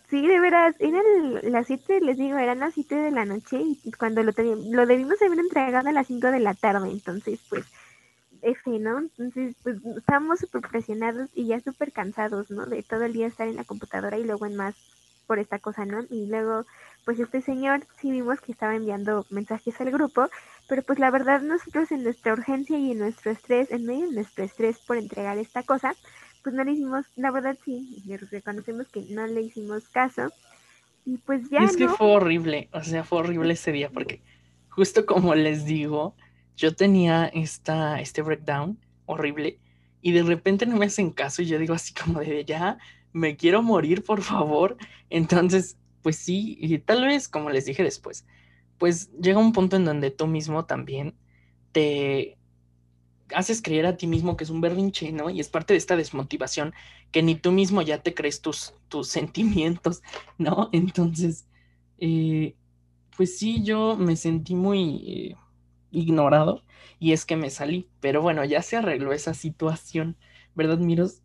sí, 0.09 0.27
de 0.27 0.39
veras, 0.41 0.75
eran 0.79 1.03
las 1.43 1.67
siete, 1.67 2.01
les 2.01 2.17
digo, 2.17 2.37
eran 2.37 2.59
las 2.59 2.73
siete 2.73 2.95
de 2.95 3.11
la 3.11 3.23
noche 3.23 3.61
y 3.61 3.91
cuando 3.93 4.21
lo, 4.23 4.33
lo 4.71 4.85
debimos 4.85 5.21
haber 5.21 5.39
entregado 5.39 5.87
a 5.87 5.93
las 5.93 6.07
cinco 6.07 6.27
de 6.27 6.39
la 6.41 6.53
tarde, 6.53 6.91
entonces, 6.91 7.39
pues 7.49 7.65
F, 8.41 8.79
¿no? 8.79 8.99
Entonces, 8.99 9.55
pues 9.63 9.77
estábamos 9.97 10.39
súper 10.39 10.61
presionados 10.61 11.29
y 11.33 11.47
ya 11.47 11.59
súper 11.59 11.91
cansados, 11.91 12.51
¿no? 12.51 12.65
De 12.65 12.83
todo 12.83 13.03
el 13.03 13.13
día 13.13 13.27
estar 13.27 13.47
en 13.47 13.55
la 13.55 13.63
computadora 13.63 14.17
y 14.17 14.23
luego 14.23 14.45
en 14.45 14.55
más 14.55 14.75
por 15.27 15.39
esta 15.39 15.59
cosa, 15.59 15.85
¿no? 15.85 16.01
Y 16.09 16.27
luego, 16.27 16.65
pues 17.05 17.19
este 17.19 17.41
señor 17.41 17.85
sí 17.99 18.11
vimos 18.11 18.41
que 18.41 18.51
estaba 18.51 18.75
enviando 18.75 19.25
mensajes 19.29 19.79
al 19.79 19.91
grupo, 19.91 20.27
pero 20.67 20.83
pues 20.83 20.99
la 20.99 21.09
verdad 21.09 21.41
nosotros 21.41 21.91
en 21.91 22.03
nuestra 22.03 22.33
urgencia 22.33 22.77
y 22.77 22.91
en 22.91 22.97
nuestro 22.97 23.31
estrés, 23.31 23.71
en 23.71 23.85
medio 23.85 24.07
de 24.07 24.15
nuestro 24.15 24.43
estrés 24.43 24.79
por 24.79 24.97
entregar 24.97 25.37
esta 25.37 25.63
cosa, 25.63 25.95
pues 26.43 26.53
no 26.53 26.63
le 26.63 26.73
hicimos, 26.73 27.05
la 27.15 27.31
verdad 27.31 27.57
sí, 27.63 28.03
reconocemos 28.29 28.87
que 28.89 29.05
no 29.09 29.25
le 29.27 29.41
hicimos 29.41 29.87
caso. 29.89 30.31
Y 31.05 31.17
pues 31.17 31.49
ya... 31.49 31.59
es 31.59 31.77
que 31.77 31.87
fue 31.87 32.07
horrible, 32.07 32.69
o 32.73 32.83
sea, 32.83 33.03
fue 33.03 33.19
horrible 33.19 33.53
ese 33.53 33.71
día 33.71 33.89
porque 33.89 34.21
justo 34.69 35.05
como 35.05 35.33
les 35.35 35.65
digo, 35.65 36.15
yo 36.57 36.75
tenía 36.75 37.25
esta, 37.27 37.99
este 37.99 38.21
breakdown 38.21 38.79
horrible 39.05 39.59
y 40.01 40.11
de 40.11 40.23
repente 40.23 40.65
no 40.65 40.77
me 40.77 40.85
hacen 40.87 41.11
caso 41.11 41.41
y 41.41 41.45
yo 41.45 41.59
digo 41.59 41.73
así 41.73 41.93
como 41.93 42.19
de 42.19 42.45
ya, 42.45 42.77
me 43.13 43.35
quiero 43.35 43.61
morir, 43.61 44.03
por 44.03 44.21
favor. 44.21 44.77
Entonces, 45.09 45.77
pues 46.01 46.17
sí, 46.17 46.57
y 46.59 46.77
tal 46.79 47.05
vez, 47.05 47.27
como 47.27 47.49
les 47.49 47.65
dije 47.65 47.83
después, 47.83 48.25
pues 48.77 49.11
llega 49.19 49.39
un 49.39 49.53
punto 49.53 49.75
en 49.75 49.85
donde 49.85 50.11
tú 50.11 50.27
mismo 50.27 50.65
también 50.65 51.15
te 51.71 52.37
haces 53.33 53.61
creer 53.61 53.85
a 53.85 53.97
ti 53.97 54.07
mismo 54.07 54.35
que 54.35 54.43
es 54.43 54.49
un 54.49 54.61
berrinche, 54.61 55.11
¿no? 55.11 55.29
Y 55.29 55.39
es 55.39 55.49
parte 55.49 55.73
de 55.73 55.77
esta 55.77 55.95
desmotivación 55.95 56.73
que 57.11 57.23
ni 57.23 57.35
tú 57.35 57.51
mismo 57.51 57.81
ya 57.81 58.01
te 58.01 58.13
crees 58.13 58.41
tus, 58.41 58.73
tus 58.89 59.07
sentimientos, 59.07 60.01
¿no? 60.37 60.69
Entonces, 60.71 61.47
eh, 61.97 62.55
pues 63.15 63.37
sí, 63.37 63.63
yo 63.63 63.95
me 63.97 64.15
sentí 64.15 64.55
muy... 64.55 65.03
Eh, 65.07 65.35
ignorado 65.91 66.63
y 66.99 67.13
es 67.13 67.25
que 67.25 67.35
me 67.35 67.49
salí. 67.49 67.89
Pero 67.99 68.21
bueno, 68.21 68.43
ya 68.45 68.61
se 68.61 68.77
arregló 68.77 69.13
esa 69.13 69.33
situación, 69.33 70.17
¿verdad, 70.55 70.77
Miros? 70.77 71.21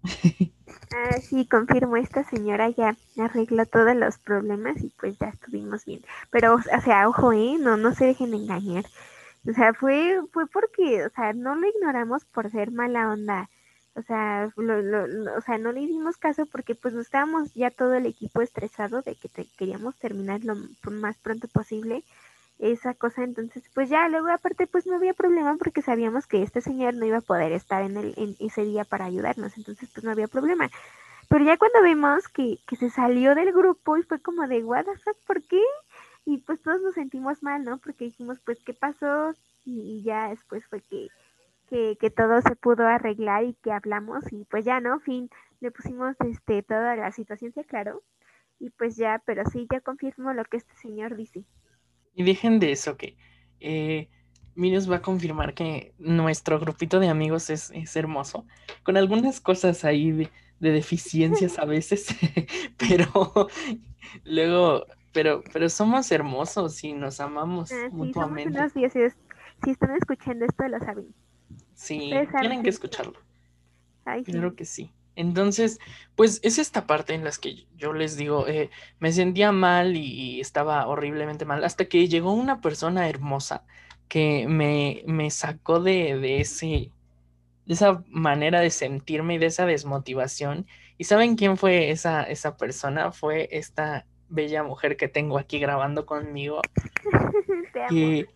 ah, 0.94 1.20
sí, 1.20 1.46
confirmo, 1.46 1.96
esta 1.96 2.24
señora 2.24 2.70
ya 2.70 2.96
arregló 3.18 3.66
todos 3.66 3.94
los 3.96 4.18
problemas 4.18 4.82
y 4.82 4.92
pues 4.98 5.18
ya 5.18 5.28
estuvimos 5.28 5.84
bien. 5.84 6.02
Pero, 6.30 6.54
o 6.54 6.80
sea, 6.82 7.08
ojo, 7.08 7.32
¿eh? 7.32 7.56
No, 7.58 7.76
no 7.76 7.94
se 7.94 8.06
dejen 8.06 8.34
engañar. 8.34 8.84
O 9.48 9.52
sea, 9.52 9.74
fue, 9.74 10.20
fue 10.32 10.46
porque, 10.46 11.04
o 11.06 11.10
sea, 11.10 11.32
no 11.32 11.54
lo 11.54 11.68
ignoramos 11.68 12.24
por 12.24 12.50
ser 12.50 12.70
mala 12.72 13.10
onda. 13.10 13.48
O 13.94 14.02
sea, 14.02 14.52
o 14.56 15.40
sea, 15.40 15.58
no 15.58 15.72
le 15.72 15.80
dimos 15.80 16.18
caso 16.18 16.44
porque 16.46 16.74
pues 16.74 16.92
no 16.92 17.00
estábamos 17.00 17.54
ya 17.54 17.70
todo 17.70 17.94
el 17.94 18.04
equipo 18.04 18.42
estresado 18.42 19.00
de 19.02 19.14
que 19.14 19.28
queríamos 19.56 19.96
terminar 19.96 20.42
lo 20.44 20.54
más 20.90 21.16
pronto 21.18 21.48
posible 21.48 22.04
esa 22.58 22.94
cosa, 22.94 23.22
entonces 23.22 23.64
pues 23.74 23.88
ya 23.90 24.08
luego 24.08 24.28
aparte 24.28 24.66
pues 24.66 24.86
no 24.86 24.96
había 24.96 25.12
problema 25.14 25.56
porque 25.56 25.82
sabíamos 25.82 26.26
que 26.26 26.42
este 26.42 26.60
señor 26.60 26.94
no 26.94 27.04
iba 27.04 27.18
a 27.18 27.22
poder 27.22 27.52
estar 27.52 27.82
en, 27.82 27.96
el, 27.96 28.14
en 28.16 28.34
ese 28.40 28.64
día 28.64 28.84
para 28.84 29.04
ayudarnos, 29.04 29.56
entonces 29.58 29.90
pues 29.92 30.04
no 30.04 30.10
había 30.10 30.28
problema. 30.28 30.70
Pero 31.28 31.44
ya 31.44 31.56
cuando 31.56 31.82
vimos 31.82 32.28
que, 32.28 32.58
que 32.66 32.76
se 32.76 32.90
salió 32.90 33.34
del 33.34 33.52
grupo 33.52 33.96
y 33.98 34.02
fue 34.02 34.20
como 34.20 34.46
de, 34.46 34.62
what 34.64 34.84
the 34.84 34.96
fuck, 34.98 35.16
¿por 35.26 35.42
qué? 35.42 35.60
Y 36.24 36.38
pues 36.38 36.62
todos 36.62 36.80
nos 36.82 36.94
sentimos 36.94 37.42
mal, 37.42 37.64
¿no? 37.64 37.78
Porque 37.78 38.06
dijimos, 38.06 38.38
pues, 38.44 38.62
¿qué 38.64 38.74
pasó? 38.74 39.34
Y, 39.64 40.02
ya 40.04 40.28
después 40.28 40.64
fue 40.66 40.80
que, 40.82 41.08
que, 41.68 41.96
que 42.00 42.10
todo 42.10 42.40
se 42.42 42.54
pudo 42.56 42.86
arreglar 42.86 43.44
y 43.44 43.54
que 43.54 43.72
hablamos 43.72 44.24
y 44.32 44.44
pues 44.44 44.64
ya, 44.64 44.80
¿no? 44.80 45.00
Fin, 45.00 45.28
le 45.60 45.70
pusimos 45.72 46.16
este 46.20 46.62
toda 46.62 46.94
la 46.96 47.10
situación, 47.12 47.52
se 47.52 47.60
aclaró. 47.60 48.02
Y 48.58 48.70
pues 48.70 48.96
ya, 48.96 49.20
pero 49.26 49.44
sí, 49.46 49.66
ya 49.70 49.80
confirmo 49.80 50.32
lo 50.32 50.44
que 50.44 50.56
este 50.58 50.74
señor 50.76 51.16
dice. 51.16 51.44
Y 52.16 52.24
dejen 52.24 52.58
de 52.58 52.72
eso 52.72 52.96
que 52.96 53.16
eh, 53.60 54.08
va 54.56 54.96
a 54.96 55.02
confirmar 55.02 55.54
que 55.54 55.92
nuestro 55.98 56.58
grupito 56.58 56.98
de 56.98 57.08
amigos 57.08 57.50
es, 57.50 57.70
hermoso, 57.94 58.46
con 58.82 58.96
algunas 58.96 59.40
cosas 59.40 59.84
ahí 59.84 60.10
de, 60.12 60.30
deficiencias 60.58 61.58
a 61.58 61.66
veces, 61.66 62.06
pero 62.78 63.48
luego, 64.24 64.86
pero, 65.12 65.42
pero 65.52 65.68
somos 65.68 66.10
hermosos 66.10 66.82
y 66.82 66.94
nos 66.94 67.20
amamos 67.20 67.70
ah, 67.70 67.88
mutuamente. 67.92 68.58
si 68.70 69.70
están 69.70 69.94
escuchando 69.94 70.46
esto, 70.46 70.66
lo 70.66 70.78
saben. 70.78 71.14
Sí, 71.74 72.10
tienen 72.40 72.62
que 72.62 72.70
escucharlo. 72.70 73.20
Claro 74.24 74.54
que 74.54 74.64
sí. 74.64 74.90
Entonces, 75.16 75.80
pues 76.14 76.40
es 76.42 76.58
esta 76.58 76.86
parte 76.86 77.14
en 77.14 77.24
las 77.24 77.38
que 77.38 77.66
yo 77.76 77.92
les 77.94 78.16
digo, 78.16 78.46
eh, 78.46 78.70
me 79.00 79.12
sentía 79.12 79.50
mal 79.50 79.96
y 79.96 80.40
estaba 80.40 80.86
horriblemente 80.86 81.46
mal, 81.46 81.64
hasta 81.64 81.86
que 81.86 82.06
llegó 82.06 82.32
una 82.32 82.60
persona 82.60 83.08
hermosa 83.08 83.64
que 84.08 84.46
me, 84.46 85.02
me 85.06 85.30
sacó 85.30 85.80
de, 85.80 86.18
de, 86.18 86.40
ese, 86.40 86.92
de 87.64 87.74
esa 87.74 88.04
manera 88.08 88.60
de 88.60 88.70
sentirme 88.70 89.34
y 89.34 89.38
de 89.38 89.46
esa 89.46 89.66
desmotivación. 89.66 90.66
¿Y 90.98 91.04
saben 91.04 91.36
quién 91.36 91.56
fue 91.56 91.90
esa, 91.90 92.22
esa 92.22 92.56
persona? 92.56 93.10
Fue 93.10 93.48
esta 93.52 94.06
bella 94.28 94.62
mujer 94.62 94.96
que 94.96 95.08
tengo 95.08 95.38
aquí 95.38 95.58
grabando 95.58 96.06
conmigo. 96.06 96.60
que 97.88 98.28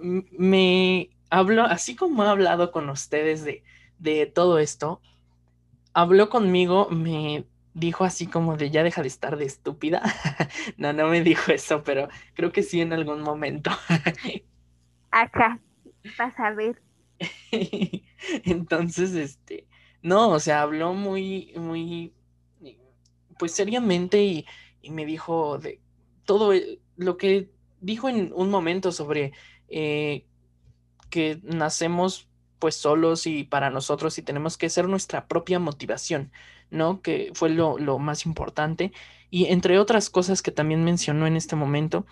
me 0.00 1.10
habló, 1.30 1.64
así 1.64 1.96
como 1.96 2.24
he 2.24 2.28
hablado 2.28 2.72
con 2.72 2.88
ustedes 2.90 3.44
de, 3.44 3.62
de 3.98 4.26
todo 4.26 4.58
esto, 4.58 5.00
habló 5.94 6.28
conmigo, 6.28 6.88
me 6.90 7.46
dijo 7.72 8.04
así 8.04 8.26
como 8.26 8.56
de 8.56 8.70
ya 8.70 8.82
deja 8.82 9.02
de 9.02 9.08
estar 9.08 9.36
de 9.36 9.44
estúpida. 9.44 10.02
no, 10.76 10.92
no 10.92 11.08
me 11.08 11.22
dijo 11.22 11.52
eso, 11.52 11.82
pero 11.82 12.08
creo 12.34 12.52
que 12.52 12.62
sí 12.62 12.80
en 12.80 12.92
algún 12.92 13.22
momento. 13.22 13.70
Acá, 15.10 15.60
vas 16.18 16.38
a 16.38 16.50
ver. 16.50 16.82
Entonces, 18.44 19.14
este, 19.14 19.66
no, 20.02 20.30
o 20.30 20.40
sea, 20.40 20.62
habló 20.62 20.92
muy, 20.94 21.52
muy, 21.56 22.12
pues 23.38 23.52
seriamente 23.52 24.22
y, 24.22 24.46
me 24.90 25.06
dijo 25.06 25.56
de 25.58 25.80
todo 26.26 26.52
e, 26.52 26.78
lo 26.96 27.16
que 27.16 27.50
dijo 27.80 28.10
en 28.10 28.32
un 28.34 28.50
momento 28.50 28.92
sobre 28.92 29.32
eh, 29.68 30.26
que 31.08 31.40
nacemos 31.42 32.28
pues 32.58 32.76
solos 32.76 33.26
y 33.26 33.44
para 33.44 33.70
nosotros 33.70 34.18
y 34.18 34.22
tenemos 34.22 34.56
que 34.56 34.70
ser 34.70 34.88
nuestra 34.88 35.26
propia 35.26 35.58
motivación, 35.58 36.32
¿no? 36.70 37.02
Que 37.02 37.30
fue 37.34 37.50
lo, 37.50 37.76
más 37.98 38.26
importante. 38.26 38.92
Y 39.30 39.46
entre 39.46 39.78
otras 39.78 40.10
cosas 40.10 40.42
que 40.42 40.52
también 40.52 40.84
mencionó 40.84 41.26
en 41.26 41.36
este 41.36 41.56
momento, 41.56 42.06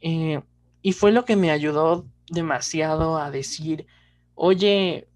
eh, 0.00 0.42
y 0.82 0.92
fue 0.92 1.12
lo 1.12 1.24
que 1.24 1.36
me 1.36 1.50
ayudó 1.50 2.06
demasiado 2.28 3.18
a 3.18 3.30
decir, 3.30 3.86
oye, 4.34 5.08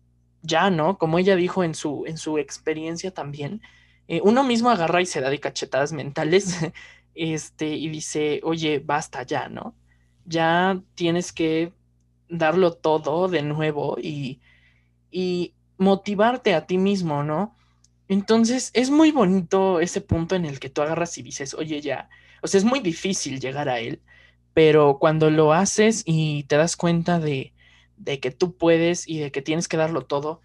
ya, 0.42 0.70
¿no? 0.70 0.98
Como 0.98 1.18
ella 1.18 1.36
dijo 1.36 1.64
en 1.64 1.74
su, 1.74 2.04
en 2.06 2.18
su 2.18 2.38
experiencia 2.38 3.12
también, 3.12 3.62
eh, 4.08 4.20
uno 4.22 4.44
mismo 4.44 4.70
agarra 4.70 5.00
y 5.02 5.06
se 5.06 5.20
da 5.20 5.30
de 5.30 5.40
cachetadas 5.40 5.92
mentales, 5.92 6.56
este, 7.14 7.74
y 7.74 7.88
dice, 7.88 8.40
oye, 8.44 8.78
basta 8.78 9.22
ya, 9.24 9.48
¿no? 9.48 9.74
Ya 10.24 10.80
tienes 10.94 11.32
que 11.32 11.72
darlo 12.28 12.72
todo 12.72 13.28
de 13.28 13.42
nuevo 13.42 13.96
y 14.00 14.40
y 15.10 15.54
motivarte 15.78 16.54
a 16.54 16.66
ti 16.66 16.78
mismo, 16.78 17.22
¿no? 17.22 17.56
Entonces 18.08 18.70
es 18.74 18.90
muy 18.90 19.10
bonito 19.10 19.80
ese 19.80 20.00
punto 20.00 20.36
en 20.36 20.44
el 20.44 20.60
que 20.60 20.70
tú 20.70 20.82
agarras 20.82 21.18
y 21.18 21.22
dices, 21.22 21.54
oye, 21.54 21.80
ya, 21.80 22.08
o 22.42 22.46
sea, 22.46 22.58
es 22.58 22.64
muy 22.64 22.80
difícil 22.80 23.40
llegar 23.40 23.68
a 23.68 23.80
él, 23.80 24.00
pero 24.54 24.98
cuando 24.98 25.30
lo 25.30 25.52
haces 25.52 26.02
y 26.06 26.44
te 26.44 26.56
das 26.56 26.76
cuenta 26.76 27.18
de, 27.18 27.52
de 27.96 28.20
que 28.20 28.30
tú 28.30 28.56
puedes 28.56 29.08
y 29.08 29.18
de 29.18 29.32
que 29.32 29.42
tienes 29.42 29.68
que 29.68 29.76
darlo 29.76 30.02
todo, 30.02 30.40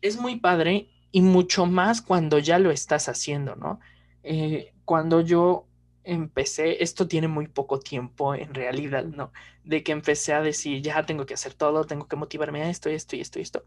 es 0.00 0.18
muy 0.18 0.36
padre 0.36 0.88
y 1.12 1.22
mucho 1.22 1.66
más 1.66 2.02
cuando 2.02 2.38
ya 2.38 2.58
lo 2.58 2.70
estás 2.70 3.08
haciendo, 3.08 3.56
¿no? 3.56 3.80
Eh, 4.22 4.72
cuando 4.84 5.20
yo 5.20 5.65
empecé, 6.06 6.82
esto 6.82 7.08
tiene 7.08 7.28
muy 7.28 7.48
poco 7.48 7.80
tiempo 7.80 8.34
en 8.34 8.54
realidad, 8.54 9.04
¿no? 9.04 9.32
De 9.64 9.82
que 9.82 9.92
empecé 9.92 10.32
a 10.32 10.40
decir, 10.40 10.80
ya 10.82 11.04
tengo 11.04 11.26
que 11.26 11.34
hacer 11.34 11.54
todo, 11.54 11.84
tengo 11.84 12.06
que 12.08 12.16
motivarme 12.16 12.62
a 12.62 12.70
esto, 12.70 12.88
esto 12.88 13.16
y 13.16 13.20
esto 13.20 13.38
y 13.38 13.42
esto. 13.42 13.64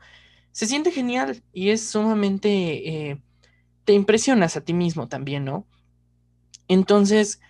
Se 0.52 0.66
siente 0.66 0.92
genial 0.92 1.44
y 1.54 1.70
es 1.70 1.88
sumamente, 1.90 3.10
eh, 3.10 3.22
te 3.86 3.94
impresionas 3.94 4.58
a 4.58 4.62
ti 4.62 4.74
mismo 4.74 5.08
también, 5.08 5.46
¿no? 5.46 5.68
Entonces, 6.68 7.42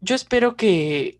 yo 0.00 0.14
espero 0.14 0.56
que 0.56 1.18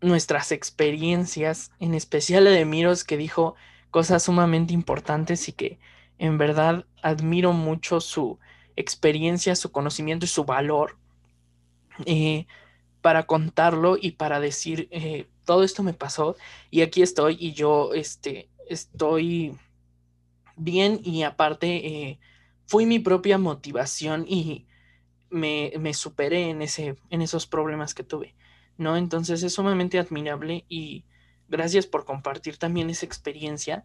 nuestras 0.00 0.52
experiencias, 0.52 1.72
en 1.80 1.94
especial 1.94 2.44
la 2.44 2.50
de 2.50 2.64
Miros, 2.64 3.04
que 3.04 3.16
dijo 3.16 3.54
cosas 3.90 4.24
sumamente 4.24 4.74
importantes 4.74 5.48
y 5.48 5.52
que 5.52 5.78
en 6.18 6.38
verdad 6.38 6.84
admiro 7.02 7.52
mucho 7.52 8.00
su 8.00 8.38
experiencia, 8.76 9.56
su 9.56 9.72
conocimiento 9.72 10.26
y 10.26 10.28
su 10.28 10.44
valor 10.44 10.98
eh, 12.06 12.46
para 13.00 13.26
contarlo 13.26 13.96
y 14.00 14.12
para 14.12 14.40
decir, 14.40 14.88
eh, 14.90 15.28
todo 15.44 15.62
esto 15.62 15.82
me 15.82 15.92
pasó 15.92 16.36
y 16.70 16.80
aquí 16.80 17.02
estoy 17.02 17.36
y 17.38 17.52
yo 17.52 17.92
este, 17.94 18.48
estoy 18.68 19.54
bien 20.56 21.00
y 21.04 21.22
aparte 21.22 21.86
eh, 21.86 22.18
fui 22.66 22.86
mi 22.86 22.98
propia 22.98 23.38
motivación 23.38 24.24
y 24.26 24.66
me, 25.30 25.72
me, 25.78 25.92
superé 25.94 26.50
en, 26.50 26.62
ese, 26.62 26.96
en 27.10 27.22
esos 27.22 27.46
problemas 27.46 27.94
que 27.94 28.04
tuve, 28.04 28.34
¿no? 28.78 28.96
Entonces 28.96 29.42
es 29.42 29.54
sumamente 29.54 29.98
admirable 29.98 30.64
y 30.68 31.04
gracias 31.48 31.86
por 31.86 32.04
compartir 32.04 32.56
también 32.56 32.88
esa 32.88 33.06
experiencia 33.06 33.84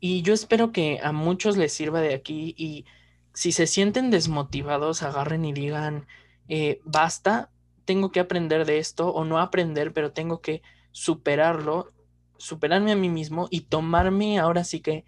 y 0.00 0.22
yo 0.22 0.34
espero 0.34 0.72
que 0.72 1.00
a 1.02 1.12
muchos 1.12 1.56
les 1.56 1.72
sirva 1.72 2.00
de 2.00 2.14
aquí 2.14 2.54
y 2.56 2.84
si 3.32 3.52
se 3.52 3.66
sienten 3.66 4.10
desmotivados, 4.10 5.02
agarren 5.02 5.44
y 5.44 5.52
digan, 5.52 6.06
eh, 6.48 6.80
basta, 6.84 7.50
tengo 7.84 8.10
que 8.10 8.20
aprender 8.20 8.64
de 8.66 8.78
esto 8.78 9.08
o 9.08 9.24
no 9.24 9.38
aprender, 9.38 9.92
pero 9.92 10.12
tengo 10.12 10.40
que 10.40 10.62
superarlo, 10.92 11.92
superarme 12.38 12.92
a 12.92 12.96
mí 12.96 13.08
mismo 13.08 13.48
y 13.50 13.62
tomarme 13.62 14.38
ahora 14.38 14.64
sí 14.64 14.80
que 14.80 15.04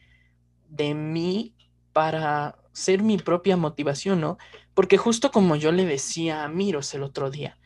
de 0.69 0.95
mí 0.95 1.55
para 1.93 2.59
ser 2.73 3.03
mi 3.03 3.17
propia 3.19 3.57
motivación, 3.57 4.21
¿no? 4.21 4.37
Porque 4.75 4.99
justo 4.99 5.31
como 5.31 5.57
yo 5.57 5.73
le 5.73 5.87
decía 5.87 6.45
a 6.45 6.49
Miros 6.49 6.93
el 6.95 7.03
otro 7.03 7.31
día, 7.31 7.59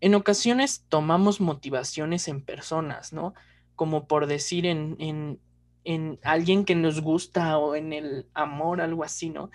en 0.00 0.14
ocasiones 0.14 0.84
tomamos 0.88 1.40
motivaciones 1.40 2.28
en 2.28 2.42
personas, 2.42 3.12
¿no? 3.12 3.34
Como 3.74 4.06
por 4.06 4.26
decir 4.26 4.66
en, 4.66 4.96
en, 4.98 5.40
en 5.84 6.18
alguien 6.22 6.64
que 6.64 6.74
nos 6.74 7.00
gusta 7.00 7.58
o 7.58 7.74
en 7.74 7.92
el 7.92 8.26
amor, 8.34 8.80
algo 8.80 9.04
así, 9.04 9.30
¿no? 9.30 9.50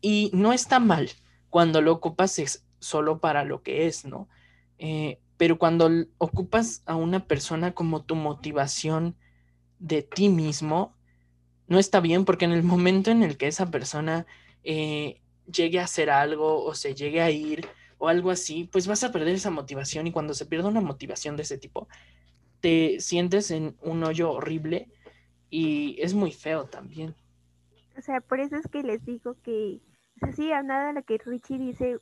Y 0.00 0.30
no 0.32 0.52
está 0.52 0.78
mal 0.78 1.10
cuando 1.50 1.80
lo 1.82 1.92
ocupas 1.92 2.38
solo 2.82 3.20
para 3.20 3.44
lo 3.44 3.62
que 3.62 3.86
es, 3.86 4.04
¿no? 4.04 4.28
Eh, 4.78 5.18
pero 5.36 5.58
cuando 5.58 5.88
ocupas 6.18 6.82
a 6.84 6.96
una 6.96 7.26
persona 7.26 7.72
como 7.72 8.02
tu 8.02 8.14
motivación 8.14 9.16
de 9.78 10.02
ti 10.02 10.28
mismo, 10.28 10.94
no 11.68 11.78
está 11.78 12.00
bien 12.00 12.24
porque 12.24 12.44
en 12.44 12.52
el 12.52 12.62
momento 12.62 13.10
en 13.10 13.22
el 13.22 13.36
que 13.36 13.46
esa 13.46 13.70
persona 13.70 14.26
eh, 14.64 15.20
llegue 15.50 15.80
a 15.80 15.84
hacer 15.84 16.10
algo 16.10 16.62
o 16.64 16.74
se 16.74 16.94
llegue 16.94 17.20
a 17.20 17.30
ir 17.30 17.66
o 17.98 18.08
algo 18.08 18.30
así, 18.30 18.68
pues 18.70 18.86
vas 18.86 19.04
a 19.04 19.12
perder 19.12 19.34
esa 19.34 19.50
motivación 19.50 20.06
y 20.06 20.12
cuando 20.12 20.34
se 20.34 20.46
pierde 20.46 20.68
una 20.68 20.80
motivación 20.80 21.36
de 21.36 21.44
ese 21.44 21.58
tipo, 21.58 21.88
te 22.60 23.00
sientes 23.00 23.50
en 23.52 23.76
un 23.80 24.02
hoyo 24.02 24.32
horrible 24.32 24.88
y 25.50 25.96
es 26.00 26.14
muy 26.14 26.32
feo 26.32 26.64
también. 26.64 27.14
O 27.96 28.00
sea, 28.02 28.20
por 28.20 28.40
eso 28.40 28.56
es 28.56 28.66
que 28.66 28.82
les 28.82 29.04
digo 29.04 29.36
que 29.42 29.80
sí, 30.34 30.50
nada 30.64 30.92
lo 30.92 31.02
que 31.02 31.18
Richie 31.18 31.58
dice, 31.58 31.98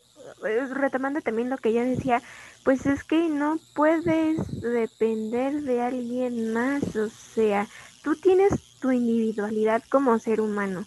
eh, 0.46 0.66
retomando 0.72 1.20
también 1.20 1.50
lo 1.50 1.58
que 1.58 1.70
ella 1.70 1.84
decía, 1.84 2.22
pues 2.64 2.86
es 2.86 3.04
que 3.04 3.28
no 3.28 3.58
puedes 3.74 4.38
depender 4.60 5.62
de 5.62 5.80
alguien 5.82 6.52
más, 6.52 6.96
o 6.96 7.08
sea, 7.08 7.66
tú 8.02 8.16
tienes 8.16 8.78
tu 8.80 8.90
individualidad 8.90 9.82
como 9.88 10.18
ser 10.18 10.40
humano, 10.40 10.86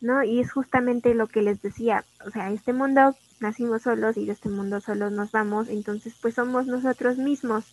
¿no? 0.00 0.22
Y 0.22 0.40
es 0.40 0.52
justamente 0.52 1.14
lo 1.14 1.26
que 1.26 1.42
les 1.42 1.62
decía, 1.62 2.04
o 2.26 2.30
sea, 2.30 2.50
este 2.50 2.72
mundo 2.72 3.16
nacimos 3.40 3.82
solos 3.82 4.16
y 4.16 4.26
de 4.26 4.32
este 4.32 4.48
mundo 4.48 4.80
solos 4.80 5.12
nos 5.12 5.32
vamos, 5.32 5.68
entonces 5.68 6.14
pues 6.20 6.34
somos 6.34 6.66
nosotros 6.66 7.18
mismos, 7.18 7.72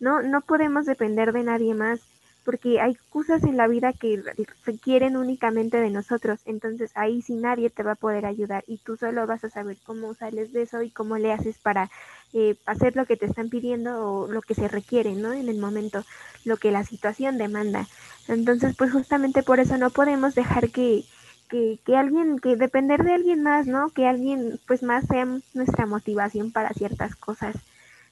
¿no? 0.00 0.22
No 0.22 0.40
podemos 0.42 0.86
depender 0.86 1.32
de 1.32 1.44
nadie 1.44 1.74
más 1.74 2.00
porque 2.44 2.80
hay 2.80 2.96
cosas 3.10 3.42
en 3.44 3.56
la 3.56 3.66
vida 3.66 3.92
que 3.92 4.22
requieren 4.64 5.16
únicamente 5.16 5.78
de 5.78 5.90
nosotros, 5.90 6.40
entonces 6.44 6.92
ahí 6.94 7.22
sí 7.22 7.34
nadie 7.34 7.70
te 7.70 7.82
va 7.82 7.92
a 7.92 7.96
poder 7.96 8.26
ayudar 8.26 8.64
y 8.66 8.78
tú 8.78 8.96
solo 8.96 9.26
vas 9.26 9.44
a 9.44 9.50
saber 9.50 9.76
cómo 9.84 10.14
sales 10.14 10.52
de 10.52 10.62
eso 10.62 10.82
y 10.82 10.90
cómo 10.90 11.16
le 11.18 11.32
haces 11.32 11.58
para 11.58 11.90
eh, 12.32 12.56
hacer 12.66 12.96
lo 12.96 13.06
que 13.06 13.16
te 13.16 13.26
están 13.26 13.48
pidiendo 13.48 14.06
o 14.06 14.28
lo 14.28 14.42
que 14.42 14.54
se 14.54 14.68
requiere, 14.68 15.14
¿no? 15.14 15.32
En 15.32 15.48
el 15.48 15.58
momento, 15.58 16.04
lo 16.44 16.56
que 16.56 16.70
la 16.70 16.84
situación 16.84 17.38
demanda. 17.38 17.86
Entonces, 18.28 18.76
pues 18.76 18.92
justamente 18.92 19.42
por 19.42 19.60
eso 19.60 19.78
no 19.78 19.90
podemos 19.90 20.34
dejar 20.34 20.70
que, 20.70 21.04
que, 21.48 21.78
que 21.84 21.96
alguien, 21.96 22.38
que 22.38 22.56
depender 22.56 23.04
de 23.04 23.14
alguien 23.14 23.42
más, 23.42 23.66
¿no? 23.66 23.90
Que 23.90 24.06
alguien 24.06 24.58
pues 24.66 24.82
más 24.82 25.06
sea 25.06 25.26
nuestra 25.54 25.86
motivación 25.86 26.52
para 26.52 26.70
ciertas 26.70 27.14
cosas. 27.16 27.56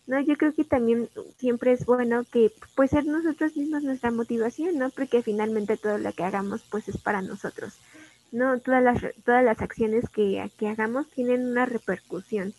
No, 0.06 0.20
yo 0.20 0.36
creo 0.36 0.52
que 0.52 0.64
también 0.64 1.08
siempre 1.38 1.72
es 1.72 1.86
bueno 1.86 2.24
que 2.24 2.52
pues 2.74 2.90
ser 2.90 3.06
nosotros 3.06 3.56
mismos 3.56 3.84
nuestra 3.84 4.10
motivación, 4.10 4.78
¿no? 4.78 4.90
Porque 4.90 5.22
finalmente 5.22 5.76
todo 5.76 5.98
lo 5.98 6.12
que 6.12 6.24
hagamos 6.24 6.62
pues 6.70 6.88
es 6.88 6.98
para 6.98 7.22
nosotros. 7.22 7.74
No, 8.32 8.58
todas 8.58 8.82
las 8.82 9.00
todas 9.24 9.44
las 9.44 9.60
acciones 9.60 10.08
que, 10.08 10.50
que 10.58 10.68
hagamos 10.68 11.08
tienen 11.10 11.46
una 11.46 11.66
repercusión. 11.66 12.54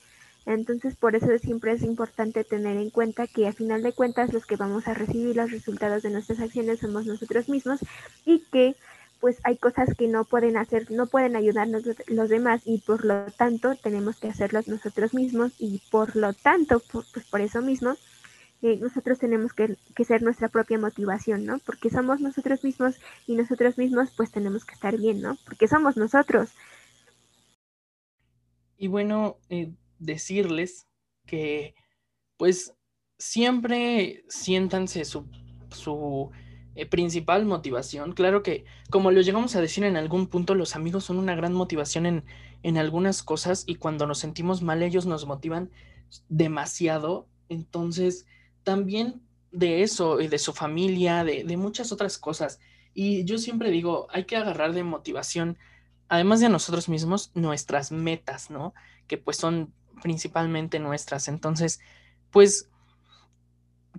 Entonces, 0.46 0.96
por 0.96 1.16
eso 1.16 1.28
siempre 1.38 1.72
es 1.72 1.84
importante 1.84 2.44
tener 2.44 2.78
en 2.78 2.90
cuenta 2.90 3.28
que 3.28 3.48
a 3.48 3.54
final 3.54 3.82
de 3.82 3.94
cuentas 3.94 4.34
los 4.34 4.46
que 4.46 4.58
vamos 4.58 4.88
a 4.88 4.94
recibir 4.94 5.36
los 5.36 5.52
resultados 5.52 6.04
de 6.04 6.10
nuestras 6.10 6.40
acciones 6.40 6.80
somos 6.80 7.06
nosotros 7.06 7.48
mismos 7.48 7.80
y 8.26 8.40
que 8.52 8.76
pues 9.24 9.40
hay 9.46 9.56
cosas 9.56 9.96
que 9.98 10.10
no 10.10 10.26
pueden 10.26 10.58
hacer, 10.58 10.92
no 10.92 11.08
pueden 11.08 11.38
ayudarnos 11.38 11.84
los 12.08 12.28
demás 12.28 12.62
y 12.66 12.80
por 12.80 13.06
lo 13.06 13.32
tanto 13.32 13.74
tenemos 13.78 14.20
que 14.20 14.28
hacerlos 14.28 14.68
nosotros 14.68 15.14
mismos 15.14 15.54
y 15.60 15.82
por 15.90 16.18
lo 16.18 16.34
tanto, 16.34 16.82
pues 16.92 17.08
por 17.32 17.40
eso 17.40 17.62
mismo, 17.62 17.96
eh, 18.62 18.76
nosotros 18.82 19.20
tenemos 19.20 19.54
que, 19.54 19.78
que, 19.96 20.04
ser 20.04 20.24
nuestra 20.24 20.50
propia 20.50 20.78
motivación, 20.78 21.46
¿no? 21.46 21.60
Porque 21.60 21.90
somos 21.90 22.20
nosotros 22.20 22.66
mismos 22.66 22.96
y 23.26 23.36
nosotros 23.36 23.78
mismos 23.78 24.12
pues 24.18 24.30
tenemos 24.30 24.66
que 24.66 24.74
estar 24.74 24.98
bien, 24.98 25.22
¿no? 25.22 25.38
Porque 25.46 25.70
somos 25.70 25.96
nosotros. 25.96 26.50
Y 28.78 28.90
bueno, 28.90 29.38
eh, 29.48 29.72
decirles 30.00 30.86
que 31.26 31.76
pues 32.36 32.74
siempre 33.18 34.26
siéntanse 34.28 35.06
su, 35.06 35.26
su 35.72 36.30
eh, 36.76 36.86
principal 36.86 37.46
motivación. 37.46 38.14
Claro 38.14 38.44
que, 38.44 38.66
como 38.90 39.12
lo 39.12 39.22
llegamos 39.22 39.56
a 39.56 39.62
decir 39.62 39.84
en 39.84 39.98
algún 39.98 40.28
punto, 40.28 40.56
los 40.56 40.76
amigos 40.76 41.04
son 41.04 41.18
una 41.18 41.36
gran 41.36 41.54
motivación 41.54 42.06
en, 42.06 42.24
en 42.64 42.78
algunas 42.78 43.24
cosas 43.24 43.64
y 43.68 43.76
cuando 43.76 44.08
nos 44.08 44.20
sentimos 44.20 44.62
mal 44.62 44.82
ellos 44.84 45.06
nos 45.06 45.26
motivan 45.26 45.70
demasiado. 46.30 47.28
Entonces, 47.50 48.26
también 48.64 49.22
de 49.52 49.84
eso, 49.84 50.18
de 50.18 50.40
su 50.40 50.54
familia, 50.54 51.24
de, 51.24 51.44
de 51.44 51.58
muchas 51.58 51.92
otras 51.92 52.18
cosas. 52.18 52.60
Y 52.94 53.24
yo 53.26 53.38
siempre 53.38 53.72
digo, 53.72 54.08
hay 54.12 54.26
que 54.26 54.36
agarrar 54.36 54.74
de 54.74 54.84
motivación, 54.84 55.58
además 56.10 56.40
de 56.40 56.50
nosotros 56.50 56.90
mismos, 56.90 57.32
nuestras 57.34 57.92
metas, 57.92 58.50
¿no? 58.50 58.74
Que 59.08 59.18
pues 59.18 59.38
son 59.38 59.74
principalmente 60.02 60.80
nuestras. 60.80 61.28
Entonces, 61.28 61.80
pues, 62.32 62.70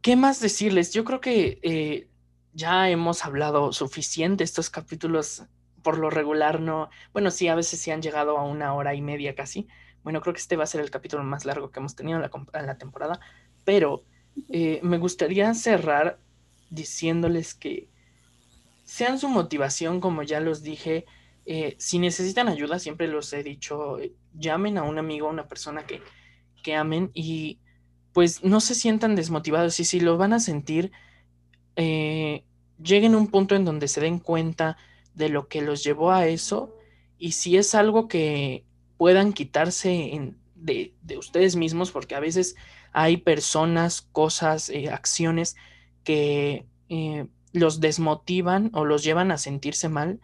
¿qué 0.03 0.17
más 0.17 0.41
decirles? 0.41 0.93
Yo 0.93 1.05
creo 1.05 1.21
que 1.21 1.61
eh, 1.63 2.09
ya 2.55 2.89
hemos 2.89 3.25
hablado 3.25 3.73
suficiente 3.73 4.45
estos 4.45 4.71
capítulos 4.71 5.45
por 5.83 5.99
lo 5.99 6.09
regular 6.09 6.61
no, 6.61 6.89
bueno, 7.13 7.31
sí, 7.31 7.47
a 7.49 7.55
veces 7.55 7.79
sí 7.79 7.91
han 7.91 8.01
llegado 8.01 8.39
a 8.39 8.45
una 8.45 8.75
hora 8.75 8.95
y 8.95 9.03
media 9.03 9.35
casi. 9.35 9.69
Bueno, 10.03 10.21
creo 10.23 10.33
que 10.33 10.41
este 10.41 10.57
va 10.57 10.65
a 10.65 10.67
ser 10.67 10.81
el 10.81 10.91
capítulo 10.91 11.23
más 11.23 11.45
largo 11.45 11.71
que 11.71 11.79
hemos 11.79 11.95
tenido 11.95 12.17
en 12.17 12.67
la, 12.67 12.79
temporada, 12.79 13.21
pero 13.65 14.03
eh, 14.49 14.81
me 14.83 14.99
gustaría 14.99 15.53
cerrar 15.55 16.19
diciéndoles 16.71 17.55
que 17.55 17.89
sean 18.85 19.19
su 19.19 19.29
motivación, 19.29 20.01
como 20.01 20.23
ya 20.23 20.41
los 20.41 20.63
dije, 20.63 21.05
eh, 21.47 21.75
si 21.79 21.99
necesitan 21.99 22.49
ayuda, 22.49 22.79
siempre 22.79 23.07
los 23.07 23.33
he 23.33 23.43
dicho, 23.43 23.99
eh, 23.99 24.13
llamen 24.35 24.79
a 24.79 24.83
un 24.83 24.99
amigo, 24.99 25.29
a 25.29 25.31
una 25.31 25.49
persona 25.49 25.87
que, 25.87 26.03
que 26.63 26.75
amen 26.75 27.11
y 27.15 27.59
pues 28.13 28.45
no 28.45 28.61
se 28.61 28.75
sientan 28.75 29.17
desmotivados 29.17 29.79
y 29.81 29.85
si 29.85 30.01
lo 30.01 30.17
van 30.17 30.33
a 30.33 30.41
sentir, 30.41 30.93
eh, 31.77 32.45
lleguen 32.83 33.15
a 33.15 33.19
un 33.19 33.29
punto 33.29 33.55
en 33.55 33.65
donde 33.65 33.89
se 33.89 34.01
den 34.01 34.19
cuenta 34.19 34.77
de 35.15 35.29
lo 35.29 35.49
que 35.49 35.63
los 35.63 35.85
llevó 35.85 36.11
a 36.11 36.27
eso 36.27 36.75
y 37.19 37.33
si 37.33 37.57
es 37.57 37.75
algo 37.75 38.09
que 38.09 38.65
puedan 38.97 39.33
quitarse 39.33 40.33
de, 40.55 40.95
ustedes 41.17 41.57
mismos, 41.57 41.91
porque 41.91 42.15
a 42.15 42.21
veces 42.21 42.57
hay 42.93 43.17
personas, 43.17 44.03
cosas, 44.13 44.69
eh, 44.69 44.91
acciones 44.91 45.57
que 46.05 46.67
eh, 46.89 47.27
los 47.53 47.81
desmotivan 47.81 48.71
o 48.73 48.85
los 48.85 49.05
llevan 49.05 49.31
a 49.31 49.39
sentirse 49.39 49.89
mal 49.89 50.21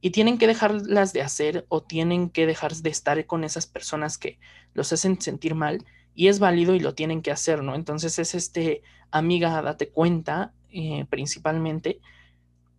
y 0.00 0.10
tienen 0.10 0.38
que 0.38 0.46
dejarlas 0.46 1.12
de 1.12 1.22
hacer 1.22 1.66
o 1.68 1.82
tienen 1.82 2.30
que 2.30 2.46
dejar 2.46 2.74
de 2.74 2.90
estar 2.90 3.26
con 3.26 3.44
esas 3.44 3.66
personas 3.66 4.16
que 4.18 4.38
los 4.74 4.92
hacen 4.92 5.20
sentir 5.20 5.54
mal 5.54 5.84
y 6.14 6.28
es 6.28 6.38
válido 6.38 6.74
y 6.74 6.80
lo 6.80 6.94
tienen 6.94 7.22
que 7.22 7.30
hacer, 7.30 7.62
¿no? 7.62 7.74
Entonces 7.74 8.18
es 8.18 8.34
este, 8.34 8.82
amiga, 9.10 9.60
date 9.62 9.88
cuenta 9.88 10.52
eh, 10.72 11.06
principalmente. 11.08 12.00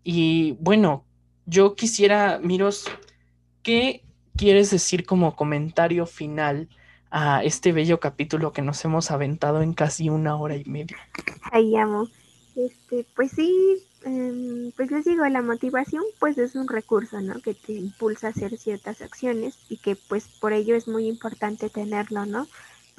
Y 0.03 0.57
bueno, 0.59 1.05
yo 1.45 1.75
quisiera, 1.75 2.39
Miros, 2.39 2.85
¿qué 3.63 4.03
quieres 4.35 4.71
decir 4.71 5.05
como 5.05 5.35
comentario 5.35 6.05
final 6.05 6.69
a 7.11 7.43
este 7.43 7.71
bello 7.71 7.99
capítulo 7.99 8.53
que 8.53 8.61
nos 8.61 8.83
hemos 8.85 9.11
aventado 9.11 9.61
en 9.61 9.73
casi 9.73 10.09
una 10.09 10.35
hora 10.35 10.55
y 10.55 10.65
media? 10.65 10.97
Ahí 11.51 11.75
amo. 11.75 12.07
Este, 12.55 13.05
pues 13.15 13.31
sí, 13.31 13.77
em, 14.03 14.71
pues 14.75 14.91
les 14.91 15.05
digo, 15.05 15.25
la 15.27 15.41
motivación 15.41 16.03
pues 16.19 16.37
es 16.37 16.55
un 16.55 16.67
recurso, 16.67 17.21
¿no? 17.21 17.41
Que 17.41 17.53
te 17.53 17.73
impulsa 17.73 18.27
a 18.27 18.29
hacer 18.31 18.57
ciertas 18.57 19.01
acciones 19.01 19.57
y 19.69 19.77
que 19.77 19.95
pues 19.95 20.27
por 20.39 20.53
ello 20.53 20.75
es 20.75 20.87
muy 20.87 21.07
importante 21.07 21.69
tenerlo, 21.69 22.25
¿no? 22.25 22.47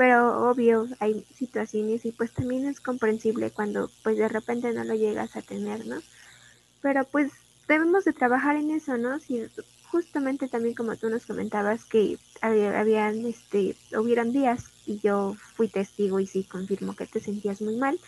Pero 0.00 0.48
obvio, 0.48 0.88
hay 0.98 1.26
situaciones 1.34 2.06
y 2.06 2.12
pues 2.12 2.32
también 2.32 2.66
es 2.66 2.80
comprensible 2.80 3.50
cuando 3.50 3.90
pues 4.02 4.16
de 4.16 4.30
repente 4.30 4.72
no 4.72 4.82
lo 4.82 4.94
llegas 4.94 5.36
a 5.36 5.42
tener, 5.42 5.84
¿no? 5.84 5.96
Pero 6.80 7.04
pues 7.04 7.30
debemos 7.68 8.06
de 8.06 8.14
trabajar 8.14 8.56
en 8.56 8.70
eso, 8.70 8.96
¿no? 8.96 9.20
Si 9.20 9.42
justamente 9.90 10.48
también 10.48 10.74
como 10.74 10.96
tú 10.96 11.10
nos 11.10 11.26
comentabas 11.26 11.84
que 11.84 12.16
había, 12.40 12.80
habían, 12.80 13.26
este, 13.26 13.76
hubieron 13.94 14.32
días 14.32 14.64
y 14.86 15.00
yo 15.00 15.36
fui 15.54 15.68
testigo 15.68 16.18
y 16.18 16.26
sí 16.26 16.44
confirmo 16.44 16.96
que 16.96 17.06
te 17.06 17.20
sentías 17.20 17.60
muy 17.60 17.76
mal, 17.76 18.00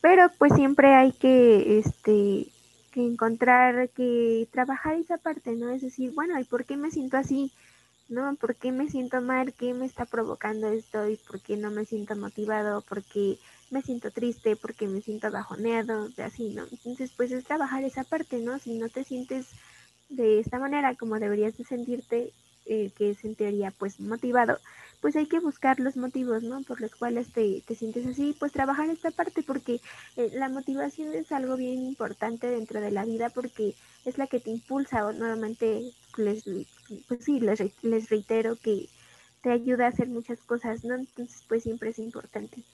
pero 0.00 0.30
pues 0.38 0.52
siempre 0.54 0.94
hay 0.94 1.10
que, 1.10 1.80
este, 1.80 2.52
que 2.92 3.04
encontrar, 3.04 3.88
que 3.88 4.46
trabajar 4.52 4.94
esa 4.94 5.18
parte, 5.18 5.56
¿no? 5.56 5.70
Es 5.70 5.82
decir, 5.82 6.12
bueno, 6.14 6.38
¿y 6.38 6.44
por 6.44 6.64
qué 6.66 6.76
me 6.76 6.92
siento 6.92 7.16
así? 7.16 7.50
¿No? 8.08 8.36
¿Por 8.36 8.54
qué 8.54 8.70
me 8.70 8.88
siento 8.88 9.20
mal? 9.20 9.52
¿Qué 9.52 9.74
me 9.74 9.86
está 9.86 10.04
provocando 10.04 10.68
esto? 10.68 11.08
¿Y 11.08 11.16
por 11.16 11.40
qué 11.40 11.56
no 11.56 11.70
me 11.70 11.84
siento 11.84 12.14
motivado? 12.14 12.80
¿Por 12.82 13.02
qué 13.02 13.38
me 13.70 13.82
siento 13.82 14.12
triste? 14.12 14.54
¿Por 14.54 14.74
qué 14.74 14.86
me 14.86 15.00
siento 15.02 15.30
bajoneado? 15.30 16.08
Así, 16.18 16.50
¿no? 16.54 16.64
Entonces, 16.70 17.12
pues 17.16 17.32
es 17.32 17.44
trabajar 17.44 17.82
esa 17.82 18.04
parte, 18.04 18.38
¿no? 18.38 18.58
Si 18.60 18.78
no 18.78 18.88
te 18.88 19.02
sientes 19.02 19.48
de 20.08 20.38
esta 20.38 20.60
manera 20.60 20.94
como 20.94 21.18
deberías 21.18 21.56
de 21.56 21.64
sentirte, 21.64 22.32
eh, 22.66 22.90
que 22.96 23.10
es 23.10 23.24
en 23.24 23.36
teoría 23.36 23.72
pues 23.76 24.00
motivado, 24.00 24.58
pues 25.00 25.14
hay 25.14 25.26
que 25.26 25.38
buscar 25.38 25.78
los 25.78 25.96
motivos, 25.96 26.42
¿no? 26.42 26.62
Por 26.62 26.80
los 26.80 26.94
cuales 26.96 27.32
te, 27.32 27.62
te 27.66 27.74
sientes 27.76 28.06
así, 28.06 28.36
pues 28.38 28.52
trabajar 28.52 28.88
esta 28.90 29.10
parte 29.12 29.42
porque 29.42 29.80
eh, 30.16 30.30
la 30.34 30.48
motivación 30.48 31.14
es 31.14 31.30
algo 31.32 31.56
bien 31.56 31.84
importante 31.84 32.48
dentro 32.48 32.80
de 32.80 32.90
la 32.90 33.04
vida 33.04 33.30
porque 33.30 33.74
es 34.04 34.18
la 34.18 34.26
que 34.26 34.40
te 34.40 34.50
impulsa 34.50 35.06
o 35.06 35.12
nuevamente 35.12 35.92
les, 36.18 36.44
pues 37.08 37.24
sí, 37.24 37.40
les, 37.40 37.60
les 37.82 38.08
reitero 38.10 38.56
que 38.56 38.88
te 39.42 39.50
ayuda 39.50 39.86
a 39.86 39.88
hacer 39.88 40.08
muchas 40.08 40.40
cosas, 40.40 40.84
¿no? 40.84 40.94
Entonces 40.94 41.44
pues 41.48 41.62
siempre 41.62 41.90
es 41.90 41.98
importante 41.98 42.64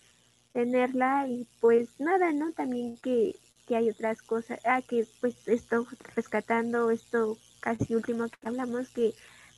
tenerla 0.53 1.27
y 1.29 1.47
pues 1.61 1.89
nada, 1.99 2.33
¿no? 2.33 2.53
También 2.53 2.97
que, 2.99 3.37
que 3.67 3.77
hay 3.77 3.91
otras 3.91 4.23
cosas, 4.23 4.61
ah, 4.65 4.83
que 4.83 5.07
pues 5.21 5.37
esto 5.49 5.87
rescatando 6.15 6.91
esto 6.91 7.39
casi 7.61 7.95
último 7.95 8.29
que 8.29 8.49
hablamos, 8.49 8.89
que 8.91 9.15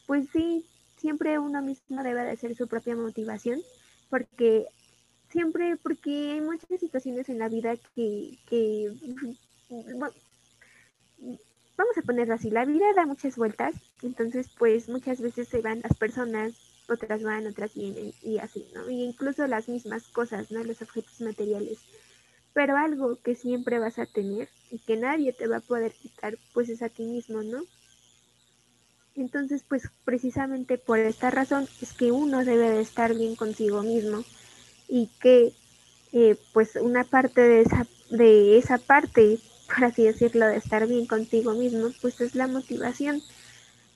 pues 0.06 0.28
sí, 0.32 0.65
siempre 0.97 1.39
uno 1.39 1.62
mismo 1.62 2.02
debe 2.02 2.23
de 2.23 2.31
hacer 2.31 2.55
su 2.56 2.69
propia 2.69 2.97
motivación, 2.97 3.61
porque 4.11 4.66
siempre, 5.31 5.77
porque 5.77 6.32
hay 6.32 6.40
muchas 6.40 6.81
situaciones 6.81 7.28
en 7.28 7.39
la 7.39 7.48
vida 7.48 7.77
que, 7.94 8.39
que 8.47 8.93
vamos 11.77 11.97
a 11.99 12.03
ponerlo 12.03 12.35
así, 12.35 12.51
la 12.51 12.65
vida 12.65 12.87
da 12.95 13.07
muchas 13.07 13.37
vueltas, 13.37 13.75
entonces 14.03 14.49
pues 14.59 14.89
muchas 14.89 15.21
veces 15.21 15.49
se 15.49 15.61
van 15.61 15.81
las 15.83 15.97
personas, 15.97 16.53
otras 16.89 17.23
van, 17.23 17.47
otras 17.47 17.75
vienen 17.75 18.13
y 18.23 18.39
así, 18.39 18.67
¿no? 18.75 18.89
Y 18.91 19.03
incluso 19.03 19.47
las 19.47 19.69
mismas 19.69 20.05
cosas, 20.09 20.51
¿no? 20.51 20.63
Los 20.63 20.83
objetos 20.83 21.21
materiales. 21.21 21.79
Pero 22.53 22.77
algo 22.77 23.17
que 23.17 23.35
siempre 23.35 23.79
vas 23.79 23.99
a 23.99 24.07
tener 24.07 24.49
y 24.71 24.79
que 24.79 24.97
nadie 24.97 25.33
te 25.33 25.49
va 25.49 25.57
a 25.57 25.61
poder 25.61 25.93
quitar, 25.93 26.39
pues 26.53 26.69
es 26.69 26.83
a 26.83 26.89
ti 26.89 27.05
mismo, 27.05 27.43
¿no? 27.43 27.63
Entonces, 29.17 29.65
pues 29.69 29.91
precisamente 30.05 30.77
por 30.77 30.99
esta 30.99 31.31
razón 31.31 31.69
es 31.81 31.93
que 31.93 32.11
uno 32.11 32.45
debe 32.45 32.71
de 32.71 32.81
estar 32.81 33.15
bien 33.15 33.37
consigo 33.37 33.83
mismo 33.83 34.25
y 34.89 35.09
que 35.21 35.53
eh, 36.13 36.37
pues 36.53 36.77
una 36.77 37.05
parte 37.05 37.41
de 37.41 37.63
esa, 37.63 37.87
de 38.11 38.59
esa 38.59 38.79
parte, 38.79 39.39
por 39.66 39.85
así 39.85 40.05
decirlo, 40.05 40.47
de 40.47 40.57
estar 40.57 40.86
bien 40.86 41.07
contigo 41.07 41.55
mismo, 41.55 41.89
pues 42.01 42.20
es 42.20 42.35
la 42.35 42.47
motivación. 42.47 43.23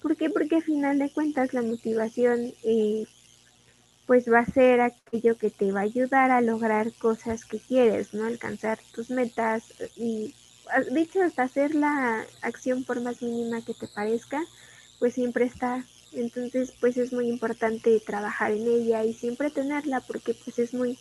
¿Por 0.01 0.17
qué? 0.17 0.31
Porque 0.31 0.57
al 0.57 0.63
final 0.63 0.99
de 0.99 1.11
cuentas 1.11 1.53
la 1.53 1.63
motivación 1.63 2.53
eh, 2.63 3.07
pues 4.07 4.31
va 4.33 4.41
a 4.41 4.47
ser 4.47 4.81
aquello 4.81 5.37
que 5.37 5.51
te 5.51 5.71
va 5.71 5.81
a 5.81 5.85
ayudar 5.85 6.31
a 6.31 6.41
lograr 6.41 6.93
cosas 6.95 7.45
que 7.45 7.59
quieres, 7.59 8.15
¿no? 8.15 8.25
Alcanzar 8.25 8.79
tus 8.95 9.11
metas 9.11 9.75
y 9.97 10.35
dicho 10.93 11.23
hasta 11.23 11.43
hacer 11.43 11.75
la 11.75 12.25
acción 12.43 12.85
por 12.85 13.01
más 13.01 13.23
mínima 13.23 13.63
que 13.63 13.75
te 13.75 13.89
parezca, 13.89 14.43
pues 14.99 15.15
siempre 15.15 15.45
está. 15.45 15.85
Entonces, 16.13 16.73
pues 16.81 16.97
es 16.97 17.13
muy 17.13 17.29
importante 17.29 18.01
trabajar 18.01 18.53
en 18.53 18.67
ella 18.67 19.05
y 19.05 19.13
siempre 19.13 19.51
tenerla 19.51 20.01
porque 20.01 20.35
pues 20.35 20.59
es 20.59 20.73
muy, 20.73 20.99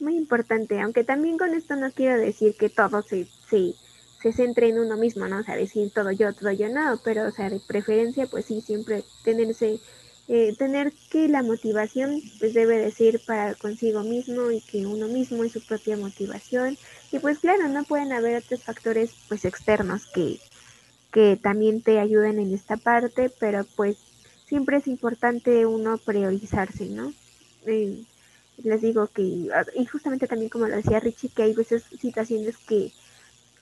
muy 0.00 0.16
importante. 0.16 0.80
Aunque 0.80 1.04
también 1.04 1.38
con 1.38 1.54
esto 1.54 1.76
no 1.76 1.92
quiero 1.92 2.18
decir 2.18 2.56
que 2.56 2.68
todo 2.68 3.02
se, 3.02 3.28
se, 3.48 3.74
se 4.20 4.32
centre 4.32 4.68
en 4.68 4.78
uno 4.78 4.96
mismo, 4.96 5.26
¿no? 5.28 5.38
O 5.38 5.42
sea, 5.42 5.56
decir 5.56 5.90
todo 5.94 6.10
yo, 6.10 6.32
todo 6.34 6.52
yo 6.52 6.68
no, 6.68 7.00
pero 7.02 7.26
o 7.26 7.30
sea, 7.30 7.48
de 7.48 7.60
preferencia, 7.60 8.26
pues 8.26 8.46
sí, 8.46 8.60
siempre 8.60 9.04
tenerse, 9.24 9.80
eh, 10.28 10.54
tener 10.56 10.92
que 11.10 11.28
la 11.28 11.42
motivación 11.42 12.20
pues 12.38 12.52
debe 12.54 12.78
de 12.78 12.90
ser 12.90 13.20
para 13.26 13.54
consigo 13.54 14.02
mismo 14.02 14.50
y 14.50 14.60
que 14.60 14.86
uno 14.86 15.08
mismo 15.08 15.44
es 15.44 15.52
su 15.52 15.64
propia 15.64 15.96
motivación. 15.96 16.76
Y 17.12 17.18
pues 17.18 17.38
claro, 17.38 17.68
no 17.68 17.84
pueden 17.84 18.12
haber 18.12 18.42
otros 18.42 18.62
factores 18.62 19.12
pues 19.28 19.44
externos 19.44 20.06
que, 20.06 20.38
que 21.12 21.36
también 21.36 21.82
te 21.82 21.98
ayuden 21.98 22.38
en 22.38 22.52
esta 22.52 22.76
parte, 22.76 23.30
pero 23.40 23.64
pues 23.76 23.96
siempre 24.46 24.76
es 24.76 24.86
importante 24.86 25.64
uno 25.64 25.96
priorizarse, 25.96 26.86
¿no? 26.86 27.12
Les 27.64 28.82
digo 28.82 29.06
que, 29.06 29.22
y 29.22 29.86
justamente 29.86 30.26
también 30.26 30.50
como 30.50 30.66
lo 30.66 30.76
decía 30.76 31.00
Richie, 31.00 31.30
que 31.30 31.44
hay 31.44 31.54
veces 31.54 31.84
situaciones 31.98 32.58
que, 32.58 32.92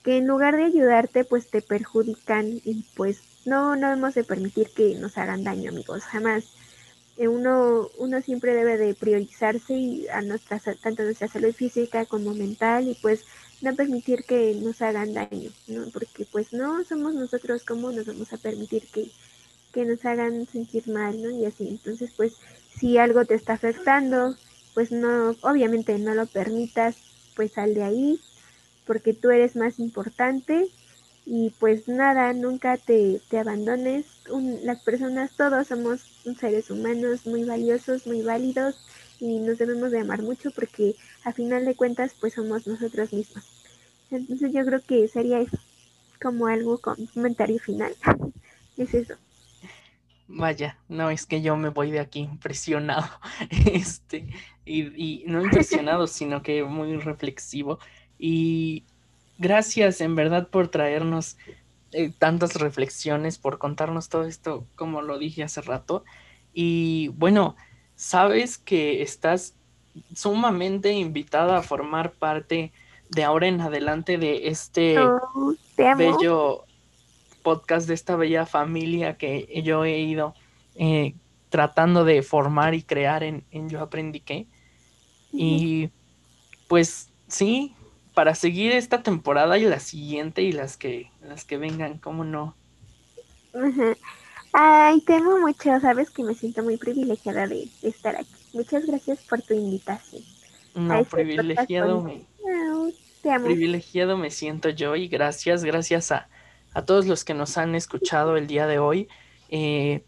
que 0.03 0.17
en 0.17 0.27
lugar 0.27 0.55
de 0.57 0.65
ayudarte, 0.65 1.25
pues 1.25 1.49
te 1.49 1.61
perjudican 1.61 2.61
y 2.63 2.83
pues 2.95 3.23
no, 3.45 3.75
no 3.75 3.89
debemos 3.89 4.15
de 4.15 4.23
permitir 4.23 4.71
que 4.73 4.95
nos 4.95 5.17
hagan 5.17 5.43
daño, 5.43 5.71
amigos, 5.71 6.03
jamás. 6.05 6.45
Eh, 7.17 7.27
uno, 7.27 7.89
uno 7.97 8.21
siempre 8.21 8.53
debe 8.53 8.77
de 8.77 8.95
priorizarse 8.95 9.73
y 9.75 10.07
a 10.09 10.21
nuestra, 10.21 10.59
tanto 10.81 11.03
nuestra 11.03 11.27
salud 11.27 11.53
física 11.53 12.05
como 12.05 12.33
mental 12.33 12.87
y 12.87 12.95
pues 12.95 13.25
no 13.61 13.75
permitir 13.75 14.23
que 14.25 14.55
nos 14.55 14.81
hagan 14.81 15.13
daño, 15.13 15.51
¿no? 15.67 15.89
Porque 15.91 16.25
pues 16.25 16.53
no 16.53 16.83
somos 16.85 17.13
nosotros 17.15 17.63
como 17.65 17.91
nos 17.91 18.05
vamos 18.05 18.31
a 18.33 18.37
permitir 18.37 18.87
que, 18.91 19.11
que 19.73 19.85
nos 19.85 20.05
hagan 20.05 20.47
sentir 20.47 20.87
mal, 20.87 21.21
¿no? 21.21 21.29
Y 21.31 21.45
así, 21.45 21.67
entonces 21.67 22.11
pues 22.15 22.37
si 22.69 22.97
algo 22.97 23.25
te 23.25 23.35
está 23.35 23.53
afectando, 23.53 24.35
pues 24.73 24.91
no, 24.91 25.35
obviamente 25.41 25.97
no 25.99 26.15
lo 26.15 26.27
permitas, 26.27 26.97
pues 27.35 27.53
sal 27.53 27.73
de 27.73 27.83
ahí, 27.83 28.19
porque 28.89 29.13
tú 29.13 29.29
eres 29.29 29.55
más 29.55 29.77
importante 29.77 30.67
y 31.23 31.51
pues 31.59 31.87
nada, 31.87 32.33
nunca 32.33 32.75
te, 32.75 33.21
te 33.29 33.37
abandones. 33.37 34.07
las 34.63 34.81
personas, 34.81 35.29
todos 35.37 35.67
somos 35.67 36.01
seres 36.39 36.71
humanos 36.71 37.27
muy 37.27 37.43
valiosos, 37.43 38.07
muy 38.07 38.23
válidos 38.23 38.83
y 39.19 39.37
nos 39.41 39.59
debemos 39.59 39.91
de 39.91 39.99
amar 39.99 40.23
mucho 40.23 40.49
porque 40.49 40.95
a 41.23 41.31
final 41.33 41.65
de 41.65 41.75
cuentas 41.75 42.15
pues 42.19 42.33
somos 42.33 42.65
nosotros 42.65 43.13
mismos. 43.13 43.45
Entonces 44.09 44.51
yo 44.51 44.65
creo 44.65 44.81
que 44.81 45.07
sería 45.07 45.39
eso, 45.39 45.59
como 46.19 46.47
algo 46.47 46.79
con 46.79 47.05
comentario 47.13 47.59
final. 47.59 47.93
es 48.77 48.95
eso. 48.95 49.13
Vaya, 50.31 50.79
no, 50.87 51.11
es 51.11 51.27
que 51.27 51.43
yo 51.43 51.55
me 51.57 51.69
voy 51.69 51.91
de 51.91 51.99
aquí 51.99 52.21
impresionado, 52.21 53.07
este, 53.71 54.29
y, 54.65 55.21
y 55.21 55.23
no 55.27 55.43
impresionado, 55.43 56.07
sino 56.07 56.41
que 56.41 56.63
muy 56.63 56.97
reflexivo. 56.97 57.77
Y 58.19 58.83
gracias 59.39 60.01
en 60.01 60.15
verdad 60.15 60.49
por 60.49 60.67
traernos 60.67 61.37
eh, 61.91 62.11
tantas 62.15 62.55
reflexiones, 62.55 63.39
por 63.39 63.57
contarnos 63.57 64.09
todo 64.09 64.25
esto, 64.25 64.67
como 64.75 65.01
lo 65.01 65.17
dije 65.17 65.43
hace 65.43 65.61
rato. 65.61 66.03
Y 66.53 67.07
bueno, 67.09 67.55
sabes 67.95 68.57
que 68.57 69.01
estás 69.01 69.55
sumamente 70.13 70.91
invitada 70.91 71.57
a 71.57 71.63
formar 71.63 72.11
parte 72.11 72.71
de 73.09 73.23
ahora 73.23 73.47
en 73.47 73.61
adelante 73.61 74.17
de 74.17 74.49
este 74.49 74.99
oh, 74.99 75.55
bello 75.75 76.65
podcast, 77.41 77.87
de 77.87 77.95
esta 77.95 78.15
bella 78.15 78.45
familia 78.45 79.17
que 79.17 79.61
yo 79.63 79.83
he 79.85 79.99
ido 79.99 80.35
eh, 80.75 81.15
tratando 81.49 82.05
de 82.05 82.21
formar 82.21 82.73
y 82.73 82.83
crear 82.83 83.23
en, 83.23 83.43
Yo 83.69 83.81
Aprendí 83.81 84.19
que. 84.19 84.47
Y 85.31 85.89
pues 86.67 87.09
sí, 87.27 87.75
para 88.19 88.35
seguir 88.35 88.73
esta 88.73 89.01
temporada 89.01 89.57
y 89.57 89.63
la 89.63 89.79
siguiente 89.79 90.41
y 90.41 90.51
las 90.51 90.75
que, 90.75 91.09
las 91.21 91.45
que 91.45 91.55
vengan, 91.55 91.99
¿cómo 91.99 92.25
no? 92.25 92.53
Ay, 94.51 94.99
te 94.99 95.15
amo 95.15 95.39
mucho, 95.39 95.79
sabes 95.79 96.09
que 96.09 96.23
me 96.23 96.35
siento 96.35 96.61
muy 96.61 96.75
privilegiada 96.75 97.47
de, 97.47 97.69
estar 97.81 98.17
aquí. 98.17 98.35
Muchas 98.51 98.85
gracias 98.85 99.19
por 99.19 99.41
tu 99.41 99.53
invitación. 99.53 100.21
No, 100.75 101.01
privilegiado 101.05 102.03
me, 102.03 102.25
privilegiado 103.23 104.17
me 104.17 104.31
siento 104.31 104.67
yo 104.67 104.97
y 104.97 105.07
gracias, 105.07 105.63
gracias 105.63 106.11
a, 106.11 106.27
a, 106.73 106.83
todos 106.83 107.07
los 107.07 107.23
que 107.23 107.33
nos 107.33 107.57
han 107.57 107.73
escuchado 107.73 108.35
el 108.35 108.47
día 108.47 108.67
de 108.67 108.79
hoy. 108.79 109.07
Eh, 109.47 110.03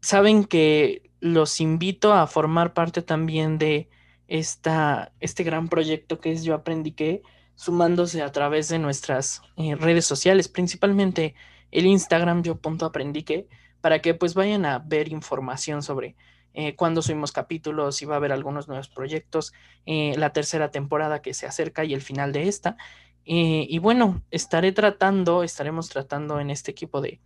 saben 0.00 0.42
que 0.42 1.08
los 1.20 1.60
invito 1.60 2.14
a 2.14 2.26
formar 2.26 2.74
parte 2.74 3.00
también 3.00 3.58
de 3.58 3.88
esta, 4.32 5.12
este 5.20 5.44
gran 5.44 5.68
proyecto 5.68 6.18
que 6.18 6.32
es 6.32 6.42
Yo 6.42 6.54
Aprendí 6.54 6.92
que, 6.92 7.22
sumándose 7.54 8.22
a 8.22 8.32
través 8.32 8.70
de 8.70 8.78
nuestras 8.78 9.42
eh, 9.58 9.74
redes 9.74 10.06
sociales, 10.06 10.48
principalmente 10.48 11.34
el 11.70 11.84
Instagram 11.84 12.42
yo 12.42 12.56
punto 12.56 12.86
aprendí 12.86 13.24
que, 13.24 13.46
para 13.82 14.00
que 14.00 14.14
pues 14.14 14.32
vayan 14.32 14.64
a 14.64 14.78
ver 14.78 15.08
información 15.08 15.82
sobre 15.82 16.16
eh, 16.54 16.74
cuándo 16.76 17.02
subimos 17.02 17.30
capítulos, 17.30 17.96
si 17.96 18.06
va 18.06 18.14
a 18.14 18.16
haber 18.16 18.32
algunos 18.32 18.68
nuevos 18.68 18.88
proyectos, 18.88 19.52
eh, 19.84 20.14
la 20.16 20.32
tercera 20.32 20.70
temporada 20.70 21.20
que 21.20 21.34
se 21.34 21.46
acerca 21.46 21.84
y 21.84 21.92
el 21.92 22.00
final 22.00 22.32
de 22.32 22.48
esta. 22.48 22.78
y 23.24 23.78
bueno, 23.80 24.22
estaré 24.30 24.72
tratando, 24.72 25.42
estaremos 25.42 25.90
tratando 25.90 26.40
en 26.40 26.48
este 26.48 26.70
equipo 26.70 27.02
de 27.02 27.20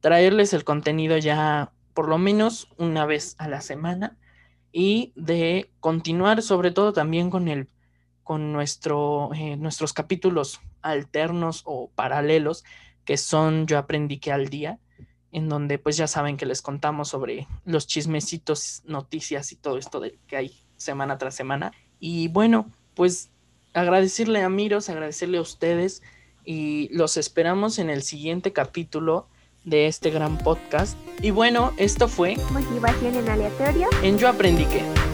traerles 0.00 0.54
el 0.54 0.64
contenido 0.64 1.18
ya 1.18 1.72
por 1.92 2.08
lo 2.08 2.16
menos 2.16 2.68
una 2.78 3.04
vez 3.04 3.36
a 3.38 3.46
la 3.46 3.60
semana 3.60 4.16
y 4.72 5.12
de 5.16 5.70
continuar 5.80 6.42
sobre 6.42 6.70
todo 6.70 6.92
también 6.92 7.30
con 7.30 7.48
el 7.48 7.68
con 8.26 8.52
nuestro, 8.52 9.30
eh, 9.34 9.56
nuestros 9.56 9.92
capítulos 9.92 10.60
alternos 10.82 11.62
o 11.64 11.90
paralelos 11.94 12.64
que 13.04 13.16
son 13.16 13.68
Yo 13.68 13.78
aprendí 13.78 14.18
que 14.18 14.32
al 14.32 14.48
día, 14.48 14.80
en 15.30 15.48
donde 15.48 15.78
pues 15.78 15.96
ya 15.96 16.08
saben 16.08 16.36
que 16.36 16.44
les 16.44 16.60
contamos 16.60 17.08
sobre 17.08 17.46
los 17.64 17.86
chismecitos, 17.86 18.82
noticias 18.84 19.52
y 19.52 19.56
todo 19.56 19.78
esto 19.78 20.00
de 20.00 20.18
que 20.26 20.36
hay 20.36 20.52
semana 20.76 21.18
tras 21.18 21.36
semana. 21.36 21.72
Y 22.00 22.26
bueno, 22.26 22.68
pues 22.94 23.30
agradecerle 23.74 24.42
a 24.42 24.48
Miros, 24.48 24.88
agradecerle 24.88 25.38
a 25.38 25.42
ustedes 25.42 26.02
y 26.44 26.88
los 26.92 27.16
esperamos 27.16 27.78
en 27.78 27.90
el 27.90 28.02
siguiente 28.02 28.52
capítulo 28.52 29.28
de 29.66 29.86
este 29.86 30.10
gran 30.10 30.38
podcast. 30.38 30.96
Y 31.20 31.30
bueno, 31.30 31.72
esto 31.76 32.08
fue 32.08 32.36
Motivación 32.52 33.16
en 33.16 33.28
aleatorio. 33.28 33.88
En 34.02 34.16
Yo 34.16 34.28
Aprendí 34.28 34.64
que. 34.64 35.05